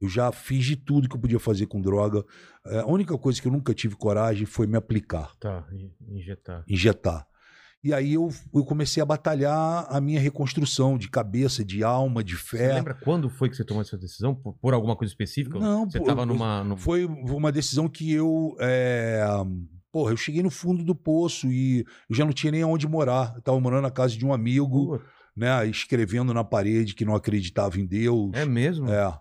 [0.00, 2.24] Eu já fiz de tudo que eu podia fazer com droga.
[2.66, 6.64] É, A única coisa que eu nunca tive coragem foi me aplicar, Tá, in- injetar.
[6.68, 7.26] injetar.
[7.84, 12.36] E aí eu, eu comecei a batalhar a minha reconstrução de cabeça, de alma, de
[12.36, 12.74] Você fé.
[12.74, 14.34] lembra quando foi que você tomou essa decisão?
[14.36, 15.58] Por, por alguma coisa específica?
[15.58, 16.62] Não, Você pô, tava eu- numa.
[16.62, 18.56] num- Foi uma decisão que eu.
[18.60, 19.24] É...
[19.90, 23.32] Porra, eu cheguei no fundo do poço e eu já não tinha nem aonde morar.
[23.34, 25.02] Eu tava morando na casa de um amigo, Pô,
[25.36, 25.66] né?
[25.66, 28.30] Escrevendo na parede que não acreditava em Deus.
[28.32, 28.88] É mesmo?
[28.88, 29.18] É.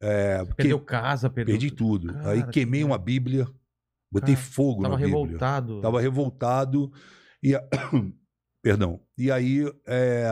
[0.00, 1.54] É, Você porque Perdeu casa, perdeu.
[1.54, 2.12] perdi tudo.
[2.12, 3.46] Cara, Aí queimei que uma Bíblia,
[4.10, 5.22] botei Cara, fogo Tava na Bíblia.
[5.22, 5.80] revoltado.
[5.80, 6.92] Tava revoltado.
[7.44, 7.62] E, a-
[8.62, 9.00] Perdão.
[9.18, 10.26] E aí, é,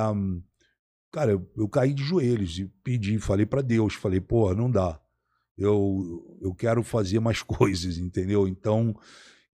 [1.13, 4.99] cara, eu, eu caí de joelhos e pedi, falei pra Deus, falei, pô, não dá.
[5.57, 8.49] Eu, eu quero fazer mais coisas, entendeu?
[8.49, 8.99] Então,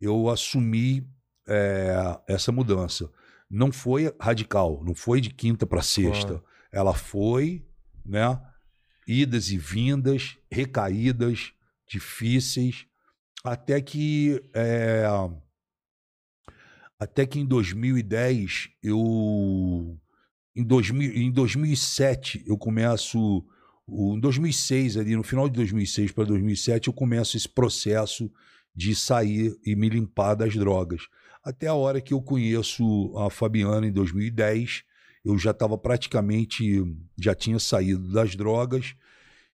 [0.00, 1.04] eu assumi
[1.48, 3.10] é, essa mudança.
[3.50, 6.26] Não foi radical, não foi de quinta para sexta.
[6.28, 6.44] Claro.
[6.70, 7.66] Ela foi,
[8.06, 8.40] né?
[9.06, 11.52] Idas e vindas, recaídas,
[11.88, 12.86] difíceis,
[13.42, 15.04] até que é,
[16.98, 19.98] até que em 2010 eu
[20.54, 23.44] em, 2000, em 2007 eu começo
[23.88, 28.30] em 2006 ali no final de 2006 para 2007 eu começo esse processo
[28.74, 31.02] de sair e me limpar das drogas.
[31.42, 34.82] Até a hora que eu conheço a Fabiana em 2010
[35.24, 36.82] eu já estava praticamente
[37.16, 38.94] já tinha saído das drogas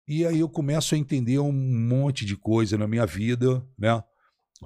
[0.07, 4.03] e aí eu começo a entender um monte de coisa na minha vida né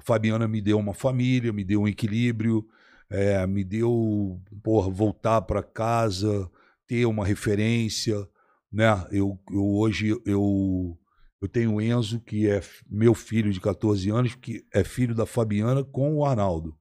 [0.01, 2.65] Fabiana me deu uma família, me deu um equilíbrio,
[3.09, 6.49] é, me deu porra, voltar para casa,
[6.87, 8.27] ter uma referência,
[8.71, 9.05] né?
[9.11, 10.97] Eu, eu hoje eu
[11.41, 15.25] eu tenho o Enzo que é meu filho de 14 anos, que é filho da
[15.25, 16.75] Fabiana com o Arnaldo.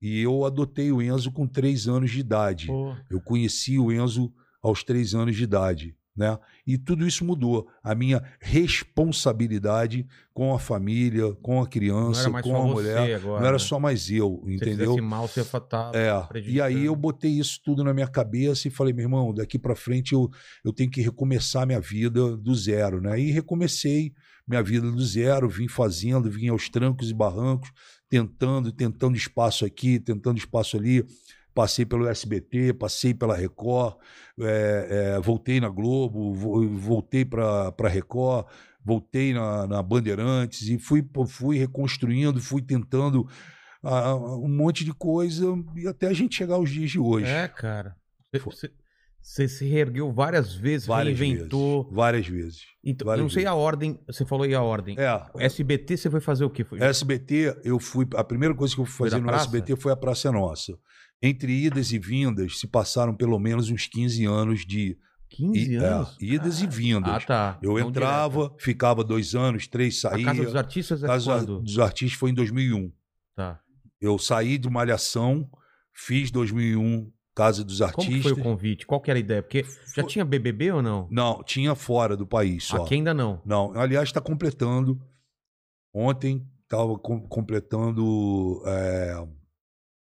[0.00, 2.66] E eu adotei o Enzo com 3 anos de idade.
[2.66, 4.32] Pô, Eu conheci o Enzo
[4.66, 6.38] aos três anos de idade, né?
[6.66, 7.68] E tudo isso mudou.
[7.82, 13.16] A minha responsabilidade com a família, com a criança, com a mulher.
[13.16, 13.40] agora.
[13.40, 13.58] não era né?
[13.58, 14.96] só mais eu, Se entendeu?
[15.02, 16.10] mal, você ia estar É,
[16.46, 19.74] e aí eu botei isso tudo na minha cabeça e falei, meu irmão, daqui pra
[19.74, 20.30] frente eu,
[20.64, 23.18] eu tenho que recomeçar minha vida do zero, né?
[23.20, 24.12] E recomecei
[24.46, 27.70] minha vida do zero, vim fazendo, vim aos trancos e barrancos,
[28.08, 31.04] tentando, tentando espaço aqui, tentando espaço ali.
[31.56, 33.96] Passei pelo SBT, passei pela Record,
[34.38, 38.46] é, é, voltei na Globo, vo- voltei para a Record,
[38.84, 43.26] voltei na, na Bandeirantes e fui, fui reconstruindo, fui tentando
[43.82, 47.26] ah, um monte de coisa e até a gente chegar aos dias de hoje.
[47.30, 47.96] É, cara.
[48.44, 48.70] Você-
[49.48, 51.84] se reergueu várias vezes, várias reinventou.
[51.84, 51.96] vezes.
[51.96, 52.60] Várias vezes.
[52.84, 53.50] Então, várias eu não sei vezes.
[53.50, 53.98] a ordem.
[54.06, 54.94] Você falou aí a ordem.
[54.98, 56.62] É, SBT você foi fazer o quê?
[56.64, 56.80] Foi...
[56.82, 58.06] SBT, eu fui.
[58.14, 59.44] A primeira coisa que eu fui fazer no praça?
[59.46, 60.78] SBT foi a Praça Nossa.
[61.22, 64.96] Entre idas e vindas, se passaram pelo menos uns 15 anos de
[65.30, 66.16] 15 i- é, anos?
[66.20, 67.24] idas e Ah, vindas.
[67.24, 67.58] tá.
[67.62, 70.12] Eu Não entrava, ficava dois anos, três direto.
[70.12, 70.24] saía.
[70.26, 71.60] A Casa dos Artistas é Casa quando?
[71.62, 72.92] dos Artistas foi em 2001.
[73.34, 73.60] Tá.
[74.00, 75.48] Eu saí de Malhação,
[75.94, 78.16] fiz 2001 Casa dos Como Artistas.
[78.16, 78.86] que foi o convite?
[78.86, 79.42] Qual que era a ideia?
[79.42, 81.08] Porque já Foi- tinha BBB ou não?
[81.10, 82.82] Não, tinha fora do país só.
[82.84, 83.42] Aqui ainda não.
[83.44, 84.98] Não, aliás, está completando.
[85.92, 89.26] Ontem estava completando é,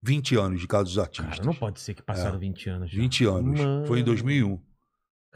[0.04, 1.36] 20 anos de Casa dos Artistas.
[1.36, 2.38] Cara, não pode ser que passaram É.
[2.40, 3.00] 20 anos já.
[3.00, 3.60] 20 anos.
[3.88, 4.04] Foi em Mano.
[4.04, 4.60] 2001.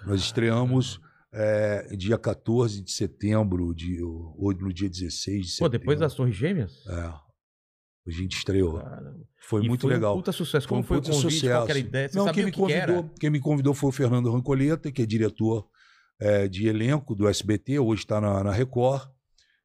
[0.07, 1.01] Nós estreamos
[1.33, 5.79] é, dia 14 de setembro, de, ou no dia 16 de Pô, setembro.
[5.79, 6.87] depois das Torres Gêmeas?
[6.87, 7.21] É, a
[8.11, 8.79] gente estreou.
[8.81, 9.27] Caramba.
[9.41, 10.15] Foi E muito foi legal.
[10.15, 10.69] Um puta sucesso.
[10.69, 11.49] Como Foi foi, um o puta convite?
[11.49, 11.87] Qual que sucesso.
[11.87, 12.09] ideia?
[12.09, 14.93] Você Não, quem me, o que, que convidou, quem me convidou foi o Fernando Rancoleta,
[14.93, 15.67] que é diretor
[16.21, 19.09] é, de elenco do SBT, hoje está na, na Record.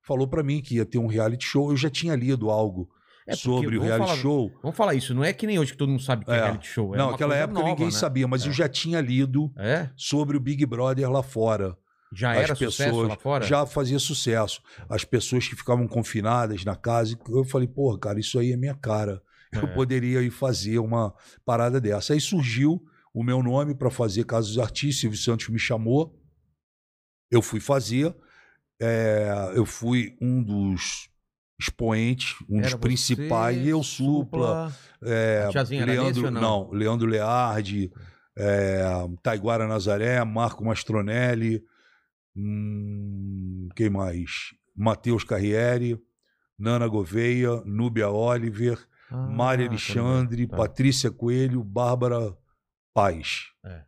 [0.01, 1.71] Falou para mim que ia ter um reality show.
[1.71, 2.89] Eu já tinha lido algo
[3.25, 4.51] É, sobre o reality falar- show.
[4.61, 6.41] Vamos falar isso, não é que nem hoje que todo mundo sabe que é, É.
[6.43, 6.93] reality show.
[6.93, 7.91] É Não, naquela época nova, ninguém né?
[7.91, 8.49] sabia, mas É.
[8.49, 9.89] eu já tinha lido É?
[9.95, 11.77] sobre o Big Brother lá fora.
[12.15, 13.45] Já As era sucesso pessoas lá fora?
[13.45, 14.61] Já fazia sucesso.
[14.89, 17.17] As pessoas que ficavam confinadas na casa.
[17.29, 19.21] Eu falei, porra, cara, isso aí é minha cara.
[19.51, 19.67] Eu É.
[19.73, 21.13] poderia ir fazer uma
[21.45, 22.13] parada dessa.
[22.13, 22.83] Aí surgiu
[23.13, 24.99] o meu nome para fazer Casa dos Artistas.
[25.01, 26.15] Silvio Santos me chamou.
[27.31, 28.13] Eu fui fazer.
[28.79, 31.07] É, eu fui um dos
[31.63, 33.57] expoentes, um dos Era principais.
[33.57, 34.73] você, eu, Supla,
[35.03, 36.69] é, A tiazinha era Leandro, ou não?
[36.71, 37.91] Leandro Leardi,
[38.37, 38.81] é,
[39.21, 41.63] Taiguara Nazaré, Marco Mastronelli,
[42.35, 44.53] hum, quem mais?
[44.75, 45.99] Matheus Carriere,
[46.57, 48.77] Nana Gouveia, Núbia Oliver,
[49.09, 50.57] Ah, Mária tô Alexandre, tá.
[50.57, 52.35] Patrícia Coelho, Bárbara
[52.93, 53.47] Paz.
[53.65, 53.83] É.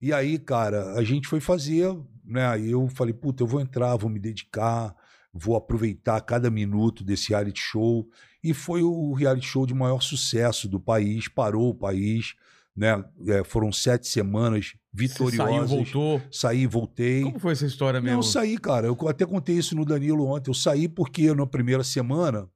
[0.00, 1.92] E aí, cara, a gente foi fazer,
[2.24, 2.46] né?
[2.46, 4.94] Aí eu falei, puta, eu vou entrar, vou me dedicar,
[5.38, 8.08] vou aproveitar cada minuto desse reality show.
[8.42, 12.34] E foi o reality show de maior sucesso do país, parou o país,
[12.76, 13.04] né?
[13.26, 15.48] É, foram sete semanas Você vitoriosas.
[15.48, 16.22] saiu, voltou.
[16.30, 17.22] Saí, voltei.
[17.22, 18.18] Como foi essa história Não, mesmo?
[18.18, 18.86] eu saí, cara.
[18.86, 20.50] Eu até contei isso no Danilo ontem.
[20.50, 22.48] Eu saí porque na primeira semana,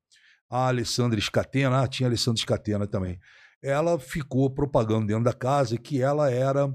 [0.49, 3.19] a Alessandra Scatena, ah, tinha a Alessandra Scatena também,
[3.63, 6.69] ela ficou propagando dentro da casa que ela era.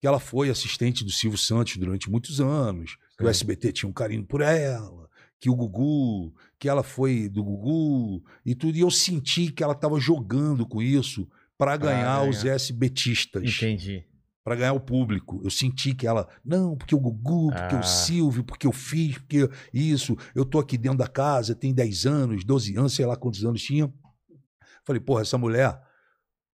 [0.00, 3.28] que ela foi assistente do Silvio Santos durante muitos anos, que o.
[3.28, 5.07] SBT tinha um carinho por ela,
[5.40, 8.76] que o Gugu, que ela foi do Gugu e tudo.
[8.76, 12.28] E eu senti que ela estava jogando com isso para ganhar, ganhar.
[12.28, 14.04] os SBTistas Entendi.
[14.44, 15.40] para ganhar o público.
[15.44, 17.80] Eu senti que ela, não, porque o Gugu, porque Ah.
[17.80, 22.06] o Silvio, porque eu fiz, porque isso, eu tô aqui dentro da casa, tem 10
[22.06, 23.92] anos, 12 anos, sei lá quantos anos tinha.
[24.84, 25.78] Falei, porra, essa mulher,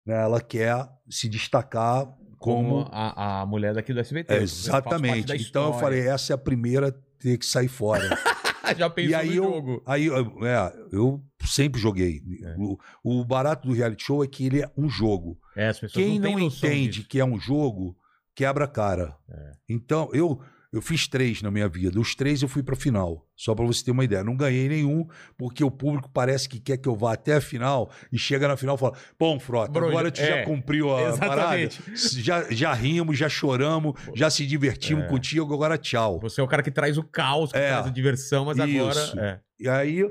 [0.06, 2.06] né, ela quer se destacar
[2.40, 2.90] Como como.
[2.91, 4.34] a, a mulher daqui do SBT.
[4.34, 5.34] É, exatamente.
[5.36, 8.02] Então eu falei, essa é a primeira a ter que sair fora.
[8.80, 9.84] Já pensou e aí no eu, jogo.
[9.85, 12.22] aí eu- é, eu sempre joguei.
[12.43, 12.56] É.
[12.57, 15.38] O, o barato do reality show é que ele é um jogo.
[15.56, 17.07] É, Quem não, não entende disso.
[17.10, 17.95] que é um jogo,
[18.35, 19.15] quebra a cara.
[19.30, 19.52] É.
[19.69, 20.39] Então, eu
[20.72, 21.99] eu fiz três na minha vida.
[21.99, 23.27] Os três eu fui pra final.
[23.35, 24.23] Só pra você ter uma ideia.
[24.23, 25.06] Não ganhei nenhum,
[25.38, 28.56] porque o público parece que quer que eu vá até a final e chega na
[28.56, 31.81] final e fala: Bom, Frota, Bro, agora tu é, já cumpriu a exatamente.
[31.81, 31.95] parada.
[31.98, 35.07] Já, já rimos, já choramos, já se divertimos É.
[35.07, 36.19] contigo, agora tchau.
[36.22, 37.68] Você é o cara que traz o caos, que É.
[37.69, 38.80] traz a diversão, mas Isso.
[39.10, 39.26] agora.
[39.27, 39.39] é.
[39.60, 40.06] E aí,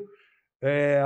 [0.62, 1.01] é,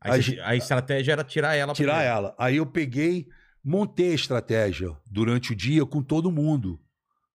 [0.00, 0.12] A
[0.44, 1.72] a estratégia era tirar ela.
[1.72, 2.16] tirar primeiro.
[2.16, 2.34] ela.
[2.38, 3.26] Aí eu peguei,
[3.64, 6.80] montei a estratégia durante o dia com todo mundo.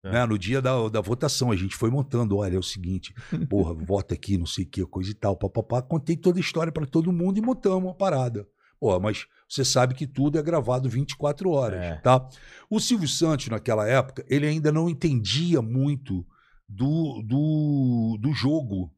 [0.02, 0.10] Tá.
[0.10, 0.26] Né?
[0.26, 2.36] No dia da, da votação, a gente foi montando.
[2.36, 3.12] Olha, é o seguinte,
[3.50, 5.82] porra, vota aqui, não sei o que, coisa e tal, papapá.
[5.82, 8.46] Contei toda a história para todo mundo e montamos uma parada.
[8.80, 11.94] Porra, mas você sabe que tudo é gravado 24 horas, É.
[11.96, 12.28] tá?
[12.70, 16.24] O Silvio Santos, naquela época, ele ainda não entendia muito
[16.68, 18.92] do, do, do jogo,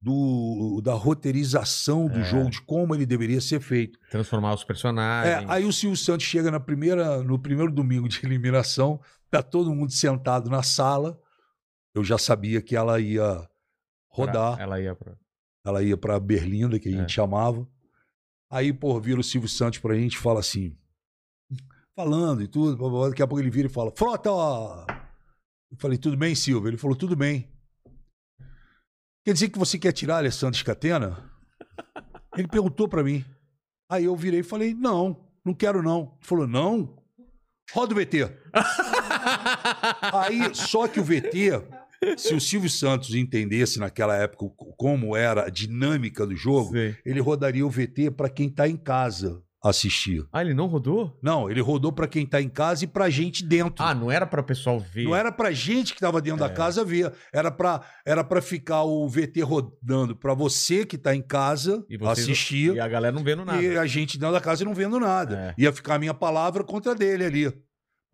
[0.00, 2.24] do, da roteirização do É.
[2.24, 3.98] jogo, de como ele deveria ser feito.
[4.10, 5.50] Transformar os É, personagens.
[5.50, 9.92] aí o Silvio Santos chega na primeira, no primeiro domingo de eliminação, tá todo mundo
[9.92, 11.20] sentado na sala.
[11.94, 13.48] Eu já sabia que ela ia Pra-
[14.08, 15.16] rodar, Ela ia pra.
[15.64, 17.08] ela ia para Berlinda, que a gente É.
[17.08, 17.66] chamava.
[18.50, 20.76] Aí, pô, vira o Silvio Santos pra gente e fala assim,
[21.94, 24.28] falando e tudo, blá, blá, blá, daqui a pouco ele vira e fala: "Frota!"
[25.70, 27.50] Eu falei: "Tudo bem, Silvio?" Ele falou: "Tudo bem."
[29.24, 31.30] Quer dizer que você quer tirar Alessandro Scatena?
[32.36, 33.24] Ele perguntou pra mim.
[33.90, 37.02] Aí eu virei e falei: "Não, não quero não." Ele falou: "Não?
[37.72, 38.18] Roda o VT."
[40.12, 41.62] Aí, só que o VT,
[42.16, 44.46] se o Silvio Santos entendesse naquela época
[44.76, 46.96] como era a dinâmica do jogo, Sei.
[47.04, 50.24] ele rodaria o VT para quem tá em casa assistir.
[50.32, 51.18] Ah, ele não rodou?
[51.20, 53.84] Não, ele rodou para quem tá em casa e pra gente dentro.
[53.84, 55.02] Ah, não era pra pessoal ver.
[55.02, 56.48] Não era pra gente que tava dentro É.
[56.48, 61.16] da casa ver, era pra era para ficar o VT rodando pra você que tá
[61.16, 63.60] em casa E assistir E a galera não vendo nada.
[63.60, 65.54] e a gente dentro da casa não vendo nada.
[65.58, 65.62] É.
[65.62, 67.52] Ia ficar a minha palavra contra dele ali.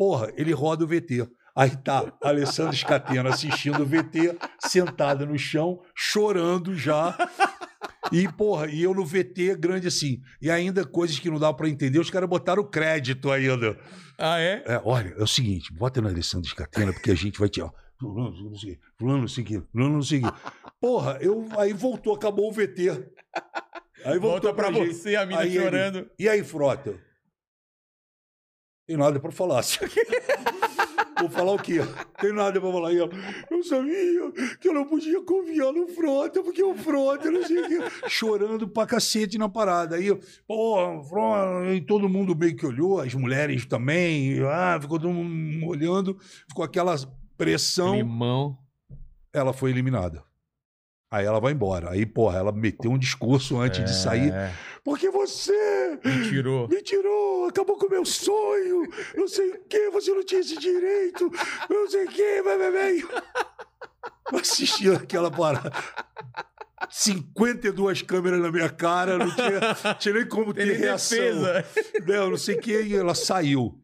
[0.03, 1.29] Porra, ele roda o VT.
[1.55, 7.17] Aí tá, Alessandro Scatena assistindo o VT, sentada no chão, chorando já.
[8.11, 10.21] E, porra, e eu no VT grande assim.
[10.41, 13.79] E ainda coisas que não dá pra entender, os caras botaram crédito ainda.
[14.19, 14.65] Ah, é?
[14.67, 17.61] É, olha, é o seguinte, bota no Alessandro Scatena, porque a gente vai te.
[17.63, 20.23] Ó, fulano, não sei fulano, não sei fulano, não sei.
[20.81, 22.91] Porra, eu, aí voltou, acabou o VT.
[24.05, 24.95] Aí voltou Volta pra gente.
[24.95, 26.11] você, a mina Aí ele- chorando.
[26.19, 26.93] E aí, Frota?
[28.87, 29.63] Tem nada pra falar.
[31.21, 31.79] Vou falar o quê?
[32.21, 32.93] Tem nada pra falar.
[32.93, 33.11] E ela,
[33.49, 37.69] eu sabia que eu não podia confiar no Frota, porque o Frota, não sei o
[37.69, 37.79] quê.
[38.09, 39.95] Chorando pra cacete na parada.
[39.95, 40.13] Aí,
[40.49, 44.41] pô, Frota, e todo mundo meio que olhou, as mulheres também.
[44.43, 46.19] Ah, ficou todo mundo olhando,
[46.49, 46.97] ficou aquela
[47.39, 47.95] pressão.
[47.95, 48.59] Limão.
[49.33, 50.25] Ela foi eliminada.
[51.13, 51.91] Aí ela vai embora.
[51.91, 54.33] Aí, porra, ela meteu um discurso antes de sair.
[54.85, 56.69] Porque você me tirou.
[56.69, 58.83] me tirou, acabou com o meu sonho,
[59.17, 61.31] não sei o que, você não tinha esse direito,
[61.71, 62.99] não sei o que, vai, vai, vai.
[64.33, 65.71] Eu assisti aquela parada.
[66.91, 71.17] 52 câmeras na minha cara, não tinha, tinha nem como ter Ele reação.
[71.19, 71.65] defesa.
[72.07, 73.81] Não, não sei o que, e ela saiu.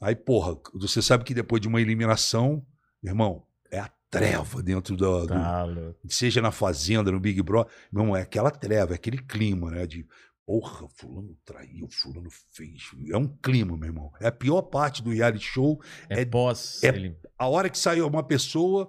[0.00, 2.64] Aí, porra, você sabe que depois de uma eliminação,
[3.02, 5.66] irmão, é a treva dentro do, do- Tá,
[6.08, 9.86] seja na Fazenda, no Big Brother, não é aquela treva, é aquele clima, né?
[9.86, 10.06] De
[10.48, 12.84] porra, fulano traiu, fulano fez.
[13.12, 14.10] É um clima, meu irmão.
[14.18, 15.78] É a pior parte do reality show.
[16.08, 16.82] É, É- pós.
[16.82, 18.88] é- ele- A hora que sai uma pessoa,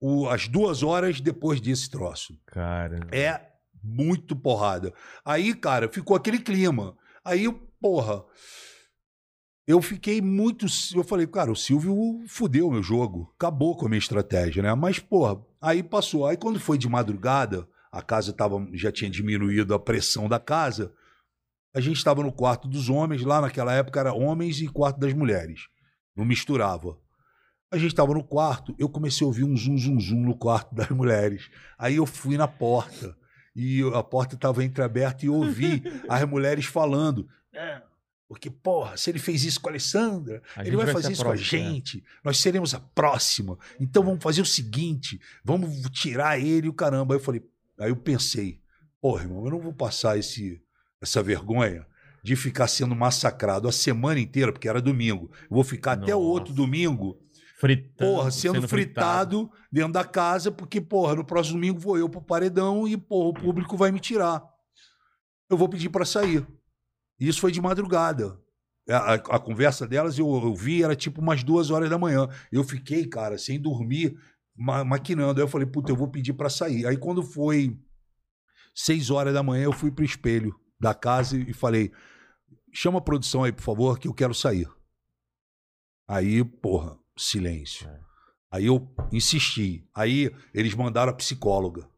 [0.00, 2.40] o- as duas horas depois desse troço.
[2.46, 3.06] Cara.
[3.12, 3.46] É
[3.84, 4.90] muito porrada.
[5.22, 6.96] Aí, cara, ficou aquele clima.
[7.22, 7.46] Aí,
[7.78, 8.24] porra,
[9.66, 10.64] eu fiquei muito.
[10.94, 13.30] Eu falei, cara, o Silvio fudeu meu jogo.
[13.36, 14.74] Acabou com a minha estratégia, né?
[14.74, 16.26] Mas, porra, aí passou.
[16.26, 20.92] Aí, quando foi de madrugada, a casa tava, já tinha diminuído a pressão da casa.
[21.74, 25.14] A gente estava no quarto dos homens, lá naquela época era homens e quarto das
[25.14, 25.62] mulheres.
[26.14, 26.98] Não misturava.
[27.70, 30.74] A gente estava no quarto, eu comecei a ouvir um zum, zum, zum no quarto
[30.74, 31.50] das mulheres.
[31.78, 33.16] Aí eu fui na porta
[33.54, 37.26] e a porta estava entreaberta e eu ouvi as mulheres falando.
[37.52, 37.80] "É,
[38.28, 41.22] porque, porra, se ele fez isso com a Alessandra, A ele vai, vai fazer isso
[41.22, 41.64] com a próxima, é.
[41.64, 42.04] gente.
[42.24, 43.56] Nós seremos a próxima.
[43.78, 47.14] Então vamos fazer o seguinte: vamos tirar ele e o caramba.
[47.14, 47.42] Aí eu falei,
[47.78, 48.60] aí eu pensei,
[49.00, 50.60] porra, irmão, eu não vou passar esse,
[51.00, 51.86] essa vergonha
[52.22, 55.30] de ficar sendo massacrado a semana inteira, porque era domingo.
[55.42, 56.62] Eu vou ficar até o outro Nossa.
[56.62, 57.18] domingo,
[57.60, 62.20] Fritando, porra, sendo, fritado, dentro da casa, porque, porra, no próximo domingo vou eu pro
[62.20, 64.42] paredão e, porra, o público vai me tirar.
[65.48, 66.46] Eu vou pedir para sair.
[67.18, 68.38] E Isso foi de madrugada.
[68.88, 72.28] A, a- a conversa delas eu, eu vi, era tipo umas duas horas da manhã.
[72.52, 74.16] Eu fiquei, cara, sem dormir,
[74.56, 75.40] ma- maquinando.
[75.40, 76.86] Aí eu falei, puta, eu vou pedir para sair.
[76.86, 77.78] Aí quando foi
[78.74, 81.92] seis horas da manhã, eu fui pro espelho da casa e falei,
[82.72, 84.68] chama a produção aí, por favor, que eu quero sair.
[86.08, 87.88] Aí, porra, silêncio.
[87.88, 88.00] É.
[88.52, 89.88] Aí eu insisti.
[89.94, 91.88] Aí eles mandaram a psicóloga,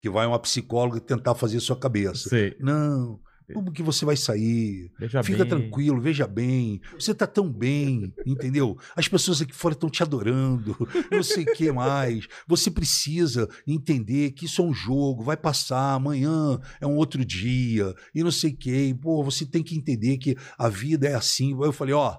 [0.00, 2.28] que vai uma psicóloga tentar fazer sua cabeça.
[2.28, 2.56] Sei.
[2.60, 3.20] Não,
[3.52, 4.90] como que você vai sair?
[4.98, 5.48] Veja Fica bem.
[5.48, 6.80] tranquilo, veja bem.
[6.98, 8.78] Você tá tão bem, entendeu?
[8.96, 10.76] As pessoas aqui fora estão te adorando,
[11.10, 12.26] não sei o que mais.
[12.46, 17.94] Você precisa entender que isso é um jogo, vai passar, amanhã é um outro dia,
[18.14, 18.94] e não sei o que.
[18.94, 21.52] Pô, você tem que entender que a vida é assim.
[21.52, 22.16] Eu falei, ó,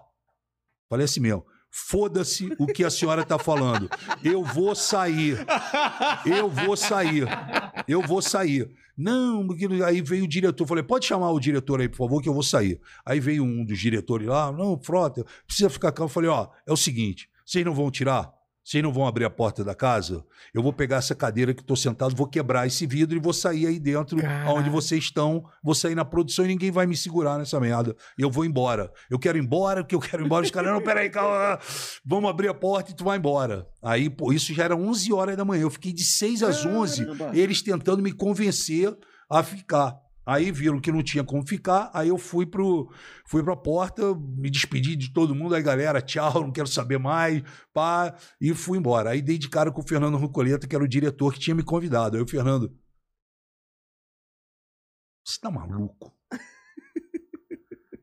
[0.89, 1.45] falei assim mesmo.
[1.77, 3.89] Foda-se o que a senhora tá falando.
[4.23, 5.45] Eu vou sair.
[6.25, 7.27] Eu vou sair.
[7.85, 8.71] Eu vou sair.
[8.97, 10.65] Não, porque aí veio o diretor.
[10.65, 12.79] Falei, pode chamar o diretor aí, por favor, que eu vou sair.
[13.05, 14.53] Aí veio um dos diretores lá.
[14.53, 16.07] Não, Frota, precisa ficar calmo.
[16.07, 18.33] Falei, ó, é o seguinte: vocês não vão tirar?
[18.65, 20.25] Vocês não vão abrir a porta da casa?
[20.51, 23.67] Eu vou pegar essa cadeira que estou sentado, vou quebrar esse vidro e vou sair
[23.67, 24.57] aí dentro, Caralho.
[24.57, 25.45] onde vocês estão.
[25.63, 27.95] Vou sair na produção e ninguém vai me segurar nessa merda.
[28.17, 28.91] Eu vou embora.
[29.07, 30.43] Eu quero ir embora, porque eu quero ir embora.
[30.43, 31.59] Os caras, não, peraí, calma.
[32.03, 33.67] Vamos abrir a porta e tu vai embora.
[33.83, 35.61] Aí, pô, isso já era 11 horas da manhã.
[35.61, 37.05] Eu fiquei de 6 às 11,
[37.35, 38.97] eles tentando me convencer
[39.29, 39.95] a ficar.
[40.25, 42.91] Aí viram que não tinha como ficar, aí eu fui pro
[43.25, 47.43] fui pra porta, me despedi de todo mundo, aí galera, tchau, não quero saber mais,
[47.71, 49.11] pá, e fui embora.
[49.11, 51.63] Aí dei de cara com o Fernando Rucoleta, que era o diretor que tinha me
[51.63, 52.17] convidado.
[52.17, 52.75] Aí o Fernando,
[55.23, 56.11] você tá maluco?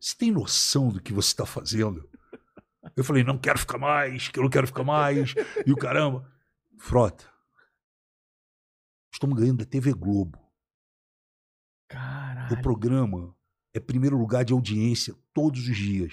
[0.01, 2.09] Você tem noção do que você tá fazendo?
[2.97, 5.35] Eu falei, não quero ficar mais, que eu não quero ficar mais,
[5.65, 6.28] e o caramba.
[6.78, 7.24] Frota,
[9.12, 10.41] estamos ganhando da TV Globo.
[12.55, 12.61] Caralho.
[12.61, 13.37] O programa
[13.74, 16.12] é primeiro lugar de audiência todos os dias.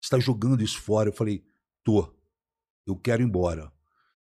[0.00, 1.08] Você está jogando isso fora.
[1.08, 1.44] Eu falei,
[1.84, 2.12] tô.
[2.86, 3.72] Eu quero ir embora.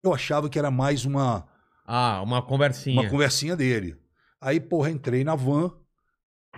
[0.02, 1.48] Eu achava que era mais uma,
[1.86, 3.00] Ah, uma conversinha.
[3.00, 3.96] uma conversinha dele.
[4.40, 5.72] Aí, porra, entrei na van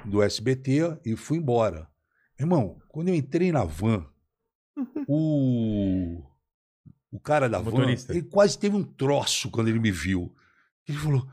[0.04, 1.88] do SBT e fui embora.
[2.38, 4.04] Irmão, quando eu entrei na van,
[5.06, 6.22] o,
[7.12, 8.12] o cara da O van, motorista.
[8.12, 10.34] ele quase teve um troço quando ele me viu.
[10.88, 11.28] Ele falou: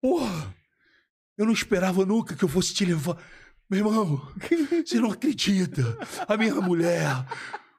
[0.00, 0.54] Porra,
[1.40, 3.16] eu não esperava nunca que eu fosse te levar.
[3.70, 4.20] Meu irmão,
[4.84, 5.96] você não acredita.
[6.28, 7.26] A minha mulher,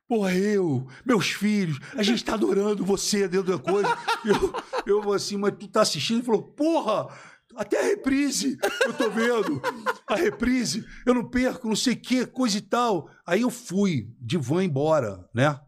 [0.07, 3.88] porra, eu, meus filhos, a gente tá adorando você dentro da coisa.
[4.25, 6.17] Eu, eu vou assim, mas tu tá assistindo?
[6.17, 7.15] Ele falou: Porra,
[7.56, 9.61] até a reprise eu tô vendo.
[10.07, 13.11] A reprise, eu não perco, não sei o que, coisa e tal.
[13.27, 15.59] Aí eu fui de van embora, né?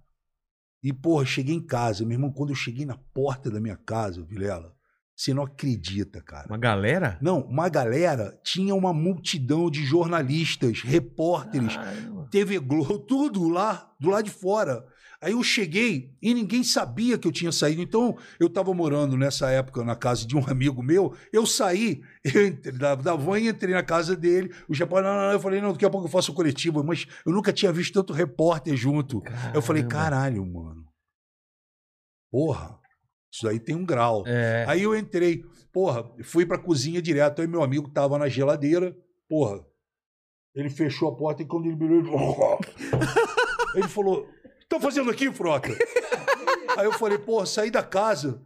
[0.82, 2.04] E, porra, cheguei em casa.
[2.04, 4.73] Meu irmão, quando eu cheguei na porta da minha casa, Vilela,
[5.16, 6.48] você não acredita, cara.
[6.48, 7.18] Uma galera?
[7.22, 12.28] Não, uma galera tinha uma multidão de jornalistas, repórteres, Caramba.
[12.32, 14.84] TV Globo, tudo lá, do lado de fora.
[15.22, 17.82] Aí eu cheguei e ninguém sabia que eu tinha saído.
[17.82, 21.16] Então, eu estava morando nessa época na casa de um amigo meu.
[21.32, 24.54] Eu saí eu entrei da, da van e entrei na casa dele.
[24.68, 25.32] O Japão, não, não, não.
[25.32, 26.84] Eu falei, não, daqui a pouco eu faço o coletivo.
[26.84, 29.24] Mas eu nunca tinha visto tanto repórter junto.
[29.54, 30.10] Eu falei, Caramba.
[30.10, 30.84] caralho, mano.
[32.30, 32.78] Porra,
[33.34, 34.24] isso aí tem um grau.
[34.28, 34.64] É.
[34.68, 37.42] Aí eu entrei, porra, fui pra cozinha direto.
[37.42, 38.96] Aí meu amigo tava na geladeira,
[39.28, 39.66] porra.
[40.54, 42.60] Ele fechou a porta e quando ele olhou,
[42.94, 43.06] ele,
[43.76, 44.30] ele falou:
[44.70, 45.70] tá fazendo aqui, Frota?
[46.78, 48.40] Aí eu falei, porra, saí da casa.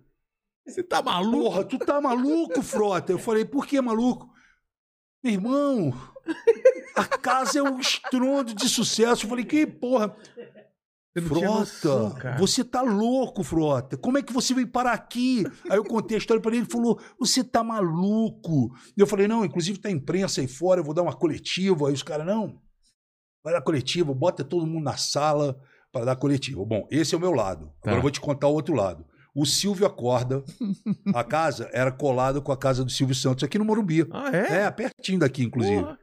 [0.65, 1.37] Você tá maluco?
[1.37, 3.11] Porra, tu tá maluco, Frota?
[3.11, 4.29] Eu falei, por que maluco?
[5.21, 5.93] Meu irmão,
[6.95, 9.25] a casa é um estrondo de sucesso.
[9.25, 10.15] Eu falei, que porra.
[11.21, 13.97] Frota, noção, você tá louco, Frota.
[13.97, 15.43] Como é que você veio parar aqui?
[15.69, 18.71] Aí eu contei a história pra ele, ele falou, você tá maluco.
[18.95, 21.87] Eu falei, não, inclusive tá imprensa aí fora, eu vou dar uma coletiva.
[21.87, 22.59] Aí os caras, não,
[23.43, 25.57] vai dar coletiva, bota todo mundo na sala
[25.91, 26.63] para dar coletiva.
[26.65, 27.71] Bom, esse é o meu lado.
[27.81, 27.95] Agora Tá.
[27.95, 29.05] eu vou te contar o outro lado.
[29.35, 30.43] O Silvio acorda.
[31.13, 34.07] A casa era colada com a casa do Silvio Santos aqui no Morumbi.
[34.11, 34.63] Ah, é?
[34.63, 35.81] É, pertinho daqui, inclusive.
[35.81, 35.97] Porra.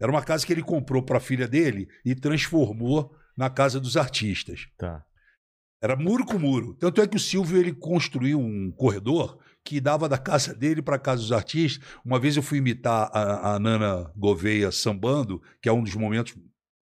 [0.00, 3.96] Era uma casa que ele comprou para a filha dele e transformou na casa dos
[3.96, 4.68] artistas.
[4.76, 5.02] Tá.
[5.82, 6.74] Era muro com muro.
[6.74, 10.96] Tanto é que o Silvio ele construiu um corredor que dava da casa dele para
[10.96, 11.82] a casa dos artistas.
[12.04, 16.36] Uma vez eu fui imitar a, a Nana Gouveia sambando, que é um dos momentos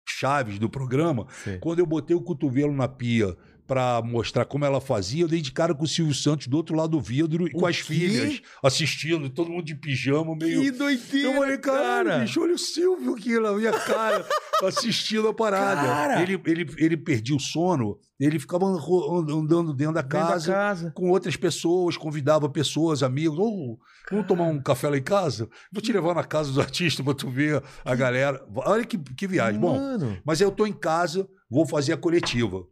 [0.09, 1.29] chaves do programa.
[1.45, 1.59] Sei.
[1.59, 3.37] Quando eu botei o cotovelo na pia
[3.69, 6.75] para mostrar como ela fazia, eu dei de cara com o Silvio Santos do outro
[6.75, 7.83] lado do vidro e com as quê?
[7.83, 10.63] filhas assistindo, todo mundo de pijama, meio.
[10.63, 12.19] Que doideira, Eu falei, cara.
[12.21, 14.27] bicho, olha o Silvio aqui na minha cara,
[14.65, 15.83] assistindo a parada.
[15.87, 16.23] Cara.
[16.23, 20.91] Ele, ele, ele perdia o sono, ele ficava andando dentro da Dentro da casa, casa.
[20.93, 23.39] com outras pessoas, convidava pessoas, amigos.
[23.39, 23.79] Ô,
[24.11, 25.49] vamos tomar um café lá em casa?
[25.71, 28.43] Vou te levar na casa dos artistas pra tu ver a galera.
[28.57, 29.61] Olha que, que viagem.
[29.61, 30.19] Bom, Mano.
[30.25, 32.65] mas eu tô em casa, vou fazer a coletiva.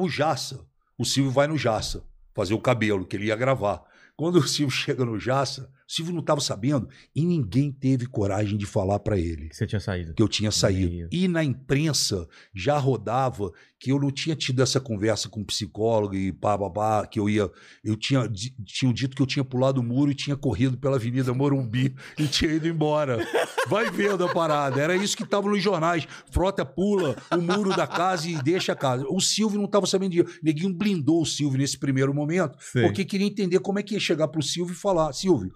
[0.00, 2.02] O Jaça, o Silvio vai no Jaça
[2.34, 3.82] fazer o cabelo, que ele ia gravar.
[4.16, 8.64] Quando o Silvio chega no Jaça, Silvio não estava sabendo e ninguém teve coragem de
[8.64, 10.14] falar para ele Que você tinha saído.
[10.14, 11.08] que eu tinha saído.
[11.10, 16.14] E na imprensa já rodava que eu não tinha tido essa conversa com o psicólogo
[16.14, 17.50] e pá, pá, pá, que eu ia.
[17.82, 18.30] Eu tinha,
[18.64, 22.28] tinham dito que eu tinha pulado o muro e tinha corrido pela Avenida Morumbi e
[22.28, 23.26] tinha ido embora.
[23.66, 24.80] Vai vendo a parada.
[24.80, 26.06] Era isso que estava nos jornais.
[26.30, 29.04] Frota pula o muro da casa e deixa a casa.
[29.08, 30.38] O Silvio não estava sabendo disso.
[30.40, 32.82] Neguinho blindou o Silvio nesse primeiro momento, Sei.
[32.84, 35.52] porque queria entender como é que ia chegar pro Silvio e falar: Silvio,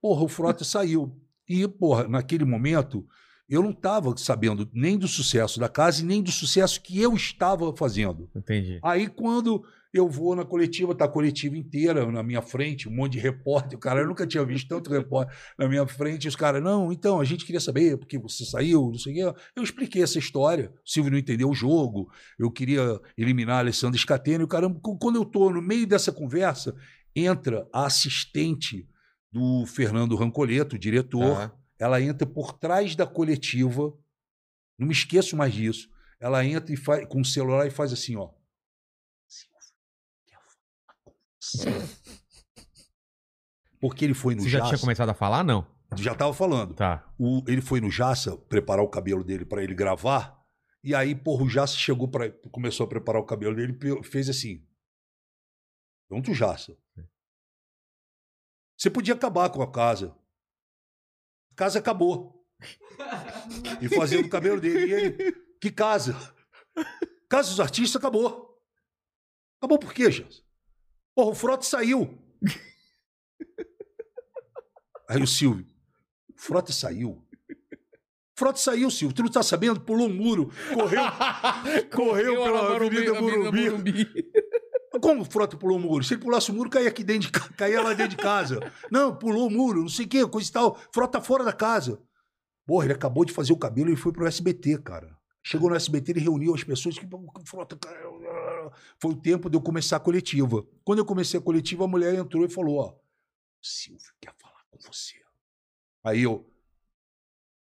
[0.00, 1.16] porra, o Frota saiu.
[1.48, 3.06] E, porra, naquele momento,
[3.48, 7.14] eu não estava sabendo nem do sucesso da casa e nem do sucesso que eu
[7.14, 8.28] estava fazendo.
[8.34, 8.80] Entendi.
[8.82, 13.12] Aí, quando eu vou na coletiva, tá a coletiva inteira na minha frente, um monte
[13.12, 16.62] de repórter, o cara, eu nunca tinha visto tanto repórter na minha frente, os caras,
[16.62, 19.40] não, então, a gente queria saber porque você saiu, não sei o quê.
[19.54, 23.98] Eu expliquei essa história, o Silvio não entendeu o jogo, eu queria eliminar a Alessandra
[23.98, 26.74] Scatena, e o caramba, quando eu tô no meio dessa conversa,
[27.14, 28.86] entra a assistente
[29.36, 31.56] do Fernando Rancoleto, o diretor, Tá.
[31.78, 33.92] ela entra por trás da coletiva,
[34.78, 35.90] não me esqueço mais disso.
[36.18, 38.30] Ela entra e faz, com o celular e faz assim, ó.
[39.28, 39.60] Silvio,
[40.26, 41.68] quer falar com você?
[43.78, 44.70] Porque ele foi no Você já Jaça.
[44.70, 45.44] tinha começado a falar?
[45.44, 45.66] Não.
[45.96, 46.74] Já estava falando.
[46.74, 47.06] Tá.
[47.18, 50.34] O- ele foi no Jaça preparar o cabelo dele para ele gravar.
[50.82, 54.28] E aí, porra, o Jaça chegou para começou a preparar o cabelo dele e fez
[54.30, 54.66] assim.
[56.08, 56.76] Pronto, Jaça.
[58.76, 60.14] Você podia acabar com a casa.
[61.52, 62.44] A casa acabou.
[63.80, 64.86] E fazendo o cabelo dele.
[64.86, 66.16] E ele, que casa?
[67.28, 68.60] Casa dos artistas acabou.
[69.60, 70.42] Acabou por quê, Jaça?
[71.14, 72.18] Porra, o Frota saiu.
[75.08, 75.66] Aí o Silvio,
[76.28, 77.24] o Frota saiu.
[78.36, 79.14] Frota saiu, Silvio.
[79.16, 79.80] Tu não tá sabendo?
[79.80, 81.00] Pulou um muro, correu,
[81.94, 84.06] correu pela Avenida Morumbi.
[85.06, 86.02] Como o Frota pulou o muro?
[86.02, 88.58] Se ele pulasse o muro, caía aqui dentro de ca- caía lá dentro de casa.
[88.90, 90.76] Não, pulou o muro, não sei o quê, coisa e tal.
[90.92, 92.02] Frota fora da casa.
[92.66, 95.16] Porra, ele acabou de fazer o cabelo e foi pro SBT, cara.
[95.44, 97.06] Chegou no SBT, ele reuniu as pessoas que
[97.44, 97.78] Frota.
[98.98, 100.66] Foi o tempo de eu começar a coletiva.
[100.84, 102.94] Quando eu comecei a coletiva, a mulher entrou e falou: Ó,
[103.62, 105.14] Silvio quer falar com você.
[106.02, 106.44] Aí eu.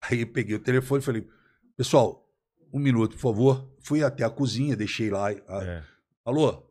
[0.03, 1.29] Aí eu peguei o telefone e falei:
[1.77, 2.31] Pessoal,
[2.73, 3.69] um minuto, por favor.
[3.81, 5.31] Fui até a cozinha, deixei lá.
[5.31, 5.85] a- É.
[6.25, 6.63] Alô?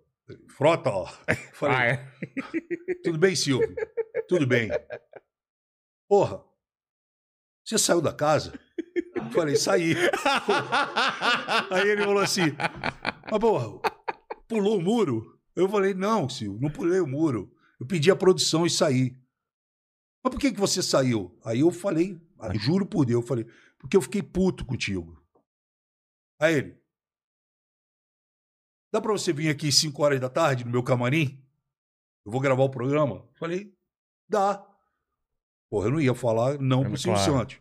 [0.49, 1.05] Frota, ó.
[1.53, 2.13] Falei, Ah, é?
[3.03, 3.75] tudo bem, Silvio?
[4.27, 4.69] Tudo bem.
[6.07, 6.43] Porra,
[7.65, 8.57] você saiu da casa?
[9.33, 9.95] Falei, saí.
[11.71, 12.55] Aí ele falou assim,
[13.29, 13.79] mas porra,
[14.47, 15.39] pulou o muro?
[15.55, 17.53] Eu falei, não, Silvio, não pulei o muro.
[17.79, 19.17] Eu pedi a produção e saí.
[20.23, 21.37] Mas por que, que você saiu?
[21.43, 23.45] Aí eu falei, ah, juro por Deus, eu falei,
[23.77, 25.21] porque eu fiquei puto contigo.
[26.39, 26.82] Aí ele,
[28.93, 31.43] dá pra você vir aqui às 5 horas da tarde no meu camarim?
[32.23, 33.27] Eu vou gravar o programa?
[33.33, 33.73] Falei,
[34.29, 34.63] dá.
[35.67, 37.39] Porra, eu não ia falar não É, pro Silvio claro.
[37.39, 37.57] Santos.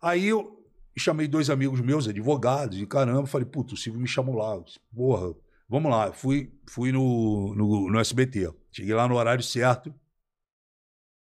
[0.00, 0.64] Aí eu
[0.96, 4.56] chamei dois amigos meus, advogados, e caramba, falei, puta, o Silvio me chamou lá.
[4.60, 5.34] Disse, Porra,
[5.68, 6.12] vamos lá.
[6.12, 8.54] Fui, fui no, no, no SBT.
[8.70, 9.92] Cheguei lá no horário certo.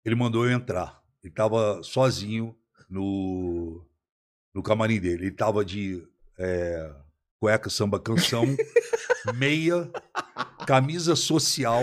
[0.07, 1.03] Ele mandou eu entrar.
[1.23, 2.57] Ele tava sozinho
[2.89, 3.85] no,
[4.55, 5.27] no camarim dele.
[5.27, 6.03] Ele tava de
[6.39, 6.95] é,
[7.39, 8.45] cueca, samba, canção,
[9.33, 9.91] meia,
[10.67, 11.83] camisa social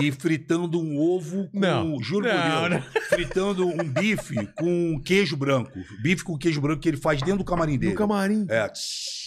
[0.00, 5.36] e fritando um ovo com, Não, juro não, por Deus, fritando um bife com queijo
[5.36, 5.72] branco.
[6.02, 7.92] Bife com queijo branco que ele faz dentro do camarim dele.
[7.92, 8.46] No camarim.
[8.48, 8.68] É.
[8.68, 9.24] tss.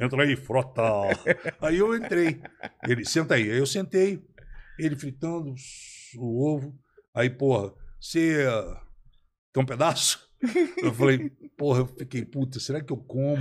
[0.00, 0.82] Entra aí, frota.
[1.60, 2.40] Aí eu entrei.
[2.86, 3.50] Ele, senta aí.
[3.50, 4.22] Aí eu sentei.
[4.78, 5.54] Ele fritando
[6.18, 6.74] o ovo.
[7.14, 8.44] Aí, porra, você
[9.52, 10.28] quer um pedaço?
[10.82, 13.36] Eu falei, porra, eu fiquei, puta, será que eu como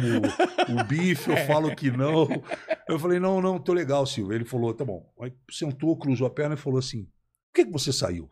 [0.69, 1.29] o bife?
[1.29, 2.27] Eu falo que não.
[2.87, 4.33] Eu falei, não, não, tô legal, Silvio.
[4.33, 5.11] Ele falou, tá bom.
[5.19, 7.11] Aí sentou, cruzou a perna e falou assim: por
[7.55, 8.29] que, que você saiu?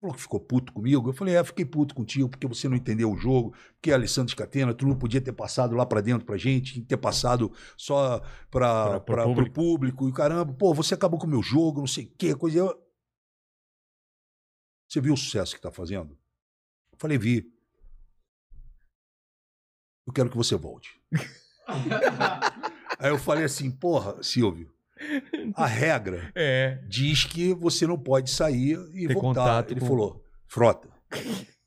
[0.00, 1.08] Falou que ficou puto comigo.
[1.08, 4.74] Eu falei, é, fiquei puto contigo porque você não entendeu o jogo, porque Alessandro Scatena,
[4.74, 8.20] tu não podia ter passado lá pra dentro pra gente, que ter passado só
[8.50, 9.54] pra, Pra- pro pra, pro público.
[9.54, 10.08] público.
[10.08, 12.76] E caramba, pô, você acabou com o meu jogo, não sei o quê, coisa.
[14.88, 16.12] Você viu o sucesso que tá fazendo?
[16.92, 17.50] Eu falei, vi.
[20.06, 20.90] Eu quero que você volte.
[22.98, 24.70] Aí eu falei assim, porra, Silvio,
[25.54, 26.80] a regra É.
[26.88, 29.66] diz que você não pode sair e Ter voltar.
[29.70, 30.88] Ele com- falou, Frota,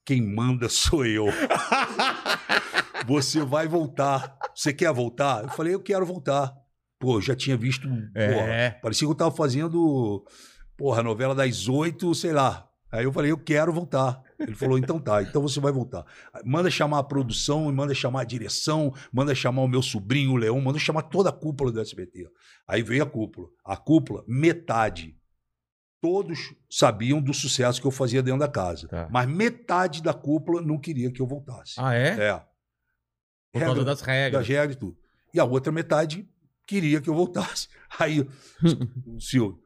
[0.06, 1.26] quem manda sou eu.
[3.06, 4.38] você vai voltar.
[4.56, 5.44] Você quer voltar?
[5.44, 6.54] Eu falei, eu quero voltar.
[7.00, 8.34] Pô, já tinha visto, É.
[8.34, 10.26] porra, parecia que eu tava fazendo,
[10.78, 12.68] porra, novela das oito, sei lá.
[12.92, 14.22] Aí eu falei, eu quero voltar.
[14.40, 16.06] Ele falou, então tá, então você vai voltar.
[16.44, 20.60] Manda chamar a produção, manda chamar a direção, manda chamar o meu sobrinho, o Leão,
[20.60, 22.28] manda chamar toda a cúpula do SBT.
[22.68, 23.48] Aí veio a cúpula.
[23.64, 25.16] A cúpula, metade.
[26.02, 28.88] Todos sabiam do sucesso que eu fazia dentro da casa.
[28.88, 29.08] Tá.
[29.12, 31.74] Mas metade da cúpula não queria que eu voltasse.
[31.78, 32.08] Ah, é?
[32.30, 32.34] É.
[33.52, 34.32] Por causa Regra- das regras.
[34.42, 34.98] das regras e tudo.
[35.34, 36.28] E a outra metade
[36.66, 37.68] queria que eu voltasse.
[38.00, 38.26] Aí,
[39.20, 39.60] Silvio,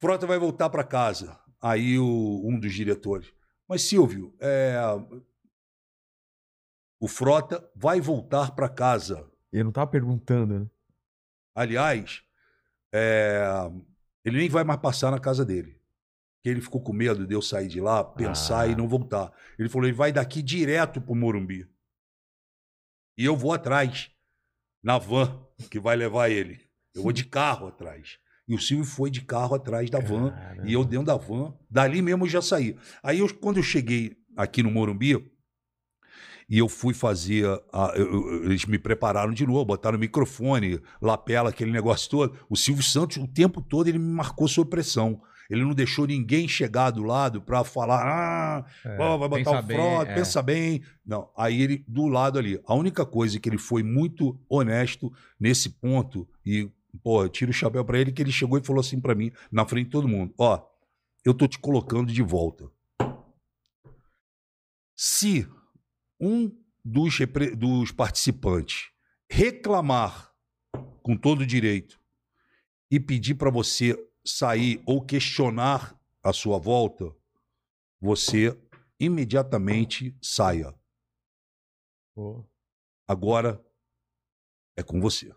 [0.00, 1.36] Frota vai voltar para casa.
[1.60, 3.32] Aí o- um dos diretores.
[3.68, 4.76] Mas, Silvio, é,
[7.00, 9.30] o Frota vai voltar para casa.
[9.52, 10.70] Eu não tava perguntando, né?
[11.54, 12.22] Aliás,
[12.92, 13.42] é,
[14.24, 15.78] ele nem vai mais passar na casa dele.
[16.36, 18.66] Porque ele ficou com medo de eu sair de lá, pensar Ah.
[18.68, 19.32] e não voltar.
[19.58, 21.68] Ele falou: ele vai daqui direto pro Morumbi.
[23.16, 24.10] E eu vou atrás,
[24.82, 26.68] na van que vai levar ele.
[26.94, 28.20] Eu vou de carro atrás.
[28.48, 30.30] E o Silvio foi de carro atrás da van.
[30.30, 30.62] Caramba.
[30.68, 32.74] E eu dentro da van, dali mesmo eu já saí.
[33.02, 35.30] Aí eu- quando eu cheguei aqui no Morumbi,
[36.50, 37.44] e eu fui fazer.
[37.72, 42.38] a- eu- eles me prepararam de novo, botaram o microfone, lapela, aquele negócio todo.
[42.48, 45.20] O Silvio Santos, o tempo todo, ele me marcou sob pressão.
[45.50, 49.76] Ele não deixou ninguém chegar do lado para falar, ah, É, vai botar o bem,
[49.78, 50.14] frota, é.
[50.14, 50.82] pensa bem.
[51.06, 52.60] Não, aí ele, do lado ali.
[52.66, 55.10] A única coisa que ele foi muito honesto
[55.40, 56.70] nesse ponto, e,
[57.02, 59.32] pô, eu tiro o chapéu para ele, que ele chegou e falou assim para mim,
[59.50, 60.64] na frente de todo mundo: Ó,
[61.24, 62.70] eu tô te colocando de volta.
[64.96, 65.48] Se
[66.20, 66.50] um
[66.84, 67.18] dos,
[67.56, 68.90] dos participantes
[69.30, 70.34] reclamar
[71.02, 72.00] com todo direito
[72.90, 77.14] e pedir para você sair ou questionar a sua volta,
[78.00, 78.58] você
[78.98, 80.74] imediatamente saia.
[83.06, 83.64] Agora
[84.76, 85.32] é com você.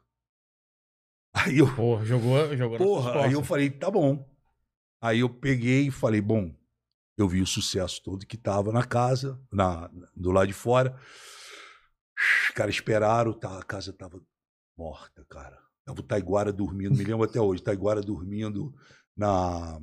[1.34, 4.30] Aí eu, Porra, jogou, jogou porra, aí eu falei, tá bom.
[5.01, 6.53] Aí eu peguei e falei, bom,
[7.18, 10.95] eu vi o sucesso todo que tava na casa, na, do lado de fora.
[12.48, 14.22] Os caras esperaram, tá, a casa tava
[14.77, 15.58] morta, cara.
[15.85, 18.74] Tava o Taiguara dormindo, me lembro até hoje, Taiguara dormindo
[19.18, 19.80] na,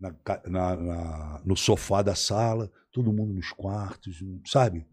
[0.00, 0.16] na,
[0.46, 4.86] na- na- no sofá da sala, todo mundo nos quartos, sabe?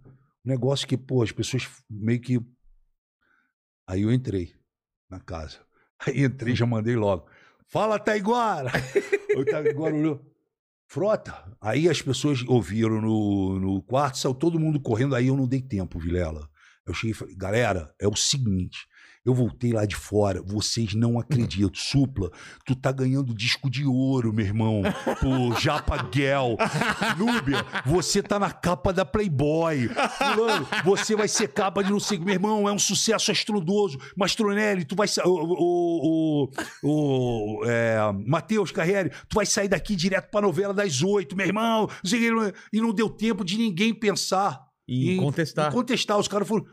[0.45, 2.39] Um negócio que, pô, as pessoas meio que.
[3.87, 4.53] Aí eu entrei
[5.09, 5.59] na casa.
[6.05, 7.27] Aí entrei, já mandei logo.
[7.67, 8.71] Fala, Taiguara!
[9.37, 10.25] o Taiguara olhou.
[10.87, 11.55] Frota.
[11.61, 15.13] Aí as pessoas ouviram no, no quarto, saiu todo mundo correndo.
[15.15, 16.49] Aí eu não dei tempo, Vilela.
[16.85, 18.87] Eu cheguei e falei, galera, é o seguinte.
[19.25, 21.69] Eu voltei lá de fora, vocês não acreditam.
[21.75, 22.31] Supla,
[22.65, 24.81] tu tá ganhando disco de ouro, meu irmão.
[25.19, 26.55] Pô, Japa Gel.
[27.17, 29.89] Núbia, você tá na capa da Playboy.
[29.89, 32.25] Fulano, você vai ser capa de não sei o que.
[32.25, 33.99] Meu irmão, é um sucesso estrondoso.
[34.15, 35.27] Mastronelli, tu vai sair.
[35.27, 36.49] O, o,
[36.83, 41.89] o, é, Matheus Carriere, tu vai sair daqui direto pra novela das oito, meu irmão.
[42.71, 44.61] E não deu tempo de ninguém pensar.
[44.87, 45.69] E em- contestar.
[45.69, 46.17] em contestar.
[46.17, 46.65] Os caras foram.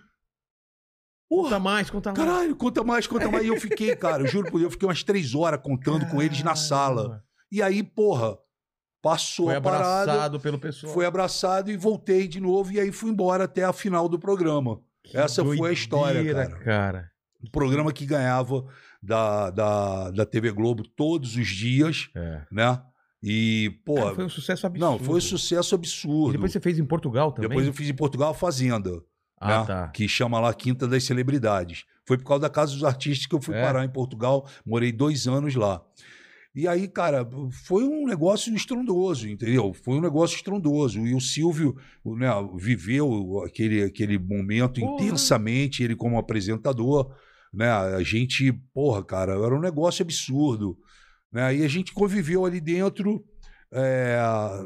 [1.29, 2.19] Conta Porra, mais, conta mais.
[2.25, 3.45] caralho, conta mais, conta mais.
[3.45, 6.23] E eu fiquei, cara, eu juro por Deus, eu fiquei umas três horas contando com
[6.23, 7.23] eles na sala.
[7.51, 8.39] E aí, porra,
[9.03, 10.93] passou Foi a parada, abraçado pelo pessoal.
[10.93, 12.71] foi abraçado e voltei de novo.
[12.73, 14.81] E aí fui embora até a final do programa.
[15.05, 16.65] Que Essa foi a história, doideira, cara.
[16.65, 17.11] cara.
[17.45, 18.65] Um programa que ganhava
[19.03, 22.43] da, da, da TV Globo todos os dias, É.
[22.51, 22.81] né?
[23.23, 24.91] E, pô, Cara, foi um sucesso absurdo.
[24.93, 26.31] não, foi um sucesso absurdo.
[26.31, 27.49] E depois você fez em Portugal também?
[27.49, 29.03] Depois eu fiz em Portugal a Fazenda.
[29.39, 29.67] Ah, né?
[29.67, 29.89] tá.
[29.89, 31.85] Que chama lá Quinta das Celebridades.
[32.07, 33.63] Foi por causa da Casa dos Artistas que eu fui É?
[33.63, 34.49] parar em Portugal.
[34.65, 35.83] Morei dois anos lá.
[36.55, 37.29] E aí, cara,
[37.67, 39.75] foi um negócio estrondoso, entendeu?
[39.75, 41.07] Foi um negócio estrondoso.
[41.07, 44.95] E o Silvio né, viveu aquele, aquele momento Porra.
[45.05, 47.15] intensamente, ele como apresentador.
[47.53, 47.71] Né?
[47.71, 50.79] A gente, porra, cara, era um negócio absurdo.
[51.31, 51.57] Né?
[51.57, 53.23] E a gente conviveu ali dentro,
[53.71, 54.19] é,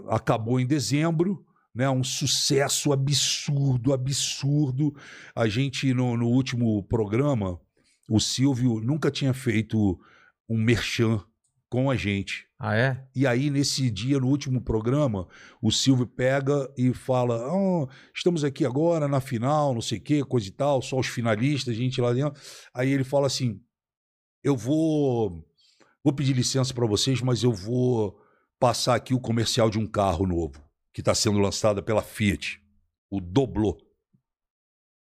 [0.08, 1.88] acabou em dezembro, né?
[1.88, 4.94] Um sucesso absurdo, absurdo.
[5.34, 7.60] A gente, no, no último programa,
[8.08, 9.98] o Silvio nunca tinha feito
[10.48, 11.22] um merchan
[11.68, 12.48] com a gente.
[12.58, 13.06] Ah, é?
[13.14, 15.28] E aí, nesse dia, no último programa,
[15.62, 20.24] o Silvio pega e fala: "Ah, estamos aqui agora na final, não sei o quê,
[20.24, 22.40] coisa e tal, só os finalistas, a gente lá dentro.
[22.74, 23.60] Aí ele fala assim:
[24.42, 25.46] eu vou,
[26.02, 28.18] vou pedir licença para vocês, mas eu vou
[28.58, 32.60] passar aqui o comercial de um carro novo que está sendo lançado pela Fiat,
[33.10, 33.78] o Doblô.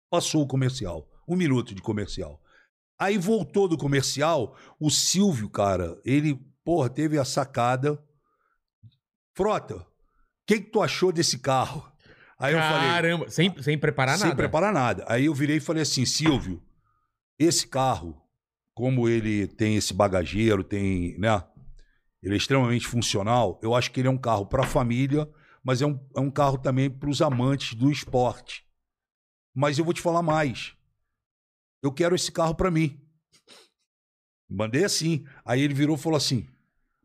[0.09, 2.41] Passou o comercial, um minuto de comercial.
[2.99, 8.03] Aí voltou do comercial, o Silvio, cara, ele, porra, teve a sacada.
[9.35, 9.85] Frota, o
[10.45, 11.89] que, que tu achou desse carro?
[12.37, 14.35] Aí eu falei, Caramba, sem, sem preparar sem nada.
[14.35, 15.05] preparar nada.
[15.07, 16.61] Aí eu virei e falei assim, Silvio,
[17.37, 18.21] esse carro,
[18.73, 21.43] como ele tem esse bagageiro, tem, né?
[22.23, 23.59] Ele é extremamente funcional.
[23.61, 25.29] Eu acho que ele é um carro para família,
[25.69, 28.65] mas é um, é um carro também para os amantes do esporte.
[29.53, 30.73] Mas eu vou te falar mais.
[31.79, 32.99] Eu quero esse carro para mim.
[34.49, 35.27] Mandei assim.
[35.45, 36.47] Aí ele virou e falou assim: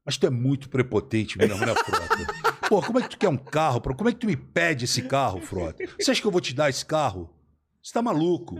[0.02, 2.16] Mas tu é muito prepotente mesmo, né, Frota?
[2.66, 3.82] Pô, como é que tu quer um carro?
[3.82, 5.84] Como é que tu me pede esse carro, Frota?
[6.00, 7.28] Você acha que eu vou te dar esse carro?
[7.82, 8.56] Você tá maluco?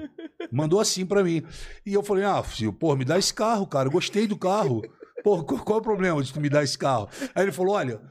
[0.52, 1.42] Mandou assim pra mim.
[1.86, 3.89] E eu falei, ah, filho, pô, me dá esse carro, cara.
[3.89, 4.83] Eu gostei do carro.
[5.23, 7.08] Pô, qual é o problema de tu me dar esse carro?
[7.34, 8.02] Aí ele falou, olha,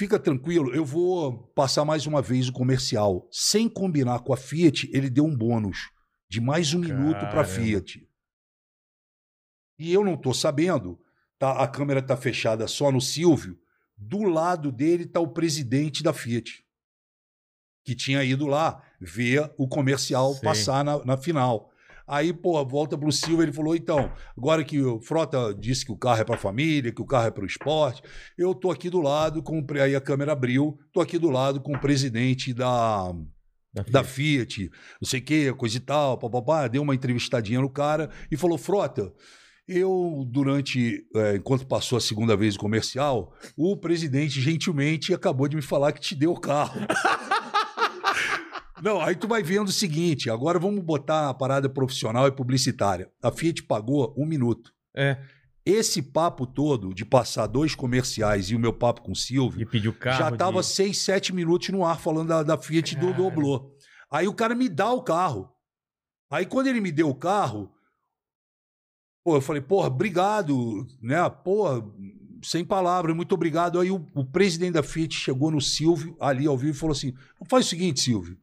[0.00, 3.28] fica tranquilo, eu vou passar mais uma vez o comercial.
[3.30, 5.90] Sem combinar com a Fiat, ele deu um bônus
[6.26, 7.48] de mais um minuto pra Caramba.
[7.48, 8.08] Fiat.
[9.78, 10.98] E eu não tô sabendo,
[11.38, 13.58] tá, a câmera tá fechada só no Silvio.
[13.94, 16.64] Do lado dele tá o presidente da Fiat
[17.84, 20.40] que tinha ido lá ver o comercial Sim.
[20.40, 21.70] passar na, na final.
[22.10, 25.96] Aí, pô, volta pro Silva, ele falou: então, agora que o Frota disse que o
[25.96, 28.02] carro é pra família, que o carro é pro esporte,
[28.36, 29.64] eu tô aqui do lado com.
[29.80, 33.12] Aí a câmera abriu, tô aqui do lado com o presidente da,
[33.72, 34.68] Da da Fiat,
[35.00, 38.58] não sei o que, coisa e tal, papapá, deu uma entrevistadinha no cara e falou:
[38.58, 39.12] Frota,
[39.68, 45.54] eu, durante, eh, enquanto passou a segunda vez o comercial, o presidente gentilmente acabou de
[45.54, 46.80] me falar que te deu o carro.
[48.82, 53.10] Não, aí tu vai vendo o seguinte, agora vamos botar a parada profissional e publicitária.
[53.22, 54.72] A Fiat pagou um minuto.
[54.96, 55.18] É,
[55.64, 59.66] Esse papo todo de passar dois comerciais e o meu papo com o Silvio, de
[59.66, 60.18] pedir o carro.
[60.18, 60.66] já tava de...
[60.66, 63.16] seis, sete minutos no ar falando da, da Fiat do Cara.
[63.16, 63.74] Doblô.
[64.10, 65.48] Aí o cara me dá o carro.
[66.30, 67.70] Aí quando ele me deu o carro,
[69.22, 71.28] pô, eu falei, porra, obrigado, né?
[71.28, 71.84] Porra,
[72.42, 73.78] sem palavras, muito obrigado.
[73.78, 77.14] Aí o, o presidente da Fiat chegou no Silvio, ali ao vivo, e falou assim:
[77.48, 78.38] faz o seguinte, Silvio,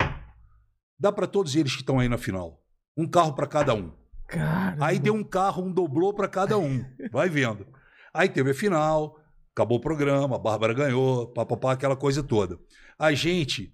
[1.00, 2.64] dá para todos eles que estão aí na final.
[2.96, 3.92] Um carro para cada um.
[4.28, 4.86] Caramba.
[4.86, 6.84] Aí deu um carro, um doblô para cada um.
[7.12, 7.66] Vai vendo.
[8.14, 9.20] Aí teve a final,
[9.52, 12.60] acabou o programa, a Bárbara ganhou, papapá, aquela coisa toda.
[12.98, 13.74] A gente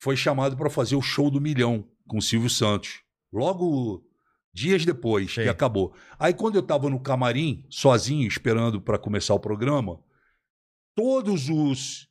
[0.00, 3.02] foi chamado para fazer o show do milhão com o Silvio Santos.
[3.32, 4.04] Logo
[4.52, 5.42] dias depois Sim.
[5.42, 5.94] que acabou.
[6.18, 10.00] Aí quando eu tava no camarim, sozinho, esperando para começar o programa,
[10.94, 12.08] todos os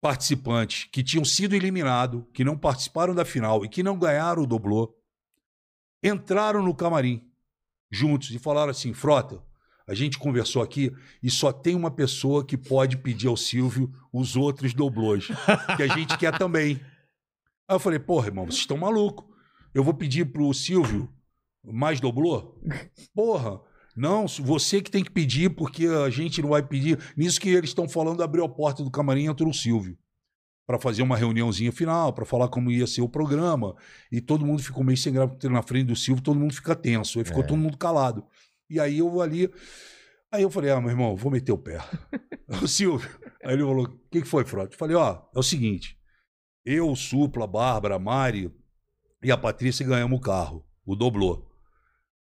[0.00, 4.46] participantes que tinham sido eliminados, que não participaram da final e que não ganharam o
[4.46, 4.94] doblô,
[6.02, 7.30] entraram no camarim
[7.90, 9.42] juntos e falaram assim: Frota,
[9.86, 14.36] a gente conversou aqui e só tem uma pessoa que pode pedir ao Silvio os
[14.36, 15.28] outros doblôs,
[15.76, 16.80] que a gente quer também.
[17.68, 19.26] Aí eu falei: Porra, irmão, vocês estão malucos.
[19.74, 21.12] Eu vou pedir pro Silvio
[21.62, 22.58] mais doblô?
[23.14, 23.60] Porra.
[23.96, 26.98] Não, você que tem que pedir, porque a gente não vai pedir.
[27.16, 29.98] Nisso que eles estão falando, abriu a porta do camarim e entrou o Silvio
[30.66, 33.74] para fazer uma reuniãozinha final, para falar como ia ser o programa.
[34.12, 36.76] E todo mundo ficou meio sem graça porque na frente do Silvio, todo mundo fica
[36.76, 37.18] tenso.
[37.18, 37.46] Aí ficou É.
[37.46, 38.24] todo mundo calado.
[38.68, 39.50] E aí eu ali.
[40.32, 41.78] Aí eu falei, ah, meu irmão, vou meter o pé.
[42.62, 43.10] o Silvio.
[43.42, 44.74] Aí ele falou: o que, que foi, Frota?
[44.74, 45.98] Eu falei, ó, é o seguinte.
[46.64, 48.54] Eu, Supla, Bárbara, Mari
[49.22, 51.50] e a Patrícia ganhamos o carro, o doblô.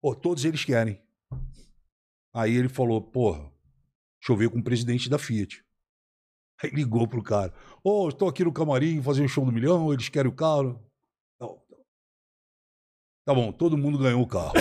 [0.02, 1.00] Pô, todos eles querem.
[2.36, 3.38] Aí ele falou, porra,
[4.20, 5.64] deixa eu ver com o presidente da Fiat.
[6.62, 7.50] Aí ligou pro cara.
[7.82, 10.78] Ô, estou aqui no camarim fazer um show do milhão, eles querem o carro.
[11.40, 11.58] Não.
[13.24, 14.52] Tá bom, todo mundo ganhou o carro.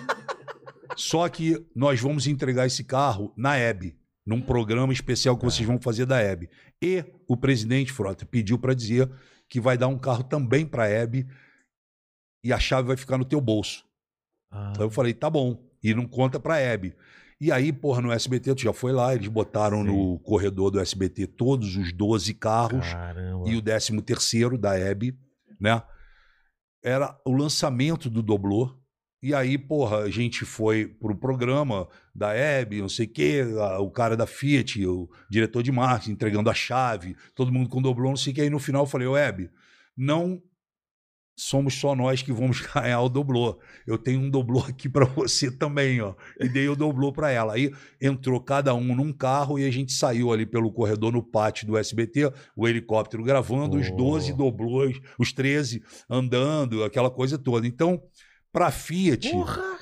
[0.96, 3.94] Só que nós vamos entregar esse carro na EB,
[4.24, 6.48] num programa especial que vocês vão fazer da EB.
[6.80, 9.10] E o presidente Frota pediu para dizer
[9.50, 11.26] que vai dar um carro também para a EB
[12.42, 13.84] e a chave vai ficar no teu bolso.
[14.50, 15.62] Ah, Aí eu falei, tá bom.
[15.84, 16.94] E não conta pra Hebe.
[17.40, 19.88] E aí, porra, no SBT, tu já foi lá, eles botaram Sim.
[19.88, 23.48] no corredor do SBT todos os 12 carros caramba.
[23.50, 25.14] e o 13 terceiro da Hebe,
[25.60, 25.82] né?
[26.82, 28.74] Era o lançamento do Doblô
[29.22, 33.80] E aí, porra, a gente foi pro programa da Hebe, não sei o quê, a-
[33.80, 38.10] o cara da Fiat, o diretor de marketing, entregando a chave, todo mundo com doblô,
[38.10, 38.42] não sei o quê.
[38.42, 39.50] Aí no final eu falei, ô Hebe,
[39.96, 40.42] não
[41.36, 43.58] somos só nós que vamos ganhar o doblô.
[43.86, 46.14] Eu tenho um doblô aqui para você também, ó.
[46.40, 47.54] E dei o doblô para ela.
[47.54, 51.66] Aí entrou cada um num carro e a gente saiu ali pelo corredor no pátio
[51.66, 53.96] do SBT, o helicóptero gravando, os Oh.
[53.96, 57.66] 12 doblôs, os 13 andando, aquela coisa toda.
[57.66, 58.02] Então,
[58.52, 59.30] para Fiat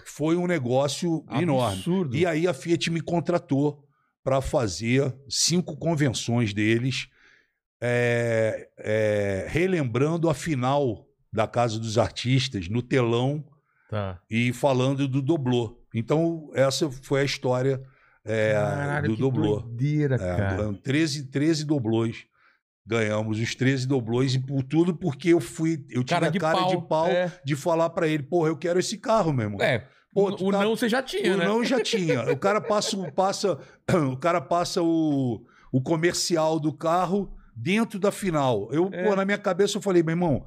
[0.06, 1.76] foi um negócio enorme.
[1.76, 2.16] Absurdo.
[2.16, 3.84] E aí a Fiat me contratou
[4.24, 7.08] para fazer cinco convenções deles,
[7.80, 13.44] é, é, relembrando a final da Casa dos Artistas no telão
[13.88, 14.18] Tá.
[14.30, 15.78] e falando do doblô.
[15.94, 17.82] Então, essa foi a história
[18.24, 19.60] é, Caralho, do que doblô.
[19.60, 20.62] doideira, É, cara.
[20.68, 22.24] do- 13, 13 doblôs.
[22.86, 25.84] Ganhamos os 13 doblôs e por tudo porque eu fui.
[25.88, 27.32] Eu Cara tive de a cara pau, de pau é.
[27.44, 29.60] de falar para ele, porra, eu quero esse carro, meu irmão.
[29.60, 31.44] É, Pô, o, o tá- não você já tinha, O né?
[31.44, 32.30] não já tinha.
[32.32, 33.58] O cara passa, o- passa,
[34.12, 38.68] o cara passa o, o comercial do carro dentro da final.
[38.72, 39.04] Eu, É.
[39.04, 40.44] pô, na minha cabeça, eu falei, meu irmão,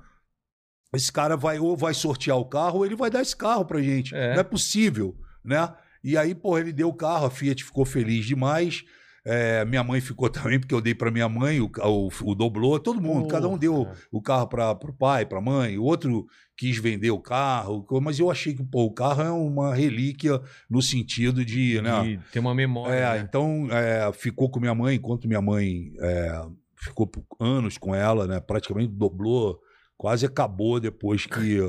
[0.93, 3.81] esse cara vai ou vai sortear o carro ou ele vai dar esse carro pra
[3.81, 4.15] gente.
[4.15, 4.33] É.
[4.33, 5.73] Não é possível, né?
[6.03, 8.83] E aí, pô, ele deu o carro, a Fiat ficou feliz demais.
[9.27, 12.79] É, minha mãe ficou também, porque eu dei pra minha mãe o, o, o doblô,
[12.79, 15.83] todo mundo, Pô, cada um deu o carro para o pai, para a mãe, o
[15.83, 20.39] outro quis vender o carro, mas eu achei que pô, o carro é uma relíquia
[20.69, 21.81] no sentido de.
[21.81, 22.93] Né, ter uma memória.
[22.93, 23.25] é, né?
[23.27, 28.27] Então, é, ficou com minha mãe, enquanto minha mãe é, ficou por anos com ela,
[28.27, 29.59] né, praticamente dobrou,
[29.97, 31.59] quase acabou depois que.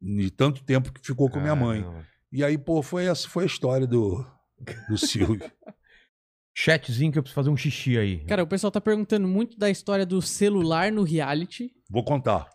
[0.00, 1.82] De tanto tempo que ficou com minha mãe.
[1.82, 2.06] Caramba.
[2.30, 4.24] E aí, pô, foi essa foi a história do,
[4.88, 5.40] do Silvio.
[6.56, 8.24] Chatzinho que eu preciso fazer um xixi aí.
[8.26, 12.48] Cara, o pessoal tá perguntando muito da história do celular no reality Vou contar,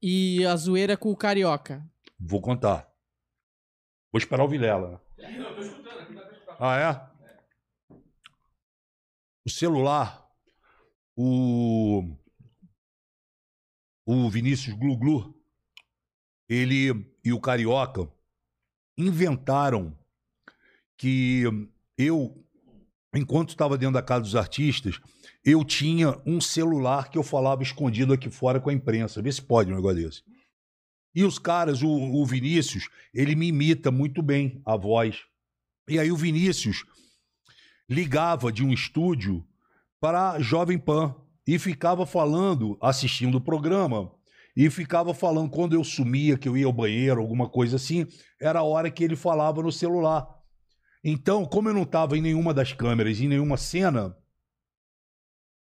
[0.00, 1.82] e a zoeira com o Carioca.
[2.18, 2.88] vou contar.
[4.12, 5.02] Vou esperar o Vilela.
[6.60, 6.78] Ah,
[7.90, 7.96] é?
[9.44, 10.28] O celular,
[11.16, 12.16] o.
[14.06, 15.34] O Vinícius Glu-Glu,
[16.48, 18.10] ele e o Carioca
[18.98, 19.96] inventaram
[20.96, 21.44] que
[21.96, 22.44] eu,
[23.14, 25.00] enquanto estava dentro da casa dos artistas,
[25.44, 29.22] eu tinha um celular que eu falava escondido aqui fora com a imprensa.
[29.22, 30.22] Vê se pode um negócio desse.
[31.14, 35.22] E os caras, o, o Vinícius, ele me imita muito bem a voz.
[35.88, 36.84] E aí o Vinícius
[37.88, 39.46] ligava de um estúdio
[40.00, 41.14] para Jovem Pan
[41.46, 44.10] e ficava falando, assistindo o programa,
[44.56, 48.06] e ficava falando quando eu sumia, que eu ia ao banheiro, alguma coisa assim,
[48.40, 50.26] era a hora que ele falava no celular.
[51.02, 54.16] Então, como eu não estava em nenhuma das câmeras, em nenhuma cena,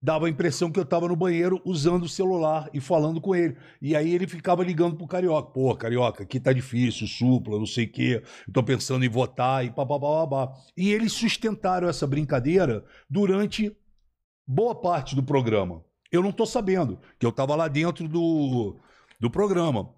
[0.02, 3.56] dava a impressão que eu estava no banheiro usando o celular e falando com ele.
[3.82, 5.52] E aí ele ficava ligando pro Carioca.
[5.52, 8.24] Pô, Carioca, aqui tá difícil, supla, não sei o quê.
[8.52, 10.52] Tô pensando em votar e papapá.
[10.76, 13.76] E eles sustentaram essa brincadeira durante
[14.52, 15.82] boa parte do programa.
[16.12, 18.76] Eu não tô sabendo, que eu tava lá dentro do,
[19.18, 19.90] do programa.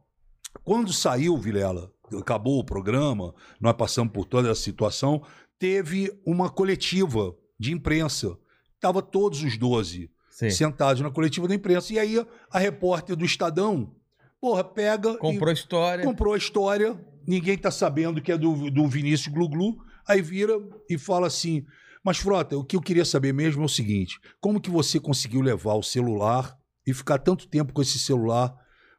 [0.63, 5.23] Quando saiu, Vilela, acabou o programa, nós passamos por toda essa situação,
[5.57, 8.37] teve uma coletiva de imprensa.
[8.79, 10.49] Tava todos os 12 Sim.
[10.51, 11.91] sentados na coletiva da imprensa.
[11.91, 13.95] E aí a repórter do Estadão,
[14.39, 16.05] porra, pega Comprou e história.
[16.05, 20.95] comprou a história, ninguém tá sabendo que é do, do Vinícius Glu-Glu, aí vira e
[20.95, 21.65] fala assim,
[22.03, 25.41] mas Frota, o que eu queria saber mesmo é o seguinte, como que você conseguiu
[25.41, 28.53] levar o celular e ficar tanto tempo com esse celular?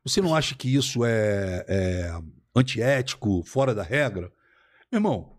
[0.04, 2.20] Você não acha que isso é, é
[2.56, 4.32] antiético, fora da regra?
[4.90, 5.38] Meu irmão,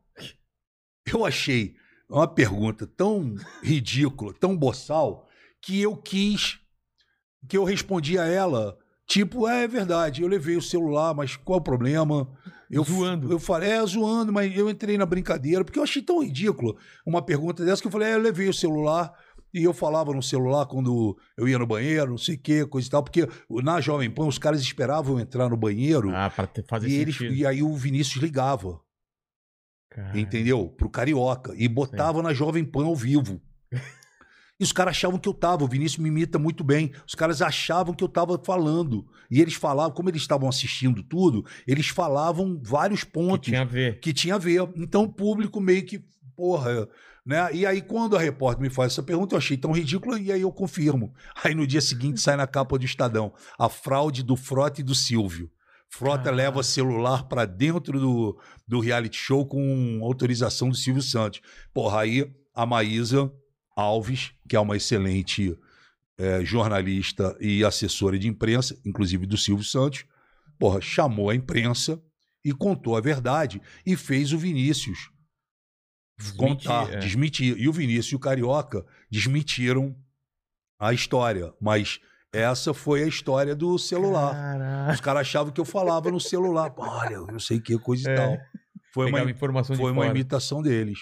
[1.11, 1.75] eu achei
[2.09, 5.27] uma pergunta tão ridícula, tão boçal,
[5.61, 6.59] que eu quis,
[7.49, 8.77] que eu respondi a ela,
[9.07, 12.31] tipo, é, é verdade, eu levei o celular, mas qual o problema?
[12.69, 13.31] Eu, Zoando.
[13.31, 17.21] Eu falei, é, zoando, mas eu entrei na brincadeira, porque eu achei tão ridículo uma
[17.21, 19.13] pergunta dessa que eu falei, é, eu levei o celular,
[19.53, 22.87] e eu falava no celular quando eu ia no banheiro, não sei o quê, coisa
[22.87, 23.27] e tal, porque
[23.63, 27.45] na Jovem Pan os caras esperavam entrar no banheiro Ah, pra fazer e, eles, e
[27.45, 28.81] aí o Vinícius ligava
[29.89, 30.67] Cara, entendeu?
[30.67, 31.53] Pro Carioca.
[31.55, 33.41] E botava na Jovem Pan ao vivo.
[34.59, 35.63] E os caras achavam que eu tava.
[35.63, 36.91] O Vinícius me imita muito bem.
[37.05, 39.05] Os caras achavam que eu tava falando.
[39.29, 43.65] E eles falavam, como eles estavam assistindo tudo, eles falavam vários que pontos tinha a
[43.65, 43.99] ver.
[43.99, 44.61] que tinha a ver.
[44.77, 46.01] Então o público meio que,
[46.37, 46.87] porra,
[47.25, 47.49] né?
[47.53, 50.41] E aí quando a repórter me faz essa pergunta, eu achei tão ridículo e aí
[50.41, 51.13] eu confirmo.
[51.43, 54.95] Aí no dia seguinte sai na capa do Estadão a fraude do Frota e do
[54.95, 55.51] Silvio.
[55.89, 56.37] Frota Caralho.
[56.37, 61.41] leva celular pra dentro do, do reality show com autorização do Silvio Santos.
[61.73, 63.31] Porra, aí a Maísa
[63.75, 65.57] Alves, que é uma excelente
[66.17, 70.05] eh, jornalista e assessora de imprensa, inclusive do Silvio Santos,
[70.57, 72.01] porra, chamou a imprensa
[72.43, 75.09] e contou a verdade e fez o Vinícius
[76.17, 76.97] Desmentir, contar, é.
[76.99, 77.57] desmentir.
[77.57, 79.93] E o Vinícius e o Carioca desmentiram
[80.79, 81.99] a história, mas
[82.33, 84.33] essa foi a história do celular.
[84.33, 84.93] Caraca.
[84.93, 86.73] Os caras achavam que eu falava no celular.
[86.77, 88.15] Olha, eu sei que coisa e É.
[88.15, 88.37] tal.
[88.93, 89.19] Foi uma,
[89.75, 90.07] foi uma fora.
[90.09, 90.99] imitação deles.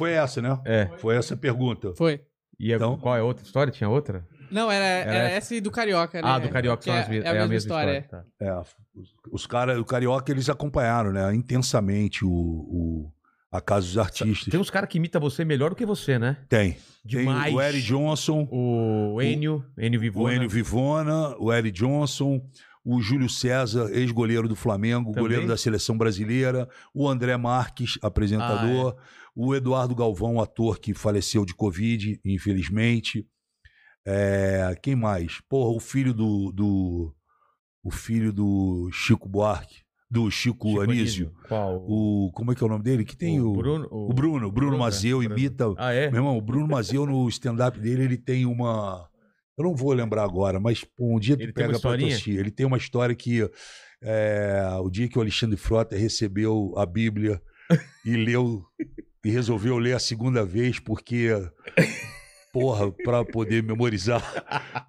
[0.00, 0.58] Foi essa, né?
[0.64, 0.90] É.
[0.98, 1.92] Foi essa a pergunta.
[1.94, 2.20] Foi.
[2.58, 3.72] E Então- qual é a outra história?
[3.72, 4.26] Tinha outra?
[4.50, 6.28] Não, era, era, Era essa e do Carioca, né?
[6.28, 8.02] Ah, do Carioca são é, as mes- é a mesma, história.
[8.10, 8.24] tá.
[8.40, 8.52] É,
[8.94, 11.32] os, os caras, o Carioca, eles acompanharam, né?
[11.34, 13.12] Intensamente o, o,
[13.52, 14.50] a casa dos artistas.
[14.50, 16.36] Tem uns caras que imitam você melhor do que você, né?
[16.48, 16.76] Tem.
[17.04, 17.44] Demais.
[17.44, 20.28] Tem o Eric Johnson, O Enio, Enio Vivona.
[20.28, 22.40] o Enio Vivona, o Eric Johnson,
[22.84, 25.22] o Júlio César, ex-goleiro do Flamengo, Também?
[25.22, 29.02] goleiro da seleção brasileira, o André Marques, apresentador, Ah,
[29.34, 33.26] o Eduardo Galvão, ator que faleceu de Covid, infelizmente.
[34.06, 35.40] É, quem mais?
[35.48, 37.14] Porra, o filho do, do.
[37.82, 41.32] O filho do Chico Buarque, do Chico, Chico Anísio.
[41.48, 41.84] Qual?
[41.86, 43.04] O, como é que é o nome dele?
[43.04, 43.88] Que tem o, Bruno.
[43.90, 45.40] o Bruno, o Bruno Bruno, Mazeu é, Bruno.
[45.40, 45.74] imita.
[45.78, 46.10] Ah, é?
[46.10, 49.08] Meu irmão, o Bruno Mazeu no stand-up dele, ele tem uma.
[49.56, 52.04] Eu não vou lembrar agora, mas pô, um dia tu Ele uma pega pra tu
[52.04, 52.38] assistir.
[52.38, 53.48] Ele tem uma história que
[54.02, 57.40] é, o dia que o Alexandre Frota recebeu a Bíblia
[58.04, 58.64] e leu
[59.24, 61.30] e resolveu ler a segunda vez porque
[62.52, 64.22] porra, pra poder memorizar.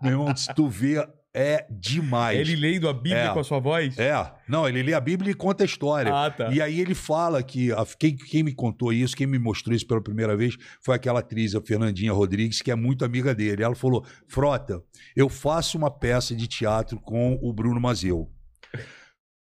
[0.02, 2.38] Meu irmão, se tu vê é demais.
[2.38, 3.34] Ele lendo a Bíblia É.
[3.34, 3.98] com a sua voz?
[3.98, 4.14] É,
[4.50, 6.14] não, ele lê a Bíblia e conta a história.
[6.14, 6.52] Ah, tá.
[6.52, 9.88] E aí ele fala que a- quem, quem me contou isso, quem me mostrou isso
[9.88, 13.64] pela primeira vez, foi aquela atriz, a Fernandinha Rodrigues, que é muito amiga dele.
[13.64, 14.82] Ela falou: Frota,
[15.16, 18.30] eu faço uma peça de teatro com o Bruno Mazeu.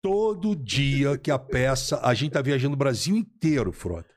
[0.01, 1.99] Todo dia que a peça.
[2.01, 4.09] A gente tá viajando o Brasil inteiro, Frota.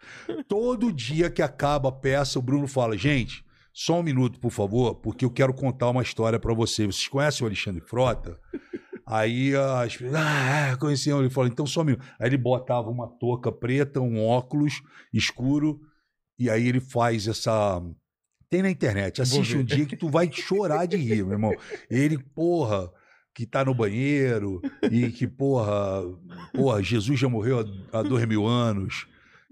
[0.46, 4.94] Todo dia que acaba a peça, o Bruno fala: gente, só um minuto, por favor,
[4.96, 6.86] porque eu quero contar uma história pra você.
[6.86, 8.38] Vocês conhecem o Alexandre Frota?
[9.06, 11.20] Aí as pessoas, ah, é, conheciam.
[11.20, 12.04] Ele falou, então só um minuto.
[12.20, 14.80] Aí ele botava uma touca preta, um óculos
[15.12, 15.80] escuro,
[16.38, 17.82] e aí ele faz essa.
[18.48, 21.54] Tem na internet, assiste um dia que tu vai chorar de rir, meu irmão.
[21.90, 22.90] Ele, porra,
[23.34, 26.02] que tá no banheiro, e que, porra,
[26.52, 29.06] porra, Jesus já morreu há, dois mil anos.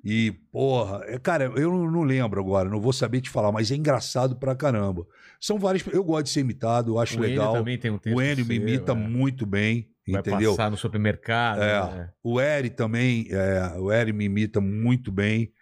[0.04, 3.70] E, porra, é, cara, eu não, não lembro agora, não vou saber te falar, mas
[3.70, 5.06] é engraçado pra caramba.
[5.38, 5.86] São vários.
[5.86, 7.50] Eu gosto de ser imitado, eu acho o legal.
[7.50, 8.94] Enio também tem um texto O Enio me seu, imita é.
[8.94, 10.52] muito bem, Vai entendeu?
[10.52, 11.62] passar no supermercado.
[11.62, 11.96] É.
[11.96, 12.10] né?
[12.22, 15.52] O Eri também, é, o Eri me imita muito bem.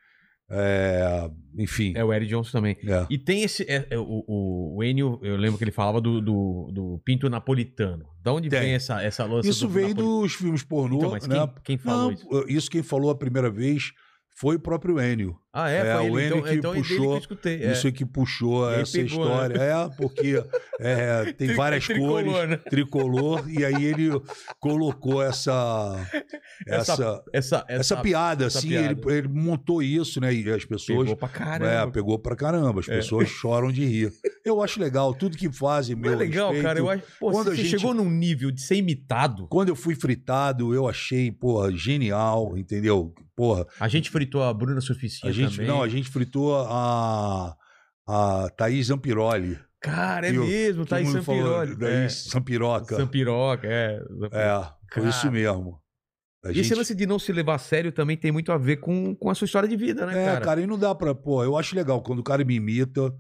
[0.51, 1.93] É, enfim.
[1.95, 2.77] É o Eric Johnson também.
[2.87, 3.07] é.
[3.11, 3.65] E tem esse.
[3.65, 7.29] é, é, o, o, o Enio, eu lembro que ele falava do, do, do pinto
[7.29, 8.07] napolitano.
[8.23, 8.61] Da onde Tem.
[8.61, 11.37] vem essa, essa lança Isso do veio napoli- dos filmes pornô, Então, mas né?
[11.37, 12.45] quem, quem falou Não, isso?
[12.49, 13.93] isso quem falou a primeira vez
[14.37, 15.37] foi o próprio Enio.
[15.53, 15.79] Ah, é?
[15.79, 16.27] é, Foi o ele.
[16.29, 17.63] Então, que então é que puxou eu escutei.
[17.63, 17.73] É.
[17.73, 19.59] Isso é que puxou essa pegou, história.
[19.59, 20.45] É, porque
[20.79, 22.57] é, tem várias tricolor, cores, né?
[22.59, 24.11] tricolor, e aí ele
[24.61, 26.07] colocou essa,
[26.67, 28.93] Essa- essa, Essa, essa, piada, essa assim, piada.
[29.11, 30.33] Ele, ele montou isso, né?
[30.35, 31.71] E as pessoas Pegou pra caramba.
[31.71, 32.81] É, pegou pra caramba.
[32.81, 32.97] As É.
[32.97, 34.13] pessoas choram de rir.
[34.45, 36.67] Eu acho legal, tudo que fazem, Não meu é legal, respeito.
[36.67, 36.79] cara.
[36.79, 37.03] Eu acho.
[37.19, 39.47] Pô, Quando você gente- chegou num nível de ser imitado.
[39.49, 43.15] Quando eu fui fritado, eu achei, porra, genial, entendeu?
[43.37, 45.67] Porra, A gente fritou a Bruna Surficinha a gente, também.
[45.71, 47.55] não, a gente fritou a,
[48.09, 49.59] a Thaís Zampiroli.
[49.81, 51.73] Cara, é E mesmo, em mundo falou, Sampiroli.
[51.73, 51.77] É.
[52.01, 52.97] Thaís Sampiroca.
[52.97, 54.01] Sampiroca, é.
[54.33, 54.61] É,
[54.93, 55.09] foi Cara.
[55.09, 55.81] isso mesmo.
[56.45, 58.77] A E esse lance de não se levar a sério também tem muito a ver
[58.79, 60.41] com, com a sua história de vida, né, É, cara?
[60.41, 60.61] cara?
[60.61, 61.15] e não dá pra.
[61.15, 63.13] Pô, eu acho legal quando o cara me imita,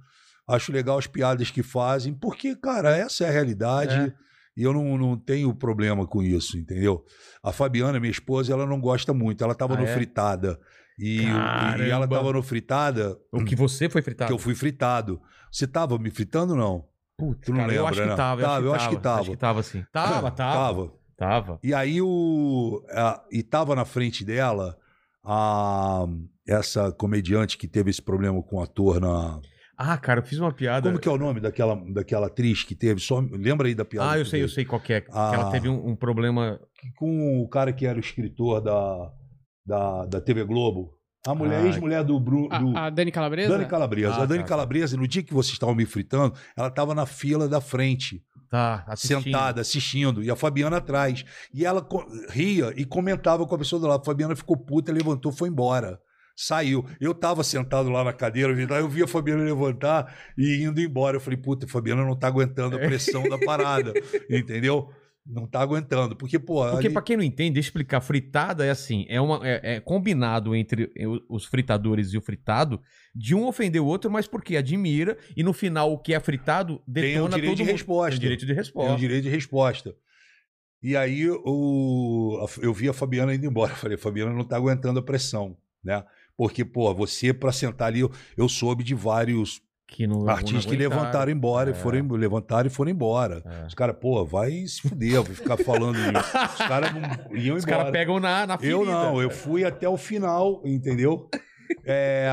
[0.48, 4.12] acho legal as piadas que fazem, porque, cara, essa é a realidade É.
[4.56, 7.04] e eu não, não tenho problema com isso, entendeu?
[7.42, 9.92] A Fabiana, minha esposa, ela não gosta muito, ela tava Ah, no é?
[9.94, 10.58] fritada.
[10.98, 14.28] E, e ela tava no fritada, O que você foi fritado.
[14.28, 15.20] que eu fui fritado.
[15.52, 16.84] Você tava me fritando ou não?
[17.16, 18.14] Putz, Tu não cara, eu lembra, acho que né?
[18.16, 18.42] tava.
[18.42, 19.02] Tava, eu acho que tava.
[19.02, 19.20] tava.
[19.20, 19.84] Acho que tava, sim.
[19.92, 20.56] Tava, tava.
[20.76, 20.92] Tava.
[21.16, 21.58] Tava.
[21.64, 22.80] E aí o.
[22.90, 24.76] a- e tava na frente dela
[25.24, 26.06] a,
[26.46, 29.40] essa comediante que teve esse problema com o ator na.
[29.76, 30.88] Ah, cara, eu fiz uma piada.
[30.88, 33.00] Como que é o nome daquela, daquela atriz que teve?
[33.00, 34.10] Só, lembra aí da piada?
[34.12, 35.00] Ah, eu que sei, eu sei qual que é.
[35.00, 35.30] Que Ah.
[35.34, 36.58] ela teve um, um problema.
[36.80, 39.12] Que Com o cara que era o escritor da,
[39.68, 40.94] da, da TV Globo.
[41.26, 41.66] A mulher, Ah.
[41.66, 43.50] ex-mulher do, Bru, do A, a Dani Calabresa?
[43.50, 44.14] Dani Calabresa.
[44.14, 44.48] Ah, a Dani tá, tá.
[44.48, 48.22] Calabresa, no dia que vocês estavam me fritando, ela estava na fila da frente.
[48.50, 49.24] Tá, assistindo.
[49.24, 51.22] sentada, assistindo, e a Fabiana atrás.
[51.52, 54.00] E ela co- ria e comentava com a pessoa do lado.
[54.00, 56.00] A Fabiana ficou puta, levantou, foi embora.
[56.34, 56.82] Saiu.
[56.98, 61.16] Eu tava sentado lá na cadeira, eu vi a Fabiana levantar e indo embora.
[61.16, 63.92] Eu falei, puta, a Fabiana não tá aguentando a pressão da parada.
[64.30, 64.88] Entendeu?
[65.30, 66.16] Não tá aguentando.
[66.16, 66.64] Porque, pô.
[66.70, 68.00] Porque, ali- pra quem não entende, deixa eu explicar.
[68.00, 72.80] Fritada é assim: é, uma, é, é combinado entre o- os fritadores e o fritado
[73.14, 76.78] de um ofender o outro, mas porque admira e no final o que é fritado
[76.78, 78.10] tem o detona direito todo de resposta.
[78.10, 78.92] Tem o direito de Tem resposta.
[78.94, 79.94] o direito de resposta.
[80.82, 83.72] E aí o, eu vi a Fabiana indo embora.
[83.74, 86.04] Eu falei, Fabiana não tá aguentando a pressão, né?
[86.36, 90.70] Porque, pô, você pra sentar ali, eu, eu soube de vários Que não, artistas não
[90.72, 91.72] que levantaram embora, É.
[91.72, 93.42] e foram, levantaram e foram embora.
[93.44, 93.66] É.
[93.66, 96.12] Os caras, pô, vai se fuder, vai ficar falando isso.
[96.62, 96.90] Os caras
[97.32, 98.76] iam Os caras pegam na, na ferida.
[98.78, 101.28] Eu não, eu fui até o final, entendeu?
[101.84, 102.30] É,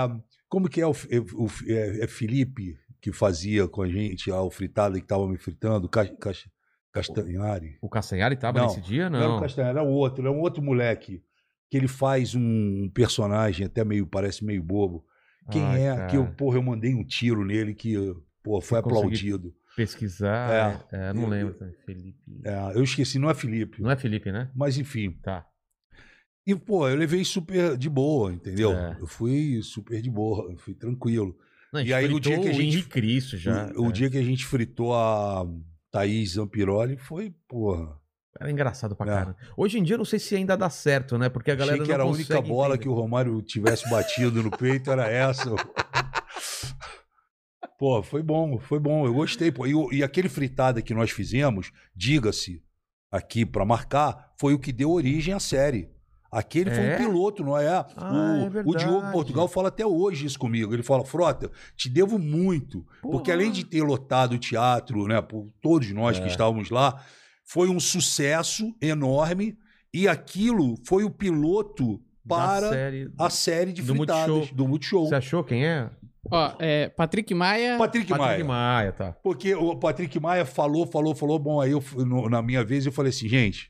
[0.47, 4.97] como que é o, o- é, é Felipe que fazia com a gente o fritada
[4.99, 6.31] que tava me fritando, Ca- Ca-
[6.91, 7.77] Castanhari?
[7.81, 9.09] O Castanhari tava Não, nesse dia?
[9.09, 9.37] Não, era Não.
[9.37, 11.21] o Castanhari, era outro, era um outro moleque
[11.69, 15.03] que ele faz um personagem até meio, parece meio bobo.
[15.51, 15.95] Quem Ai, é?
[15.95, 16.07] cara.
[16.07, 17.95] Que eu, porra, eu mandei um tiro nele que,
[18.43, 19.53] pô, foi Você aplaudido.
[19.75, 20.85] Pesquisar.
[20.91, 21.53] É, não Eu- lembro.
[21.53, 21.75] também.
[21.85, 22.17] Felipe.
[22.43, 23.81] É, eu esqueci, não é Felipe.
[23.81, 24.49] Não é Felipe, né?
[24.55, 25.11] Mas enfim.
[25.21, 25.45] Tá.
[26.47, 28.71] E, pô, eu levei super de boa, entendeu?
[28.71, 28.97] É.
[28.99, 31.35] Eu fui super de boa, eu fui tranquilo.
[31.73, 33.71] Não, E aí, o dia que a gente- Cristo já.
[33.75, 33.91] o, o é.
[33.91, 35.45] dia que a gente fritou a
[35.91, 37.97] Thaís Zampiroli foi, porra.
[38.39, 39.15] Era engraçado pra É.
[39.15, 39.37] caramba.
[39.55, 41.29] Hoje em dia eu não sei se ainda dá certo, né?
[41.29, 42.83] Porque a galera Achei que era a única bola entender.
[42.83, 45.49] que o Romário tivesse batido no peito, era essa.
[47.77, 49.51] Pô, foi bom, foi bom, eu gostei.
[49.51, 49.65] Pô.
[49.67, 52.61] E, e aquele fritada que nós fizemos, diga-se
[53.11, 55.89] aqui pra marcar, foi o que deu origem à série.
[56.31, 56.95] Aquele foi É?
[56.95, 57.67] um piloto, não é?
[57.69, 58.75] Ah, o, é o.
[58.75, 60.73] Diogo Portugal fala até hoje isso comigo.
[60.73, 62.85] Ele fala, Frota, te devo muito.
[63.01, 63.33] Porque Porra.
[63.33, 66.21] além de ter lotado o teatro, né, por todos nós É.
[66.21, 67.01] que estávamos lá,
[67.45, 69.57] foi um sucesso enorme.
[69.93, 73.09] E aquilo foi o piloto para série...
[73.17, 74.55] a série de Do fritadas Multishow.
[74.57, 75.07] do Multishow.
[75.07, 75.89] Você achou quem é?
[76.29, 77.77] Ó, é, Patrick Maia.
[77.77, 78.43] Patrick, Patrick Maia.
[78.43, 79.11] Maia, tá.
[79.23, 81.37] Porque o Patrick Maia falou, falou, falou.
[81.39, 81.83] Bom, aí eu,
[82.29, 83.69] na minha vez eu falei assim, gente,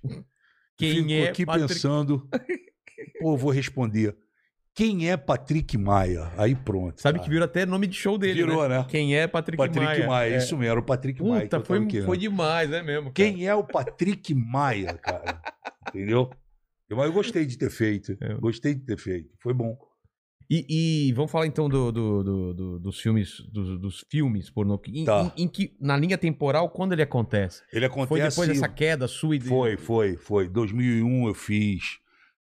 [0.78, 2.28] Quem fico é aqui Patrick- pensando,
[3.20, 4.16] pô, eu vou responder.
[4.76, 6.32] Quem é Patrick Maia?
[6.38, 7.02] Aí pronto.
[7.02, 7.24] Sabe cara.
[7.24, 8.80] que virou até nome de show dele, Virou, né?
[8.80, 8.86] né?
[8.90, 10.06] Quem é Patrick, Patrick Maia?
[10.08, 10.38] Maia, É.
[10.38, 11.44] isso mesmo, era o Patrick Maia.
[11.44, 13.04] Puta, eu foi, foi demais, é mesmo.
[13.04, 13.14] cara.
[13.14, 15.42] Quem é o Patrick Maia, cara?
[15.95, 16.30] Entendeu?
[16.90, 18.18] Eu- Mas eu gostei de ter feito.
[18.22, 18.34] É.
[18.36, 19.30] Gostei de ter feito.
[19.42, 19.78] Foi bom.
[20.50, 24.80] E, e vamos falar então do, do- do- do- dos filmes, dos, filmes pornô.
[24.90, 25.34] Em, Tá.
[25.38, 27.64] em- em que, na linha temporal, quando ele acontece?
[27.74, 28.10] Ele acontece.
[28.10, 30.48] Foi depois dessa queda sua e Foi, foi, foi.
[30.50, 31.98] 2001 eu fiz,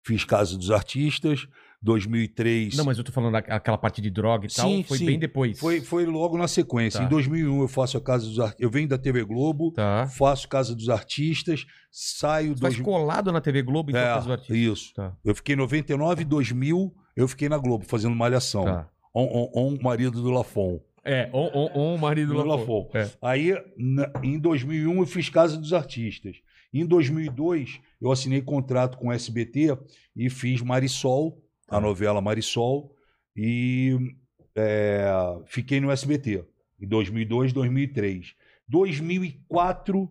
[0.06, 1.48] fiz Casa dos Artistas.
[1.82, 4.68] 2003 Não, mas eu tô falando daquela parte de droga e tal.
[4.70, 5.06] Sim, Foi sim.
[5.06, 5.60] bem depois.
[5.60, 7.00] foi, foi logo na sequência.
[7.00, 7.06] Tá.
[7.06, 8.62] Em 2001 eu faço a Casa dos Artistas.
[8.64, 10.08] Eu venho da TV Globo, Tá.
[10.08, 12.54] faço Casa dos Artistas, saio...
[12.56, 14.56] Você faz dois- colado na TV Globo então É, faz o artista.
[14.56, 14.94] isso.
[14.94, 15.16] Tá.
[15.24, 18.66] Eu fiquei em 99, 2000, eu fiquei na Globo fazendo Malhação.
[18.66, 18.90] Tá.
[19.14, 20.80] On, on, on, marido do Lafon.
[21.04, 22.84] É, on, on, on marido Do do Lafon.
[22.94, 22.98] Lafon.
[22.98, 23.10] É.
[23.22, 26.38] Aí, na- em 2001, eu fiz Casa dos Artistas.
[26.72, 29.76] Em 2002, eu assinei contrato com o SBT
[30.16, 32.96] e fiz Marisol, a novela Marisol,
[33.36, 34.16] e
[34.56, 35.08] é,
[35.46, 36.46] fiquei no SBT
[36.80, 38.36] em 2002, 2003.
[38.68, 40.10] 2004,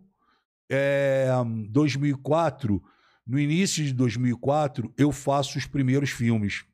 [0.70, 1.28] é,
[1.70, 2.82] 2004,
[3.26, 6.64] no início de 2004, eu faço os primeiros filmes.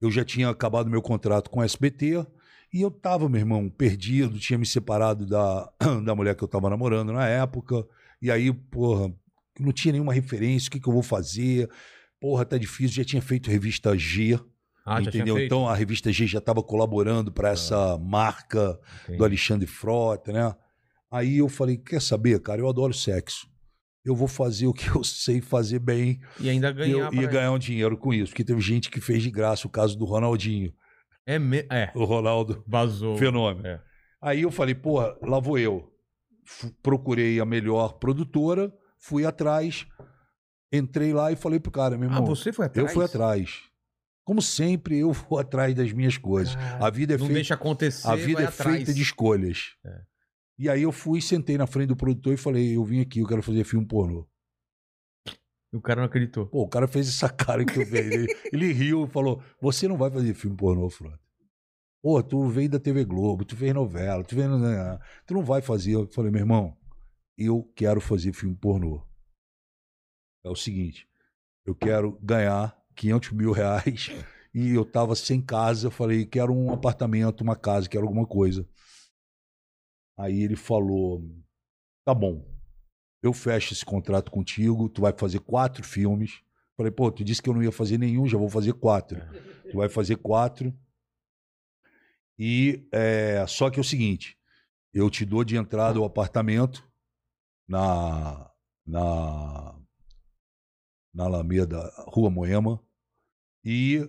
[0.00, 2.26] Eu já tinha acabado meu contrato com o SBT
[2.72, 5.70] e eu tava, meu irmão, perdido, tinha me separado da,
[6.04, 7.86] da mulher que eu tava namorando na época.
[8.20, 9.12] E aí, porra,
[9.58, 11.68] não tinha nenhuma referência, o que, que eu vou fazer?
[12.20, 14.38] Porra, tá difícil, já tinha feito revista G,
[14.84, 15.38] Ah, entendeu?
[15.38, 19.18] Então a revista G já estava colaborando para essa marca Entendi.
[19.18, 20.54] do Alexandre Frota, né?
[21.10, 23.48] Aí eu falei, quer saber, cara, eu adoro sexo.
[24.04, 26.98] Eu vou fazer o que eu sei fazer bem E ainda e ganhar.
[26.98, 28.32] eu pra- ganhar um dinheiro com isso.
[28.32, 30.72] Porque teve gente que fez de graça o caso do Ronaldinho.
[31.26, 31.66] É, me...
[31.70, 33.16] é, O Ronaldo vazou.
[33.16, 33.66] Fenômeno.
[33.66, 33.80] É.
[34.22, 35.90] Aí eu falei, porra, lá vou eu.
[36.44, 39.86] Fu- Procurei a melhor produtora, fui atrás,
[40.72, 42.92] entrei lá e falei pro cara, meu Ah, irmão, você foi eu atrás?
[42.92, 43.62] fui atrás.
[44.24, 46.54] Como sempre, eu vou atrás das minhas coisas.
[46.54, 48.06] Cara, a vida é Não feita deixa acontecer.
[48.08, 48.76] A vida é atrás.
[48.76, 49.74] feita de escolhas.
[49.84, 50.02] É.
[50.58, 53.26] E aí eu fui, sentei na frente do produtor e falei, eu vim aqui, eu
[53.26, 54.28] quero fazer filme pornô.
[55.72, 56.46] O cara não acreditou.
[56.46, 57.94] Pô, o cara fez essa cara que eu fiz.
[57.94, 61.18] Ele, ele riu e falou, você não vai fazer filme pornô, Frota.
[62.02, 64.48] Pô, tu veio da TV Globo, tu fez novela, tu, veio...
[65.26, 65.92] tu não vai fazer.
[65.94, 66.76] Eu falei, meu irmão,
[67.36, 69.02] eu quero fazer filme pornô.
[70.44, 71.08] É o seguinte,
[71.66, 74.10] eu quero ganhar 500 mil reais
[74.54, 78.68] e eu tava sem casa, eu falei, quero um apartamento, uma casa, quero alguma coisa.
[80.18, 81.24] Aí ele falou,
[82.04, 82.44] tá bom,
[83.22, 86.42] eu fecho esse contrato contigo, tu vai fazer quatro filmes.
[86.76, 89.20] Falei, pô, tu disse que eu não ia fazer nenhum, já vou fazer quatro.
[89.70, 90.74] Tu vai fazer quatro.
[92.38, 94.38] E é, só que é o seguinte,
[94.92, 96.86] eu te dou de entrada o apartamento
[97.68, 98.50] na
[98.86, 99.79] na
[101.12, 102.80] na Alameda, Rua Moema,
[103.64, 104.08] e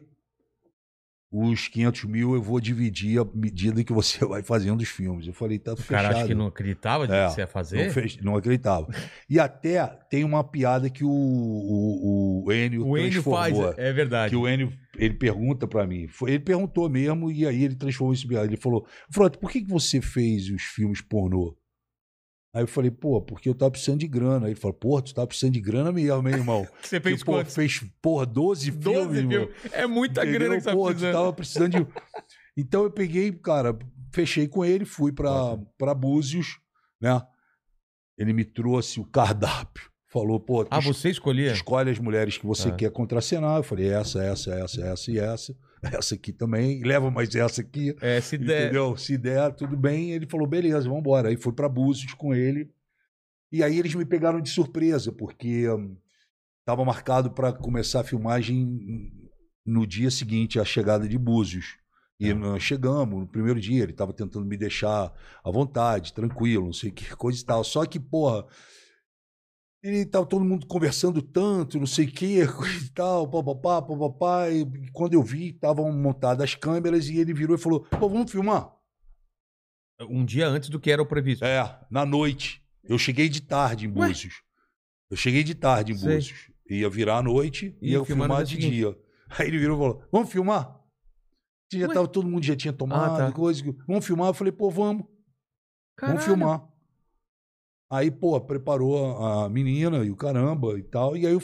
[1.34, 5.26] os 500 mil eu vou dividir à medida que você vai fazendo os filmes.
[5.28, 6.04] Eu falei, tá O fechado.
[6.04, 7.86] cara acha que não acreditava de É, que você ia fazer?
[7.86, 8.88] Não, fez- não acreditava.
[9.30, 13.74] E até tem uma piada que o, o, o Enio o Enio faz, transformou.
[13.78, 14.30] é verdade.
[14.32, 16.08] Que o Enio, ele pergunta pra mim.
[16.24, 18.46] Ele perguntou mesmo e aí ele transformou isso em piada.
[18.48, 21.58] Ele falou, Frota, por que, que você fez os filmes pornô?
[22.54, 24.46] Aí eu falei, pô, porque eu tava precisando de grana.
[24.46, 26.68] Aí ele falou, pô, tu tava precisando de grana mesmo, hein, irmão?
[26.84, 29.50] Você Porque, fez pô, fez, porra, 12 12 filmes, irmão.
[29.72, 30.40] É muita Entendeu?
[30.40, 31.14] grana que você tá Pô, tu precisando.
[31.14, 31.88] tava precisando de.
[32.58, 33.78] Então eu peguei, cara,
[34.14, 36.60] fechei com ele, fui pra, pra Búzios,
[37.02, 37.22] né?
[38.18, 39.90] Ele me trouxe o cardápio.
[40.12, 41.54] Falou, pô, Ah, você escolhia?
[41.54, 42.76] escolhe as mulheres que você Tá.
[42.76, 43.58] quer contracenar.
[43.58, 45.56] Eu falei, essa, essa, essa, essa e essa.
[45.82, 46.84] Essa aqui também.
[46.84, 47.96] Leva mais essa aqui.
[48.02, 48.66] É, se der.
[48.66, 48.96] Entendeu?
[48.98, 50.12] Se der, tudo bem.
[50.12, 51.30] Ele falou, beleza, vamos embora.
[51.30, 52.70] Aí fui pra Búzios com ele.
[53.52, 55.66] E aí eles me pegaram de surpresa, porque
[56.60, 59.12] estava marcado para começar a filmagem
[59.66, 61.78] no dia seguinte à chegada de Búzios.
[62.20, 62.34] E É.
[62.34, 65.12] nós chegamos no primeiro dia, ele estava tentando me deixar
[65.44, 67.64] à vontade, tranquilo, não sei que coisa e tal.
[67.64, 68.46] Só que, porra,
[69.84, 74.50] ele tava todo mundo conversando tanto, não sei o que, coisa e tal, papapá, papapá.
[74.50, 78.32] E quando eu vi, estavam montadas as câmeras e ele virou e falou: pô, vamos
[78.32, 78.72] filmar?
[80.10, 81.46] Um dia antes do que era o previsto.
[81.46, 82.60] É, na noite.
[82.84, 84.08] Eu cheguei de tarde em Ué?
[84.08, 84.42] Búzios.
[85.10, 86.16] Eu cheguei de tarde em Sei.
[86.16, 86.52] Búzios.
[86.70, 88.72] Ia virar à noite e Ia ia filmar de seguinte.
[88.72, 88.98] dia.
[89.38, 90.80] Aí ele virou e falou: Vamos filmar?
[91.72, 91.94] Já Ué?
[91.94, 93.32] tava, todo mundo já tinha tomado, Ah, tá.
[93.32, 93.64] coisa.
[93.88, 94.28] Vamos filmar?
[94.30, 95.06] Eu falei, pô, vamos.
[95.96, 96.18] Caralho.
[96.20, 96.68] Vamos filmar.
[97.92, 101.18] Aí, pô, preparou a menina e o caramba e tal.
[101.18, 101.42] E aí eu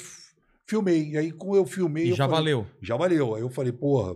[0.65, 1.09] filmei.
[1.09, 2.05] E aí, quando eu filmei.
[2.05, 2.67] E eu já falei, valeu.
[2.81, 3.35] Já valeu.
[3.35, 4.15] Aí eu falei, porra,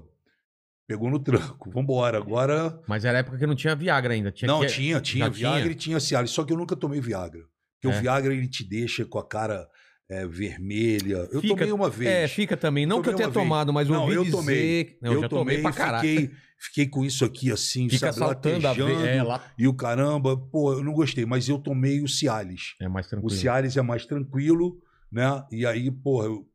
[0.87, 1.69] pegou no tranco.
[1.75, 2.17] Vambora.
[2.17, 2.81] Agora.
[2.87, 4.31] Mas era época que não tinha Viagra ainda.
[4.31, 4.67] Tinha não, que...
[4.67, 5.71] tinha, tinha já Viagra tinha?
[5.73, 6.31] e tinha Cialis.
[6.31, 7.43] Só que eu nunca tomei Viagra.
[7.81, 7.99] Porque É.
[7.99, 9.67] o Viagra ele te deixa com a cara
[10.11, 11.27] é, vermelha.
[11.31, 12.09] Eu Fica- tomei uma vez.
[12.11, 12.85] É, fica também.
[12.85, 14.35] Não que eu Tomei tenha tomado, mas Não, ouvi eu dizer...
[14.37, 14.97] tomei.
[15.01, 16.07] Não, eu já tomei, pra caralho.
[16.09, 18.97] Fiquei, fiquei com isso aqui assim, Fica sabe, a latejando, veia.
[19.09, 19.43] É, lá...
[19.57, 22.75] E o caramba, pô, eu não gostei, mas eu tomei o Cialis.
[22.81, 23.31] é mais O tranquilo.
[23.31, 24.79] Cialis é mais tranquilo,
[25.11, 25.43] né?
[25.51, 26.45] E aí, pô, eu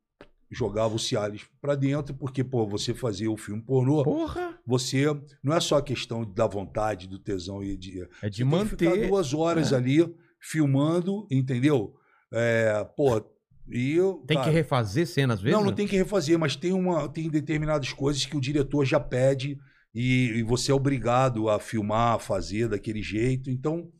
[0.51, 4.57] jogava o Cialis pra dentro, porque, pô, você fazia o filme pornô, Porra!
[4.67, 5.05] você
[5.43, 8.03] não é só a questão da vontade, do tesão e de.
[8.23, 9.09] É de Você que ficar manter...
[9.09, 9.77] duas horas É.
[9.77, 11.95] ali filmando, entendeu?
[12.33, 13.21] É, pô,
[13.69, 14.23] e eu.
[14.27, 15.57] Tem que cara, refazer cena às vezes?
[15.57, 19.01] não, não tem que refazer, mas tem, uma, tem determinadas coisas que o diretor já
[19.01, 19.59] pede
[19.95, 23.51] e, e você é obrigado a filmar, a fazer daquele jeito.
[23.51, 23.91] Então,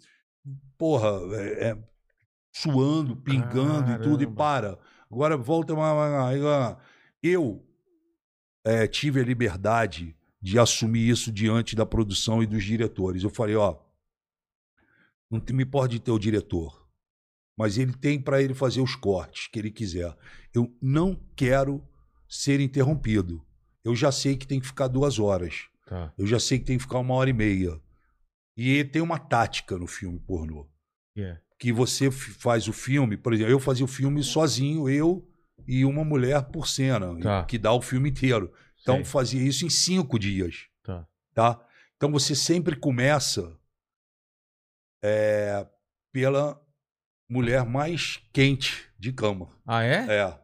[0.79, 1.79] porra, é, é
[2.55, 4.37] suando, pingando e tudo, e Caramba.
[4.37, 4.79] para.
[5.11, 5.75] Agora volta.
[5.75, 6.79] uma-
[7.23, 7.65] Eu
[8.65, 13.23] é, tive a liberdade de assumir isso diante da produção e dos diretores.
[13.23, 13.79] Eu falei, ó,
[15.31, 16.86] não me pode ter o diretor,
[17.57, 20.15] mas ele tem para ele fazer os cortes que ele quiser.
[20.55, 21.83] Eu não quero
[22.29, 23.45] ser interrompido.
[23.85, 25.69] Eu já sei que tem que ficar duas horas.
[25.87, 26.13] Tá.
[26.19, 27.81] Eu já sei que tem que ficar uma hora e meia.
[28.57, 30.69] E tem uma tática no filme pornô.
[31.17, 31.41] Yeah.
[31.59, 35.27] Que você faz o filme, por exemplo, eu fazia o filme sozinho, eu
[35.67, 37.45] e uma mulher por cena, Tá.
[37.45, 38.53] que dá o filme inteiro.
[38.83, 41.07] Então fazia isso em cinco dias Tá.
[41.35, 41.67] tá?
[41.97, 43.57] Então você sempre começa
[45.03, 45.67] é,
[46.13, 46.61] pela
[47.29, 49.49] mulher mais quente de cama.
[49.67, 50.07] Ah, é?
[50.09, 50.35] É.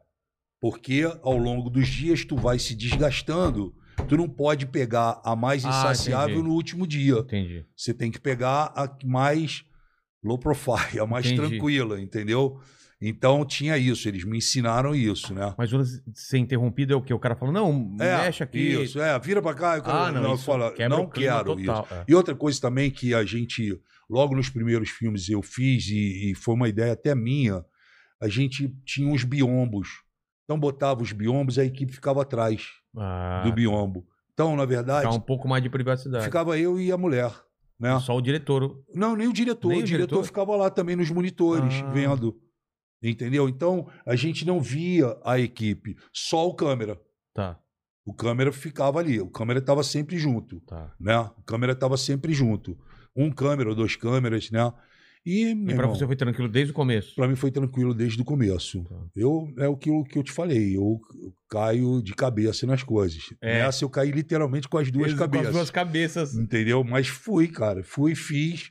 [0.61, 3.75] Porque ao longo dos dias tu vai se desgastando.
[4.09, 6.49] Tu não pode pegar a mais Ah, insaciável entendi.
[6.49, 7.19] no último dia.
[7.19, 7.65] Entendi.
[7.77, 9.65] Você tem que pegar a mais
[10.25, 11.49] low profile, a mais Entendi.
[11.49, 12.61] tranquila, entendeu?
[13.05, 15.52] Então tinha isso, eles me ensinaram isso, né?
[15.59, 15.70] Mas
[16.15, 17.12] ser interrompido é o quê?
[17.12, 18.83] O cara fala, não, mexe aqui.
[18.85, 19.77] Isso, é, vira pra cá.
[19.77, 20.35] eu quero- Ah, não, não
[21.02, 21.85] o clima quero total.
[21.85, 21.94] isso.
[21.94, 22.05] É.
[22.07, 23.77] E outra coisa também que a gente,
[24.09, 27.65] logo nos primeiros filmes eu fiz, e, e foi uma ideia até minha,
[28.21, 29.89] a gente tinha uns biombos.
[30.45, 32.67] Então botava os biombos, a equipe ficava atrás
[32.97, 34.07] Ah, do biombo.
[34.35, 36.25] Então, na verdade, um pouco mais de privacidade.
[36.25, 37.33] ficava eu e a mulher.
[37.79, 37.99] Né?
[38.01, 38.83] Só o diretor.
[38.95, 39.69] Não, nem o diretor.
[39.69, 40.25] Nem o o diretor, diretor?
[40.25, 41.91] ficava lá também nos monitores, Ah.
[41.91, 42.41] vendo.
[43.03, 43.49] Entendeu?
[43.49, 47.01] Então, a gente não via a equipe, só o câmera.
[47.35, 47.59] Tá,
[48.07, 50.61] O câmera ficava ali, o câmera estava sempre junto.
[50.61, 50.93] tá.
[51.01, 51.19] né?
[51.39, 52.79] O câmera estava sempre junto.
[53.17, 54.73] Um câmera ou dois câmeras, né?
[55.25, 57.15] E, E pra irmão, você foi tranquilo desde o começo?
[57.15, 58.83] pra mim foi tranquilo desde o começo.
[58.85, 58.97] Tá.
[59.15, 61.01] Eu é o que, eu- que eu te falei, eu
[61.49, 63.23] caio de cabeça nas coisas.
[63.41, 63.61] É.
[63.63, 65.45] Nessa eu caí literalmente com as duas cabeças.
[65.47, 66.35] Com as duas cabeças.
[66.35, 66.83] Entendeu?
[66.83, 68.71] Mas fui, cara, fui, fiz.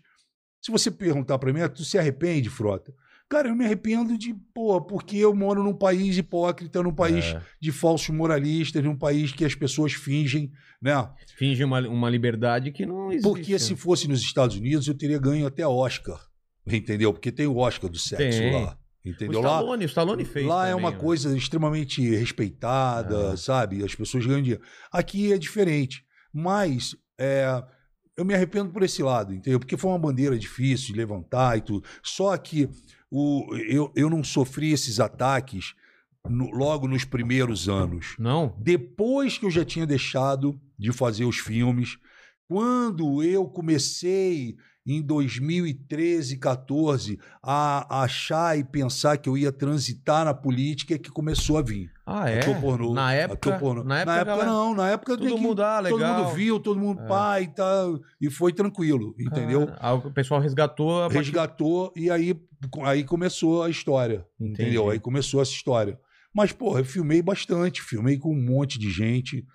[0.61, 2.93] Se você perguntar pra mim, ah, tu se arrepende, Frota?
[3.31, 7.41] Cara, eu me arrependo de, pô, porque eu moro num país hipócrita, num país É.
[7.61, 10.51] de falsos moralistas, num país que as pessoas fingem,
[10.81, 11.09] né?
[11.37, 13.23] Finge uma, uma liberdade que não existe.
[13.23, 16.19] Porque se fosse nos Estados Unidos, eu teria ganho até Oscar.
[16.67, 17.13] Entendeu?
[17.13, 18.51] Porque tem o Oscar do sexo Tem.
[18.53, 18.77] lá.
[19.05, 19.41] O Entendeu?
[19.41, 20.97] Lá, Stallone, o Stallone fez Lá é também, uma né?
[20.97, 23.37] coisa extremamente respeitada, Ah.
[23.37, 23.83] sabe?
[23.83, 24.61] As pessoas ganham dinheiro.
[24.91, 26.03] Aqui é diferente.
[26.33, 27.63] Mas é,
[28.17, 29.59] eu me arrependo por esse lado, entendeu?
[29.59, 31.87] Porque foi uma bandeira difícil de levantar e tudo.
[32.03, 32.69] Só que
[33.09, 35.73] o, eu, eu não sofri esses ataques
[36.27, 38.15] no- logo nos primeiros anos.
[38.19, 38.55] Não?
[38.59, 41.97] Depois que eu já tinha deixado de fazer os filmes,
[42.47, 50.33] quando eu comecei em 2013, 14 a achar e pensar que eu ia transitar na
[50.33, 51.91] política, é que começou a vir.
[52.13, 52.39] Ah, é?
[52.39, 52.93] Ator pornô.
[52.93, 53.83] Na época, pornô.
[53.83, 56.23] na época, Na época galera, não, na época tudo tinha que- mundo, ah, todo legal.
[56.23, 57.07] mundo viu, todo mundo É.
[57.07, 59.69] pai e tal, e foi tranquilo, entendeu?
[59.79, 62.35] Ah, o pessoal resgatou Resgatou e aí,
[62.83, 64.61] aí começou a história, Entendi.
[64.63, 64.89] entendeu?
[64.89, 65.97] Aí começou essa história.
[66.33, 69.45] Mas, porra, eu filmei bastante, filmei com um monte de gente,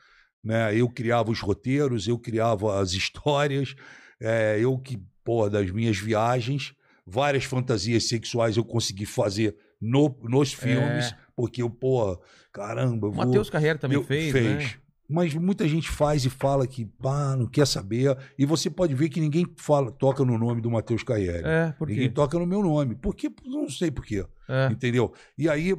[0.45, 0.75] né?
[0.79, 3.75] Eu criava os roteiros, eu criava as histórias,
[4.21, 6.75] é, eu que, porra, das minhas viagens,
[7.07, 12.19] várias fantasias sexuais eu consegui fazer no- nos filmes, porque eu, porra,
[12.53, 13.25] caramba, O vou...
[13.27, 14.47] Matheus Carreira também eu- fez, fez.
[14.65, 14.71] né?
[15.09, 18.19] Mas muita gente faz e fala que, pá, não quer saber.
[18.37, 21.45] E você pode ver que ninguém fala, toca no nome do Matheus Carriere.
[21.47, 22.15] É, por Ninguém quê?
[22.15, 22.97] toca no meu nome.
[22.97, 24.27] Porque não sei por quê.
[24.49, 24.67] É.
[24.73, 25.13] Entendeu?
[25.39, 25.77] E aí,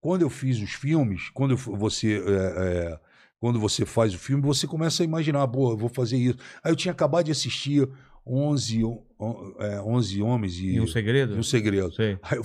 [0.00, 2.22] quando eu fiz os filmes, quando eu você.
[2.24, 3.00] é, é,
[3.40, 6.38] quando você faz o filme, você começa a imaginar, pô, eu vou fazer isso.
[6.62, 7.88] Aí eu tinha acabado de assistir
[8.24, 11.34] 11, on- on- é, 11 Homens e, E um segredo?
[11.34, 11.92] e um Segredo.
[11.92, 12.18] Sei.
[12.22, 12.44] Aí eu,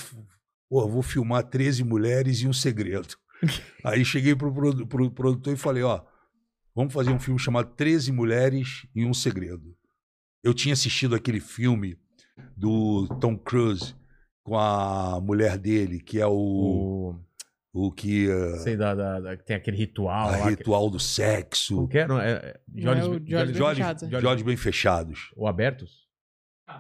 [0.74, 3.16] pô, eu vou filmar 13 mulheres e um segredo.
[3.86, 6.02] Aí cheguei pro, produ- pro produtor e falei, ó,
[6.76, 9.76] vamos fazer um filme chamado 13 Mulheres e um Segredo.
[10.44, 11.96] Eu tinha assistido aquele filme
[12.58, 13.94] do Tom Cruise
[14.44, 17.16] com a mulher dele, que é o,
[17.74, 17.88] O...
[17.88, 20.44] o que é, Sei, da, da- da- tem aquele ritual a lá.
[20.44, 22.14] que- ritual do sexo, Como que era?
[22.28, 25.32] É, é, Não é o de olhos bem fechados, fechados.
[25.36, 25.92] Ou abertos?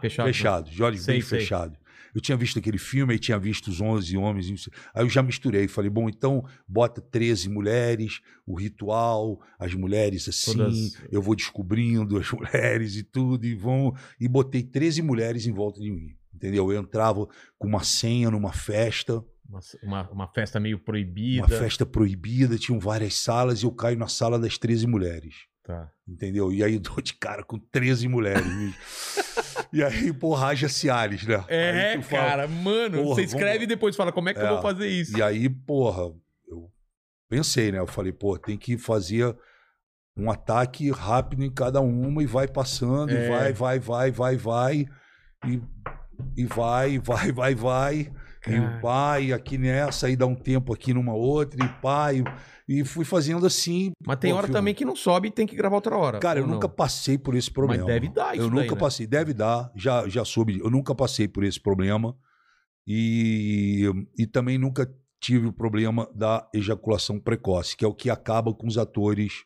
[0.02, 0.26] Fechado.
[0.28, 1.40] Fechados, de olhos Sei, bem sei.
[1.42, 1.78] fechados.
[2.14, 4.70] Eu tinha visto aquele filme, aí tinha visto os 11 homens.
[4.94, 5.68] Aí eu já misturei.
[5.68, 12.18] Falei, bom, então bota 13 mulheres, o ritual, as mulheres assim, Todas- eu vou descobrindo
[12.18, 13.94] as mulheres e tudo, e vão.
[14.20, 16.16] E botei 13 mulheres em volta de mim.
[16.34, 16.72] Entendeu?
[16.72, 17.28] Eu entrava
[17.58, 19.24] com uma senha numa festa,
[19.84, 21.42] Uma, uma, festa meio proibida.
[21.46, 25.36] uma festa proibida, tinham várias salas, e eu caio na sala das 13 mulheres.
[25.64, 25.90] Tá.
[26.08, 26.52] Entendeu?
[26.52, 28.44] E aí eu dou de cara com 13 mulheres.
[29.74, 31.44] e aí, porra, haja Cialis, né?
[31.48, 34.50] É, fala- cara, mano, você escreve vamos- e depois fala como é que eu É.
[34.50, 35.18] vou fazer isso.
[35.18, 36.04] E aí, porra,
[36.48, 36.70] eu
[37.30, 37.80] pensei, né?
[37.80, 39.36] Eu falei, pô, tem que fazer
[40.16, 43.26] um ataque rápido em cada uma e vai passando, É.
[43.26, 44.86] e vai, vai, vai, vai, vai,
[45.48, 45.62] e,
[46.38, 48.12] e vai, vai, vai, vai,
[48.42, 48.58] Cara.
[48.58, 52.24] e vai, aqui nessa, aí dá um tempo aqui numa outra, e pai, e
[52.86, 53.92] fui fazendo assim.
[54.06, 54.60] Mas tem Pô, hora filme.
[54.60, 56.20] também que não sobe e tem que gravar outra hora.
[56.20, 56.56] Cara, eu não?
[56.56, 57.86] nunca passei por esse problema.
[57.86, 58.80] deve dar isso Eu daí, nunca né?
[58.80, 62.16] passei, deve dar, já, já soube, eu nunca passei por esse problema
[62.88, 68.54] e, e também nunca tive o problema da ejaculação precoce, que é o que acaba
[68.54, 69.46] com os atores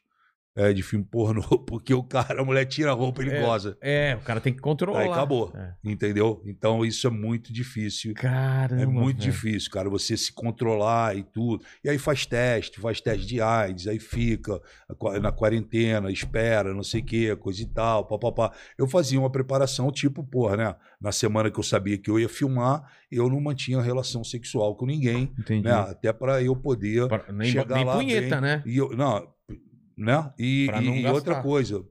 [0.57, 3.41] é, de filme pornô, porque o cara, a mulher tira a roupa, ele É.
[3.41, 5.01] goza, É, o cara tem que controlar.
[5.01, 5.53] Aí acabou.
[5.55, 5.73] É.
[5.83, 6.41] entendeu?
[6.45, 8.13] Então isso é muito difícil.
[8.15, 8.81] Caramba.
[8.81, 9.31] É muito velho.
[9.31, 11.63] difícil, cara, você se controlar e tudo.
[11.83, 14.59] E aí faz teste, faz teste de AIDS, aí fica
[15.21, 18.51] na quarentena, espera, não sei o que, coisa e tal, papapá.
[18.77, 20.75] Eu fazia uma preparação, tipo, porra, né?
[20.99, 24.85] Na semana que eu sabia que eu ia filmar, eu não mantinha relação sexual com
[24.87, 25.63] ninguém, Entendi.
[25.63, 25.71] né?
[25.73, 28.41] Até para eu poder Pra- nem chegar nem lá punheta, bem.
[28.41, 28.63] né?
[28.65, 29.27] E eu, não,
[29.97, 30.31] né?
[30.37, 31.13] E, e gastar.
[31.13, 31.83] outra coisa,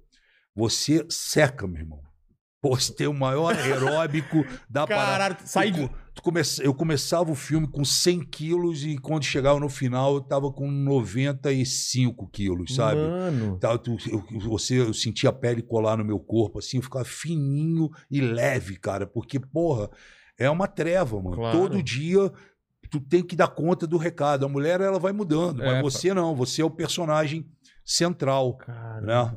[0.55, 2.01] você seca, meu irmão.
[2.63, 5.35] Pô, você tem o maior aeróbico da parada.
[5.35, 9.61] Caralho, sai co- tu come- Eu começava o filme com 100 quilos e quando chegava
[9.61, 13.01] no final eu tava com 95 quilos, sabe?
[13.01, 13.59] Mano.
[13.59, 17.05] Tá, tu- eu, você, eu sentia a pele colar no meu corpo, assim, eu ficava
[17.05, 19.91] fininho e leve, cara, porque, porra,
[20.39, 21.37] é uma treva, mano.
[21.37, 21.59] Claro.
[21.59, 22.33] Todo dia
[22.91, 24.47] tu tem que dar conta do recado.
[24.47, 27.47] A mulher, ela vai mudando, É, mas você não, você é o personagem
[27.87, 28.59] central,
[29.03, 29.37] né?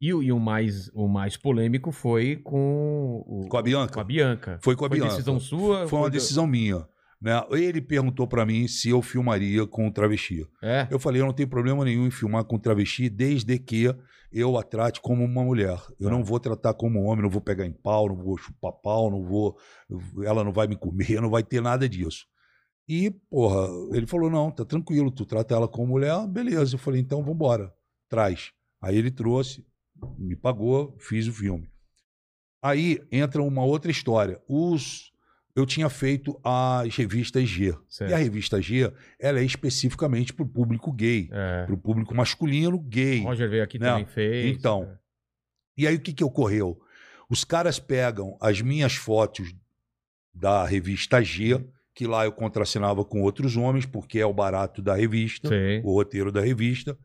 [0.00, 3.92] E, o- e o, mais, o mais polêmico foi com, o, Com a Bianca.
[3.94, 4.58] com a Bianca.
[4.62, 5.12] Foi com a Foi Bianca.
[5.12, 5.86] decisão sua?
[5.86, 6.86] Foi uma do- decisão minha.
[7.22, 7.42] Né?
[7.52, 10.46] Ele perguntou pra mim se eu filmaria com travesti.
[10.62, 10.86] É?
[10.90, 13.94] Eu falei, eu não tenho problema nenhum em filmar com travesti, desde que
[14.30, 15.78] eu a trate como uma mulher.
[15.98, 16.10] Eu Tá.
[16.10, 19.22] não vou tratar como homem, não vou pegar em pau, não vou chupar pau, não
[19.24, 19.56] vou.
[20.22, 22.26] Ela não vai me comer, não vai ter nada disso.
[22.88, 26.74] E, porra, ele falou: não, tá tranquilo, tu trata ela como mulher, beleza.
[26.74, 27.72] Eu falei, então vambora,
[28.08, 28.52] traz.
[28.80, 29.66] Aí ele trouxe,
[30.18, 31.70] me pagou, fiz o filme.
[32.62, 34.40] Aí entra uma outra história.
[34.48, 35.12] Os.
[35.56, 37.72] Eu tinha feito as revistas G.
[37.88, 38.10] Certo.
[38.10, 41.64] E a revista G, ela é especificamente para o público gay, É.
[41.64, 43.20] para o público masculino gay.
[43.22, 43.86] Roger veio aqui Né?
[43.88, 44.56] também fez.
[44.56, 44.98] Então, É.
[45.76, 46.80] E aí o que, que ocorreu?
[47.30, 49.54] Os caras pegam as minhas fotos
[50.34, 51.64] da revista G,
[51.94, 55.80] que lá eu contracenava com outros homens, porque é o barato da revista, Sei.
[55.84, 56.98] o roteiro da revista,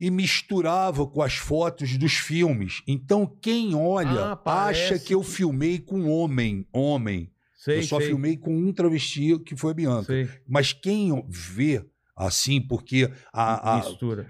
[0.00, 2.82] e misturava com as fotos dos filmes.
[2.86, 7.30] Então, quem olha Ah, acha que eu filmei com homem, homem.
[7.56, 10.04] Sei, eu só sei, filmei com um travesti, que foi a Bianca.
[10.04, 10.28] sei.
[10.46, 11.84] Mas quem vê
[12.26, 13.76] assim, porque a,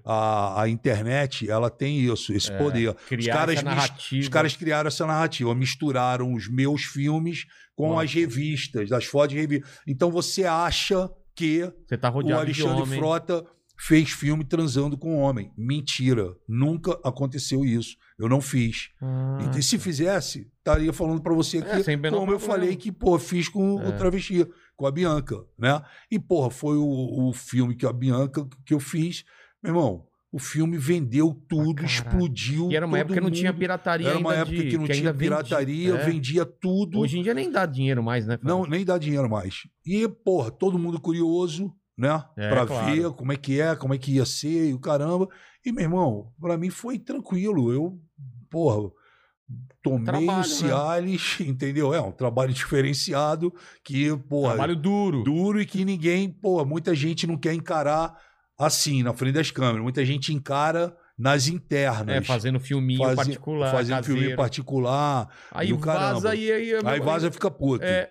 [0.05, 2.95] a, a, internet ela tem isso, esse É, poder.
[3.09, 4.23] Criar caras essa mis- narrativa.
[4.23, 9.41] Os caras criaram essa narrativa, misturaram os meus filmes com as revistas, as fotos de
[9.41, 9.67] revista.
[9.87, 12.99] Então você acha que tá o Alexandre.
[12.99, 13.45] Frota
[13.81, 15.53] fez filme transando com homem.
[15.57, 16.35] Mentira.
[16.49, 17.97] Nunca aconteceu isso.
[18.19, 18.89] Eu não fiz.
[19.01, 22.61] Ah, E se fizesse, estaria falando pra você aqui, É, sem menor como eu problema.
[22.63, 23.89] falei que, pô, fiz com É.
[23.89, 24.45] o travesti,
[24.79, 25.83] com a Bianca, né?
[26.09, 29.25] E, porra, foi o, o filme que a Bianca que eu fiz.
[29.61, 31.87] Meu irmão, o filme vendeu tudo, caralho.
[31.93, 32.71] explodiu.
[32.71, 34.97] E era uma época que não tinha pirataria Era uma época de- que não tinha
[34.99, 35.29] ainda vendia.
[35.37, 36.05] pirataria, É.
[36.05, 37.01] vendia tudo.
[37.01, 38.37] Hoje em dia nem dá dinheiro mais, né?
[38.37, 38.49] cara?
[38.49, 39.63] Não, nem dá dinheiro mais.
[39.85, 42.23] E, porra, todo mundo curioso, né?
[42.37, 42.87] É, pra claro.
[42.95, 45.29] ver como é que é, como é que ia ser e o caramba.
[45.67, 47.73] E, meu irmão, pra mim foi tranquilo.
[47.73, 47.99] Eu,
[48.49, 48.93] porra,
[49.83, 50.41] tomei Trabalho, né?
[50.41, 51.95] o Cialis, entendeu?
[51.95, 53.53] É um trabalho diferenciado
[53.85, 55.23] que, porra, Trabalho duro.
[55.23, 58.17] duro e que ninguém, pô, muita gente não quer encarar
[58.59, 59.83] assim, na frente das câmeras.
[59.83, 62.17] Muita gente encara nas internas.
[62.17, 63.71] É, fazendo filminho particular.
[63.71, 64.19] Fazendo caseiro.
[64.21, 65.29] filminho particular.
[65.51, 66.73] Aí vaza e aí.
[66.85, 67.85] Aí vaza fica puto.
[67.85, 68.11] É,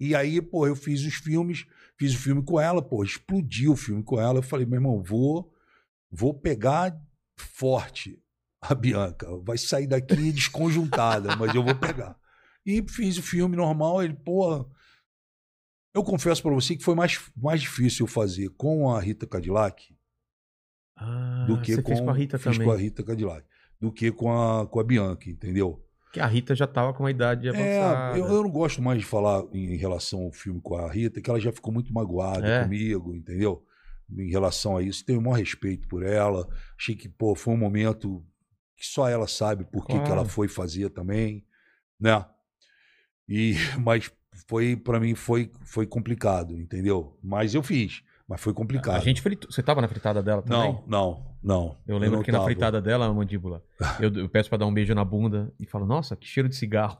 [0.00, 1.66] E aí, pô, eu fiz os filmes,
[1.98, 4.38] fiz o filme com ela, pô, explodiu o filme com ela.
[4.38, 5.52] Eu falei, meu irmão, vou,
[6.10, 6.96] vou pegar
[7.36, 8.18] forte
[8.60, 9.26] a Bianca.
[9.44, 12.16] Vai sair daqui desconjuntada, mas eu vou pegar.
[12.64, 14.68] E fiz o filme normal, ele, pô.
[15.94, 19.94] Eu confesso pra você que foi mais, mais difícil eu fazer com a Rita Cadillac
[20.96, 22.66] Ah, do que com, com a Rita fiz também.
[22.68, 23.46] com a Rita Cadillac,
[23.80, 25.84] do que com a, com a Bianca, entendeu?
[26.12, 28.16] Que a Rita já tava com uma idade avançada.
[28.16, 31.20] É, eu, eu não gosto mais de falar em relação ao filme com a Rita,
[31.20, 32.62] que ela já ficou muito magoada É.
[32.62, 33.64] comigo, entendeu?
[34.10, 35.04] Em relação a isso.
[35.04, 36.48] Tenho o maior respeito por ela.
[36.78, 38.24] Achei que, pô, foi um momento
[38.78, 40.12] que só ela sabe por que, que Claro.
[40.20, 41.44] ela foi fazer também,
[42.00, 42.24] né?
[43.28, 44.10] E, mas
[44.46, 47.18] foi, para mim, foi, foi complicado, entendeu?
[47.22, 48.96] Mas eu fiz, mas foi complicado.
[48.96, 49.50] A gente fritou.
[49.50, 50.72] Você tava na fritada dela também?
[50.72, 51.78] Não, não, não.
[51.86, 52.48] Eu lembro não que na tava.
[52.50, 53.62] fritada dela, a mandíbula,
[54.00, 56.54] eu, eu peço pra dar um beijo na bunda e falo, nossa, que cheiro de
[56.56, 56.98] cigarro.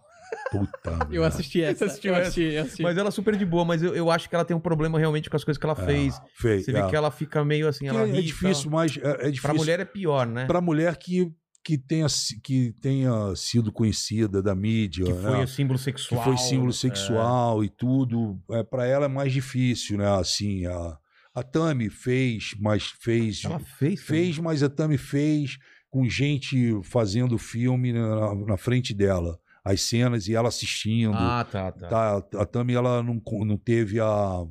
[0.50, 1.86] Puta Eu assisti essa.
[1.86, 2.28] assistiu eu essa?
[2.28, 2.82] assisti, eu assisti.
[2.82, 4.98] Mas ela é super de boa, mas eu, eu acho que ela tem um problema
[4.98, 6.20] realmente com as coisas que ela fez.
[6.34, 6.86] Fez, Você vê é.
[6.86, 9.40] que ela fica meio assim, Que ela é, é difícil, mas é, é difícil.
[9.42, 10.44] Pra mulher é pior, né?
[10.46, 11.32] Pra mulher que,
[11.68, 12.06] que, tenha,
[12.42, 15.36] que tenha sido conhecida da mídia, Que né?
[15.36, 16.24] foi símbolo que sexual.
[16.24, 16.72] foi símbolo é.
[16.72, 20.08] sexual e tudo, é, para ela é mais difícil, né?
[20.18, 20.96] Assim, a,
[21.34, 24.00] a Tami fez, mas fez, Ela fez.
[24.00, 25.58] fez, mas a Tami fez
[25.90, 31.12] com gente fazendo filme na, na frente dela, as cenas e ela assistindo.
[31.14, 31.88] Ah, tá, tá.
[31.88, 34.42] Tá, a Tami ela não, não teve a,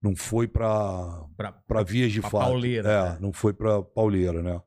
[0.00, 1.24] não foi para
[1.66, 2.44] para vias de pra fato.
[2.44, 3.18] pauleira, é, né?
[3.20, 4.60] não foi para pauleira, né?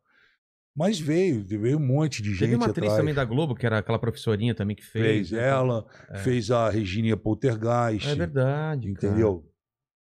[0.79, 2.97] Mas veio, veio um monte de gente Teve uma atriz atrás.
[3.01, 5.05] também da Globo, que era aquela professorinha também que fez.
[5.27, 5.45] fez né?
[5.45, 6.19] ela, É.
[6.19, 8.93] fez a Regininha Poltergeist, É verdade.
[8.93, 9.07] cara.
[9.11, 9.45] entendeu?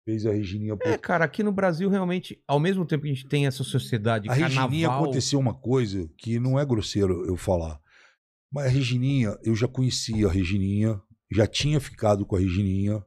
[0.04, 1.00] Fez a Regininha É, Poltergeist.
[1.02, 4.34] cara, aqui no Brasil, realmente, ao mesmo tempo que a gente tem essa sociedade a
[4.34, 5.02] Regininha carnaval...
[5.04, 7.80] aconteceu uma coisa que não é grosseiro eu falar.
[8.52, 11.00] Mas a Regininha, eu já conhecia a Regininha,
[11.32, 13.02] já tinha ficado com a Regininha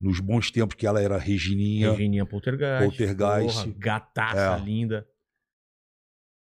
[0.00, 1.90] nos bons tempos que ela era Regininha.
[1.90, 2.84] Regininha Poltergeist.
[2.96, 3.62] Poltergeist.
[3.64, 4.64] Porra, gataça É.
[4.64, 5.04] linda.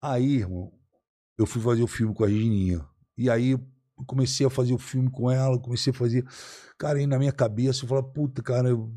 [0.02, 0.72] Aí, irmão,
[1.38, 2.86] eu fui fazer o filme com a Regininha.
[3.18, 6.26] E aí eu comecei a fazer o filme com ela, comecei a fazer.
[6.78, 8.92] Cara, aí na minha cabeça eu falei, puta, cara, eu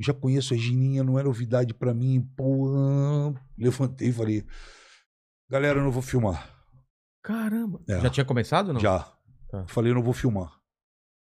[0.00, 2.20] já conheço a Regininha, não é novidade pra mim.
[2.36, 4.46] Pô, levantei e falei,
[5.48, 6.50] galera, eu não vou filmar.
[7.22, 7.80] Caramba.
[7.88, 8.00] É.
[8.00, 8.80] Já tinha começado, não?
[8.80, 9.00] Já.
[9.48, 9.66] Tá.
[9.68, 10.60] Falei, não vou filmar.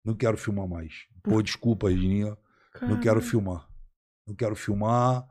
[0.05, 1.07] Não quero filmar mais.
[1.23, 2.37] Pô, desculpa, Regininha.
[2.83, 3.69] Não quero filmar.
[4.27, 5.29] Não quero filmar.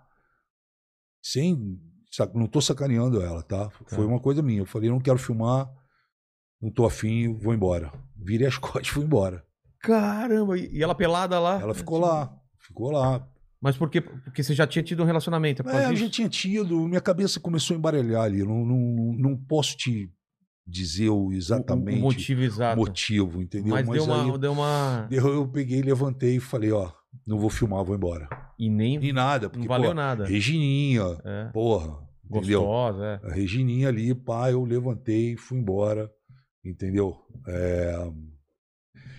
[1.23, 1.81] Sem.
[2.33, 3.69] Não tô sacaneando ela, tá?
[3.87, 4.61] Foi uma coisa minha.
[4.61, 5.69] Eu falei, não quero filmar.
[6.61, 7.91] Não tô afim, vou embora.
[8.17, 9.43] Virei as costas e fui embora.
[9.81, 10.57] Caramba.
[10.57, 11.59] E ela pelada lá?
[11.61, 12.35] Ela ficou lá.
[12.59, 13.25] Ficou lá.
[13.61, 14.01] Mas por quê?
[14.01, 15.67] Porque você já tinha tido um relacionamento.
[15.69, 16.87] É É, eu já tinha tido.
[16.87, 18.43] Minha cabeça começou a embaralhar ali.
[18.43, 20.11] Não, não, não posso te
[20.65, 22.77] dizer o O- exatamente O, motivo exato.
[22.77, 23.71] motivo, entendeu?
[23.73, 25.07] Mas, deu, uma, aí deu uma...
[25.11, 26.91] eu, eu peguei, levantei e falei, ó,
[27.25, 28.27] não vou filmar, vou embora.
[28.57, 29.03] E nem...
[29.03, 30.25] E nada, porque, não valeu pô, nada.
[30.25, 31.45] Regininha, É.
[31.53, 32.61] porra, entendeu?
[32.61, 33.27] Gostosa, é.
[33.29, 36.11] A Regininha ali, pá, eu levantei fui embora,
[36.63, 37.15] entendeu?
[37.47, 37.95] É,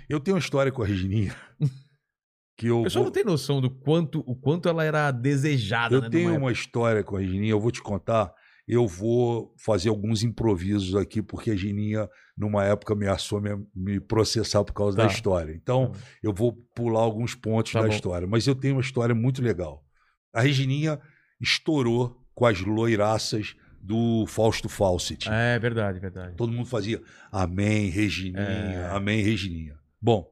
[0.09, 1.35] Eu tenho uma história com a Regininha
[2.57, 5.95] que eu O pessoal vou- não tem noção do quanto, o quanto ela era desejada,
[5.95, 6.11] eu né?
[6.11, 8.33] tenho uma história com a Regininha, eu vou te contar
[8.73, 14.63] eu vou fazer alguns improvisos aqui, porque a Gininha, numa época, ameaçou me, me processar
[14.65, 15.07] por causa Tá.
[15.07, 15.53] da história.
[15.55, 15.93] Então,
[16.23, 17.93] eu vou pular alguns pontos Tá da bom.
[17.95, 18.27] história.
[18.29, 19.85] Mas eu tenho uma história muito legal.
[20.33, 21.01] A Regininha
[21.41, 25.29] estourou com as loiraças do Fausto Fawcett.
[25.31, 26.37] É verdade, verdade.
[26.37, 27.01] Todo mundo fazia
[27.33, 28.91] Amém, Regininha, É.
[28.91, 29.79] Amém, Regininha.
[30.01, 30.31] Bom,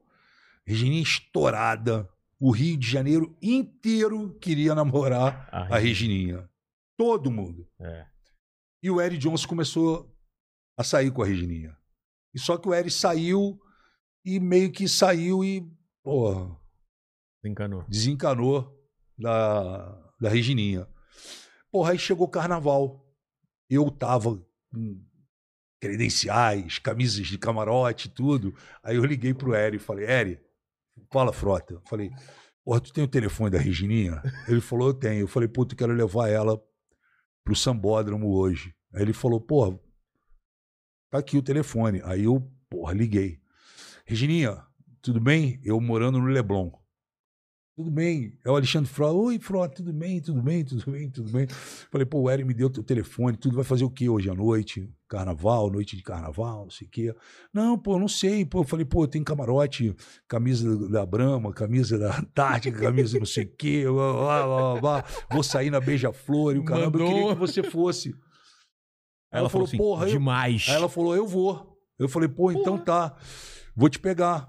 [0.65, 2.07] Regininha estourada.
[2.39, 6.47] O Rio de Janeiro inteiro queria namorar A a Regininha.
[6.97, 7.67] Todo mundo.
[7.81, 8.05] É.
[8.81, 10.15] E o Eric Johnson começou
[10.77, 11.77] a sair com a Regininha.
[12.33, 13.59] E só que o Eric saiu
[14.23, 15.69] e meio que saiu e,
[16.03, 16.57] porra,
[17.43, 17.85] Desencanou.
[17.87, 18.79] desencanou
[19.17, 20.87] da, da Regininha.
[21.71, 23.05] Porra, aí chegou o carnaval.
[23.69, 24.35] Eu tava
[24.71, 25.05] com
[25.81, 28.53] credenciais, camisas de camarote tudo.
[28.83, 30.41] Aí eu liguei pro Eri e falei, Eri,
[31.11, 31.75] fala, Frota.
[31.75, 32.11] Eu falei,
[32.63, 34.21] porra, tu tem o telefone da Regininha?
[34.47, 35.21] Ele falou, eu tenho.
[35.21, 36.61] Eu falei, puta, eu quero levar ela
[37.49, 38.75] pro Sambódromo hoje.
[38.93, 39.79] Aí ele falou, porra,
[41.09, 41.99] tá aqui o telefone.
[42.03, 43.41] Aí eu, porra, liguei.
[44.05, 44.63] Regininha,
[45.01, 45.59] tudo bem?
[45.63, 46.71] Eu morando no Leblon.
[47.75, 48.37] Tudo bem.
[48.45, 49.13] É o Alexandre Frota.
[49.13, 51.47] Oi, Frota, tudo bem, tudo bem, tudo bem, tudo bem.
[51.91, 54.35] Falei, pô, o Eric me deu o telefone, tudo vai fazer o quê hoje à
[54.35, 54.87] noite?
[55.09, 57.15] Carnaval, noite de carnaval, não sei o quê.
[57.51, 58.45] Não, pô, não sei.
[58.45, 59.95] Pô, eu falei, pô, tem camarote,
[60.27, 63.85] camisa da Brahma, camisa da Antártica, camisa não sei o quê.
[63.87, 65.05] blá, blá, blá, blá.
[65.31, 67.07] Vou sair na Beija-Flor e o caramba, eu Mandou.
[67.07, 68.15] queria que você fosse.
[69.31, 70.67] Ela, falou, assim, porra, eu, demais.
[70.69, 71.75] Aí ela falou, eu vou.
[71.97, 73.15] Eu falei, pô, então tá.
[73.75, 74.47] Vou te pegar.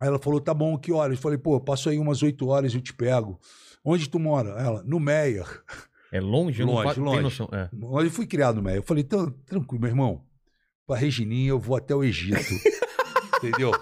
[0.00, 1.18] Aí ela falou, tá bom, que horas?
[1.18, 3.38] Eu falei, pô, passo aí umas 8 horas e eu te pego.
[3.84, 4.50] Onde tu mora?
[4.58, 5.46] Ela, no Meyer.
[6.16, 6.60] É longe?
[6.62, 7.42] Eu não Longe, longe.
[7.52, 7.68] É.
[8.04, 8.78] Eu fui criado Meyer.
[8.78, 10.24] Eu falei, "Tran- tranquilo, meu irmão.
[10.86, 12.36] Pra Regininha eu vou até o Egito.
[13.38, 13.72] Entendeu?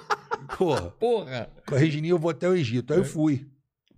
[0.57, 1.51] Porra, Porra!
[1.67, 2.93] com a Regininha eu vou até o Egito.
[2.93, 2.97] É.
[2.97, 3.47] Aí eu fui.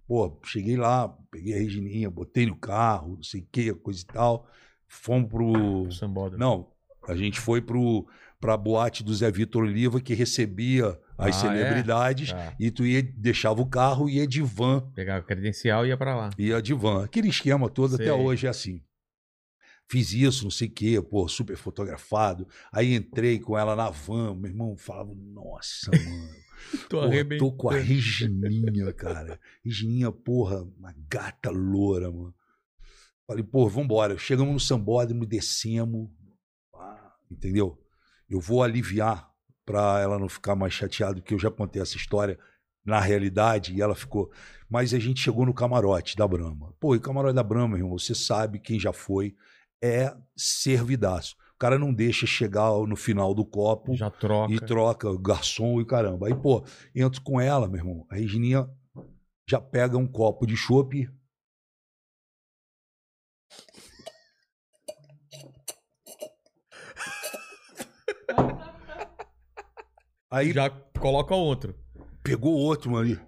[0.06, 4.06] Pô, cheguei lá, peguei a Regininha, botei no carro, não sei o que, coisa e
[4.06, 4.46] tal.
[4.86, 5.90] Fomos pro.
[5.90, 6.38] Sambódromo.
[6.38, 6.68] Não,
[7.08, 8.06] a gente foi pro,
[8.40, 12.54] pra boate do Zé Vitor Oliva, que recebia as Ah, celebridades, Tá.
[12.60, 14.80] e tu ia, deixava o carro e ia de van.
[14.94, 16.30] Pegava a credencial e ia pra lá.
[16.38, 17.04] Ia de van.
[17.04, 18.06] Aquele esquema todo Sei.
[18.06, 18.82] até hoje é assim.
[19.88, 22.46] Fiz isso, não sei o quê, pô, super fotografado.
[22.72, 26.46] Aí entrei com ela na van, meu irmão falava, nossa, mano.
[26.88, 27.74] Tô Porra, tô com a.
[27.78, 29.38] Regininha, cara.
[29.64, 32.34] Regininha, porra, uma gata loura, mano.
[33.26, 34.18] Falei, pô, vambora.
[34.18, 36.08] Chegamos no sambódromo, descemos.
[36.74, 37.78] Ah, entendeu?
[38.28, 39.30] Eu vou aliviar
[39.64, 42.38] pra ela não ficar mais chateada, porque eu já contei essa história
[42.84, 44.30] na realidade e ela ficou.
[44.70, 46.72] Mas a gente chegou no camarote da Brahma.
[46.78, 49.34] Pô, e o camarote da Brahma, irmão, você sabe, quem já foi,
[49.82, 51.36] é servidaço.
[51.54, 54.52] O cara não deixa chegar no final do copo Já troca.
[54.52, 56.28] e troca o garçom e caramba.
[56.28, 56.64] Aí, pô,
[56.94, 58.06] entro com ela, meu irmão.
[58.10, 58.68] A Regininha
[59.48, 61.08] já pega um copo de chopp.
[70.30, 71.74] Aí Já coloca outro.
[72.22, 73.18] pegou outro ali.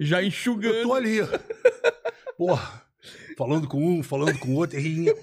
[0.00, 0.82] Já Eu enxugando.
[0.82, 1.18] tô ali.
[2.36, 2.82] Porra,
[3.36, 5.14] falando com um, falando com o outro, e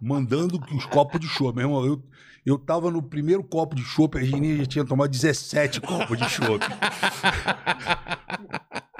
[0.00, 1.56] mandando os copos de chopp.
[1.56, 2.02] Meu irmão, eu,
[2.44, 6.28] eu tava no primeiro copo de chopp, a Regininha já tinha tomado 17 copos de
[6.28, 6.64] chopp.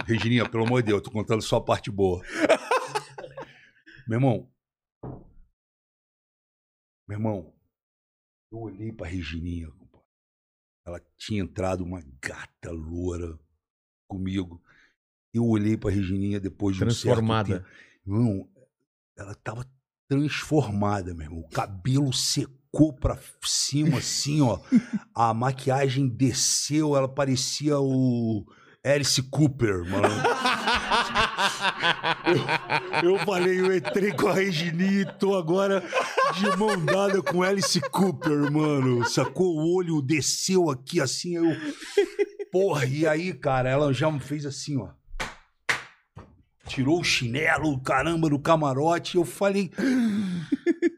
[0.06, 2.22] Regininha, pelo amor de Deus, tô contando só a parte boa.
[4.06, 4.48] Meu irmão.
[7.08, 7.54] Meu irmão,
[8.52, 10.06] eu olhei pra Regininha, compadre.
[10.86, 13.38] Ela tinha entrado uma gata loura
[14.08, 14.62] comigo.
[15.34, 17.60] Eu olhei pra Regininha depois de um Transformada.
[17.60, 17.70] tempo.
[18.06, 18.48] Irmão,
[19.16, 19.68] ela tava
[20.08, 21.40] transformada, meu irmão.
[21.40, 24.60] O cabelo secou pra cima, assim, ó.
[25.14, 28.44] A maquiagem desceu, ela parecia o
[28.84, 30.08] Alice Cooper, mano.
[33.02, 35.82] Eu falei, eu entrei com a Regininha e tô agora
[36.34, 39.06] de mão dada com Alice Cooper, mano.
[39.08, 39.56] Sacou?
[39.56, 41.46] O olho desceu aqui assim, eu.
[42.50, 44.88] Porra, e aí, cara, ela já me fez assim, ó.
[46.66, 49.16] Tirou o chinelo, caramba, do camarote.
[49.16, 49.70] Eu falei,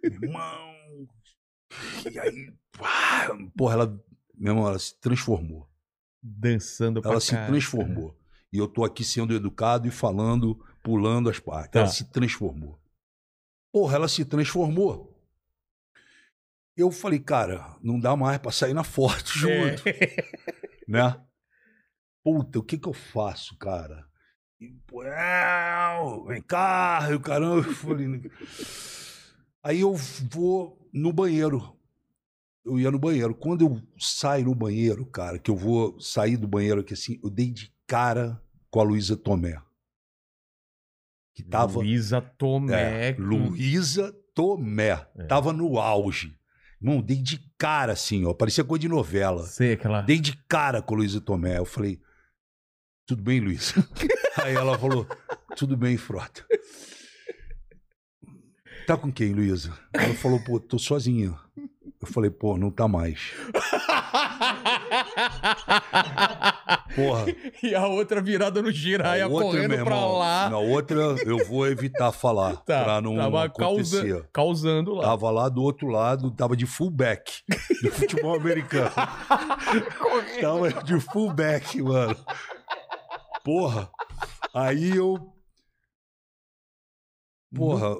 [0.03, 0.69] irmão.
[2.11, 5.69] E aí, pá, porra, ela, meu irmão, ela se transformou.
[6.23, 8.17] Dançando pra Ela se transformou.
[8.53, 10.59] E eu tô aqui sendo educado e falando,
[10.89, 11.73] pulando as partes.
[11.73, 11.81] Tá.
[11.81, 12.81] Ela se transformou.
[13.71, 15.15] Porra, ela se transformou.
[16.75, 19.83] Eu falei, cara, não dá mais pra sair na foto junto,
[20.89, 21.21] né?
[22.25, 24.07] Puta, o que que eu faço, cara?
[24.59, 27.67] E, pô, "Não, vem cá, e o caramba.
[27.69, 28.31] Eu falei,
[29.63, 29.93] aí eu
[30.31, 31.77] vou no banheiro.
[32.65, 33.35] eu ia no banheiro.
[33.35, 37.29] Quando eu saio no banheiro, cara, que eu vou sair do banheiro aqui assim, eu
[37.31, 39.61] dei de cara com a Luísa Tomé.
[41.39, 41.79] Que tava.
[41.79, 43.11] Luísa Tomé.
[43.11, 45.07] É, Luísa Tomé.
[45.17, 45.25] É.
[45.27, 46.37] Tava no auge.
[46.83, 48.35] Irmão, dei de cara assim, ó.
[48.35, 49.47] Parecia coisa de novela.
[49.47, 50.03] Sei aquela.
[50.03, 51.59] Dei de cara com a Luísa Tomé.
[51.59, 52.01] Eu falei,
[53.07, 53.73] tudo bem, Luísa?
[54.43, 55.07] Aí ela falou,
[55.57, 56.45] tudo bem, Frota.
[58.85, 59.73] Tá com quem, Luísa?
[59.93, 61.39] Ela falou, pô, tô sozinha.
[62.01, 63.33] Eu falei, pô, não tá mais.
[66.95, 67.27] Porra.
[67.63, 70.51] e a outra virada no giraia a outra, correndo meu pra irmão, lá.
[70.51, 74.09] Na outra, eu vou evitar falar, Tá, pra não tava acontecer.
[74.09, 75.05] causa- causando lá.
[75.05, 77.43] Tava lá do outro lado, tava de fullback
[77.83, 78.91] do futebol americano.
[80.41, 82.17] tava de fullback, mano.
[83.45, 83.89] Porra.
[84.55, 85.33] Aí eu.
[87.55, 87.97] Porra,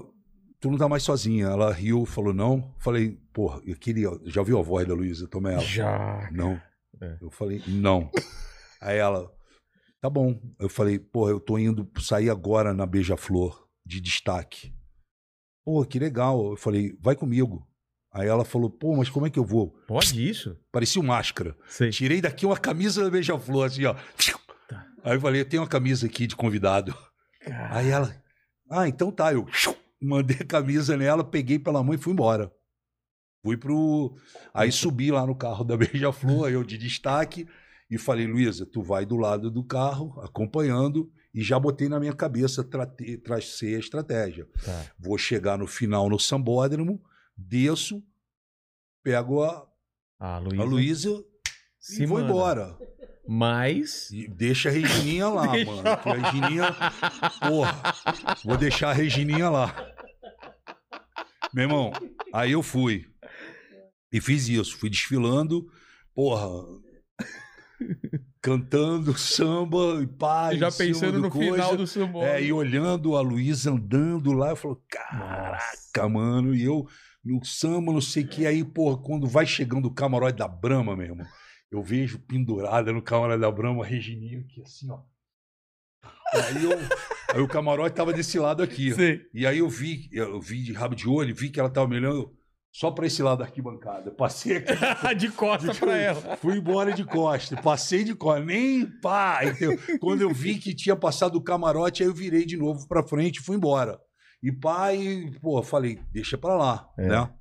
[0.61, 1.47] tu não tá mais sozinha.
[1.47, 2.75] Ela riu, falou não.
[2.79, 4.09] Falei, porra, eu queria.
[4.27, 5.59] Já viu a voz da Luísa Tomé?
[5.61, 6.29] Já.
[6.33, 6.61] Não.
[7.01, 7.17] É.
[7.21, 8.11] Eu falei, não.
[8.81, 9.31] Aí ela,
[10.01, 10.41] tá bom.
[10.59, 14.75] Eu falei, porra, eu tô indo sair agora na Beija-Flor, de destaque.
[15.65, 16.53] Pô, que legal.
[16.53, 17.67] Eu falei, vai comigo.
[18.13, 19.71] Aí ela falou, pô, mas como é que eu vou?
[19.87, 20.59] Pode isso?
[20.73, 21.57] Parecia um máscara.
[21.69, 21.91] Sei.
[21.91, 23.95] Tirei daqui uma camisa da Beija-Flor, assim, ó.
[24.69, 24.87] Tá.
[25.05, 26.97] Aí eu falei, eu tenho uma camisa aqui de convidado.
[27.71, 28.15] Aí ela,
[28.71, 29.33] ah, então tá.
[29.33, 29.47] Eu
[30.01, 32.53] mandei a camisa nela, peguei pela mão e fui embora.
[33.45, 34.17] Fui pro.
[34.53, 37.47] Aí subi lá no carro da Beija-Flor, eu de destaque,
[37.91, 42.13] e falei, Luísa, tu vai do lado do carro, acompanhando, e já botei na minha
[42.15, 42.63] cabeça,
[43.25, 44.47] tracei a estratégia.
[44.65, 44.87] Tá.
[44.99, 47.03] Vou chegar no final no sambódromo,
[47.37, 48.03] desço,
[49.03, 49.67] pego a,
[50.19, 50.63] A Luísa.
[50.63, 51.25] a Luísa
[51.79, 52.31] se e vou manda.
[52.31, 52.79] embora.
[53.27, 54.11] Mas.
[54.11, 55.83] E deixa a Regininha lá, Deixa mano.
[56.03, 56.77] Que a Regininha.
[57.41, 57.83] Porra,
[58.45, 59.75] vou deixar a Regininha lá.
[61.55, 61.93] Meu irmão,
[62.33, 63.07] aí eu fui.
[64.13, 64.77] E fiz isso.
[64.79, 65.71] Fui desfilando,
[66.15, 66.49] porra.
[68.41, 70.55] Cantando samba e pá.
[70.55, 71.53] já pensando do no coisa.
[71.53, 72.35] final do sambódromo.
[72.35, 76.55] É, e olhando a Luísa andando lá, eu falo, caraca, mano.
[76.55, 76.87] E eu
[77.25, 78.47] no samba, não sei o que.
[78.47, 81.27] Aí, porra, quando vai chegando o camarote da Brahma, meu irmão,
[81.71, 85.01] eu vejo pendurada no camarote da Brahma a Regininha aqui, assim, ó.
[86.33, 86.71] Aí, eu,
[87.35, 88.93] aí o camarote tava desse lado aqui.
[88.93, 89.23] Sei.
[89.33, 91.97] E aí eu vi, eu vi de rabo de olho, vi que ela tava me
[91.97, 92.38] olhando
[92.73, 94.11] só pra esse lado da arquibancada.
[94.11, 94.73] Passei aqui.
[95.17, 96.37] de costa pra ela.
[96.37, 99.41] Fui embora de costa, passei de costa, nem pá.
[99.45, 99.79] entendeu?
[100.01, 103.39] Quando eu vi que tinha passado o camarote, aí eu virei de novo pra frente
[103.39, 103.99] e fui embora.
[104.43, 107.09] E pá, e, pô, falei, deixa pra lá, É.
[107.09, 107.35] né?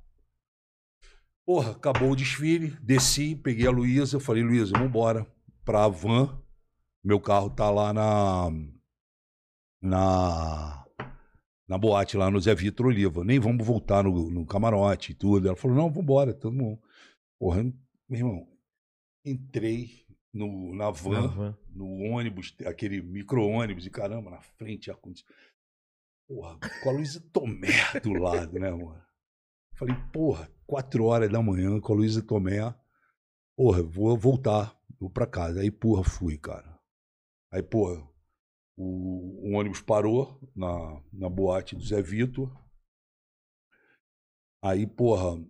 [1.46, 5.26] Porra, acabou o desfile, desci, peguei a Luísa, falei, Luísa, vamos embora
[5.64, 6.42] pra van.
[7.02, 8.50] Meu carro tá lá na.
[9.80, 10.84] Na.
[11.68, 13.22] Na boate lá no Zé Vitor Oliva.
[13.22, 15.48] Nem vamos voltar no, no camarote e tudo.
[15.48, 16.80] Ela falou, não, vambora, todo mundo.
[17.38, 17.62] Porra,
[18.08, 18.48] meu irmão,
[19.24, 21.58] entrei no, na van, Na van.
[21.74, 25.36] no ônibus, aquele micro-ônibus, e caramba, na frente, ar-condicionado.
[26.26, 27.68] Porra, com a Luísa Tomé
[28.02, 29.02] do lado, né, mano?
[29.74, 32.74] Falei, porra, quatro horas da manhã com a Luísa Tomé.
[33.56, 35.60] Porra, vou voltar, vou pra casa.
[35.60, 36.78] Aí, porra, fui, cara.
[37.52, 38.07] Aí, porra,
[38.78, 42.48] o, o ônibus parou na, na boate do Zé Vitor.
[44.62, 45.44] Aí, porra,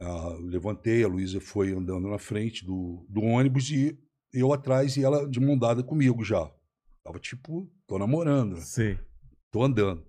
[0.00, 3.96] ah, eu levantei, a Luísa foi andando na frente do, do ônibus e
[4.32, 6.50] eu atrás e ela de mão dada comigo já.
[7.04, 8.60] Tava tipo, tô namorando, né?
[8.60, 8.98] Sei.
[9.52, 10.04] tô andando.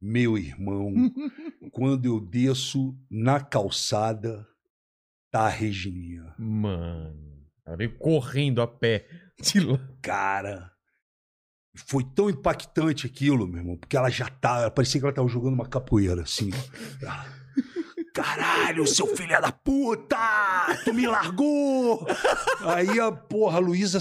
[0.00, 0.92] Meu irmão,
[1.72, 4.46] quando eu desço na calçada,
[5.30, 6.34] tá a Regininha.
[6.38, 7.46] Mano.
[7.64, 9.08] Ela veio correndo a pé.
[9.40, 9.78] De lá.
[10.02, 10.72] Cara,
[11.86, 15.54] foi tão impactante aquilo, meu irmão, porque ela já tá, parecia que ela tava jogando
[15.54, 16.50] uma capoeira, assim.
[17.00, 17.26] Ela,
[18.12, 20.16] Caralho, seu filho da puta!
[20.84, 22.06] Tu me largou!
[22.60, 23.98] Aí a porra, a Luísa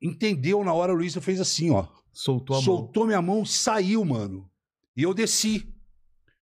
[0.00, 1.86] entendeu na hora, a Luísa fez assim, ó.
[2.12, 2.64] Soltou a mão.
[2.64, 4.50] soltou minha mão, saiu, mano.
[4.96, 5.72] E eu desci.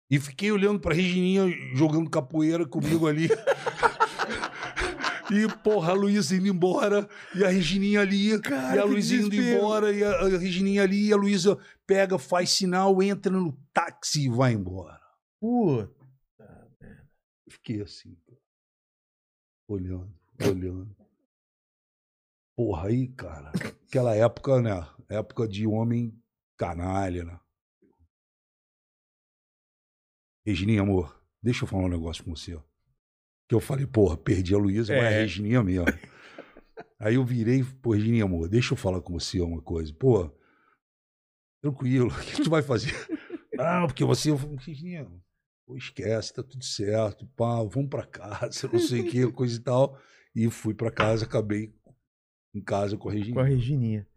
[0.10, 3.30] E fiquei olhando pra Regininha jogando capoeira comigo ali.
[5.38, 9.36] e, porra, a Luísa indo embora, e a Regininha ali, Cara, e a Luísa indo
[9.36, 14.26] embora, e a, a Regininha ali, e a Luísa pega, faz sinal, entra no táxi
[14.26, 15.00] e vai embora.
[15.40, 16.04] Puta.
[17.50, 18.18] Fiquei assim,
[19.68, 20.96] olhando, olhando.
[22.56, 23.52] Porra, aí, cara,
[23.88, 24.72] aquela época, né?
[25.10, 26.18] Época de homem
[26.58, 27.40] canalha, né?
[30.46, 32.62] Regininha, amor, deixa eu falar um negócio com você.
[33.54, 35.08] Que eu falei, porra, perdi a Luísa, mas É.
[35.08, 35.86] a Regininha mesmo.
[37.00, 39.94] Aí eu virei, pô, Regininha, amor, deixa eu falar com você uma coisa.
[39.94, 40.36] Pô,
[41.62, 42.92] tranquilo, o que tu vai fazer?
[43.54, 44.32] Não, porque você.
[44.32, 45.08] Eu falei, Regininha,
[45.68, 49.60] Pô, esquece, tá tudo certo, pá, vamos pra casa, não sei o que, coisa e
[49.62, 50.00] tal.
[50.36, 51.76] E fui pra casa, acabei
[52.56, 53.36] em casa com a Regina.
[53.36, 54.08] Com a Regininha.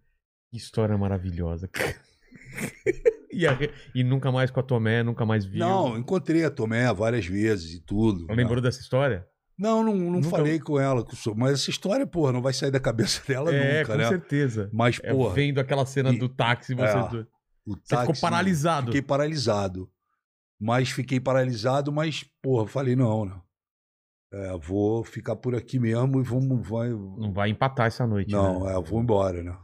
[0.51, 2.01] Que história maravilhosa, cara.
[3.37, 3.59] e, a
[3.95, 5.59] e nunca mais com a Tomé, nunca mais viu.
[5.61, 8.27] Não, encontrei a Tomé várias vezes e tudo.
[8.31, 8.63] Lembrou né?
[8.63, 9.27] dessa história?
[9.59, 12.71] Não, não, não Nunca- falei com ela, com mas essa história, porra, não vai sair
[12.71, 14.09] da cabeça dela é, nunca, com né?
[14.09, 14.69] certeza.
[14.73, 17.01] Mas, É, porra, vendo aquela cena e- do táxi, você, É.
[17.03, 17.19] você
[17.67, 18.87] o ficou táxi- paralisado.
[18.89, 19.91] Fiquei paralisado.
[20.61, 23.41] Mas fiquei paralisado, mas, porra, falei, não, né?
[24.33, 26.67] É, vou ficar por aqui mesmo e vamos.
[26.69, 26.91] Vai...
[26.91, 28.33] Não vai empatar essa noite.
[28.33, 28.73] Não, né?
[28.73, 29.57] é, vou embora, né?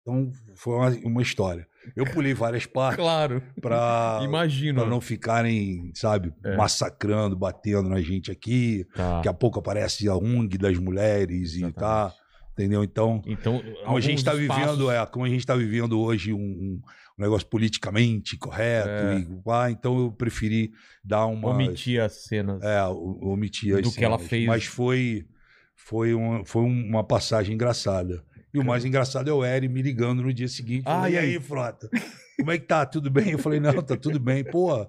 [0.00, 1.66] Então, foi uma, uma história.
[1.96, 3.42] Eu pulei várias partes Claro.
[3.60, 4.80] pra, Imagino.
[4.80, 6.56] pra não ficarem, sabe, É.
[6.56, 8.86] massacrando, batendo na gente aqui.
[8.94, 9.16] Tá.
[9.16, 12.06] Daqui a pouco aparece a ONG das mulheres e tá.
[12.06, 12.24] Exatamente.
[12.54, 12.84] Entendeu?
[12.84, 16.38] Então, Então, como a gente está vivendo, é, como a gente está vivendo hoje um,
[16.38, 16.80] um-
[17.18, 19.18] negócio politicamente correto, É.
[19.18, 20.70] e, pá, então eu preferi
[21.04, 22.62] dar uma Omitir as cenas.
[22.62, 24.28] é, omitir as Do que ela cenas.
[24.30, 24.46] fez.
[24.46, 25.26] Mas foi
[25.76, 28.24] foi, um- foi uma passagem engraçada.
[28.54, 30.84] E o mais engraçado é o Eri me ligando no dia seguinte.
[30.86, 31.40] Ah, e aí?
[31.40, 31.90] Frota?
[32.38, 32.86] Como é que tá?
[32.86, 33.32] Tudo bem?
[33.32, 34.44] Eu falei, não, tá tudo bem.
[34.44, 34.86] Pô,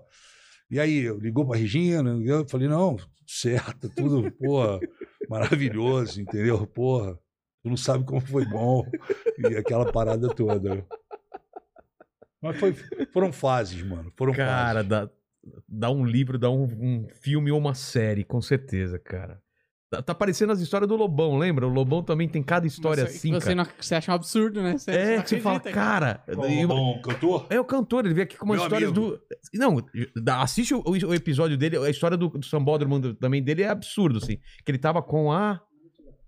[0.69, 1.09] e aí?
[1.17, 2.15] Ligou pra Regina?
[2.23, 4.79] Eu falei, não, tudo certo, tudo, porra,
[5.27, 6.67] maravilhoso, entendeu?
[6.67, 7.15] Porra,
[7.63, 8.85] tu não sabe como foi bom.
[9.39, 10.85] E aquela parada toda.
[12.39, 12.73] Mas foi,
[13.11, 14.13] foram fases, mano.
[14.15, 14.89] Foram Cara, fases.
[14.89, 15.09] dá,
[15.67, 19.41] dá um livro, dá um, um filme ou uma série, com certeza, cara.
[19.95, 21.65] Tá, tá parecendo as histórias do Lobão, lembra?
[21.67, 23.55] O Lobão também tem cada história Você- assim, você, cara.
[23.55, 24.77] não, você acha um absurdo, né?
[24.77, 26.23] Você, É, que você fala, cara.
[26.27, 27.45] E- o bom cantor?
[27.49, 29.11] É o cantor, ele veio aqui com umas Meu histórias amigo.
[29.11, 29.21] do.
[29.53, 29.83] Não,
[30.41, 34.17] assiste o, o episódio dele, a história do, do Sambódromo do- também dele é absurdo,
[34.17, 34.37] assim.
[34.63, 35.59] Que ele tava com a.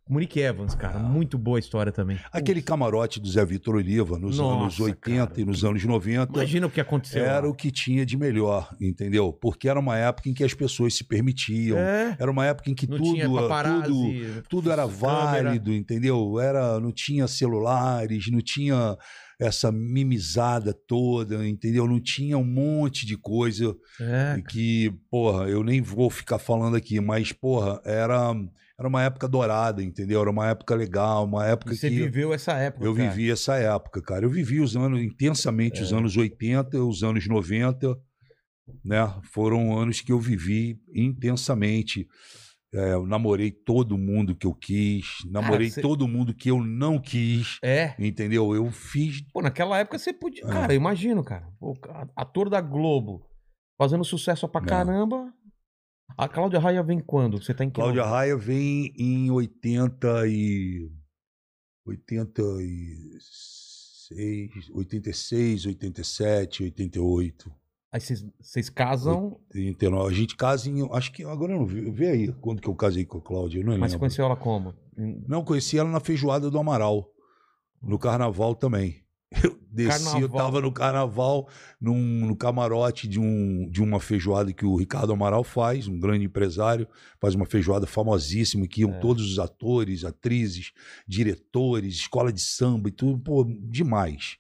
[0.10, 0.78] Monique Evans, Ah.
[0.78, 1.00] cara.
[1.00, 2.18] Muito boa a história também.
[2.32, 5.42] Aquele camarote do Zé Vitor Oliva nos Nossa, anos 80 cara.
[5.42, 7.24] e nos anos 90 Imagina o que aconteceu.
[7.24, 7.48] era lá.
[7.48, 9.32] o que tinha de melhor, entendeu?
[9.34, 11.78] Porque era uma época em que as pessoas se permitiam.
[11.78, 12.16] É.
[12.20, 13.20] Era uma época em que Não tudo,
[13.86, 14.98] tudo, tudo era câmera.
[15.00, 16.40] válido, entendeu?
[16.40, 18.98] Era, não tinha celulares, não tinha
[19.40, 21.88] essa mimizada toda, entendeu?
[21.88, 27.00] Não tinha um monte de coisa É, que, porra, eu nem vou ficar falando aqui,
[27.00, 28.34] mas, porra, era,
[28.80, 30.22] era uma época dourada, entendeu?
[30.22, 32.86] Era uma época legal, uma época você que viveu essa época.
[32.86, 33.10] eu cara.
[33.10, 34.26] vivi essa época, cara.
[34.26, 35.84] Eu vivi os anos intensamente, É.
[35.84, 37.98] os anos 80, os anos 90,
[38.86, 39.12] né?
[39.34, 42.08] Foram anos que eu vivi intensamente.
[42.74, 47.00] É, eu namorei todo mundo que eu quis, namorei você- todo mundo que eu não
[47.00, 47.96] quis, É.
[47.98, 48.54] entendeu?
[48.54, 49.22] Eu fiz.
[49.32, 50.44] Pô, naquela época você podia.
[50.44, 50.48] É.
[50.48, 51.48] Cara, eu imagino, cara.
[52.16, 53.26] Ator da Globo,
[53.78, 54.68] fazendo sucesso pra Não.
[54.68, 55.34] caramba.
[56.16, 57.42] A Cláudia Raia vem quando?
[57.42, 58.12] Você tá em que Cláudia ano?
[58.12, 60.90] Raia vem em 80 e
[61.86, 67.52] 86, 86, 87, 88.
[67.92, 70.14] Aí vocês- casam, 39.
[70.14, 70.88] A gente casa em.
[70.92, 71.24] Acho que.
[71.24, 71.90] Agora eu não vi.
[71.90, 73.64] Vê aí quando que eu casei com a Cláudia.
[73.64, 74.74] Não mas você conheceu ela como?
[74.96, 77.10] Não, conheci ela na feijoada do Amaral.
[77.82, 79.04] No carnaval também.
[79.44, 80.38] Eu desci, eu Carnaval.
[80.38, 81.50] tava no carnaval,
[81.80, 86.26] num, no camarote de, um, de uma feijoada que o Ricardo Amaral faz, um grande
[86.26, 86.88] empresário,
[87.20, 89.00] faz uma feijoada famosíssima, que iam É.
[89.00, 90.72] todos os atores, atrizes,
[91.08, 94.38] diretores, escola de samba e tudo, pô, demais.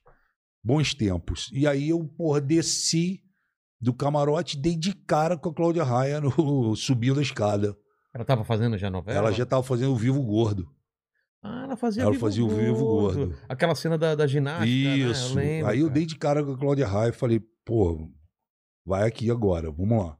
[0.63, 1.49] Bons tempos.
[1.53, 3.21] E aí eu, porra, desci
[3.79, 6.31] do camarote, dei de cara com a Cláudia Raia no,
[6.75, 7.77] subindo a escada.
[8.15, 9.17] Ela tava fazendo já novela?
[9.19, 10.67] Ela já tava fazendo o Vivo Gordo.
[11.49, 13.35] Ah, ela fazia Ela Vivo fazia o Vivo Gordo.
[13.47, 14.97] Aquela cena da, da ginástica, né?
[14.99, 15.35] Eu Isso.
[15.35, 15.93] lembro, Aí eu cara.
[15.93, 18.09] dei de cara com a Cláudia Raia e falei, pô,
[18.85, 20.17] vai aqui agora, vamos lá.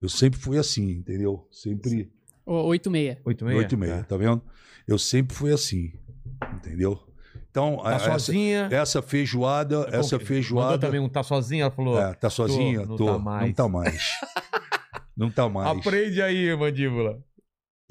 [0.00, 1.46] Eu sempre fui assim, entendeu?
[1.50, 2.10] Sempre
[2.44, 3.18] Ô, 86.
[3.24, 3.56] Oito e meia?
[3.58, 4.16] oito e meia, Tá.
[4.16, 4.42] vendo?
[4.86, 5.92] Eu sempre fui assim,
[6.56, 6.98] entendeu?
[7.50, 8.68] Então, Tá a- essa, sozinha?
[8.72, 10.78] essa feijoada, Como essa Mandou feijoada...
[10.78, 11.62] também um tá sozinha?
[11.64, 12.84] Ela falou, É, tá sozinha?
[12.84, 13.06] não Tô.
[13.06, 13.46] tá mais.
[13.46, 14.08] Não tá mais.
[15.16, 15.78] não tá mais.
[15.78, 17.22] aprende aí, mandíbula.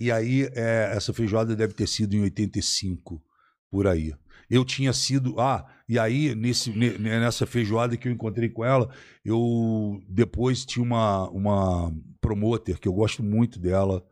[0.02, 3.22] E aí, é, essa feijoada deve ter sido em 85,
[3.70, 4.16] por aí.
[4.50, 5.40] Eu tinha sido.
[5.40, 8.90] Ah, e aí, nesse, ne- nessa feijoada que eu encontrei com ela,
[9.24, 14.04] eu depois tinha uma, uma promoter que eu gosto muito dela,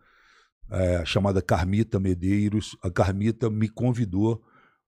[0.70, 2.78] é, chamada Carmita Medeiros.
[2.84, 4.44] A Carmita me convidou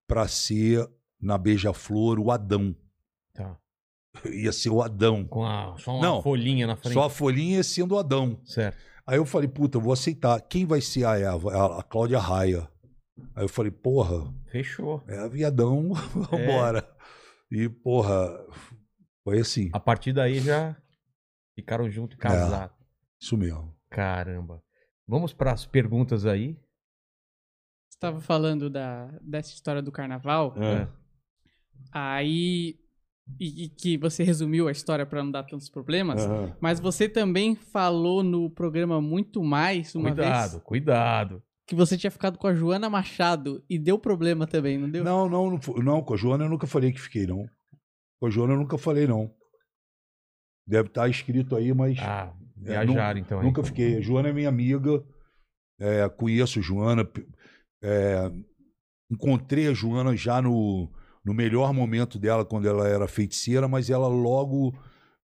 [0.08, 0.88] para ser
[1.20, 2.76] na Beija-Flor o Adão.
[3.34, 3.58] Tá.
[4.32, 5.26] Ia ser o Adão.
[5.26, 6.94] Com a, só uma Não, folhinha na frente.
[6.94, 8.40] Só a folhinha ia sendo o Adão.
[8.46, 8.78] Certo.
[9.12, 10.40] Aí eu falei, puta, eu vou aceitar.
[10.42, 11.52] Quem vai ser a Eva?
[11.54, 12.66] A, a Cláudia Raia.
[13.36, 15.04] Aí eu falei, porra, Fechou.
[15.06, 16.90] é a viadão, vambora.
[17.52, 18.30] E, porra,
[19.22, 20.78] foi assim, A partir daí já
[21.54, 22.24] ficaram juntos e É.
[22.24, 22.74] casados.
[23.22, 23.76] isso mesmo.
[23.90, 24.64] Caramba.
[25.06, 26.58] Vamos para as perguntas aí.
[27.90, 30.56] Você tava falando da, dessa história do carnaval.
[30.58, 30.88] É.
[31.92, 32.80] Aí
[33.40, 36.24] e, e que você resumiu a história pra não dar tantos problemas.
[36.26, 36.56] Aham.
[36.60, 41.44] Mas você também falou no programa Muito Mais uma Cuidado, vez cuidado.
[41.68, 45.04] que você tinha ficado com a Joana Machado e deu problema também, não deu?
[45.04, 47.48] Não, não, não, não, com a Joana eu nunca falei que fiquei, não.
[48.20, 49.34] Com a Joana eu nunca falei, não.
[50.68, 52.34] Deve estar escrito aí, mas Ah,
[52.64, 53.40] É, viajaram então.
[53.40, 53.46] aí.
[53.46, 53.98] nunca fiquei.
[53.98, 55.04] A Joana é minha amiga,
[55.80, 57.10] é, conheço a Joana,
[57.84, 58.32] é,
[59.10, 60.88] encontrei a Joana já no,
[61.24, 64.74] no melhor momento dela, quando ela era feiticeira, mas ela logo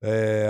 [0.01, 0.49] é,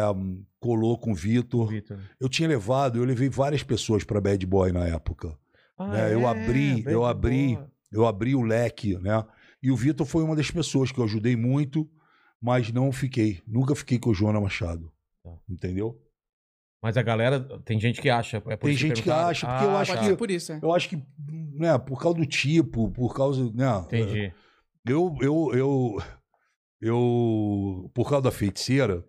[0.59, 1.67] colou com o Vitor.
[1.69, 1.99] Vitor.
[2.19, 5.38] Eu tinha levado, eu levei várias pessoas para Bad Boy na época.
[5.77, 7.65] Ah, né, eu abri- Bad eu abri- Boy.
[7.91, 9.24] eu abri o leque, né?
[9.61, 11.90] E o Vitor foi uma das pessoas que eu ajudei muito,
[12.41, 13.41] mas não fiquei.
[13.48, 14.91] Nunca fiquei com a Joana Machado.
[15.24, 15.32] Tá.
[15.49, 15.99] Entendeu?
[16.82, 18.38] Mas a galera, tem gente que acha.
[18.38, 19.99] é por Tem isso gente que acha, porque eu Ah, acho tá.
[20.01, 20.59] Que- por isso, é.
[20.61, 21.01] Eu acho que,
[21.53, 23.67] né, por causa do tipo, por causa, né?
[23.85, 24.33] Entendi.
[24.85, 25.97] Eu, eu, eu,
[26.81, 29.03] eu, por causa da feiticeira,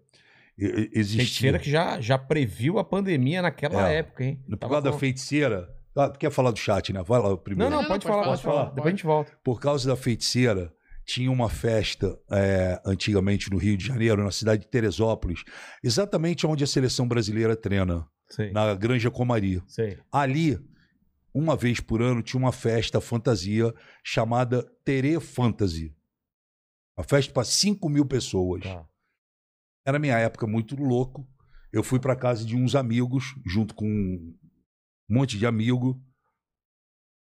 [0.58, 1.18] existia.
[1.24, 3.96] Feiticeira que já, já previu a pandemia naquela É.
[3.98, 4.42] época, hein?
[4.48, 5.68] Por Tava causa da com- feiticeira.
[5.94, 7.02] Ah, tu quer falar do chat, né?
[7.02, 7.70] Vai lá Não, primeiro.
[7.70, 8.64] não, Não, pode, não, falar, pode pode falar, falar.
[8.66, 8.74] pode.
[8.76, 9.32] Depois a gente volta.
[9.42, 10.72] Por causa da feiticeira,
[11.06, 15.42] tinha uma festa é, antigamente no Rio de Janeiro, na cidade de Teresópolis,
[15.82, 18.50] exatamente onde a seleção brasileira treina, Sei.
[18.52, 19.62] na Granja Comari.
[19.66, 19.96] Sei.
[20.12, 20.58] Ali,
[21.38, 25.94] uma vez por ano, tinha uma festa fantasia chamada Tere Fantasy.
[26.96, 28.62] Uma festa para 5 mil pessoas.
[28.62, 28.88] Tá.
[29.84, 31.28] Era minha época muito louco.
[31.70, 34.34] Eu fui para casa de uns amigos, junto com um
[35.06, 36.02] monte de amigo.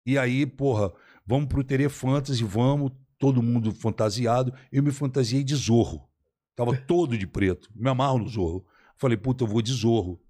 [0.05, 0.93] E aí, porra,
[1.25, 2.91] vamos pro Tere Fantasy, vamos,
[3.21, 4.53] todo mundo fantasiado.
[4.73, 6.11] Eu me fantasiei de Zorro.
[6.57, 7.71] Tava todo de preto.
[7.73, 8.67] Me amarro no Zorro.
[8.97, 10.21] Falei, puta, eu vou de Zorro.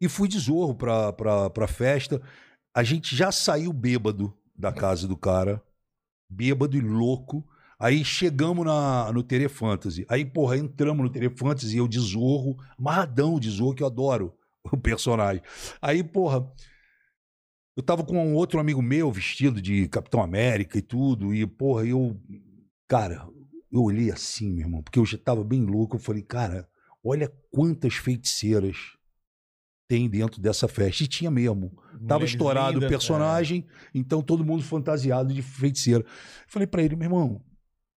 [0.00, 2.20] E fui de Zorro pra, pra, pra festa.
[2.78, 5.60] A gente já saiu bêbado da casa do cara.
[6.30, 7.44] Bêbado e louco.
[7.76, 10.06] Aí chegamos na, no Tere Fantasy.
[10.08, 14.32] Aí, porra, entramos no Tere Fantasy, eu de Zorro, amarradão de Zorro, que eu adoro
[14.70, 15.42] o personagem.
[15.82, 16.48] Aí, porra,
[17.76, 21.84] eu tava com um outro amigo meu vestido de Capitão América e tudo, e, porra,
[21.84, 22.16] eu.
[22.86, 23.28] Cara,
[23.72, 25.96] eu olhei assim, meu irmão, porque eu já tava bem louco.
[25.96, 26.68] Eu falei, cara,
[27.02, 28.96] olha quantas feiticeiras
[29.88, 31.02] tem dentro dessa festa.
[31.02, 31.70] E tinha mesmo.
[32.06, 36.04] Tava Mulheres estourado o lindas, personagem, então todo mundo fantasiado de feiticeira.
[36.46, 37.42] Falei pra ele, meu irmão,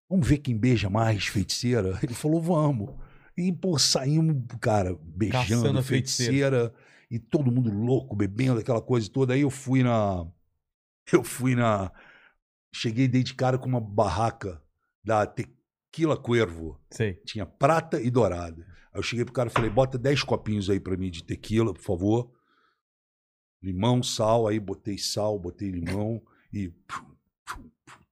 [0.09, 1.99] vamos ver quem beija mais feiticeira?
[2.01, 2.95] Ele falou, vamos.
[3.37, 6.73] E, pô, saímos, cara, beijando Caçando a feiticeira.
[7.09, 9.33] E todo mundo louco, bebendo aquela coisa toda.
[9.33, 10.25] Aí eu fui na.
[11.11, 11.91] Eu fui na.
[12.73, 14.61] Cheguei dei de cara com uma barraca
[15.03, 16.79] da Tequila Cuervo.
[16.91, 16.95] É.
[16.95, 17.13] Sei.
[17.25, 18.65] Tinha prata e dourada.
[18.93, 21.73] Aí eu cheguei pro cara e falei, bota 10 copinhos aí pra mim de tequila,
[21.73, 22.31] por favor.
[23.61, 26.21] Limão, sal, aí botei sal, botei limão
[26.51, 26.73] e.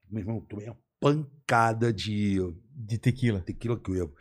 [0.09, 2.38] Meu irmão, tomei uma pancada de
[2.72, 3.41] De tequila.
[3.41, 4.14] tequila que eu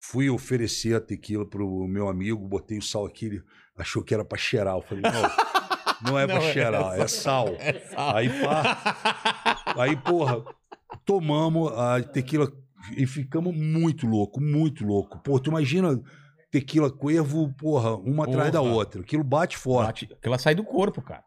[0.00, 3.42] fui oferecer a tequila pro meu amigo, botei o sal aqui, ele
[3.76, 4.76] achou que era pra cheirar.
[4.76, 7.48] Eu falei, não, não é pra Não, é cheirar, é sal.
[7.96, 10.44] Aí, pá, aí, porra,
[11.04, 12.50] tomamos a tequila
[12.96, 15.18] e ficamos muito louco, muito louco.
[15.22, 16.00] Pô, tu imagina
[16.50, 18.72] tequila cuervo, porra, uma atrás da Porra.
[18.72, 19.00] outra.
[19.02, 20.06] Aquilo bate forte.
[20.22, 21.24] Bate- sai do corpo, cara.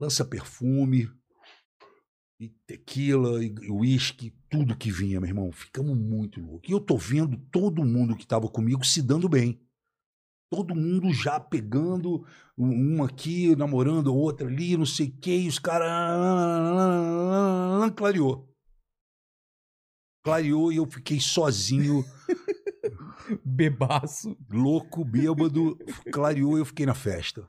[0.00, 1.08] Lança perfume,
[2.38, 5.50] e tequila, e uísque, tudo que vinha, meu irmão.
[5.52, 6.68] Ficamos muito loucos.
[6.68, 9.58] E eu tô vendo todo mundo que tava comigo se dando bem.
[10.50, 12.24] Todo mundo já pegando
[12.56, 15.88] um um aqui, namorando, outra ali, não sei o que, e os caras.
[17.96, 18.48] Clareou.
[20.26, 22.04] Clareou e eu fiquei sozinho,
[23.44, 24.36] Bebaço.
[24.50, 25.78] louco, bêbado.
[26.12, 27.48] Clareou e eu fiquei na festa.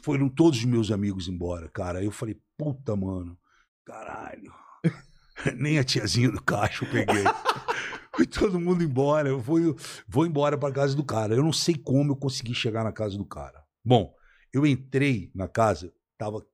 [0.00, 1.98] Foram todos os meus amigos embora, cara.
[1.98, 3.36] Aí eu falei, puta, mano,
[3.84, 4.54] caralho.
[5.58, 7.24] Nem a tiazinha do caixa eu peguei.
[8.14, 9.28] Foi todo mundo embora.
[9.28, 9.74] Eu fui,
[10.06, 11.34] vou embora pra casa do cara.
[11.34, 13.64] Eu não sei como eu consegui chegar na casa do cara.
[13.84, 14.14] Bom,
[14.52, 16.46] eu entrei na casa, tava.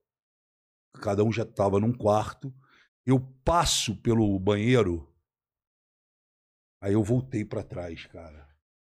[0.99, 2.51] Cada um já tava num quarto.
[3.05, 5.07] Eu passo pelo banheiro.
[6.81, 8.47] Aí eu voltei pra trás, cara.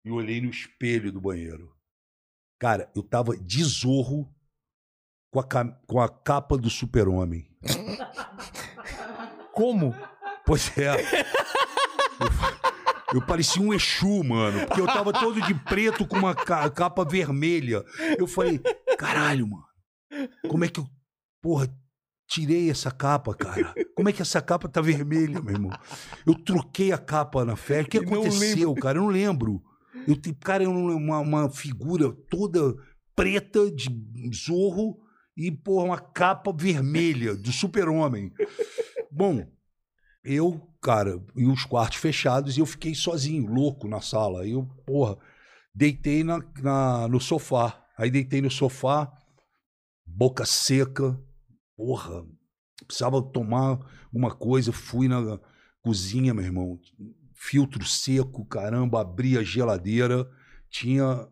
[0.05, 1.75] E olhei no espelho do banheiro.
[2.59, 4.33] Cara, eu tava de zorro
[5.31, 5.45] com a,
[5.87, 7.49] com a capa do super-homem.
[9.53, 9.93] Como?
[10.45, 10.95] Pois é.
[13.11, 14.65] Eu, eu parecia um Exu, mano.
[14.67, 17.83] Porque eu tava todo de preto com uma ca- capa vermelha.
[18.17, 18.59] Eu falei,
[18.97, 19.65] caralho, mano.
[20.49, 20.87] Como é que eu.
[21.41, 21.67] Porra,
[22.29, 23.73] tirei essa capa, cara.
[23.95, 25.71] Como é que essa capa tá vermelha, meu irmão?
[26.25, 27.87] Eu troquei a capa na festa.
[27.87, 28.97] O que aconteceu, cara?
[28.99, 29.61] Eu não lembro.
[30.07, 32.75] Eu, cara, eu uma, uma figura toda
[33.15, 33.89] preta de
[34.33, 34.97] zorro
[35.35, 38.31] e, porra, uma capa vermelha do super-homem.
[39.11, 39.45] Bom,
[40.23, 44.43] eu cara, e os quartos fechados, e eu fiquei sozinho, louco na sala.
[44.43, 45.17] Aí eu, porra,
[45.75, 47.83] deitei na, na- no sofá.
[47.97, 49.11] Aí deitei no sofá,
[50.05, 51.19] boca seca,
[51.79, 52.27] porra,
[52.85, 54.73] precisava tomar alguma coisa.
[54.73, 55.39] Fui na
[55.81, 56.77] cozinha, meu irmão,
[57.33, 60.29] filtro seco, caramba, abri a geladeira,
[60.69, 61.25] tinha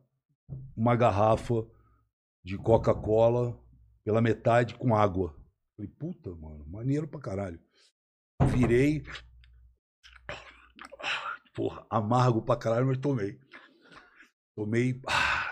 [0.73, 1.67] uma garrafa
[2.45, 3.61] de Coca-Cola
[4.05, 5.35] pela metade com água.
[5.75, 7.59] Falei, puta, mano, maneiro pra caralho.
[8.49, 9.03] Virei.
[11.53, 13.37] Porra, amargo pra caralho, mas tomei.
[14.55, 15.01] Tomei.
[15.07, 15.46] ah,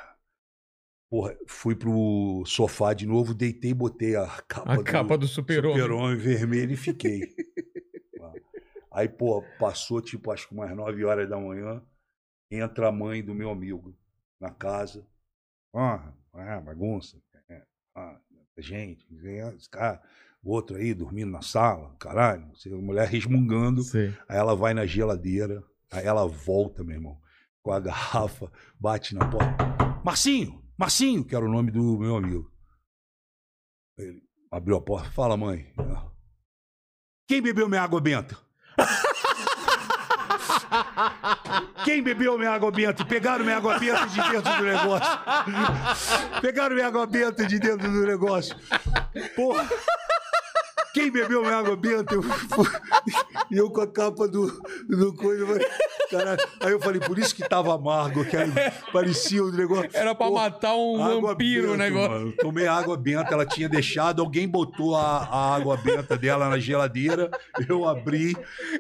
[1.16, 5.82] Porra, fui pro sofá de novo, deitei, botei a capa, A do capa do super-homem.
[5.82, 7.22] super-homem vermelho e fiquei.
[8.92, 11.82] Aí, pô, passou tipo acho que umas 9 horas da manhã,
[12.52, 13.98] entra a mãe do meu amigo
[14.42, 15.08] na casa.
[15.74, 17.18] Ah, ah bagunça.
[17.96, 18.20] Ah,
[18.58, 19.08] gente,
[19.56, 20.02] esse cara,
[20.44, 22.52] o outro aí dormindo na sala, caralho.
[22.66, 23.84] A mulher resmungando.
[23.84, 24.14] Sei.
[24.28, 27.18] Aí ela vai na geladeira, aí ela volta, meu irmão,
[27.64, 30.02] com a garrafa, bate na porta.
[30.04, 32.52] Marcinho, Marcinho, que era o nome do meu amigo.
[33.98, 34.22] Ele
[34.52, 35.74] abriu a porta, fala, mãe.
[37.28, 38.38] Quem bebeu minha água benta?
[41.86, 43.06] Quem bebeu minha água benta?
[43.06, 45.20] Pegaram minha água benta de dentro do negócio.
[46.42, 48.56] Pegaram minha água benta de dentro do negócio.
[49.36, 49.68] Porra.
[50.96, 52.16] Quem bebeu minha água benta?
[52.16, 52.24] Eu,
[53.52, 54.48] e eu com a capa do,
[54.88, 55.46] do coisa.
[56.10, 56.40] Caralho.
[56.62, 58.50] Aí eu falei, por isso que tava amargo, que aí
[58.94, 59.90] parecia o negócio.
[59.94, 62.12] Era pra Pô, matar um vampiro o negócio.
[62.12, 62.34] mano.
[62.40, 67.30] Tomei água benta, ela tinha deixado, alguém botou a, a água benta dela na geladeira,
[67.68, 68.36] eu abri,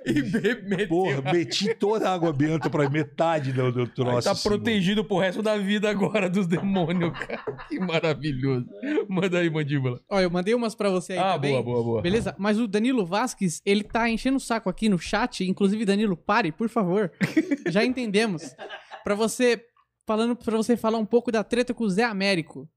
[0.05, 0.87] E be- meteu.
[0.87, 4.21] porra, meti toda a água benta pra metade do, do Aí troço.
[4.25, 7.43] tá assim, protegido pro resto da vida agora dos demônios, cara.
[7.67, 8.65] Que maravilhoso.
[9.09, 9.99] Manda aí, mandíbula.
[10.09, 11.51] Ó, eu mandei umas pra você aí Ah, também.
[11.51, 12.01] boa, boa, boa.
[12.09, 12.35] Beleza?
[12.37, 15.43] Mas o Danilo Vasques, ele tá enchendo o saco aqui no chat.
[15.43, 17.11] Inclusive, Danilo, pare, por favor.
[17.69, 18.55] Já entendemos.
[19.03, 19.65] Pra você.
[20.07, 22.69] Falando pra você falar um pouco da treta com o Zé Américo.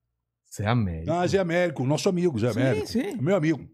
[0.47, 1.13] Você é América.
[1.21, 2.87] Ah, Zé Américo, nosso amigo, Zé Sim, Américo.
[2.87, 3.17] sim.
[3.21, 3.69] Meu amigo.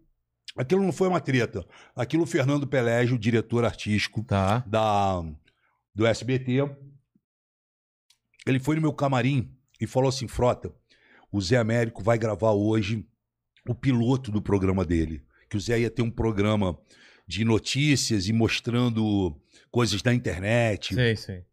[0.57, 1.65] Aquilo não foi uma treta.
[1.95, 4.59] Aquilo o Fernando Pelégio, diretor artístico Tá.
[4.67, 5.21] da,
[5.93, 6.69] do SBT,
[8.45, 10.73] ele foi no meu camarim e falou assim: Frota,
[11.31, 13.07] o Zé Américo vai gravar hoje
[13.67, 15.23] o piloto do programa dele.
[15.55, 16.77] Que o Zé ia ter um programa
[17.25, 20.93] de notícias e mostrando coisas da internet.
[20.93, 21.45] Sei, sei.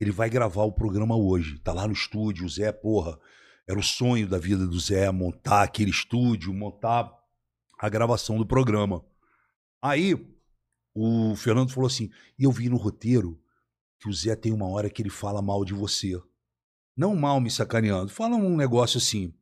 [0.00, 1.58] Ele vai gravar o programa hoje.
[1.58, 2.46] Tá lá no estúdio.
[2.46, 3.18] O Zé, porra,
[3.68, 7.12] era o sonho da vida do Zé montar aquele estúdio, montar
[7.76, 9.04] a gravação do programa.
[9.82, 10.14] Aí
[10.94, 13.42] o Fernando falou assim: e eu vi no roteiro
[13.98, 16.12] que o Zé tem uma hora que ele fala mal de você.
[16.96, 19.34] Não mal me sacaneando, fala um negócio assim.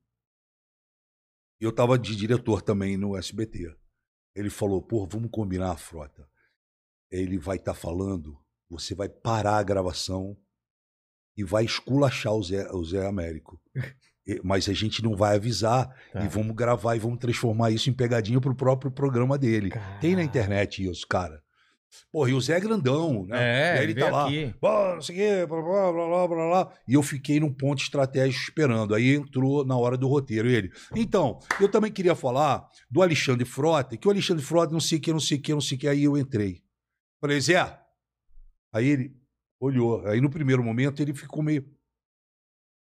[1.60, 3.81] Eu tava de diretor também no SBT.
[4.34, 6.26] Ele falou: pô, vamos combinar, frota.
[7.10, 8.38] Ele vai estar falando,
[8.68, 10.36] você vai parar a gravação
[11.36, 13.60] e vai esculachar o Zé, o Zé Américo.
[14.44, 16.24] Mas a gente não vai avisar Tá.
[16.24, 19.70] e vamos gravar e vamos transformar isso em pegadinha pro próprio programa dele.
[20.00, 21.41] Tem na internet isso, cara.
[22.10, 23.36] Porra, e o Zé é grandão, né?
[23.38, 24.24] É, E aí ele tá lá.
[24.26, 24.54] aqui.
[24.60, 26.72] "Pô, não sei o quê, blá, blá, blá, blá, blá.
[26.88, 28.94] E eu fiquei num ponto estratégico esperando.
[28.94, 30.70] Aí entrou na hora do roteiro ele.
[30.96, 35.00] Então, eu também queria falar do Alexandre Frota, que o Alexandre Frota não sei o
[35.00, 35.88] que, não sei o que, não sei o que.
[35.88, 36.62] Aí eu entrei.
[37.20, 37.78] Falei, Zé.
[38.72, 39.16] Aí ele
[39.60, 40.06] olhou.
[40.06, 41.64] Aí no primeiro momento ele ficou meio.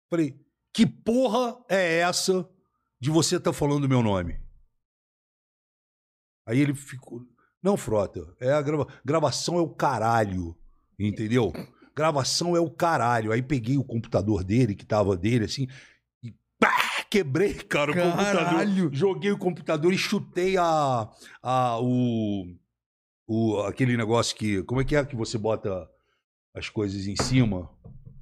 [0.10, 0.40] Falei,
[0.74, 2.48] que porra é essa
[3.00, 4.40] de você estar falando meu nome?
[6.46, 7.22] Aí ele ficou.
[7.68, 8.88] Não, Frota, é a grava...
[9.04, 10.56] gravação é o caralho.
[10.98, 11.52] Entendeu?
[11.94, 13.34] Gravação é o caralho.
[13.34, 15.68] Aí peguei o computador dele, que tava dele, assim,
[16.24, 18.40] e pá, quebrei, cara, o Caralho!
[18.40, 18.90] computador.
[18.94, 21.12] Joguei o computador e chutei a,
[21.44, 22.46] a o,
[23.28, 24.64] o aquele negócio que.
[24.64, 25.90] Como é que é que você bota
[26.56, 27.70] as coisas em cima?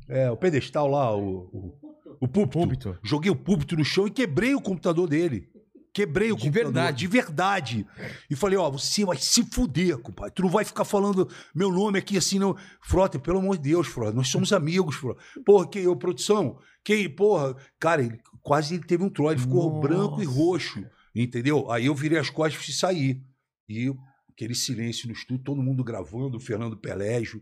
[0.10, 1.78] É, o pedestal lá, o, o,
[2.22, 2.58] o púlpito.
[2.58, 3.00] Púlpito.
[3.04, 5.54] Joguei o púlpito no chão e quebrei o computador dele.
[5.96, 6.74] Quebrei o De computador.
[6.74, 6.98] verdade.
[6.98, 7.88] De verdade.
[8.30, 10.34] E falei, ó, você vai se fuder, compadre.
[10.34, 12.54] Tu não vai ficar falando meu nome aqui assim, não.
[12.82, 14.12] Frota, pelo amor de Deus, Frota.
[14.12, 15.24] Nós somos amigos, Frota.
[15.46, 17.56] Porra, que eu, produção, que, porra.
[17.80, 19.32] Cara, ele, quase ele teve um troll.
[19.32, 19.88] Ele ficou Nossa.
[19.88, 20.86] branco e roxo.
[21.16, 21.72] Entendeu?
[21.72, 23.24] Aí eu virei as costas e saí.
[23.70, 23.90] E
[24.30, 27.42] aquele silêncio no estúdio, todo mundo gravando, o Fernando Pelégio,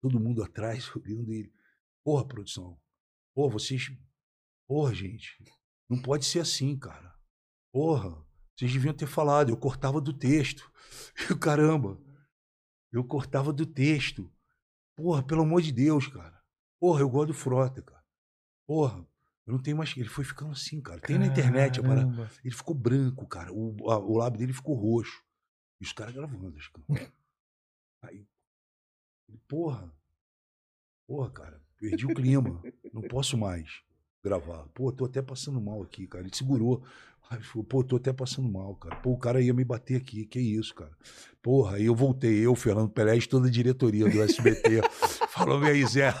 [0.00, 1.52] todo mundo atrás, olhando ele.
[2.02, 2.76] Porra, produção.
[3.32, 3.92] Porra, vocês.
[4.66, 5.36] Porra, gente.
[5.88, 7.11] Não pode ser assim, cara.
[7.72, 8.22] Porra.
[8.56, 9.48] Vocês deviam ter falado.
[9.50, 10.70] Eu cortava do texto.
[11.28, 11.98] Eu, caramba.
[12.92, 14.30] Eu cortava do texto.
[14.94, 16.40] Porra, pelo amor de Deus, cara.
[16.78, 18.04] Porra, eu gosto do Frota, cara.
[18.66, 19.06] Porra.
[19.46, 19.96] Eu não tenho mais.
[19.96, 21.00] Ele foi ficando assim, cara.
[21.00, 22.02] Tem na internet a parada.
[22.02, 22.30] Caramba.
[22.44, 23.52] Ele ficou branco, cara.
[23.52, 25.22] O, a- o lábio dele ficou roxo.
[25.80, 26.56] E os caras gravando.
[26.58, 27.12] Acho que...
[28.02, 28.26] Aí,
[29.48, 29.92] porra,
[31.06, 32.60] porra, cara, perdi o clima,
[32.92, 33.82] não posso mais
[34.24, 34.66] gravar.
[34.74, 36.24] Pô, tô até passando mal aqui, cara.
[36.24, 36.84] Ele segurou.
[37.32, 38.96] Aí ele falou, pô, tô até passando mal, cara.
[38.96, 40.90] Pô, o cara ia me bater aqui, que isso, cara.
[41.42, 44.82] Porra, aí eu voltei, eu, Fernando Pelé, toda a diretoria do SBT.
[45.32, 46.14] Falou, e aí, Zé?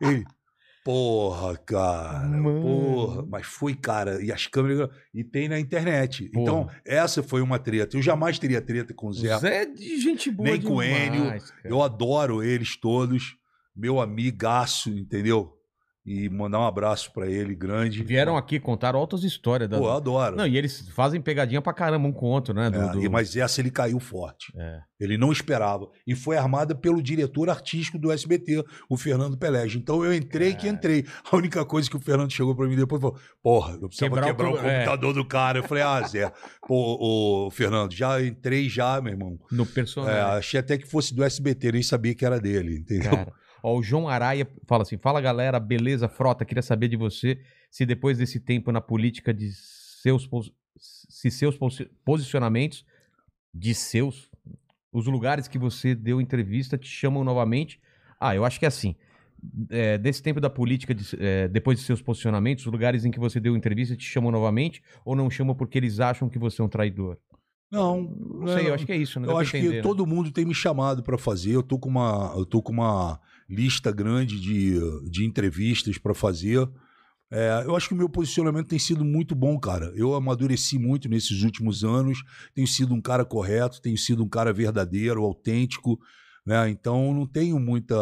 [0.00, 0.24] Ele,
[0.84, 2.62] porra, cara, Mano.
[2.62, 3.26] porra.
[3.28, 4.88] Mas foi, cara, e as câmeras.
[5.12, 6.28] E tem na internet.
[6.28, 6.42] Porra.
[6.42, 7.96] Então, essa foi uma treta.
[7.96, 9.36] Eu jamais teria treta com o Zé.
[9.38, 11.30] Zé é de gente boa Nem com o demais, Enio.
[11.30, 11.42] cara.
[11.64, 13.36] Eu adoro eles todos.
[13.74, 15.53] Meu amigaço, entendeu?
[16.06, 18.02] E mandar um abraço pra ele, grande.
[18.04, 19.70] Vieram aqui, contaram outras histórias.
[19.70, 19.78] Da...
[19.78, 20.36] Pô, eu adoro.
[20.36, 22.68] Não, e eles fazem pegadinha pra caramba um com o outro, né?
[22.68, 24.52] Do, É, do- Mas essa ele caiu forte.
[24.54, 24.80] É.
[25.00, 25.88] Ele não esperava.
[26.06, 29.78] E foi armada pelo diretor artístico do SBT, o Fernando Pelege.
[29.78, 31.06] Então eu entrei que entrei.
[31.32, 34.26] A única coisa que o Fernando chegou pra mim depois falou: Porra, eu precisava Quebrar
[34.26, 34.78] o quebrar, o, é.
[34.84, 35.58] computador do cara.
[35.60, 36.30] Eu falei: Ah, Zé,
[36.68, 39.38] pô, ô, Fernando, já entrei já, meu irmão.
[39.50, 40.20] No É, personagem.
[40.20, 43.10] achei até que fosse do SBT, nem sabia que era dele, entendeu?
[43.10, 43.32] Cara,
[43.64, 47.84] ó, o João Araia fala assim: fala galera, beleza, frota, queria saber de você se
[47.86, 50.28] depois desse tempo na política de seus
[50.76, 52.84] se seus posi- posicionamentos
[53.52, 54.30] de seus
[54.92, 57.80] os lugares que você deu entrevista te chamam novamente.
[58.20, 58.94] Ah, eu acho que é assim.
[59.68, 63.18] é, desse tempo da política, de- é, depois de seus posicionamentos, os lugares em que
[63.18, 66.64] você deu entrevista te chamam novamente ou não chamam porque eles acham que você é
[66.64, 67.18] um traidor?
[67.70, 69.18] Não, Não sei, eu acho que é isso?
[69.18, 69.82] Eu acho que entender, né?
[69.82, 71.50] todo mundo tem me chamado para fazer.
[71.52, 74.78] Eu tô com uma, eu tô com uma lista grande de,
[75.10, 76.68] de entrevistas para fazer.
[77.30, 79.92] É, eu acho que o meu posicionamento tem sido muito bom, cara.
[79.96, 82.22] Eu amadureci muito nesses últimos anos.
[82.54, 85.98] Tenho sido um cara correto, tenho sido um cara verdadeiro, autêntico,
[86.46, 86.68] né?
[86.68, 87.96] Então não tenho muita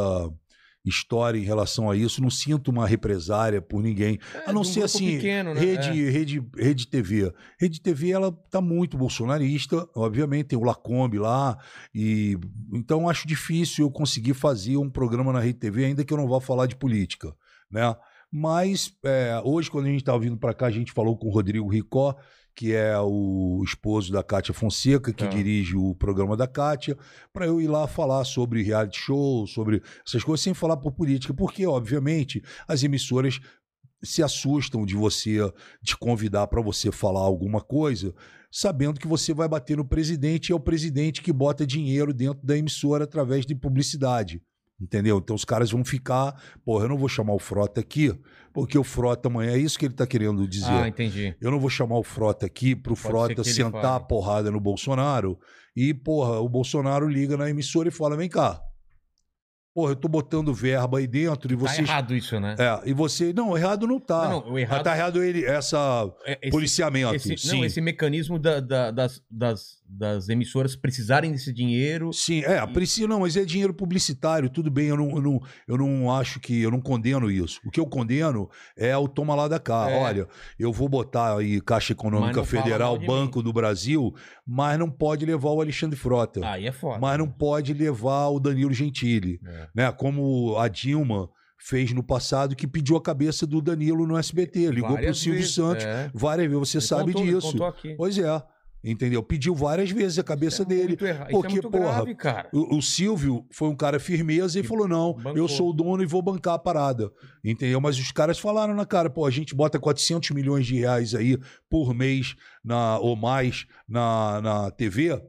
[0.85, 2.23] história em relação a isso.
[2.23, 4.19] Não sinto uma represária por ninguém.
[4.35, 5.61] É, a não ser assim, pequeno, né?
[5.61, 6.11] Rede, É.
[6.11, 7.33] rede, rede TV.
[7.59, 11.57] Rede TV, ela tá muito bolsonarista, obviamente, tem o Lacombe lá,
[11.95, 12.37] e
[12.73, 16.29] então acho difícil eu conseguir fazer um programa na Rede TV, ainda que eu não
[16.29, 17.35] vá falar de política,
[17.71, 17.95] né?
[18.35, 21.31] Mas é, hoje, quando a gente estava vindo para cá, a gente falou com o
[21.31, 22.17] Rodrigo Ricó,
[22.55, 25.31] que é o esposo da Kátia Fonseca, que Tá.
[25.31, 26.97] dirige o programa da Kátia,
[27.33, 31.33] para eu ir lá falar sobre reality show, sobre essas coisas, sem falar por política,
[31.33, 33.41] porque, obviamente, as emissoras
[34.03, 35.39] se assustam de você
[35.83, 38.13] te convidar para você falar alguma coisa,
[38.51, 42.45] sabendo que você vai bater no presidente e é o presidente que bota dinheiro dentro
[42.45, 44.43] da emissora através de publicidade.
[44.83, 45.19] Entendeu?
[45.19, 48.13] Então os caras vão ficar, porra, eu não vou chamar o Frota aqui,
[48.53, 50.67] porque o Frota amanhã é isso que ele tá querendo dizer.
[50.73, 51.37] Ah, entendi.
[51.41, 53.87] Eu não vou chamar o Frota aqui pro que Frota sentar fale.
[53.97, 55.39] a porrada no Bolsonaro
[55.77, 58.61] e, porra, o Bolsonaro liga na emissora e fala: vem cá.
[59.75, 61.89] Porra, eu tô botando verba aí dentro e Tá vocês.
[61.89, 62.57] errado isso, né?
[62.59, 63.33] É, e você.
[63.33, 64.29] Não, errado não tá.
[64.29, 67.15] Não, não, o errado- Mas Tá errado ele, essa É, esse- policiamento.
[67.15, 72.13] Esse, não, esse mecanismo da- da- das, das, das emissoras precisarem desse dinheiro.
[72.13, 75.77] Sim, é, precisa, não, mas é dinheiro publicitário, tudo bem, eu não, eu, não, eu
[75.77, 77.61] não acho que, eu não condeno isso.
[77.65, 79.91] O que eu condeno é o toma lá da cá.
[79.91, 79.99] É.
[79.99, 80.27] Olha,
[80.59, 84.13] eu vou botar aí Caixa Econômica Federal, Banco do Brasil,
[84.47, 86.41] mas não pode levar o Alexandre Frota.
[86.45, 86.99] Aí é foda.
[86.99, 89.69] mas não pode levar o Danilo Gentili, É.
[89.75, 89.93] né?
[89.93, 94.89] Como a Dilma fez no passado, que pediu a cabeça do Danilo no SBT, ligou
[94.89, 96.11] pro Várias Silvio vezes, Santos, é.
[96.13, 97.57] várias vezes, você Ele sabe contou- disso.
[97.97, 98.43] Pois é,
[98.85, 99.23] entendeu?
[99.23, 100.97] Pediu várias vezes a cabeça é dele.
[101.01, 102.49] erra- porque, isso é porra, grave.
[102.53, 105.37] O, o Silvio foi um cara firmeza e E falou: não, bancou.
[105.37, 107.11] eu sou o dono e vou bancar a parada.
[107.45, 107.81] Entendeu?
[107.81, 111.39] Mas os caras falaram na cara, pô, a gente bota 400 milhões de reais aí
[111.71, 115.21] por mês na, ou mais na, na TV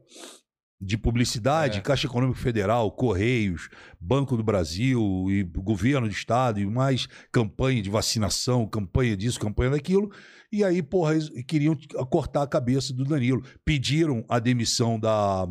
[0.86, 1.82] de publicidade, É.
[1.82, 5.00] Caixa Econômica Federal, Correios, Banco do Brasil
[5.30, 10.12] e Governo do Estado e mais campanha de vacinação, campanha disso, campanha daquilo.
[10.54, 11.76] E aí, porra, eles queriam
[12.12, 13.44] cortar a cabeça do Danilo.
[13.66, 15.48] Pediram a demissão da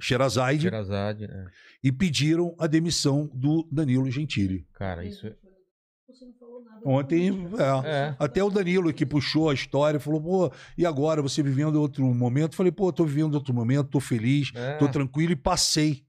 [0.00, 1.44] Sherazade Sherazade, é.
[1.82, 4.64] e pediram a demissão do Danilo Gentili.
[4.74, 5.34] Cara, isso é.
[6.86, 8.16] Ontem, é, É.
[8.16, 12.54] até o Danilo que puxou a história, falou, pô, e agora você vivendo outro momento?
[12.54, 14.76] Falei, pô, tô vivendo outro momento, tô feliz, É.
[14.76, 16.03] tô tranquilo e passei.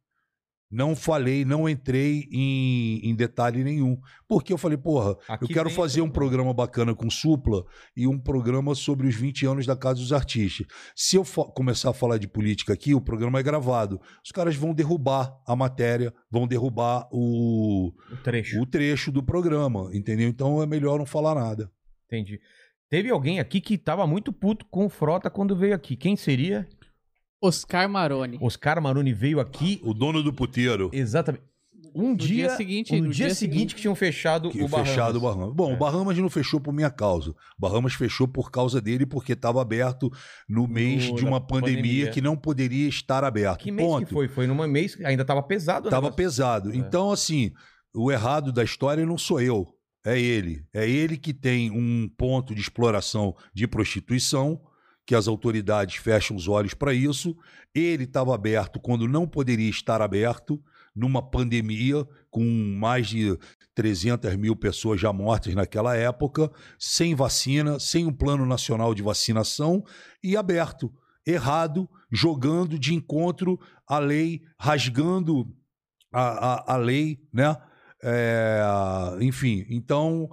[0.76, 3.98] Não falei, não entrei em, em detalhe nenhum.
[4.28, 7.64] Porque eu falei, porra, Aqui eu quero tem fazer um programa bacana com Supla
[7.96, 10.68] e um programa sobre os 20 anos da Casa dos Artistas.
[10.94, 11.24] Se eu
[11.54, 14.02] começar a falar de política aqui, o programa é gravado.
[14.22, 18.62] Os caras vão derrubar a matéria, vão derrubar o, O trecho.
[18.62, 20.28] o trecho do programa, entendeu?
[20.28, 21.72] Então é melhor não falar nada.
[22.08, 22.42] Entendi.
[22.90, 25.96] Teve alguém aqui que tava muito puto com o Frota quando veio aqui.
[25.96, 26.68] Quem seria?
[27.42, 28.38] Oscar Maroni.
[28.42, 29.80] Oscar Maroni veio aqui.
[29.84, 30.90] O dono do puteiro.
[30.94, 31.44] Exatamente.
[31.98, 33.76] um No dia, dia seguinte- um no dia, dia seguinte seguinte.
[33.76, 34.90] que tinham fechado Que o Bahamas.
[34.90, 35.54] fechado o Bahamas.
[35.54, 35.76] Bom, É.
[35.76, 37.30] o Bahamas não fechou por minha causa.
[37.32, 40.12] O Bahamas fechou por causa dele, porque estava aberto
[40.50, 42.12] no mês No- de uma pandemia, pandemia.
[42.12, 43.60] que não poderia estar aberto.
[43.62, 44.06] Que mês Ponto.
[44.08, 44.28] que foi?
[44.28, 45.92] Foi numa mês que ainda tava pesado, né?
[45.92, 46.74] Tava pesado.
[46.74, 46.76] É.
[46.76, 47.52] Então, assim,
[47.94, 49.66] o errado da história não sou eu,
[50.06, 50.66] é ele.
[50.74, 54.60] É ele que tem um ponto de exploração de prostituição,
[55.06, 57.38] que as autoridades fecham os olhos para isso.
[57.74, 60.62] Ele estava aberto quando não poderia estar aberto,
[60.96, 62.42] numa pandemia, com
[62.78, 63.38] mais de
[63.76, 69.84] 300 mil pessoas já mortas naquela época, sem vacina, sem um plano nacional de vacinação
[70.24, 70.92] e aberto.
[71.28, 75.54] Errado, jogando de encontro à lei, rasgando
[76.14, 77.58] a, a, a lei, né?
[78.02, 78.62] É,
[79.20, 80.30] enfim, então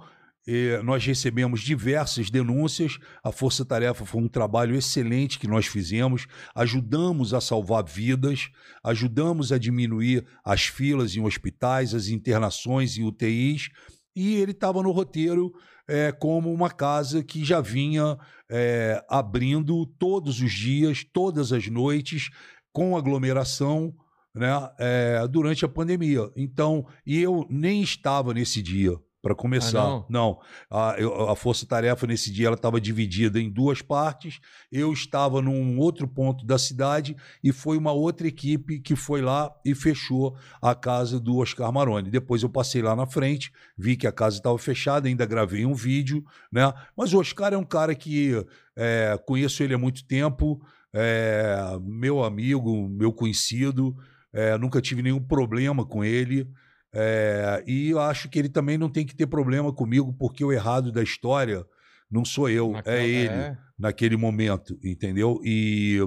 [0.47, 2.97] eh, nós recebemos diversas denúncias.
[3.23, 6.27] A Força Tarefa foi um trabalho excelente que nós fizemos.
[6.53, 8.49] Ajudamos a salvar vidas,
[8.83, 13.69] ajudamos a diminuir as filas em hospitais, as internações em UTIs.
[14.15, 15.53] E ele estava no roteiro
[15.87, 18.17] eh, como uma casa que já vinha
[18.51, 22.29] eh, abrindo todos os dias, todas as noites,
[22.71, 23.93] com aglomeração
[24.35, 24.49] né,
[24.79, 26.29] é, durante a pandemia.
[26.35, 29.79] Então, e eu nem estava nesse dia para começar.
[30.01, 30.37] Ah, não,
[30.69, 34.41] a, eu- a Força Tarefa nesse dia ela estava dividida em duas partes.
[34.69, 39.49] Eu estava num outro ponto da cidade e foi uma outra equipe que foi lá
[39.65, 42.11] e fechou a casa do Oscar Maroni.
[42.11, 45.73] Depois eu passei lá na frente, vi que a casa estava fechada, ainda gravei um
[45.73, 46.21] vídeo,
[46.51, 46.73] né?
[46.95, 48.33] Mas o Oscar é um cara que
[48.75, 50.61] é, conheço ele há muito tempo,
[50.93, 53.95] é, meu amigo, meu conhecido.
[54.35, 56.45] É, nunca tive nenhum problema com ele.
[56.93, 60.51] É, e eu acho que ele também não tem que ter problema comigo, porque o
[60.51, 61.65] errado da história
[62.09, 63.57] não sou eu, Naquela- é ele, é.
[63.77, 65.39] naquele momento, entendeu?
[65.43, 65.97] E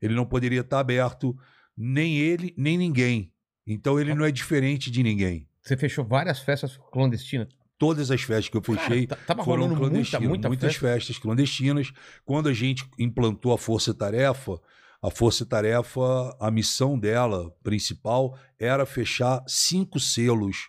[0.00, 1.36] ele não poderia estar aberto,
[1.76, 3.30] nem ele, nem ninguém.
[3.66, 5.46] Então ele não é diferente de ninguém.
[5.62, 7.48] Você fechou várias festas clandestinas.
[7.78, 10.74] Todas as festas que eu fechei Cara, tá- tava foram rolando muita, clandestinas, muita muitas
[10.76, 10.88] festa.
[10.88, 11.92] festas clandestinas.
[12.24, 14.58] Quando a gente implantou a Força Tarefa,
[15.02, 20.68] a Força Tarefa, a missão dela principal era fechar cinco selos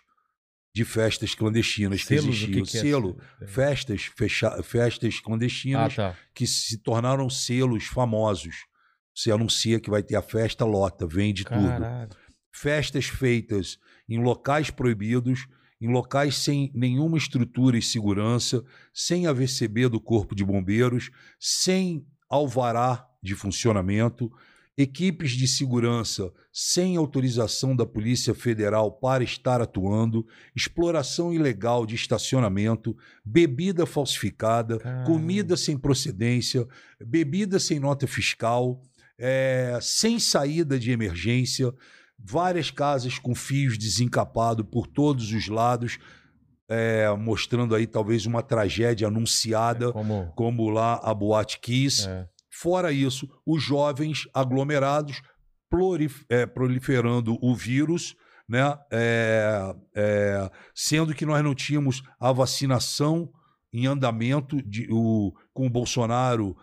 [0.74, 2.64] de festas clandestinas que Selos, o existiam.
[2.64, 3.48] que que é Selo, selo?
[3.48, 6.16] festas, fecha, festas Ah, clandestinas tá.
[6.34, 8.54] que se tornaram selos famosos.
[9.14, 12.08] Você anuncia que vai ter a festa, lota, vende tudo Caralho.
[12.54, 13.76] festas feitas
[14.08, 15.46] em locais proibidos,
[15.78, 22.06] em locais sem nenhuma estrutura e segurança, sem a VCB do Corpo de Bombeiros, sem
[22.30, 24.30] alvará de funcionamento,
[24.76, 30.26] equipes de segurança sem autorização da Polícia Federal para estar atuando,
[30.56, 36.66] exploração ilegal de estacionamento, bebida falsificada, comida sem procedência,
[37.04, 38.80] bebida sem nota fiscal,
[39.18, 41.72] eh, sem saída de emergência,
[42.18, 45.98] várias casas com fios desencapados por todos os lados,
[46.68, 50.32] eh, mostrando aí talvez uma tragédia anunciada, Como...
[50.34, 52.08] como lá a Boate Kiss.
[52.52, 52.56] É.
[52.56, 55.22] Fora isso, os jovens aglomerados
[56.28, 58.14] eh, proliferando o vírus,
[58.48, 58.78] né?
[58.90, 63.30] É, é, sendo que nós não tínhamos a vacinação
[63.72, 66.54] em andamento de, o, com o Bolsonaro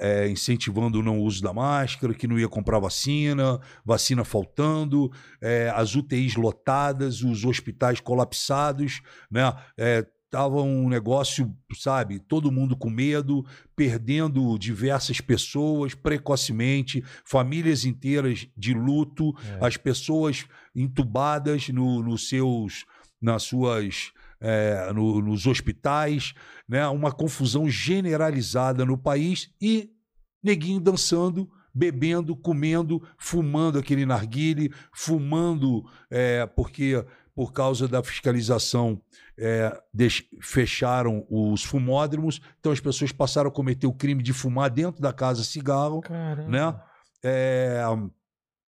[0.00, 5.10] é, incentivando o não uso da máscara, que não ia comprar vacina, vacina faltando,
[5.42, 9.52] é, as UTIs lotadas, os hospitais colapsados, né?
[9.76, 18.46] É, Tava um negócio, sabe, todo mundo com medo, perdendo diversas pessoas precocemente, famílias inteiras
[18.56, 19.66] de luto, É.
[19.66, 20.44] as pessoas
[20.76, 22.84] entubadas no, nos seus,
[23.20, 26.34] nas suas, é, no- nos hospitais,
[26.68, 26.86] né?
[26.88, 29.90] Uma confusão generalizada no país e
[30.44, 37.04] neguinho dançando, bebendo, comendo, fumando aquele narguile, fumando, é, porque
[37.38, 39.00] por causa da fiscalização
[39.38, 39.80] é,
[40.40, 45.12] fecharam os fumódromos, então as pessoas passaram a cometer o crime de fumar dentro da
[45.12, 46.50] casa cigarro, Caramba.
[46.50, 46.80] né?
[47.22, 47.80] É,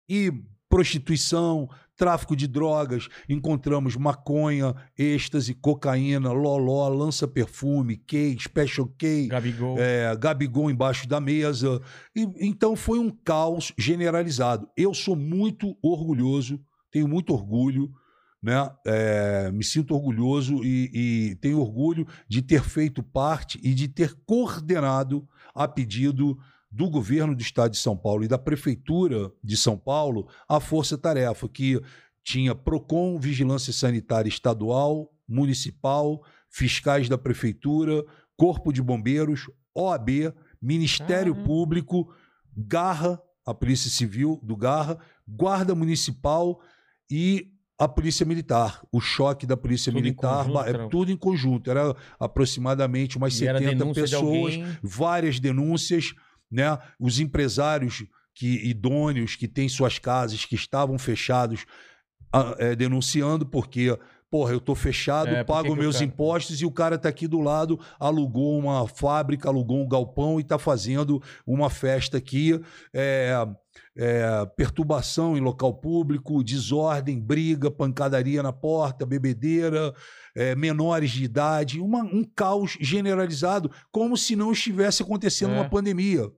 [0.10, 0.30] e
[0.68, 9.80] prostituição, tráfico de drogas, encontramos maconha, êxtase, cocaína, loló, lança-perfume, K, Special K, Gabigol.
[9.80, 11.82] é, Gabigol embaixo da mesa.
[12.14, 14.68] E, então foi um caos generalizado.
[14.76, 16.60] Eu sou muito orgulhoso,
[16.92, 17.90] tenho muito orgulho,
[18.42, 18.69] né?
[18.85, 20.90] É, me sinto orgulhoso e,
[21.32, 26.38] e tenho orgulho de ter feito parte e de ter coordenado a pedido
[26.72, 31.50] do governo do estado de São Paulo e da prefeitura de São Paulo a força-tarefa
[31.50, 31.82] que
[32.24, 38.06] tinha Procon, Vigilância Sanitária Estadual, Municipal, fiscais da prefeitura,
[38.38, 41.48] Corpo de Bombeiros, OAB, Ministério Caramba.
[41.48, 42.14] Público,
[42.56, 46.61] Garra, a Polícia Civil do Garra, Guarda Municipal
[47.09, 50.90] e a polícia militar, o choque da polícia Tudo em militar, conjunto, ba- é era-
[50.90, 51.72] tudo em conjunto.
[51.72, 54.77] Era aproximadamente umas E era 70 denúncia de pessoas, alguém.
[54.83, 56.14] várias denúncias,
[56.51, 56.77] né?
[56.99, 61.66] Os empresários que idôneos que têm suas casas que estavam fechados
[62.33, 63.98] ah, é, denunciando porque
[64.32, 67.40] Porra, eu tô fechado, É, pago meus cara- impostos e o cara tá aqui do
[67.40, 72.61] lado, alugou uma fábrica, alugou um galpão e tá fazendo uma festa aqui.
[72.93, 73.33] É,
[73.98, 79.93] é, perturbação em local público, desordem, briga, pancadaria na porta, bebedeira,
[80.35, 85.59] é, menores de idade, uma- um caos generalizado, como se não estivesse acontecendo É.
[85.59, 86.30] uma pandemia.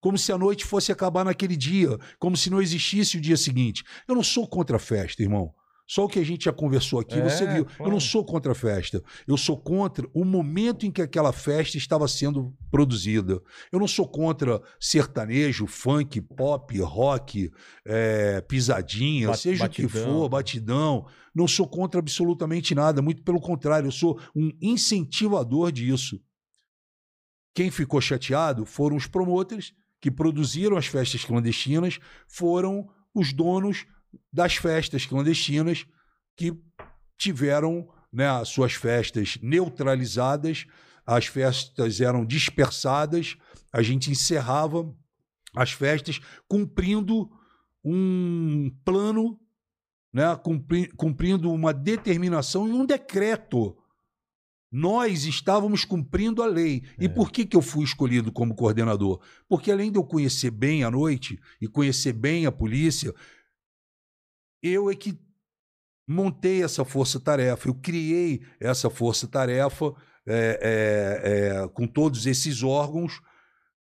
[0.00, 3.82] Como se a noite fosse acabar naquele dia, como se não existisse o dia seguinte.
[4.06, 5.52] Eu não sou contra a festa, irmão.
[5.88, 7.58] Só o que a gente já conversou aqui, É, você viu.
[7.58, 7.92] Eu claro.
[7.92, 9.00] não sou contra a festa.
[9.24, 13.40] Eu sou contra o momento em que aquela festa estava sendo produzida.
[13.70, 17.52] Eu não sou contra sertanejo, funk, pop, rock,
[17.84, 21.06] é, pisadinha, Ba- seja o que for, batidão.
[21.32, 23.00] Não sou contra absolutamente nada.
[23.00, 26.20] Muito pelo contrário, eu sou um incentivador disso.
[27.54, 33.86] Quem ficou chateado foram os promotores que produziram as festas clandestinas, foram os donos
[34.32, 35.86] das festas clandestinas
[36.36, 36.52] que
[37.18, 40.66] tiveram né, as suas festas neutralizadas,
[41.04, 43.36] as festas eram dispersadas,
[43.72, 44.92] a gente encerrava
[45.54, 47.30] as festas cumprindo
[47.84, 49.38] um plano,
[50.12, 53.76] né, cumpri- cumprindo uma determinação e um decreto.
[54.70, 56.82] Nós estávamos cumprindo a lei.
[56.98, 57.08] E É.
[57.08, 59.22] por que, que eu fui escolhido como coordenador?
[59.48, 63.14] Porque além de eu conhecer bem a noite e conhecer bem a polícia,
[64.66, 65.18] eu é que
[66.06, 69.94] montei essa força-tarefa, eu criei essa força-tarefa
[70.26, 73.20] é, é, é, com todos esses órgãos,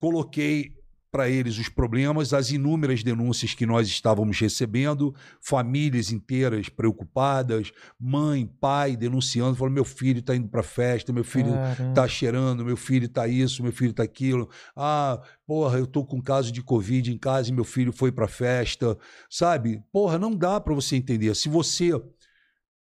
[0.01, 0.77] coloquei
[1.15, 7.71] para eles os problemas, as inúmeras denúncias que nós estávamos recebendo, famílias inteiras preocupadas,
[8.01, 11.95] mãe, pai denunciando, falando: meu filho está indo para festa, meu filho Caramba.
[11.95, 14.51] tá cheirando, meu filho tá isso, meu filho tá aquilo.
[14.75, 18.27] Ah, porra, eu tô com caso de Covid em casa e meu filho foi pra
[18.27, 18.99] festa,
[19.31, 19.81] sabe?
[19.93, 21.33] Porra, não dá pra você entender.
[21.37, 21.93] Se você,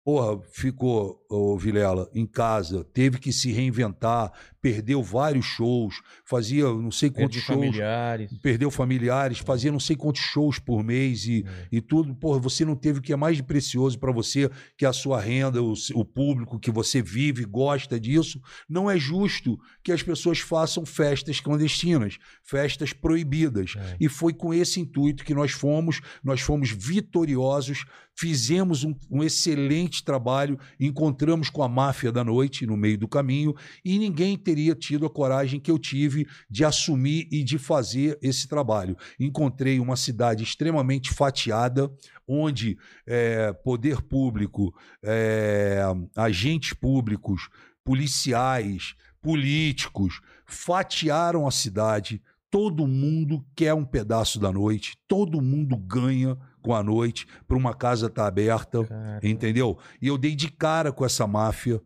[0.04, 6.90] porra, ficou, ô Vilela, em casa, teve que se reinventar, perdeu vários shows, fazia não
[6.90, 8.32] sei quantos shows, familiares.
[8.42, 11.68] perdeu familiares, fazia não sei quantos shows por mês e, É.
[11.72, 14.88] e tudo, porra, você não teve o que é mais precioso para você, que é
[14.88, 18.40] a sua renda, o, o público que você vive, gosta disso.
[18.68, 23.74] Não é justo que as pessoas façam festas clandestinas, festas proibidas.
[23.76, 23.96] É.
[24.00, 27.84] E foi com esse intuito que nós fomos, nós fomos vitoriosos,
[28.16, 33.54] fizemos um, um excelente trabalho, encontramos com a máfia da noite no meio do caminho
[33.84, 38.48] e ninguém teria tido a coragem que eu tive de assumir e de fazer esse
[38.48, 38.96] trabalho.
[39.18, 41.90] Encontrei uma cidade extremamente fatiada,
[42.26, 45.82] onde eh, poder público, eh,
[46.16, 47.48] agentes públicos,
[47.84, 52.22] policiais, políticos fatiaram a cidade.
[52.50, 57.74] Todo mundo quer um pedaço da noite, todo mundo ganha com a noite para uma
[57.74, 58.84] casa estar aberta.
[58.84, 59.78] Cara, Entendeu?
[60.00, 61.80] E eu dei de cara com essa máfia,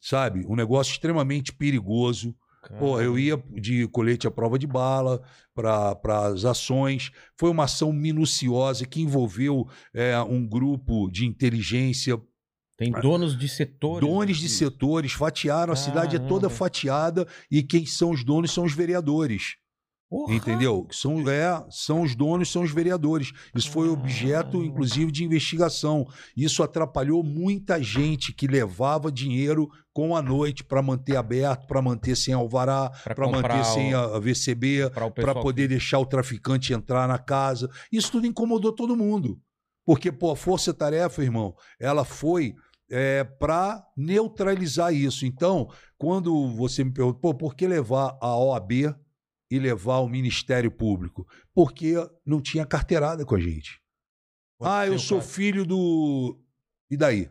[0.00, 0.46] sabe?
[0.48, 2.34] Um negócio extremamente perigoso.
[2.62, 2.78] cara.
[2.80, 5.20] Pô, eu ia de colete à prova de bala
[5.54, 7.10] para as ações.
[7.36, 12.16] Foi uma ação minuciosa que envolveu é, um grupo de inteligência,
[12.76, 14.08] Tem donos de setores.
[14.08, 14.54] donos de aqui.
[14.54, 15.72] setores, fatiaram.
[15.72, 19.56] A cidade é toda fatiada e quem são os donos são os vereadores.
[20.08, 20.34] Porra!
[20.34, 20.86] Entendeu?
[20.92, 23.32] São, é, são os donos, são os vereadores.
[23.54, 24.66] Isso foi objeto, Caramba.
[24.66, 26.06] inclusive, de investigação.
[26.36, 32.16] Isso atrapalhou muita gente que levava dinheiro com a noite para manter aberto, para manter
[32.16, 37.08] sem alvará, para manter sem o- a a VCB, para poder deixar o traficante entrar
[37.08, 37.68] na casa.
[37.90, 39.40] Isso tudo incomodou todo mundo.
[39.84, 42.54] Porque, pô, a força-tarefa, irmão, ela foi
[42.88, 45.26] é, para neutralizar isso.
[45.26, 45.68] Então,
[45.98, 48.94] quando você me pergunta, pô, por que levar a OAB
[49.50, 51.26] e levar o Ministério Público?
[51.54, 51.94] Porque
[52.24, 53.80] não tinha carteirada com a gente.
[54.58, 56.38] Pode ah, eu sou filho do.
[56.90, 57.30] E daí?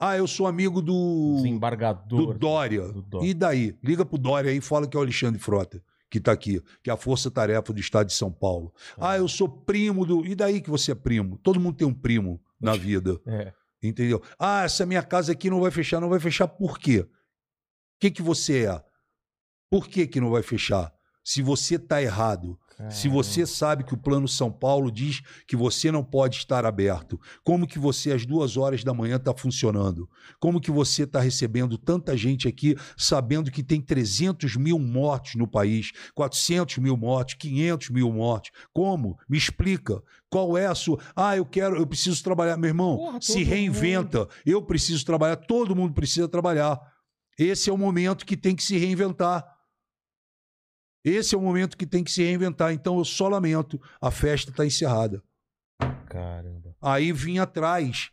[0.00, 1.34] Ah, eu sou amigo do.
[1.36, 2.32] Desembargador.
[2.32, 2.88] Do Dória.
[2.88, 3.28] Do Dória.
[3.28, 3.76] E daí?
[3.82, 6.88] Liga pro Dória aí e fala que é o Alexandre Frota, que tá aqui, que
[6.88, 8.72] é a força-tarefa do Estado de São Paulo.
[8.96, 10.24] Ah, eu sou primo do.
[10.24, 11.36] E daí que você é primo?
[11.38, 13.20] Todo mundo tem um primo na vida.
[13.26, 13.52] É.
[13.82, 14.22] Entendeu?
[14.38, 16.00] Ah, essa minha casa aqui não vai fechar.
[16.00, 17.00] Não vai fechar por quê?
[17.00, 17.08] O
[18.00, 18.84] que, que você é?
[19.68, 20.92] Por que, que não vai fechar?
[21.28, 22.58] Se você tá errado.
[22.88, 27.20] Se você sabe que o Plano São Paulo diz que você não pode estar aberto,
[27.44, 30.08] como que você às duas horas da manhã está funcionando?
[30.40, 35.46] Como que você está recebendo tanta gente aqui, sabendo que tem 300 mil mortos no
[35.46, 38.50] país, 400 mil mortos, 500 mil mortos?
[38.72, 39.18] Como?
[39.28, 40.00] Me explica.
[40.30, 40.98] Qual é a sua?
[41.14, 42.96] Ah, eu quero, eu preciso trabalhar, meu irmão.
[42.96, 44.26] Porra, se reinventa.
[44.46, 45.36] Eu preciso trabalhar.
[45.36, 46.80] Todo mundo precisa trabalhar.
[47.38, 49.57] Esse é o momento que tem que se reinventar.
[51.08, 52.72] Esse é o momento que tem que se reinventar.
[52.72, 55.22] Então eu só lamento, a festa está encerrada.
[56.06, 56.74] Caramba.
[56.80, 58.10] Aí vim atrás.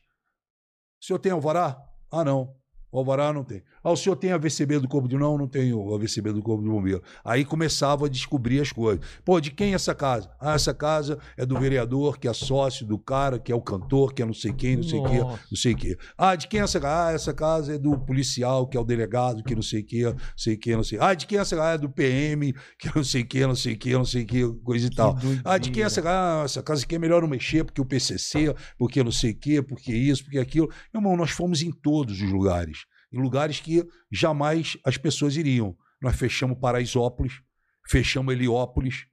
[1.02, 1.78] O senhor tem alvará?
[2.12, 2.56] Ah, não.
[2.92, 3.64] O alvará não tem.
[3.86, 6.70] Ah, o senhor tem AVCB do Corpo de Não, não tenho AVCB do Corpo de
[6.70, 7.04] Bombeiro.
[7.24, 9.06] Aí começava a descobrir as coisas.
[9.24, 10.28] Pô, de quem é essa casa?
[10.42, 14.12] Ah, essa casa é do vereador, que é sócio do cara, que é o cantor,
[14.12, 15.98] que é não sei quem, não sei o quê, não sei o quê.
[16.18, 17.10] Ah, de quem é essa casa?
[17.10, 20.04] Ah, essa casa é do policial, que é o delegado, que não sei o quê,
[20.06, 20.98] não sei o quê, não sei.
[21.00, 21.70] Ah, de quem é essa casa?
[21.70, 24.24] Ah, é do PM, que não sei o quê, não sei o quê, não sei
[24.24, 25.16] o quê, coisa e tal.
[25.44, 26.42] Ah, de quem é essa casa?
[26.42, 29.38] Ah, essa casa aqui é melhor não mexer, porque o PCC, porque não sei o
[29.38, 30.70] quê, porque isso, porque aquilo.
[30.92, 32.88] Meu irmão, nós fomos em todos os lugares.
[33.16, 35.78] Em lugares que jamais as pessoas iriam.
[36.02, 37.42] Nós fechamos Paraisópolis,
[37.88, 39.08] fechamos Heliópolis,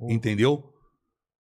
[0.00, 0.72] entendeu?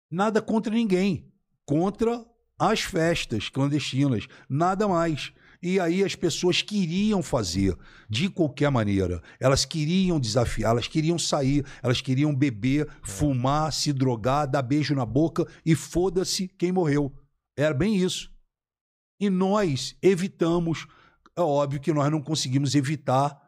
[0.10, 1.32] Nada contra ninguém.
[1.66, 2.26] Contra
[2.58, 4.28] as festas clandestinas.
[4.50, 5.32] Nada mais.
[5.62, 7.78] E aí as pessoas queriam fazer
[8.10, 9.22] de qualquer maneira.
[9.40, 15.06] Elas queriam desafiar, elas queriam sair, elas queriam beber, fumar, se drogar, dar beijo na
[15.06, 17.14] boca e foda-se quem morreu.
[17.56, 18.34] Era bem isso.
[19.20, 20.88] E nós evitamos.
[21.36, 23.42] É óbvio que nós não conseguimos evitar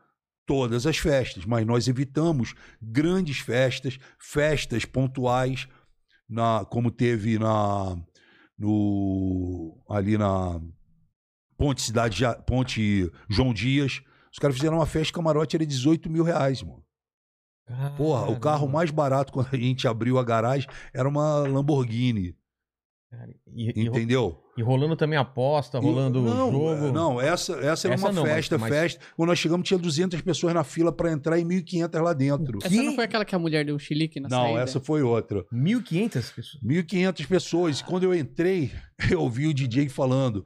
[0.46, 5.68] todas as festas, mas nós evitamos grandes festas, festas pontuais,
[6.28, 7.98] na, como teve na
[8.58, 10.62] no ali na
[11.58, 14.02] Ponte Cidade Ponte João Dias.
[14.32, 16.84] Os caras fizeram uma festa, camarote era 18 mil reais, mano.
[17.98, 22.36] Porra, o carro mais barato quando a gente abriu a garagem era uma Lamborghini,
[23.54, 24.38] E, e, entendeu?
[24.58, 26.92] e rolando também aposta, rolando não, jogo.
[26.92, 29.00] Não, essa, essa era Essa uma não, festa, mas- festa.
[29.16, 32.60] Quando nós chegamos, tinha 200 pessoas na fila para entrar e 1.500 lá dentro.
[32.62, 34.60] Essa não foi aquela que a mulher deu um chilique na Não, saída?
[34.62, 35.46] essa foi outra.
[35.54, 36.64] 1.500 pessoas.
[36.64, 37.80] 1.500 pessoas.
[37.80, 38.72] E quando eu entrei,
[39.10, 40.44] eu ouvi o DJ falando: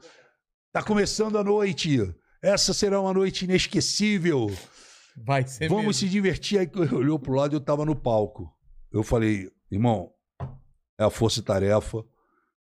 [0.72, 1.98] tá começando a noite.
[2.42, 4.48] Essa será uma noite inesquecível.
[5.26, 5.94] Vai ser Vamos mesmo.
[5.94, 6.60] se divertir.
[6.60, 8.48] Aí olhou pro lado, eu tava no palco.
[8.92, 10.12] Eu falei, irmão,
[11.00, 12.04] é a força-tarefa.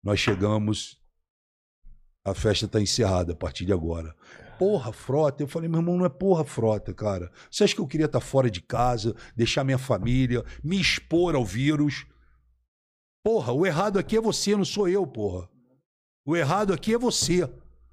[0.04, 0.98] Nós chegamos.
[2.26, 4.16] A festa tá encerrada a partir de agora.
[4.58, 5.42] Porra, frota.
[5.42, 7.32] Eu falei, meu irmão, não é porra, frota, cara.
[7.50, 11.46] Você acha que eu queria estar fora de casa, deixar minha família, me expor ao
[11.46, 12.06] vírus?
[13.24, 15.50] Porra, o errado aqui é você, não sou eu, porra.
[16.26, 17.50] O errado aqui é você.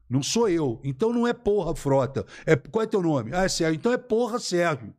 [0.09, 0.81] Não sou eu.
[0.85, 2.25] Então não é porra, frota.
[2.45, 3.33] É, qual é teu nome?
[3.35, 3.77] Ah, é Sérgio.
[3.77, 4.95] Então é porra, Sérgio.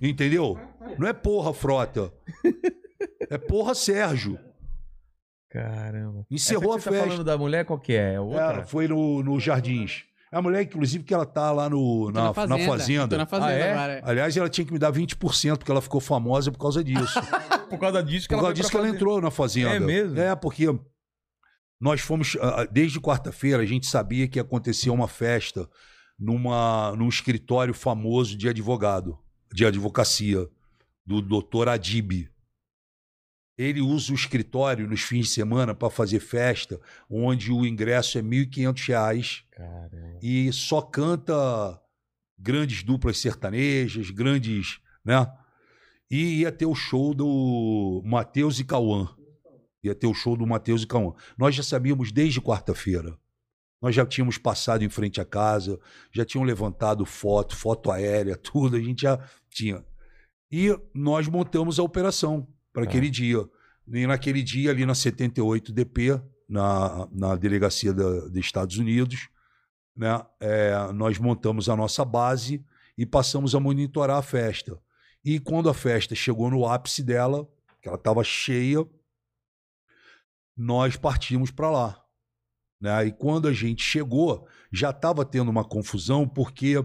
[0.00, 0.58] Entendeu?
[0.98, 2.12] Não é porra, frota.
[3.30, 4.38] É porra, Sérgio.
[5.50, 6.26] Caramba.
[6.30, 7.06] Encerrou Essa que a você tá festa.
[7.08, 8.14] falando da mulher, qual que é?
[8.14, 8.60] É outra?
[8.60, 10.04] É, foi no, no Jardins.
[10.30, 12.34] É a mulher, inclusive, que ela tá lá no, na, na
[12.66, 13.08] fazenda.
[13.08, 13.72] Tô na fazenda Ah, é?
[13.72, 14.00] agora.
[14.04, 17.18] Aliás, ela tinha que me dar 20%, porque ela ficou famosa por causa disso.
[17.68, 19.74] Por causa disso que Por ela causa disso que ela entrou na fazenda.
[19.74, 20.18] É mesmo?
[20.18, 20.64] É, porque
[21.78, 22.34] nós fomos.
[22.40, 25.68] ah, ah, Desde quarta-feira, a gente sabia que ia acontecer uma festa
[26.18, 29.18] numa, num escritório famoso de advogado,
[29.52, 30.46] de advocacia,
[31.04, 32.26] do doutor Adib.
[33.58, 36.80] Ele usa o escritório nos fins de semana para fazer festa,
[37.10, 40.18] onde o ingresso é 1.500 reais Caramba.
[40.22, 41.82] e só canta
[42.38, 45.28] grandes duplas sertanejas, grandes, né?
[46.08, 49.08] E ia ter o show do Matheus e Cauã.
[49.82, 51.12] Ia ter o show do Matheus e Cauã.
[51.36, 53.18] Nós já sabíamos desde quarta-feira.
[53.82, 55.78] Nós já tínhamos passado em frente à casa,
[56.12, 59.18] já tinham levantado foto, foto aérea, tudo, a gente já
[59.50, 59.84] tinha.
[60.50, 62.88] E nós montamos a operação para Tá.
[62.90, 63.48] aquele dia.
[63.86, 69.28] E naquele dia, ali na 78 DP, na, na delegacia da, dos Estados Unidos,
[69.96, 72.64] né, é, nós montamos a nossa base
[72.96, 74.78] e passamos a monitorar a festa.
[75.24, 77.48] E quando a festa chegou no ápice dela,
[77.80, 78.86] que ela estava cheia,
[80.56, 82.04] nós partimos para lá.
[82.80, 83.06] Né?
[83.06, 86.84] E quando a gente chegou, já estava tendo uma confusão, porque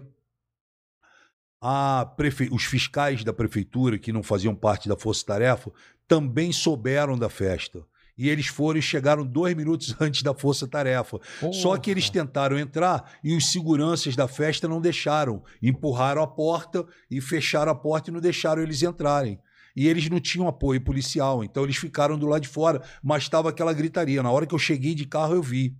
[2.16, 2.50] prefe...
[2.52, 5.72] os fiscais da prefeitura, que não faziam parte da Força Tarefa,
[6.08, 7.86] também souberam da festa.
[8.18, 11.20] E eles foram e chegaram dois minutos antes da Força Tarefa.
[11.52, 15.44] Só que eles tentaram entrar e os seguranças da festa não deixaram.
[15.62, 19.40] Empurraram a porta e fecharam a porta e não deixaram eles entrarem.
[19.76, 23.50] E eles não tinham apoio policial, então eles ficaram do lado de fora, mas estava
[23.50, 24.22] aquela gritaria.
[24.22, 25.76] Na hora que eu cheguei de carro, eu vi.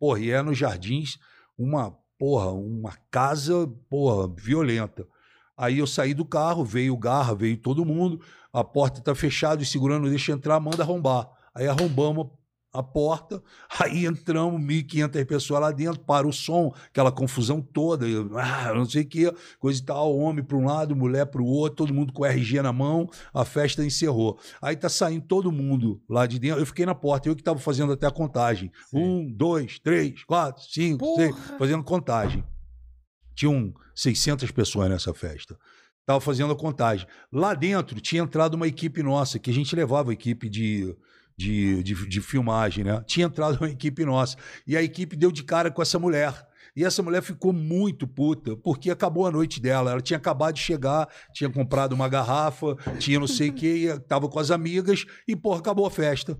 [0.00, 1.16] Porra, e é nos jardins
[1.56, 5.06] uma, porra, uma casa, porra, violenta.
[5.56, 8.20] Aí eu saí do carro, veio o Garra, veio todo mundo,
[8.52, 11.28] a porta tá fechada e segurando, deixa entrar, manda arrombar.
[11.54, 12.28] Aí arrombamos
[12.76, 13.42] a porta,
[13.80, 18.84] aí entramos, 1.500 pessoas lá dentro, para o som, aquela confusão toda, eu, ah, não
[18.84, 21.94] sei o que, coisa e tal, homem para um lado, mulher para o outro, todo
[21.94, 24.38] mundo com RG na mão, a festa encerrou.
[24.60, 27.58] Aí tá saindo todo mundo lá de dentro, eu fiquei na porta, eu que estava
[27.58, 28.70] fazendo até a contagem.
[28.92, 32.44] Um, dois, três, quatro, cinco, seis, fazendo contagem.
[33.36, 35.56] Tinham 600 pessoas nessa festa.
[36.04, 37.06] Tava fazendo a contagem.
[37.32, 40.96] Lá dentro tinha entrado uma equipe nossa, que a gente levava a equipe de,
[41.36, 43.02] de, de, de filmagem, né?
[43.06, 44.36] Tinha entrado uma equipe nossa.
[44.66, 46.46] E a equipe deu de cara com essa mulher.
[46.76, 49.92] E essa mulher ficou muito puta, porque acabou a noite dela.
[49.92, 54.28] Ela tinha acabado de chegar, tinha comprado uma garrafa, tinha não sei o que, tava
[54.28, 56.38] com as amigas, e, porra, acabou a festa.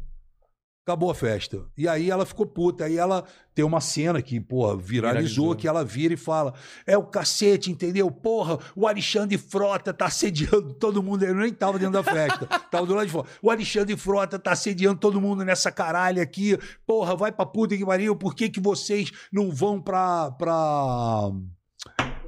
[0.86, 1.64] Acabou a festa.
[1.76, 2.84] E aí ela ficou puta.
[2.84, 5.56] Aí ela tem uma cena que, porra, viralizou, Viralizou.
[5.56, 6.54] que ela vira e fala:
[6.86, 8.08] É o cacete, entendeu?
[8.08, 11.24] Porra, o Alexandre Frota tá assediando todo mundo.
[11.24, 13.26] Ele nem tava dentro da festa, tava do lado de fora.
[13.42, 16.56] O Alexandre Frota tá assediando todo mundo nessa caralho aqui.
[16.86, 18.14] Porra, vai pra puta que pariu.
[18.14, 20.30] Por que, que vocês não vão pra.
[20.30, 21.32] pra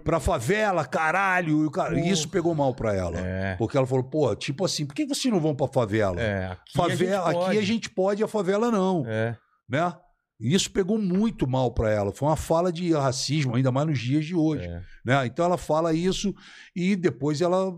[0.04, 1.66] pra favela, caralho.
[1.66, 1.98] E cara-.
[2.00, 3.18] Isso pegou mal pra ela.
[3.18, 3.56] É.
[3.56, 6.20] Porque ela falou, pô, tipo assim, por que vocês não vão pra favela?
[6.20, 7.46] É, aqui favela, a gente pode.
[7.50, 9.36] aqui a gente pode, a favela não, É.
[9.68, 9.94] né?
[10.40, 12.12] E Isso pegou muito mal pra ela.
[12.12, 14.82] Foi uma fala de racismo, ainda mais nos dias de hoje, É.
[15.04, 15.26] né?
[15.26, 16.32] Então ela fala isso
[16.76, 17.72] e depois ela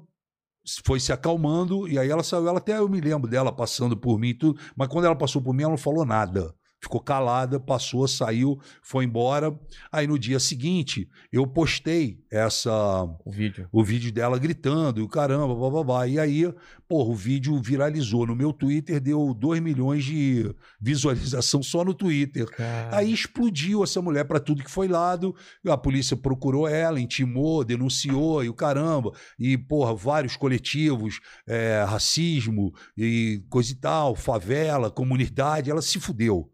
[0.85, 2.47] foi se acalmando e aí ela saiu.
[2.47, 5.41] Ela até eu me lembro dela passando por mim e tudo, mas quando ela passou
[5.41, 6.55] por mim, ela não falou nada.
[6.83, 9.55] Ficou calada, passou, saiu, foi embora.
[9.93, 13.69] Aí no dia seguinte, eu postei essa O vídeo.
[13.71, 16.07] o vídeo dela gritando, e o caramba, bababá.
[16.07, 16.51] E aí,
[16.89, 18.27] porra, o vídeo viralizou.
[18.27, 22.47] No meu Twitter deu 2 milhões de visualização só no Twitter.
[22.47, 22.97] Cara.
[22.97, 25.35] Aí explodiu essa mulher para tudo que foi lado.
[25.67, 29.13] A polícia procurou ela, intimou, denunciou e o caramba.
[29.39, 36.51] E, porra, vários coletivos, é, racismo e coisa e tal, favela, comunidade, ela se fudeu,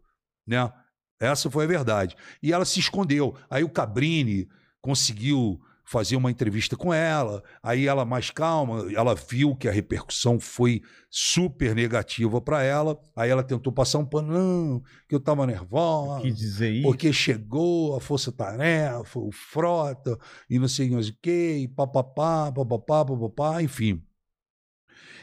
[0.47, 0.71] né?
[1.19, 2.15] Essa foi a verdade.
[2.41, 3.35] E ela se escondeu.
[3.49, 4.47] Aí o Cabrini
[4.81, 7.41] conseguiu fazer uma entrevista com ela.
[7.63, 12.99] Aí ela mais calma, ela viu que a repercussão foi super negativa para ela.
[13.15, 16.21] Aí ela tentou passar um pano, não, que eu tava nervosa.
[16.21, 16.83] Quis dizer isso.
[16.83, 20.19] Porque chegou a Força Tarefa, o Frota,
[20.49, 24.03] e não sei mais o quê, e papapá, papapá, papapá, enfim.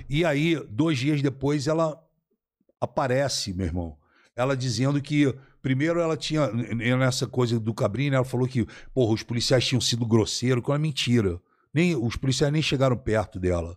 [0.09, 2.03] E aí, dois dias depois, ela
[2.81, 3.99] aparece, meu irmão.
[4.37, 5.33] Ela dizendo que,
[5.63, 9.81] primeiro, ela tinha, n- nessa coisa do Cabrini, ela falou que, porra, os policiais tinham
[9.81, 11.41] sido grosseiros, que é uma mentira.
[11.73, 13.77] Nem, os policiais nem chegaram perto dela.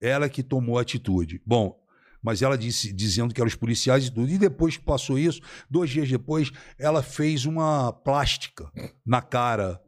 [0.00, 1.40] Ela que tomou a atitude.
[1.46, 1.74] Bom,
[2.22, 4.28] mas ela disse, dizendo que eram os policiais e tudo.
[4.28, 8.70] E depois que passou isso, dois dias depois, ela fez uma plástica
[9.06, 9.80] na cara.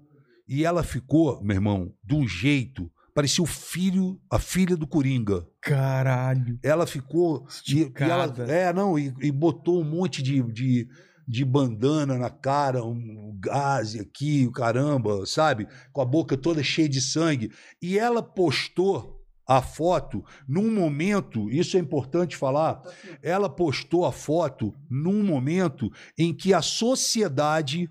[0.49, 2.91] E ela ficou, meu irmão, de um jeito.
[3.17, 5.49] Parecia o filho, a filha do Coringa.
[5.63, 6.59] Caralho.
[6.63, 7.47] Ela ficou.
[7.67, 10.87] E, e ela, é, não, e, e botou um monte de, de,
[11.27, 15.67] de bandana na cara, um gás aqui, o caramba, sabe?
[15.95, 17.51] Com a boca toda cheia de sangue.
[17.81, 22.83] E ela postou a foto num momento, isso é importante falar,
[23.23, 27.89] ela postou a foto num momento em que a sociedade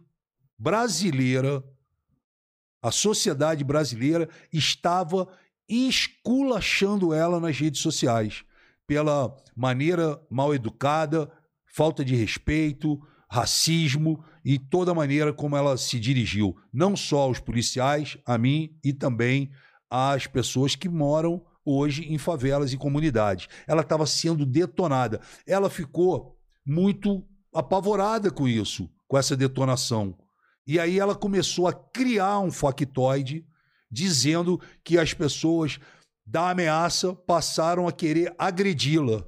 [0.59, 1.63] brasileira,
[2.85, 5.27] a sociedade brasileira estava
[5.67, 8.43] esculachando ela nas redes sociais
[8.85, 11.31] pela maneira mal educada,
[11.65, 17.39] falta de respeito, racismo e toda a maneira como ela se dirigiu, não só aos
[17.39, 19.49] policiais, a mim e também
[19.89, 23.47] às pessoas que moram hoje em favelas e comunidades.
[23.65, 25.21] Ela estava sendo detonada.
[25.47, 30.15] Ela ficou muito apavorada com isso, com essa detonação.
[30.67, 33.45] E aí ela começou a criar um factoide
[33.91, 35.79] dizendo que as pessoas
[36.25, 39.23] da ameaça passaram a querer agredi-la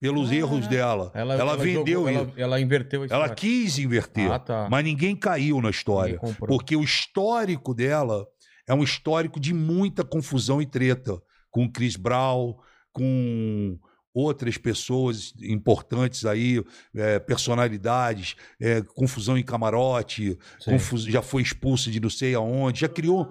[0.00, 1.10] pelos Ah, erros dela.
[1.14, 3.34] Ela, vendeu jogou- ela, ela inverteu a Ela história.
[3.34, 4.68] quis inverter, Ah, tá.
[4.70, 6.18] mas ninguém caiu na história.
[6.46, 8.26] Porque o histórico dela
[8.68, 11.18] é um histórico de muita confusão e treta
[11.50, 12.54] com Chris Brown,
[12.92, 13.78] com
[14.14, 16.62] outras pessoas importantes aí,
[16.94, 20.38] é, personalidades, é, confusão em camarote,
[20.72, 23.26] confus- já foi expulso de não sei aonde, já criou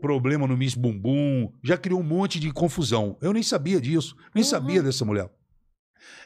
[0.00, 3.16] problema no Miss Bumbum, já criou um monte de confusão.
[3.20, 5.30] Eu nem sabia disso, nem sabia dessa mulher.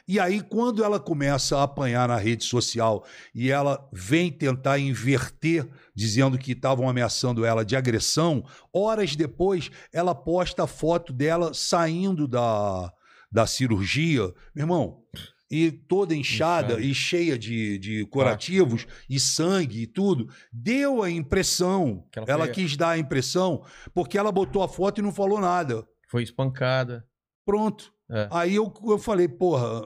[0.07, 5.67] E aí, quando ela começa a apanhar na rede social e ela vem tentar inverter,
[5.95, 12.27] dizendo que estavam ameaçando ela de agressão, horas depois ela posta a foto dela saindo
[12.27, 12.93] da,
[13.35, 14.21] da cirurgia.
[14.55, 15.03] Meu irmão,
[15.51, 22.07] e toda inchada e cheia de, de curativos e sangue e tudo, deu a impressão,
[22.15, 25.39] ela ela foi- quis dar a impressão, porque ela botou a foto e não falou
[25.39, 25.85] nada.
[26.09, 27.05] Foi espancada.
[27.45, 27.93] Pronto.
[28.09, 28.27] É.
[28.31, 29.85] Aí eu, eu falei, porra,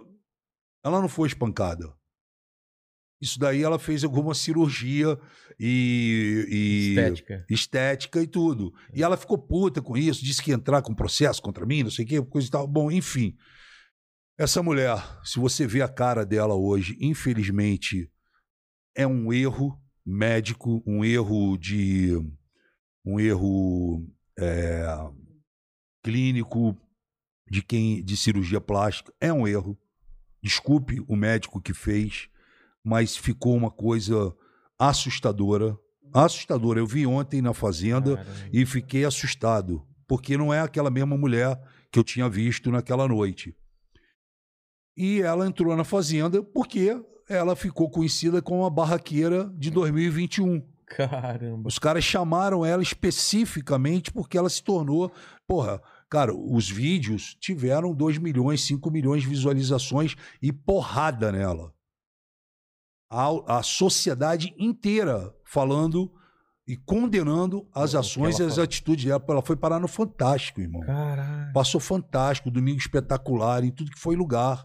[0.84, 1.92] ela não foi espancada.
[3.22, 5.20] Isso daí ela fez alguma cirurgia
[5.60, 7.46] e, e- Estética.
[7.50, 8.74] estética e tudo.
[8.94, 11.92] E ela ficou puta com isso, disse que ia entrar com processo contra mim, não
[11.92, 12.66] sei o quê, coisa e tal.
[12.68, 13.36] Bom, enfim.
[14.38, 18.10] Essa mulher, se você vê a cara dela hoje, infelizmente,
[18.96, 22.16] é um erro médico, um erro de.
[23.06, 24.08] um erro
[24.40, 24.86] é,
[26.02, 26.78] clínico
[27.50, 29.14] de quem de cirurgia plástica.
[29.20, 29.78] É um erro.
[30.42, 32.30] Desculpe o médico que fez,
[32.84, 34.34] mas ficou uma coisa
[34.78, 35.78] assustadora.
[36.14, 36.80] Assustadora.
[36.80, 38.50] Eu vi ontem na fazenda Caramba.
[38.52, 41.60] e fiquei assustado, porque não é aquela mesma mulher
[41.92, 43.56] que eu tinha visto naquela noite.
[44.98, 50.62] E ela entrou na fazenda porque ela ficou conhecida como a barraqueira de 2021.
[50.90, 51.68] Caramba.
[51.68, 55.12] Os caras chamaram ela especificamente porque ela se tornou.
[55.48, 61.72] Porra, cara, os vídeos tiveram 2 milhões, 5 milhões de visualizações e porrada nela.
[63.10, 66.12] A, a sociedade inteira falando
[66.68, 69.24] e condenando as ações e as atitudes dela.
[69.28, 70.82] Ela foi parar no Fantástico, irmão.
[70.82, 71.52] Caralho.
[71.52, 74.64] Passou fantástico, domingo espetacular, em tudo que foi lugar.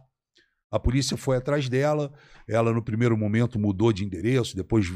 [0.70, 2.12] A polícia foi atrás dela,
[2.48, 4.86] ela no primeiro momento mudou de endereço, depois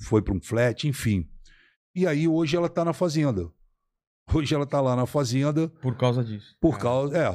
[0.00, 1.28] foi para um flat, enfim.
[1.94, 3.48] E aí hoje ela está na fazenda.
[4.34, 6.56] Hoje ela está lá na fazenda Por causa disso.
[6.60, 7.30] por causa, é,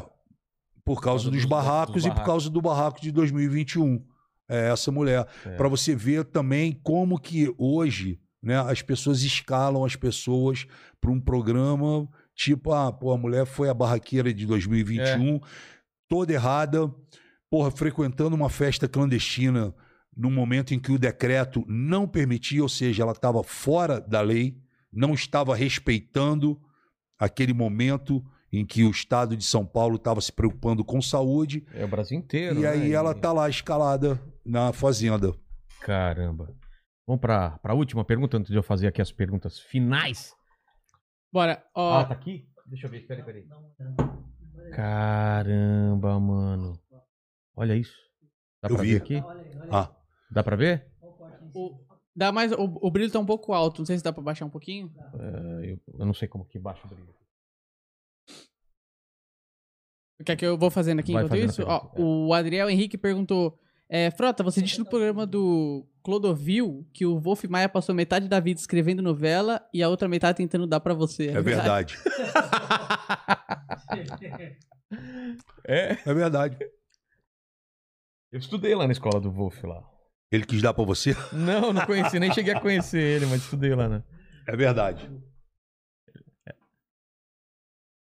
[0.83, 2.32] por causa causa dos dos- barracos dos e por barracos.
[2.33, 4.03] causa do barraco de 2021.
[4.52, 5.26] É essa mulher.
[5.46, 5.56] É.
[5.56, 10.66] Para você ver também como que hoje né, as pessoas escalam as pessoas
[11.00, 15.40] para um programa tipo, ah, pô, a mulher foi a barraqueira de 2021,
[16.08, 16.92] toda errada,
[17.50, 19.74] porra, frequentando uma festa clandestina
[20.16, 24.58] no momento em que o decreto não permitia, ou seja, ela estava fora da lei,
[24.92, 26.60] não estava respeitando
[27.18, 31.86] aquele momento em que o estado de São Paulo estava se preocupando com saúde, É
[31.86, 32.60] o Brasil inteiro.
[32.60, 32.92] e aí né?
[32.92, 35.34] ela tá lá escalada na fazenda.
[35.82, 36.56] Caramba.
[37.08, 40.34] Vamos pra, pra última pergunta, antes de eu fazer aqui as perguntas finais.
[41.32, 42.00] Bora, ó.
[42.00, 42.48] Ah, tá aqui?
[42.66, 43.48] Deixa eu ver, peraí, peraí.
[44.74, 46.80] Caramba, mano.
[47.56, 47.95] Olha isso.
[48.61, 48.92] Dá Eu pra vi.
[48.94, 49.16] ver aqui?
[49.72, 49.94] Ah,
[50.30, 50.88] Dá pra ver?
[51.53, 51.78] o-
[52.16, 54.45] dá mais, o, o brilho tá um pouco alto, não sei se dá pra baixar
[54.45, 54.94] um pouquinho.
[55.20, 57.14] É, eu, eu não sei como que baixa o brilho.
[60.26, 61.64] Quer que eu vou fazendo aqui Vai enquanto fazendo isso?
[61.64, 62.02] a Ó, é.
[62.02, 63.60] o Adriel Henrique perguntou:
[63.94, 68.40] é, Frota, você disse no programa do Clodovil que o Wolf Maia passou metade da
[68.40, 71.28] vida escrevendo novela e a outra metade tentando dar pra você.
[71.28, 71.98] é verdade.
[75.66, 75.94] É?
[76.06, 76.58] É verdade.
[78.32, 79.82] Eu estudei lá na escola do Wolf lá.
[80.32, 81.16] Ele quis dar pra você?
[81.32, 84.03] Não, não conheci, nem cheguei a conhecer ele, mas estudei lá, né?
[84.48, 85.10] É verdade.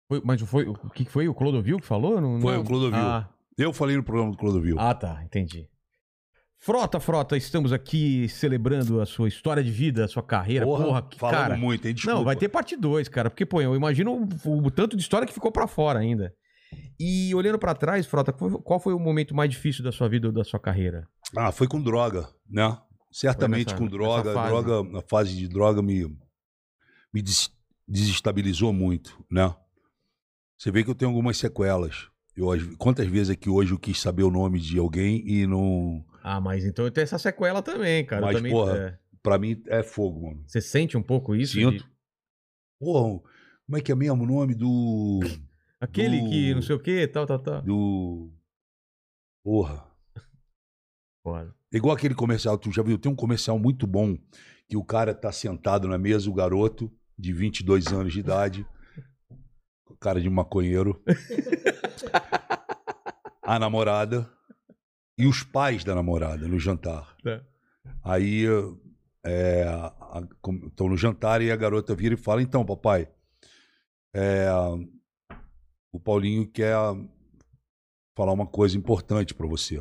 [0.08, 1.28] Foi, mas foi, o que que foi?
[1.28, 2.20] O Clodovil que falou?
[2.20, 2.62] Não, Foi não?
[2.62, 2.98] o Clodovil.
[2.98, 4.76] Ah, Eu falei no programa do Clodovil.
[4.78, 5.68] ah, tá, entendi.
[6.64, 10.64] Frota, Frota, estamos aqui celebrando a sua história de vida, a sua carreira.
[10.64, 11.56] Porra, que falamos cara.
[11.56, 11.92] muito, hein?
[11.92, 12.16] Desculpa.
[12.18, 13.28] Não, vai ter parte 2, cara.
[13.28, 16.32] Porque, pô, eu imagino o, o tanto de história que ficou pra fora ainda.
[17.00, 20.32] E olhando pra trás, Frota, qual foi- o momento mais difícil da sua vida ou
[20.32, 21.04] da sua carreira?
[21.36, 22.78] Ah, foi com droga, né?
[23.10, 24.32] Certamente nessa- com droga.
[24.32, 24.48] fase.
[24.48, 24.98] droga.
[24.98, 26.06] A fase de droga me,
[27.12, 27.50] me des-
[27.88, 29.52] desestabilizou muito, né?
[30.56, 32.06] Você vê que eu tenho algumas sequelas.
[32.36, 32.46] Eu,
[32.78, 36.04] quantas vezes aqui hoje eu quis saber o nome de alguém e não.
[36.22, 38.22] Ah, mas então tenho essa sequela também, cara.
[38.22, 38.98] Mas, também, porra, é.
[39.22, 40.44] Pra mim é fogo, mano.
[40.46, 41.54] Você sente um pouco isso?
[41.54, 41.84] Sinto.
[41.84, 41.92] de-
[42.80, 43.20] Porra,
[43.66, 45.20] como é que é mesmo o nome do.
[45.80, 47.62] Aquele Do- que não sei o que, tal, tal, tal.
[47.62, 48.32] Do.
[49.44, 49.86] Porra.
[51.24, 51.54] Foda.
[51.72, 52.98] Igual aquele comercial, tu já viu?
[52.98, 54.16] Tem um comercial muito bom
[54.68, 58.66] que o cara tá sentado na mesa, o garoto de 22 anos de idade,
[60.00, 61.02] cara de maconheiro,
[63.42, 64.28] a namorada
[65.22, 67.16] e os pais da namorada no jantar.
[67.24, 67.40] É.
[68.02, 68.44] Aí
[70.66, 73.08] estão no jantar e a garota vira e fala: Então, papai,
[74.12, 74.48] é,
[75.92, 76.74] o Paulinho quer
[78.16, 79.80] falar uma coisa importante pra você.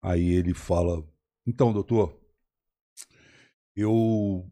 [0.00, 1.04] Aí ele fala:
[1.44, 2.16] Então, doutor,
[3.74, 4.48] eu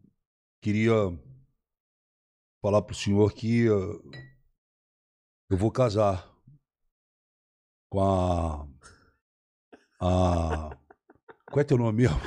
[0.61, 0.93] queria
[2.61, 4.03] falar pro senhor que eu
[5.57, 6.29] vou casar
[7.89, 8.70] com a.
[10.01, 10.69] a
[11.51, 12.19] qual é teu nome mesmo?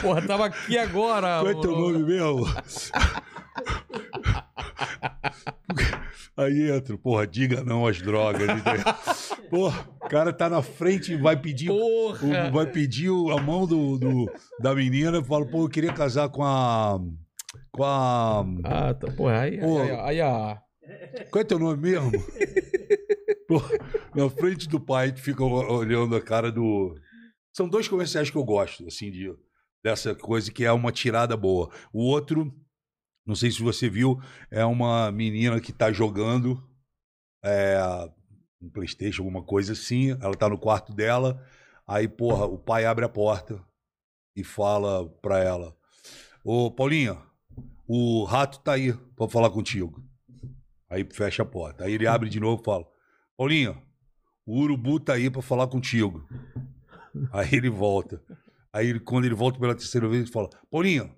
[0.00, 1.40] Porra, tava aqui agora.
[1.40, 2.46] Qual é teu nome mesmo?
[6.36, 8.42] Aí entra, porra, diga não às drogas.
[8.48, 8.84] entendeu?
[9.50, 12.50] porra, o cara tá na frente e vai pedir, o- Porra!
[12.50, 14.30] vai pedir a mão do, do-
[14.60, 16.98] da menina e fala, pô, eu queria casar com a.
[17.72, 18.44] Com a.
[18.64, 19.80] Ah, tá, porra, aí, Pô.
[19.80, 20.58] aí, aí, a...
[21.30, 22.12] Qual é teu nome mesmo?
[24.14, 26.94] Na frente do pai, tu fica olhando a cara do.
[27.52, 29.34] São dois comerciais que eu gosto, assim, de,
[29.82, 31.70] dessa coisa que é uma tirada boa.
[31.92, 32.54] O outro,
[33.26, 34.20] não sei se você viu,
[34.50, 36.62] é uma menina que tá jogando
[37.44, 37.78] é,
[38.60, 40.10] um Playstation, alguma coisa assim.
[40.10, 41.42] Ela tá no quarto dela.
[41.86, 43.64] Aí, porra, o pai abre a porta
[44.36, 45.76] e fala pra ela:
[46.44, 47.18] Ô, Paulinha,
[47.86, 50.02] o rato tá aí pra falar contigo.
[50.90, 51.84] Aí fecha a porta.
[51.84, 52.86] Aí ele abre de novo e fala:
[53.38, 53.80] Paulinha,
[54.44, 56.26] o urubu tá aí pra falar contigo.
[57.32, 58.20] Aí ele volta.
[58.72, 61.08] Aí quando ele volta pela terceira vez, ele fala: Paulinha,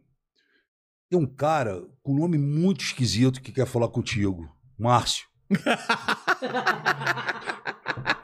[1.09, 4.55] tem um cara com nome muito esquisito que quer falar contigo.
[4.79, 5.27] Márcio.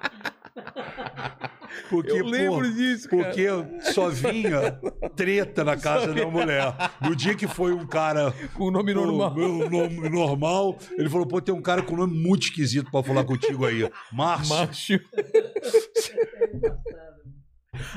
[1.90, 3.24] Porque, Eu pô, lembro disso, cara.
[3.24, 3.46] porque
[3.92, 4.72] só vinha
[5.14, 6.74] treta na casa da mulher.
[7.00, 9.32] No dia que foi um cara Com o nome normal.
[9.34, 10.78] Pô, meu nome normal.
[10.98, 13.88] Ele falou, pô, tem um cara com nome muito esquisito pra falar contigo aí.
[14.12, 14.56] Márcio.
[14.56, 15.00] Macho.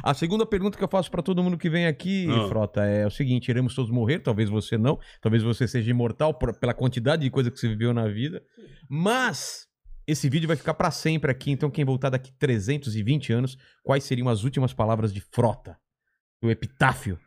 [0.03, 2.47] A segunda pergunta que eu faço pra todo mundo que vem aqui, Ah.
[2.49, 6.57] Frota, é o seguinte: iremos todos morrer, talvez você não, talvez você seja imortal por-
[6.59, 8.41] pela quantidade de coisa que você viveu na vida,
[8.89, 9.67] mas
[10.11, 14.29] esse vídeo vai ficar pra sempre aqui, então quem voltar daqui 320 anos, quais seriam
[14.29, 15.77] as últimas palavras de Frota?
[16.41, 17.19] Do epitáfio.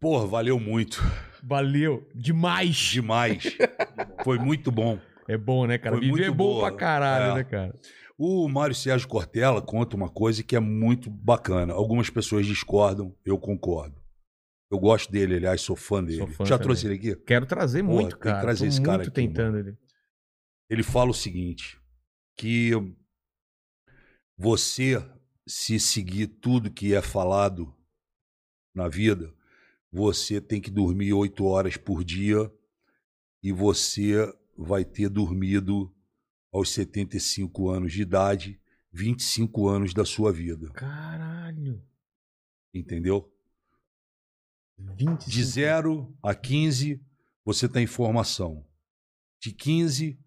[0.00, 1.00] Porra, valeu muito.
[1.42, 2.76] Valeu demais.
[2.76, 3.44] Demais.
[4.24, 4.98] Foi muito bom.
[5.28, 5.96] É bom, né, cara?
[5.96, 6.68] Foi é muito bom boa.
[6.68, 7.34] pra caralho, É.
[7.36, 7.74] né, cara?
[8.18, 11.72] O Mário Sérgio Cortella conta uma coisa que é muito bacana.
[11.72, 14.00] Algumas pessoas discordam, eu concordo.
[14.70, 16.18] Eu gosto dele, aliás, sou fã dele.
[16.18, 16.62] Sou fã Já também.
[16.64, 17.16] trouxe ele aqui?
[17.24, 18.40] Quero trazer Porra, muito, tem que cara.
[18.40, 19.76] trazer Tô esse cara muito aqui, tentando ele.
[20.70, 21.78] Ele fala o seguinte:
[22.42, 22.72] que
[24.36, 25.00] você,
[25.46, 27.72] se seguir tudo que é falado
[28.74, 29.32] na vida,
[29.92, 32.52] você tem que dormir oito horas por dia
[33.40, 34.16] e você
[34.58, 35.94] vai ter dormido
[36.50, 38.60] aos 75 anos de idade,
[38.92, 40.68] 25 anos da sua vida.
[40.72, 41.80] Caralho.
[42.74, 43.32] Entendeu?
[44.76, 45.30] 25.
[45.30, 47.00] De 0 a 15,
[47.44, 48.66] você tem informação.
[49.38, 50.18] De 15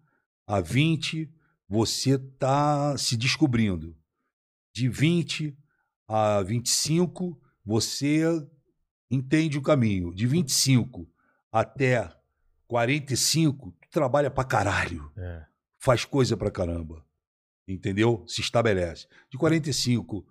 [0.46, 1.35] a 20,
[1.68, 3.96] você está se descobrindo.
[4.74, 5.56] De 20
[6.06, 8.22] a 25, você
[9.10, 10.14] entende o caminho.
[10.14, 11.08] De 25
[11.50, 12.14] até
[12.68, 15.10] 45, tu trabalha pra caralho.
[15.16, 15.46] É.
[15.78, 17.04] Faz coisa pra caramba.
[17.66, 18.24] Entendeu?
[18.28, 19.08] Se estabelece.
[19.30, 20.26] De 45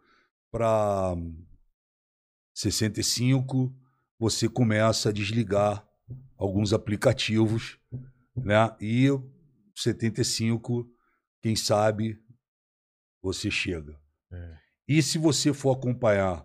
[0.51, 1.15] para
[2.53, 3.75] 65,
[4.17, 5.85] você começa a desligar
[6.37, 7.77] alguns aplicativos,
[8.35, 8.73] né?
[8.79, 9.09] E
[9.75, 10.89] 75,
[11.45, 12.19] quem sabe,
[13.21, 13.95] você chega.
[14.33, 14.55] É.
[14.87, 16.43] E se você for acompanhar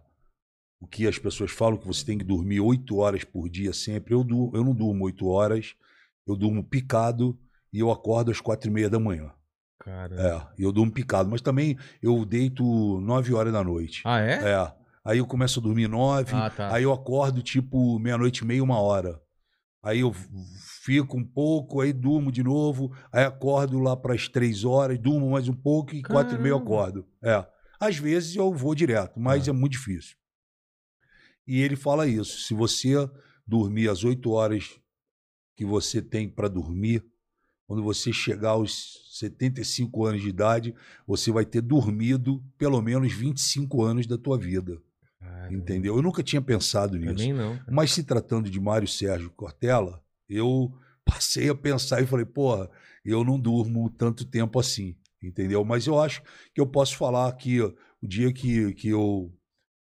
[0.79, 4.13] o que as pessoas falam, que você tem que dormir oito horas por dia sempre,
[4.13, 5.75] eu, du- eu não durmo oito horas,
[6.27, 7.39] eu durmo picado
[7.73, 9.33] e eu acordo às quatro e meia da manhã.
[9.79, 10.21] Cara.
[10.59, 12.63] É, eu durmo picado, mas também eu deito
[13.01, 14.03] nove horas da noite.
[14.05, 14.35] Ah, é?
[14.53, 14.75] É.
[15.03, 16.75] Aí eu começo a dormir nove, Ah, tá.
[16.75, 19.19] aí eu acordo tipo meia-noite e meia, uma hora.
[19.83, 20.13] Aí eu
[20.83, 25.31] fico um pouco, aí durmo de novo, aí acordo lá para as três horas, durmo
[25.31, 26.75] mais um pouco e quatro e meia eu Caramba.
[26.75, 27.09] acordo.
[27.23, 27.47] É.
[27.79, 29.51] Às vezes eu vou direto, mas Ah.
[29.51, 30.17] é muito difícil.
[31.47, 32.95] E ele fala isso: se você
[33.47, 34.79] dormir as oito horas
[35.57, 37.03] que você tem para dormir,
[37.67, 40.75] quando você chegar aos 75 anos de idade,
[41.07, 44.81] você vai ter dormido pelo menos 25 anos da tua vida.
[45.31, 45.97] Cara, Entendeu?
[45.97, 47.15] Eu nunca tinha pensado nisso.
[47.15, 47.57] Também não.
[47.59, 47.71] cara.
[47.71, 50.73] Mas se tratando de Mário Sérgio Cortella, eu
[51.05, 52.71] passei a pensar e falei, porra,
[53.05, 55.65] eu não durmo tanto tempo assim, entendeu?
[55.65, 56.23] Mas eu acho
[56.55, 59.33] que eu posso falar que o dia que, que eu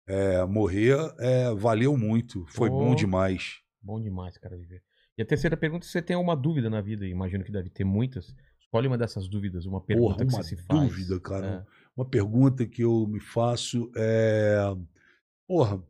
[0.06, 2.78] é, morrer, é, valeu muito, foi Oh.
[2.78, 3.60] bom demais.
[3.80, 4.82] Bom demais, cara, viver.
[5.16, 7.84] E a terceira pergunta, se você tem alguma dúvida na vida, imagino que deve ter
[7.84, 8.34] muitas.
[8.60, 10.80] Escolhe uma dessas dúvidas, uma pergunta Porra, que uma você se faz.
[10.80, 11.46] dúvida, cara.
[11.46, 11.74] É.
[11.96, 14.58] Uma pergunta que eu me faço é,
[15.46, 15.82] porra,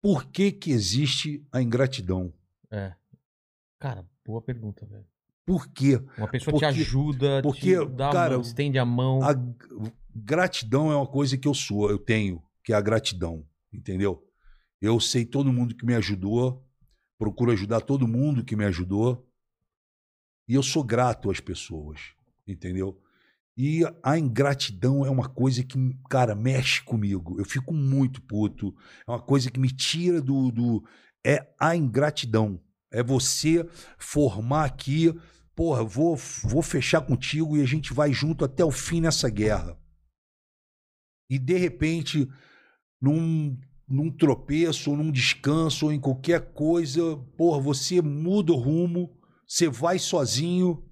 [0.00, 2.32] por que que existe a ingratidão?
[2.70, 2.94] É.
[3.78, 5.06] Cara, boa pergunta, velho.
[5.44, 5.96] Por quê?
[6.16, 9.20] Uma pessoa Porque- te ajuda, porque, te dá cara, mão, estende a mão.
[9.22, 9.34] A
[10.14, 14.26] gratidão é uma coisa que eu sou, eu tenho, que é a gratidão, entendeu?
[14.80, 16.64] Eu sei todo mundo que me ajudou,
[17.18, 19.26] procuro ajudar todo mundo que me ajudou,
[20.46, 22.00] e eu sou grato às pessoas,
[22.46, 23.00] entendeu?
[23.62, 25.76] E a ingratidão é uma coisa que,
[26.08, 27.38] cara, mexe comigo.
[27.38, 28.74] Eu fico muito puto.
[29.06, 30.50] É uma coisa que me tira do.
[30.50, 30.82] do
[31.22, 32.58] é a ingratidão.
[32.90, 35.14] É você formar aqui,
[35.54, 39.78] porra, vou, vou fechar contigo e a gente vai junto até o fim nessa guerra.
[41.28, 42.26] E de repente,
[42.98, 49.14] num, num tropeço, ou num descanso, ou em qualquer coisa, porra, você muda o rumo,
[49.46, 50.82] você vai sozinho,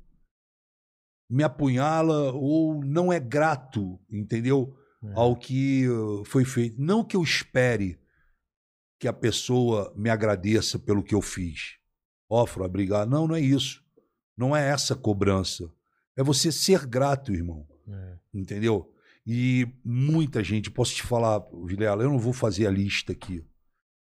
[1.29, 4.77] me apunhala, ou não é grato, entendeu?
[5.03, 5.13] É.
[5.15, 6.81] Ao que uh, foi feito.
[6.81, 7.99] Não que eu espere
[8.99, 11.77] que a pessoa me agradeça pelo que eu fiz.
[12.29, 13.09] Ó, Fro, obrigado.
[13.09, 13.85] Não, não é isso.
[14.37, 15.73] Não é essa cobrança.
[16.17, 17.67] É você ser grato, irmão.
[17.89, 18.19] É.
[18.35, 18.93] Entendeu?
[19.31, 23.45] E muita gente, posso te falar, Vilela, eu não vou fazer a lista aqui,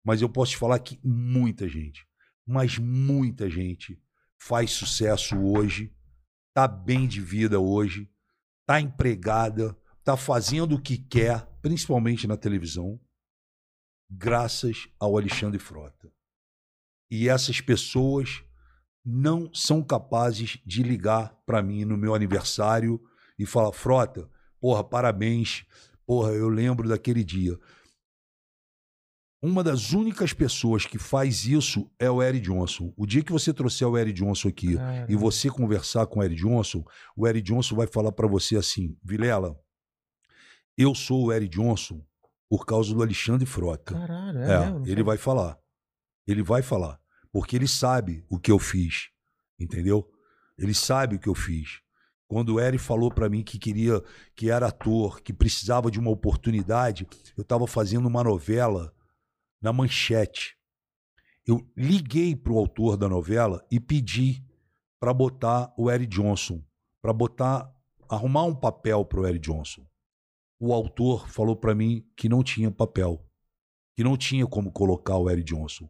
[0.01, 2.07] mas eu posso te falar que muita gente,
[2.45, 4.01] mas muita gente
[4.39, 5.93] faz sucesso hoje,
[6.57, 8.09] tá bem de vida hoje,
[8.65, 12.99] tá empregada, tá fazendo o que quer, principalmente na televisão,
[14.09, 16.11] graças ao Alexandre Frota.
[17.11, 18.43] E essas pessoas
[19.05, 22.99] não são capazes de ligar para mim no meu aniversário
[23.37, 24.27] e falar: Frota,
[24.59, 25.63] porra, parabéns,
[26.07, 27.55] porra, eu lembro daquele dia.
[29.41, 32.91] Uma das únicas pessoas que faz isso é o Eric Johnson.
[32.97, 35.11] O dia que você trouxer o Eric Johnson aqui Caramba.
[35.11, 36.83] e você conversar com o Eric Johnson,
[37.15, 39.55] o Eric Johnson vai falar para você assim: Vilela,
[40.75, 42.03] eu sou o Eric Johnson
[42.49, 43.93] por causa do Alexandre Frota.
[43.93, 44.53] Caralho, é,
[44.87, 45.59] É, ele vai falar.
[46.25, 46.99] Ele vai falar.
[47.31, 49.09] Porque ele sabe o que eu fiz.
[49.59, 50.09] Entendeu?
[50.57, 51.81] Ele sabe o que eu fiz.
[52.27, 54.03] Quando o Eric falou pra mim que queria,
[54.35, 57.07] que era ator, que precisava de uma oportunidade,
[57.37, 58.93] eu tava fazendo uma novela
[59.61, 60.57] na manchete.
[61.45, 64.43] Eu liguei pro autor da novela e pedi
[64.99, 66.63] pra botar o Eric Johnson,
[66.99, 67.73] Pra botar,
[68.09, 69.87] arrumar um papel pro Eric Johnson.
[70.59, 73.27] O autor falou pra mim que não tinha papel
[73.97, 75.89] que não tinha como colocar o Eric Johnson.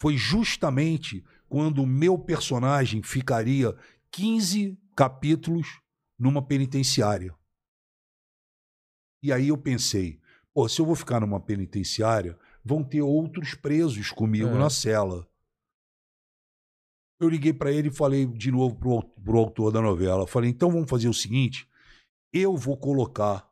[0.00, 3.76] Foi justamente quando o meu personagem ficaria
[4.10, 5.78] 15 capítulos
[6.18, 7.34] numa penitenciária.
[9.22, 10.18] E aí eu pensei,
[10.54, 14.58] pô, se eu vou ficar numa penitenciária, vão ter outros presos comigo É.
[14.58, 15.28] na cela.
[17.20, 20.70] Eu liguei para ele e falei de novo pro, pro autor da novela, falei, então
[20.70, 21.68] vamos fazer o seguinte,
[22.32, 23.48] eu vou colocar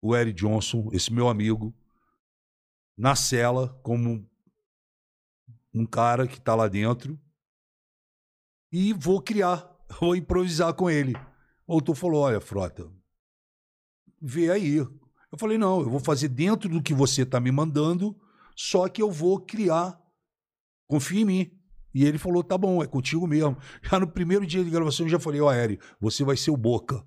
[0.00, 1.74] o Eric Johnson, esse meu amigo,
[2.96, 4.28] na cela como
[5.74, 7.18] um cara que tá lá dentro
[8.70, 9.68] e vou criar,
[10.00, 11.14] vou improvisar com ele.
[11.66, 12.90] O autor falou: Olha, Frota,
[14.20, 14.78] vê aí.
[15.32, 18.14] Eu falei: Não, eu vou fazer dentro do que você tá me mandando,
[18.54, 19.98] só que eu vou criar.
[20.86, 21.58] Confia em mim.
[21.94, 23.56] E ele falou: Tá bom, é contigo mesmo.
[23.82, 26.56] Já no primeiro dia de gravação eu já falei: Ó, Eri, você vai ser o
[26.56, 27.04] Boca.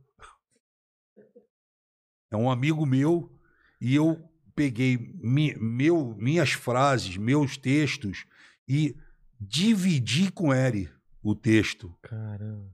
[2.31, 3.31] É um amigo meu
[3.79, 4.19] e eu
[4.55, 8.25] peguei mi- meu, minhas frases, meus textos
[8.67, 8.95] e
[9.39, 10.89] dividi com ele
[11.21, 12.73] o texto, Caramba.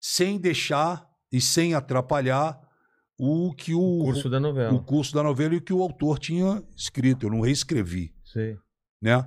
[0.00, 2.60] sem deixar e sem atrapalhar
[3.18, 4.72] o que o, O curso da novela.
[4.72, 7.26] o curso da novela e o que o autor tinha escrito.
[7.26, 8.56] Eu não reescrevi, Sei.
[9.00, 9.26] né?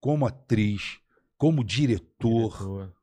[0.00, 0.98] como atriz,
[1.36, 2.94] como diretor, Diretor.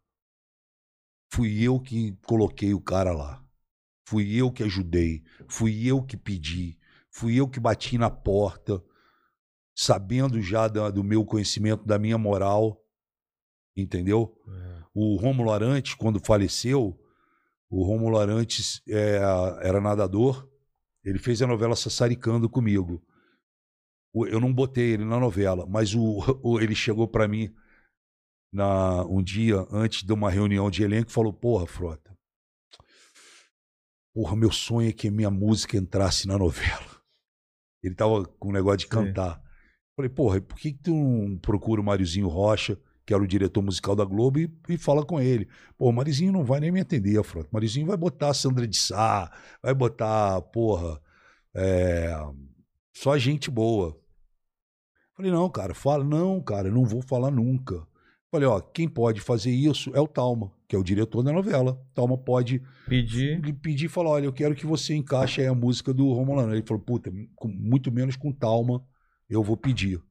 [1.31, 3.43] fui eu que coloquei o cara lá.
[4.07, 5.23] Fui eu que ajudei.
[5.47, 6.77] Fui eu que pedi.
[7.09, 8.83] Fui eu que bati na porta,
[9.75, 12.81] sabendo já da- do meu conhecimento, da minha moral.
[13.75, 14.37] Entendeu?
[14.47, 14.83] É.
[14.93, 16.97] O Rômulo Arantes, quando faleceu,
[17.69, 19.17] o Rômulo Arantes é,
[19.61, 20.47] era nadador.
[21.03, 23.03] Ele fez a novela Sassaricando comigo.
[24.15, 27.53] Eu não botei ele na novela, mas o, o- ele chegou para mim
[28.51, 32.15] na, um dia antes de uma reunião de elenco e falou: Porra, Frota,
[34.13, 36.95] porra, meu sonho é que a minha música entrasse na novela.
[37.83, 38.89] Ele tava com um negócio de Sim.
[38.89, 39.41] cantar.
[39.95, 43.61] Falei, porra, por que, que tu não procura o Máriozinho Rocha, que era o diretor
[43.61, 45.47] musical da Globo, e, e fala com ele?
[45.77, 47.47] Pô, o Marizinho não vai nem me atender, Frota.
[47.49, 50.99] O Marizinho vai botar a Sandra de Sá, vai botar, porra,
[51.55, 52.15] É,
[52.93, 53.97] só gente boa.
[55.15, 57.87] Falei, não, cara, fala, não, cara, não vou falar nunca.
[58.31, 61.81] Falei, ó, quem pode fazer isso é o Talma, que é o diretor da novela.
[61.93, 63.41] Talma pode Pedir.
[63.61, 66.53] pedir e falar, olha, eu quero que você encaixe aí a música do Romulano.
[66.53, 68.85] Ele falou, puta, com- muito menos com Talma
[69.29, 70.01] eu vou pedir.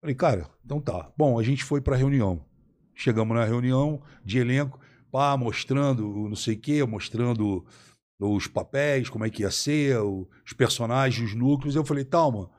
[0.00, 1.12] Falei, cara, então tá.
[1.16, 2.44] Bom, a gente foi pra reunião.
[2.94, 7.64] Chegamos na reunião de elenco, pá, mostrando não sei o quê, mostrando
[8.18, 11.76] os papéis, como é que ia ser, os personagens, os núcleos.
[11.76, 12.50] Eu falei, Talma,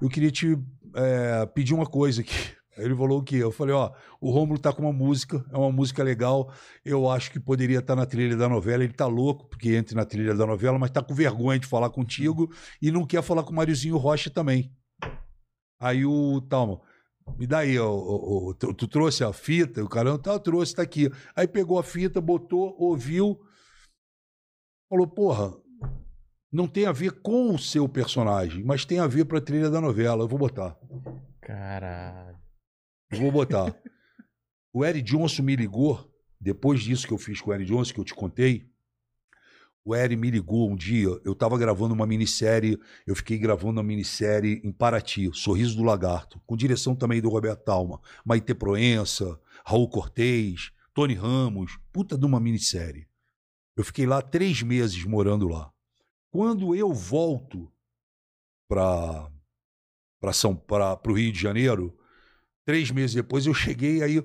[0.00, 0.58] eu queria te
[0.98, 2.34] é, pedir uma coisa aqui.
[2.76, 3.36] Ele falou o quê?
[3.36, 6.52] Eu falei, ó, o Rômulo tá com uma música, é uma música legal,
[6.84, 8.84] eu acho que poderia estar na trilha da novela.
[8.84, 11.90] Ele tá louco porque entra na trilha da novela, mas tá com vergonha de falar
[11.90, 14.72] contigo e não quer falar com o Mariozinho Rocha também.
[15.80, 16.80] Aí o Talma,
[17.36, 19.82] me dá aí, ó, ó, ó, tu, trouxe a fita?
[19.82, 21.10] O cara, tá, trouxe, tá aqui.
[21.34, 23.40] Aí pegou a fita, botou, ouviu,
[24.88, 25.52] falou, porra,
[26.50, 29.80] não tem a ver com o seu personagem, mas tem a ver pra trilha da
[29.80, 30.76] novela, eu vou botar.
[31.40, 32.38] Caralho.
[33.10, 33.74] Eu vou botar.
[34.72, 36.10] O Eric Johnson me ligou,
[36.40, 38.70] depois disso que eu fiz com o Eric Johnson, que eu te contei.
[39.84, 43.82] O Eric me ligou um dia, eu estava gravando uma minissérie, eu fiquei gravando uma
[43.82, 49.88] minissérie em Paraty, Sorriso do Lagarto, com direção também do Roberto Talma, Maite Proença, Raul
[49.88, 53.06] Cortez, Tony Ramos, puta de uma minissérie.
[53.74, 55.72] Eu fiquei lá três meses morando lá.
[56.30, 57.72] Quando eu volto
[58.68, 59.30] para
[61.06, 61.98] o Rio de Janeiro,
[62.64, 64.22] três meses depois eu cheguei aí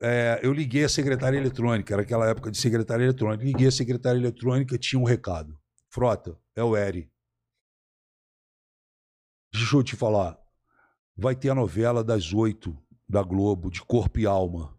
[0.00, 3.44] é, eu liguei a secretária eletrônica, era aquela época de secretária eletrônica.
[3.44, 5.58] Liguei a secretária eletrônica, tinha um recado.
[5.88, 7.10] Frota, é o Eri.
[9.52, 10.38] Deixa eu te falar.
[11.16, 12.76] Vai ter a novela das oito
[13.08, 14.78] da Globo, de Corpo e Alma,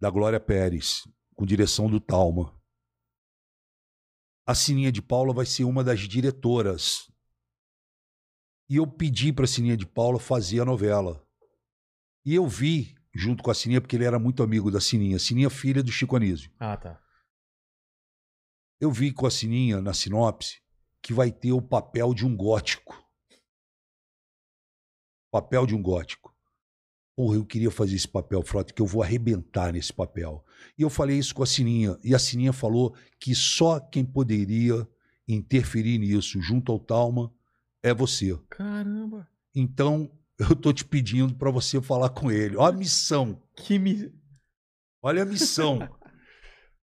[0.00, 1.02] da Glória Pérez,
[1.34, 2.54] com direção do Talma.
[4.44, 7.10] A Sininha de Paula vai ser uma das diretoras.
[8.68, 11.24] E eu pedi para a Sininha de Paula fazer a novela.
[12.24, 15.18] E eu vi, junto com a Sininha, porque ele era muito amigo da Sininha.
[15.18, 16.50] Sininha, filha do Chico Anísio.
[16.58, 17.00] Ah, tá.
[18.80, 20.60] Eu vi com a Sininha, na sinopse,
[21.00, 23.00] que vai ter o papel de um gótico.
[25.30, 26.31] Papel de um gótico.
[27.14, 30.44] Porra, eu queria fazer esse papel, Frota, que eu vou arrebentar nesse papel.
[30.78, 31.98] E eu falei isso com a Sininha.
[32.02, 34.88] E a Sininha falou que só quem poderia
[35.28, 37.32] interferir nisso, junto ao Talma,
[37.82, 38.38] é você.
[38.48, 39.28] Caramba.
[39.54, 42.56] Então, eu tô te pedindo para você falar com ele.
[42.56, 43.42] Olha a missão.
[43.54, 44.12] Que me.
[45.02, 45.86] Olha a missão.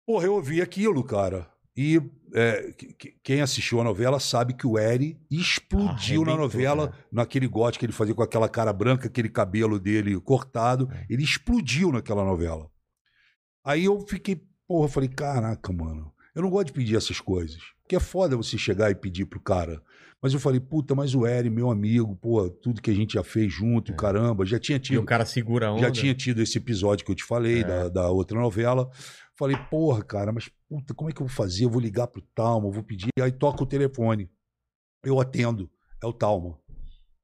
[0.06, 1.53] Porra, eu ouvi aquilo, cara.
[1.76, 2.00] E
[2.36, 7.06] é, que- que- quem assistiu a novela sabe que o Eri explodiu na novela, cara.
[7.12, 10.88] naquele gote que ele fazia com aquela cara branca, aquele cabelo dele cortado.
[10.92, 11.06] É.
[11.10, 12.70] Ele explodiu naquela novela.
[13.66, 17.60] Aí eu fiquei, porra, eu falei, caraca, mano, eu não gosto de pedir essas coisas.
[17.82, 19.82] Porque é foda você chegar e pedir pro cara.
[20.22, 23.24] Mas eu falei, puta, mas o Eri, meu amigo, pô, tudo que a gente já
[23.24, 23.96] fez junto, É.
[23.96, 25.02] caramba, já tinha E tido.
[25.02, 25.82] o cara segura a onda.
[25.82, 27.64] Já tinha tido esse episódio que eu te falei, É.
[27.64, 28.90] da, da outra novela.
[29.36, 31.66] Falei, porra, cara, mas puta, como é que eu vou fazer?
[31.66, 33.10] Eu vou ligar pro Talma, eu vou pedir.
[33.20, 34.30] Aí toca o telefone.
[35.04, 35.70] Eu atendo.
[36.02, 36.60] É o Talma.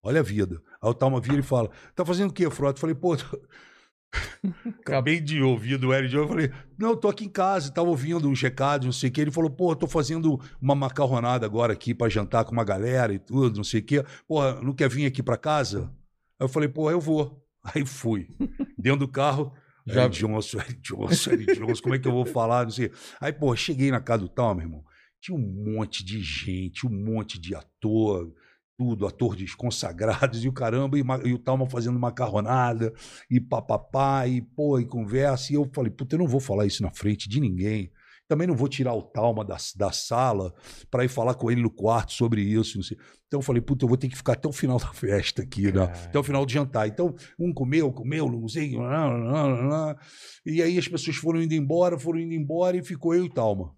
[0.02, 0.62] Olha a vida.
[0.82, 2.78] Aí o Talma vira e fala: Tá fazendo o quê, Frota?
[2.78, 3.16] Eu falei, pô.
[4.80, 6.24] Acabei de ouvir do Eric Jones.
[6.24, 9.14] Eu falei, não, eu tô aqui em casa, tava ouvindo uns recados, não sei o
[9.14, 9.22] quê.
[9.22, 13.20] Ele falou, pô, tô fazendo uma macarronada agora aqui pra jantar com uma galera e
[13.20, 14.04] tudo, não sei o quê.
[14.28, 15.92] Porra, não quer vir aqui pra casa?
[16.40, 17.46] Aí eu falei, pô, eu vou.
[17.64, 18.30] Aí fui.
[18.78, 19.54] Dentro do carro,
[19.94, 22.64] Já- Eric Johnson, Eric Johnson, Eric Johnson, como é que eu vou falar?
[22.64, 22.92] Não sei.
[23.20, 24.84] Aí, pô, cheguei na casa do tal, meu irmão.
[25.22, 28.34] Tinha um monte de gente, um monte de ator,
[28.78, 32.94] tudo, atores consagrados e o caramba, e, e o Talma fazendo macarronada,
[33.30, 35.52] e papapá, e pô, e conversa.
[35.52, 37.92] E eu falei, puta, eu não vou falar isso na frente de ninguém.
[38.30, 40.54] Também não vou tirar o Talma da, da sala
[40.92, 42.80] para ir falar com ele no quarto sobre isso.
[43.28, 45.72] Então eu falei, puta, eu vou ter que ficar até o final da festa aqui,
[45.72, 45.82] né?
[45.82, 46.88] Até o final do jantar.
[46.88, 48.76] Então, um comeu, comeu, não sei.
[48.78, 49.98] lá, lá, lá, lá.
[50.46, 53.76] E aí as pessoas foram indo embora, foram indo embora e ficou eu e Talma.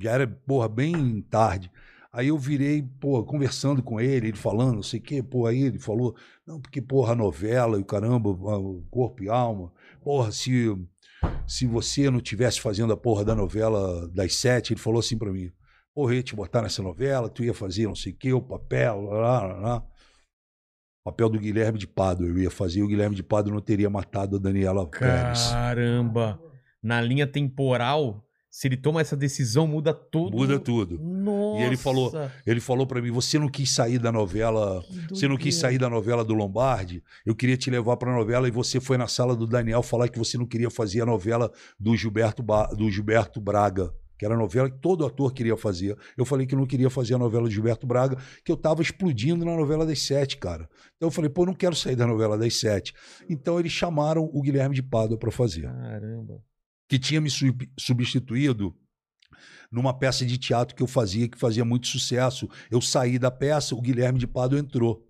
[0.00, 1.70] Já era, porra, bem tarde.
[2.10, 5.62] Aí eu virei, pô, conversando com ele, ele falando, não sei o quê, pô, aí
[5.62, 6.14] ele falou,
[6.46, 10.76] não, porque, porra, a novela e o caramba, o corpo e alma, porra, se,
[11.46, 15.32] se você não tivesse fazendo a porra da novela das sete, ele falou assim pra
[15.32, 15.50] mim,
[15.94, 19.02] porra, ia te botar nessa novela, tu ia fazer não sei o quê, o papel,
[19.02, 19.86] lá, lá, lá.
[21.04, 23.90] Papel do Guilherme de Pado, eu ia fazer, e o Guilherme de Pado não teria
[23.90, 25.48] matado a Daniela Pérez.
[25.50, 26.40] Caramba.
[26.80, 30.36] Na linha temporal, se ele toma essa decisão, muda tudo.
[30.36, 30.98] Muda tudo.
[31.02, 31.58] Nossa.
[31.62, 32.12] E ele falou-
[32.46, 35.88] Ele falou pra mim, você não quis sair da novela Você não quis sair da
[35.88, 37.02] novela do Lombardi?
[37.24, 40.06] Eu queria te levar para a novela e você foi na sala do Daniel falar
[40.10, 41.50] que você não queria fazer a novela
[41.80, 45.96] do Gilberto, Ba- do Gilberto Braga, que era a novela que todo ator queria fazer.
[46.14, 49.46] Eu falei que não queria fazer a novela de Gilberto Braga, que eu tava explodindo
[49.46, 50.68] na novela das sete, cara.
[50.96, 52.92] Então eu falei, pô, não quero sair da novela das sete.
[53.30, 56.40] Então eles chamaram o Guilherme de Pádua para fazer, Caramba.
[56.88, 58.76] Que tinha me sub- substituído
[59.70, 62.48] numa peça de teatro que eu fazia, que fazia muito sucesso.
[62.70, 65.08] Eu saí da peça, o Guilherme de Pádua entrou.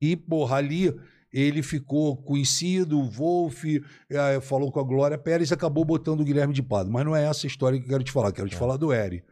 [0.00, 0.94] E, porra, ali
[1.32, 6.24] ele ficou conhecido, o Wolf, eh, falou com a Glória Pérez e acabou botando o
[6.24, 6.92] Guilherme de Pádua.
[6.92, 8.58] Mas não é essa a história que eu quero te falar, quero te Tá.
[8.58, 9.24] falar do Eri.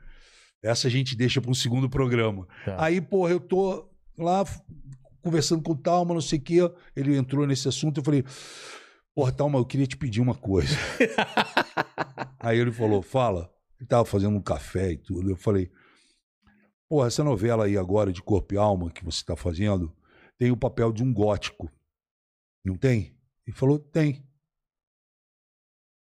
[0.61, 2.47] Essa a gente deixa para um segundo programa.
[2.65, 2.85] Tá.
[2.85, 4.45] Aí, porra, eu tô lá
[5.23, 6.59] conversando com o Talma, não sei o quê.
[6.97, 8.25] Ele entrou nesse assunto, eu falei,
[9.15, 10.75] porra, Talma, eu queria te pedir uma coisa.
[12.39, 13.53] Aí ele falou, fala.
[13.79, 15.31] Ele tava fazendo um café e tudo.
[15.31, 15.73] Eu falei,
[16.89, 19.93] porra, essa novela aí agora de Corpo e Alma que você tá fazendo
[20.39, 21.71] tem o papel de um gótico.
[22.65, 23.17] Não tem?
[23.47, 24.25] Ele falou, tem.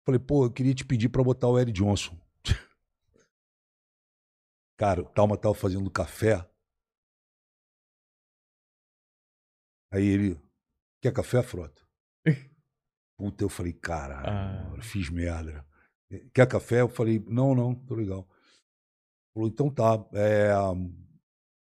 [0.04, 2.18] Falei, pô, eu queria te pedir pra botar o Eric Johnson.
[4.76, 6.46] Cara, o Talma tava fazendo café.
[9.90, 10.40] Aí ele,
[11.00, 11.82] quer café, Frota?
[13.22, 14.76] Puta, eu falei, caralho, Ah.
[14.80, 15.64] fiz merda.
[16.34, 16.80] Quer café?
[16.80, 18.28] Eu falei, não, não, tô legal.
[19.32, 20.50] Falou, então tá, é,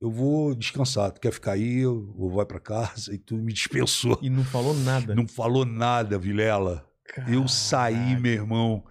[0.01, 1.13] eu vou descansar.
[1.13, 1.85] Tu quer ficar aí?
[1.85, 4.19] Vou vai pra casa e tu me dispensou.
[4.21, 5.15] E não falou nada.
[5.15, 6.85] Não falou nada, Vilela.
[7.29, 8.85] Eu saí, meu irmão.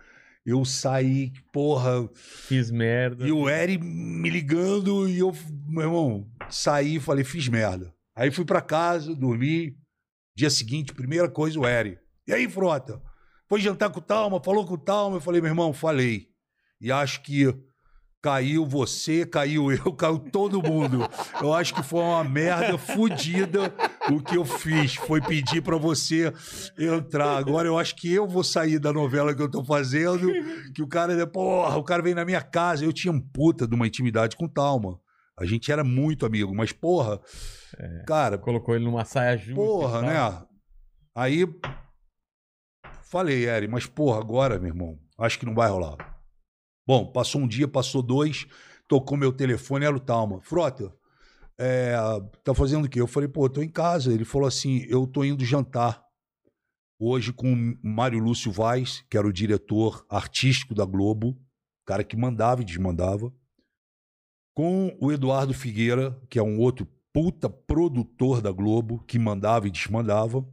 [0.45, 2.07] Eu saí, porra.
[2.13, 3.27] Fiz merda.
[3.27, 5.33] E o Eri me ligando e eu,
[5.67, 7.93] meu irmão, saí e falei, fiz merda.
[8.15, 9.77] Aí fui pra casa, dormi.
[10.37, 11.99] Dia seguinte, primeira coisa, o Eri.
[12.27, 13.01] E aí, Frota?
[13.47, 15.17] Foi jantar com o Talma, falou com o Talma.
[15.17, 16.27] Eu falei, meu irmão, falei.
[16.81, 17.53] E acho que
[18.21, 21.07] caiu você, caiu eu, caiu todo mundo.
[21.39, 23.71] Eu acho que foi uma merda fodida
[24.11, 24.95] o que eu fiz.
[24.95, 26.33] Foi pedir pra você
[26.77, 27.37] entrar.
[27.37, 30.27] Agora eu acho que eu vou sair da novela que eu tô fazendo.
[30.73, 32.83] Que o cara, porra, o cara veio na minha casa.
[32.83, 34.99] Eu tinha um puta de uma intimidade com o Talma.
[35.37, 37.19] A gente era muito amigo, mas porra,
[38.07, 39.53] cara, Colocou ele numa saia justa.
[39.53, 40.45] porra, né?
[41.13, 41.45] Aí
[43.09, 45.97] falei, Eri, mas porra, agora, meu irmão, acho que não vai rolar.
[46.87, 48.45] Bom, passou um dia, passou dois,
[48.87, 50.41] tocou meu telefone, era o Talma.
[50.41, 50.93] Frota,
[51.57, 51.95] é,
[52.43, 53.01] tá fazendo o quê?
[53.01, 54.13] Eu falei, pô, tô em casa.
[54.13, 56.03] Ele falou assim, eu tô indo jantar
[56.99, 61.37] hoje com o Mário Lúcio Vaz, que era o diretor artístico da Globo,
[61.85, 63.33] cara que mandava e desmandava,
[64.53, 69.71] com o Eduardo Figueira, que é um outro puta produtor da Globo, que mandava e
[69.71, 70.45] desmandava,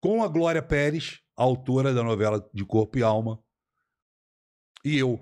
[0.00, 3.38] com a Glória Pérez, autora da novela de Corpo e Alma,
[4.84, 5.20] e eu.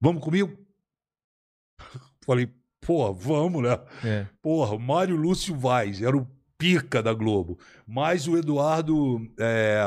[0.00, 0.56] Vamos comigo?
[2.24, 3.78] Falei, pô, vamos, né?
[4.04, 4.26] É.
[4.42, 6.26] Porra, Mário Lúcio Vaz era o
[6.56, 7.58] pica da Globo.
[7.86, 9.80] Mais o Eduardo é,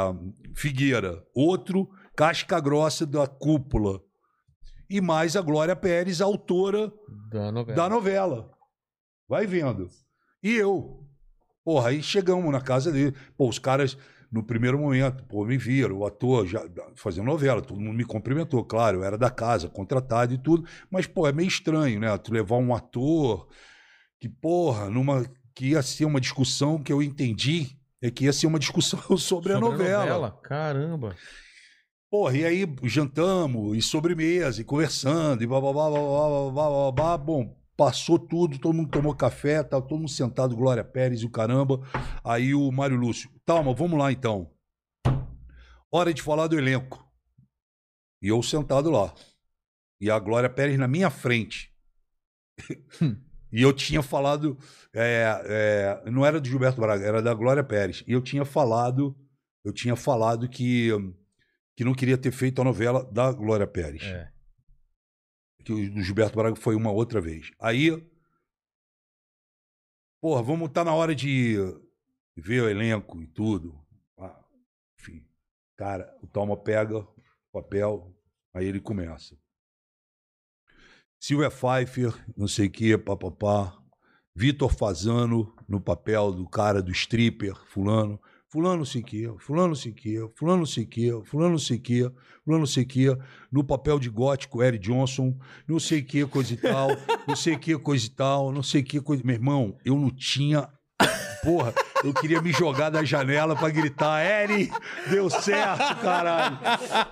[0.55, 4.01] Figueira, outro casca grossa da cúpula.
[4.89, 6.91] E mais a Glória Pérez, autora
[7.29, 7.75] Da novela.
[7.75, 8.51] da novela.
[9.27, 9.89] Vai vendo.
[10.43, 11.07] E eu.
[11.63, 13.15] Porra, aí chegamos na casa dele.
[13.37, 13.97] Pô, os caras,
[14.31, 16.63] no primeiro momento, pô, me viram, o ator já
[16.95, 20.65] fazendo novela, todo mundo me cumprimentou, claro, eu era da casa, contratado e tudo.
[20.89, 22.17] Mas, pô, é meio estranho, né?
[22.17, 23.49] Tu levar um ator
[24.17, 25.25] que, porra, numa.
[25.53, 27.77] que ia ser uma discussão que eu entendi.
[28.01, 30.31] É que ia ser uma discussão sobre, a novela.
[30.41, 31.15] Caramba.
[32.09, 37.17] Porra, e aí jantamos, e sobremesa, e conversando, e bababá, bababá, bababá, babá.
[37.17, 41.31] Bom, passou tudo, todo mundo tomou café, tá todo mundo sentado, Glória Pérez e o
[41.31, 41.81] caramba.
[42.23, 44.51] Aí o Mário Lúcio, Talma, vamos lá então.
[45.91, 47.03] Hora de falar do elenco.
[48.21, 49.11] E eu sentado lá.
[49.99, 51.73] E a Glória Pérez na minha frente.
[53.51, 54.59] e eu tinha falado.
[54.93, 58.03] é, é, não era do Gilberto Braga, era da Glória Pérez.
[58.05, 59.17] E eu tinha falado.
[59.65, 60.91] Eu tinha falado que
[61.75, 64.03] que não queria ter feito a novela da Glória Pérez.
[64.03, 64.29] É.
[65.63, 67.51] Que o Gilberto Braga foi uma outra vez.
[67.59, 67.91] Aí,
[70.19, 71.57] porra, vamos estar na hora de
[72.35, 73.79] ver o elenco e tudo.
[74.17, 74.43] Ah,
[74.99, 75.25] enfim,
[75.77, 77.15] cara, o Toma pega o
[77.51, 78.15] papel,
[78.53, 79.37] aí ele começa.
[81.19, 83.77] Silvia Pfeiffer, não sei o que, papapá.
[84.33, 88.19] Vitor Fazano no papel do cara do stripper, fulano.
[88.51, 92.11] Fulano que, fulano que, fulano que, fulano que,
[92.43, 93.17] fulano que,
[93.49, 96.89] no papel de gótico, Eric Johnson, não sei que, coisa e tal,
[97.25, 99.23] não sei que, coisa e tal, não sei que, coisa...
[99.23, 100.67] Meu irmão, eu não tinha...
[101.43, 101.73] Porra,
[102.03, 104.71] eu queria me jogar da janela pra gritar, Eri,
[105.09, 106.59] deu certo, caralho.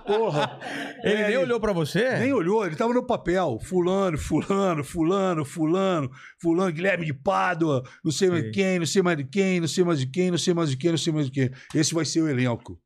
[0.06, 0.60] Porra.
[1.04, 2.20] Ele nem Eri, olhou pra você?
[2.20, 3.60] nem olhou, ele tava no papel.
[3.64, 9.02] Fulano, fulano, fulano, fulano, fulano, Guilherme de Pádua, não sei mais de quem, não sei
[9.02, 11.14] mais de quem, não sei mais de quem, não sei mais de quem, não sei
[11.14, 11.52] mais de quem.
[11.74, 12.80] Esse vai ser o elenco.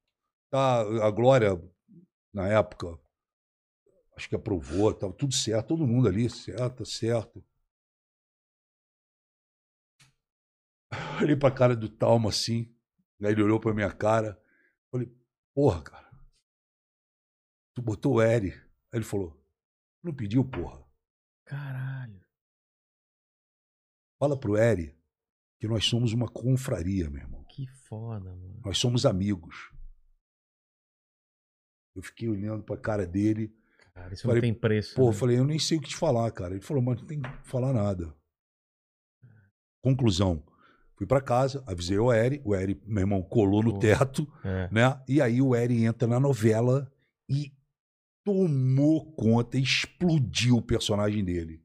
[0.49, 1.59] Tá, a Glória,
[2.33, 2.87] na época,
[4.15, 7.43] acho que aprovou, estava tudo certo, todo mundo ali, certo, tá certo.
[11.21, 12.73] Olhei pra cara do Talma assim,
[13.21, 14.41] aí ele olhou pra minha cara,
[14.91, 15.11] falei,
[15.53, 16.11] porra, cara,
[17.73, 18.51] tu botou o Eri.
[18.51, 19.41] Aí ele falou,
[20.03, 20.83] não pediu, porra.
[21.45, 22.21] Caralho.
[24.19, 24.95] Fala pro Eri
[25.59, 27.43] que nós somos uma confraria, meu irmão.
[27.45, 28.61] Que foda, mano.
[28.65, 29.71] Nós somos amigos.
[31.95, 33.55] Eu fiquei olhando pra cara dele.
[33.93, 34.95] Cara, isso Falei, não tem preço.
[34.95, 35.13] Pô, eu né?
[35.13, 36.55] falei, eu nem sei o que te falar, cara.
[36.55, 38.15] Ele falou, mas não tem que falar nada.
[39.81, 40.43] Conclusão.
[40.95, 42.41] Fui pra casa, avisei o Eri.
[42.45, 44.69] O Eri, meu irmão, colou no teto, É.
[44.71, 45.01] né?
[45.07, 46.91] E aí o Eri entra na novela
[47.29, 47.51] e
[48.23, 51.61] tomou conta, explodiu o personagem dele.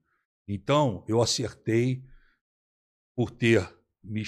[0.49, 2.03] Então, eu acertei
[3.15, 3.69] por ter
[4.03, 4.23] me,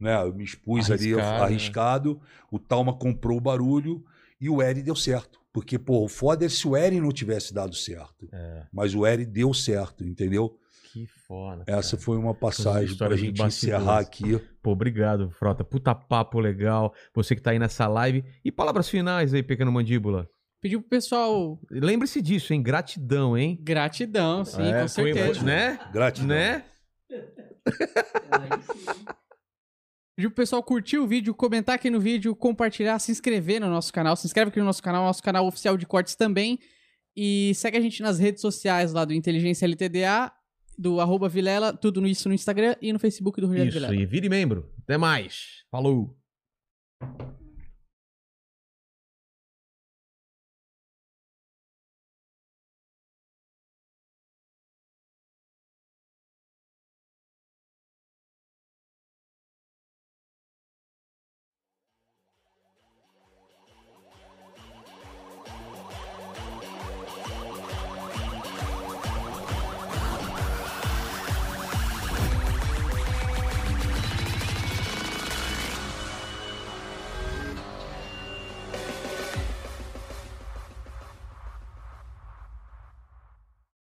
[0.00, 1.44] né, me expus ali Arriscado, né?
[1.44, 2.20] arriscado.
[2.50, 4.04] O Talma comprou o barulho
[4.40, 5.40] e o Eri deu certo.
[5.52, 8.28] Porque, pô, o foda é se o Eri não tivesse dado certo.
[8.32, 8.66] É.
[8.72, 10.58] Mas o Eri deu certo, entendeu?
[10.92, 11.62] Que foda.
[11.66, 12.02] Essa cara.
[12.02, 14.38] foi uma passagem pra histórias de gente encerrar aqui.
[14.62, 15.62] Pô, obrigado, Frota.
[15.64, 16.92] Puta papo legal.
[17.14, 18.24] Você que tá aí nessa live.
[18.44, 20.28] E palavras finais aí, pequeno mandíbula.
[20.60, 22.62] Pediu pro pessoal Lembre-se disso, hein?
[22.62, 23.58] Gratidão, hein?
[23.62, 25.42] gratidão, sim, É, com foi- certeza.
[25.42, 25.78] Né?
[25.92, 26.28] Gratidão.
[26.28, 26.64] Né?
[30.16, 33.90] Pediu pro pessoal curtir o vídeo, comentar aqui no vídeo, compartilhar, se inscrever no nosso
[33.92, 34.14] canal.
[34.16, 36.58] Se inscreve aqui no nosso canal, nosso canal oficial de cortes também.
[37.16, 40.30] E segue a gente nas redes sociais lá do Inteligência LTDA,
[40.80, 43.94] do arroba Vilela, tudo isso no Instagram e no Facebook do Rogério Isso, Vilela.
[43.94, 44.72] e vire membro.
[44.82, 45.62] Até mais.
[45.70, 46.16] Falou.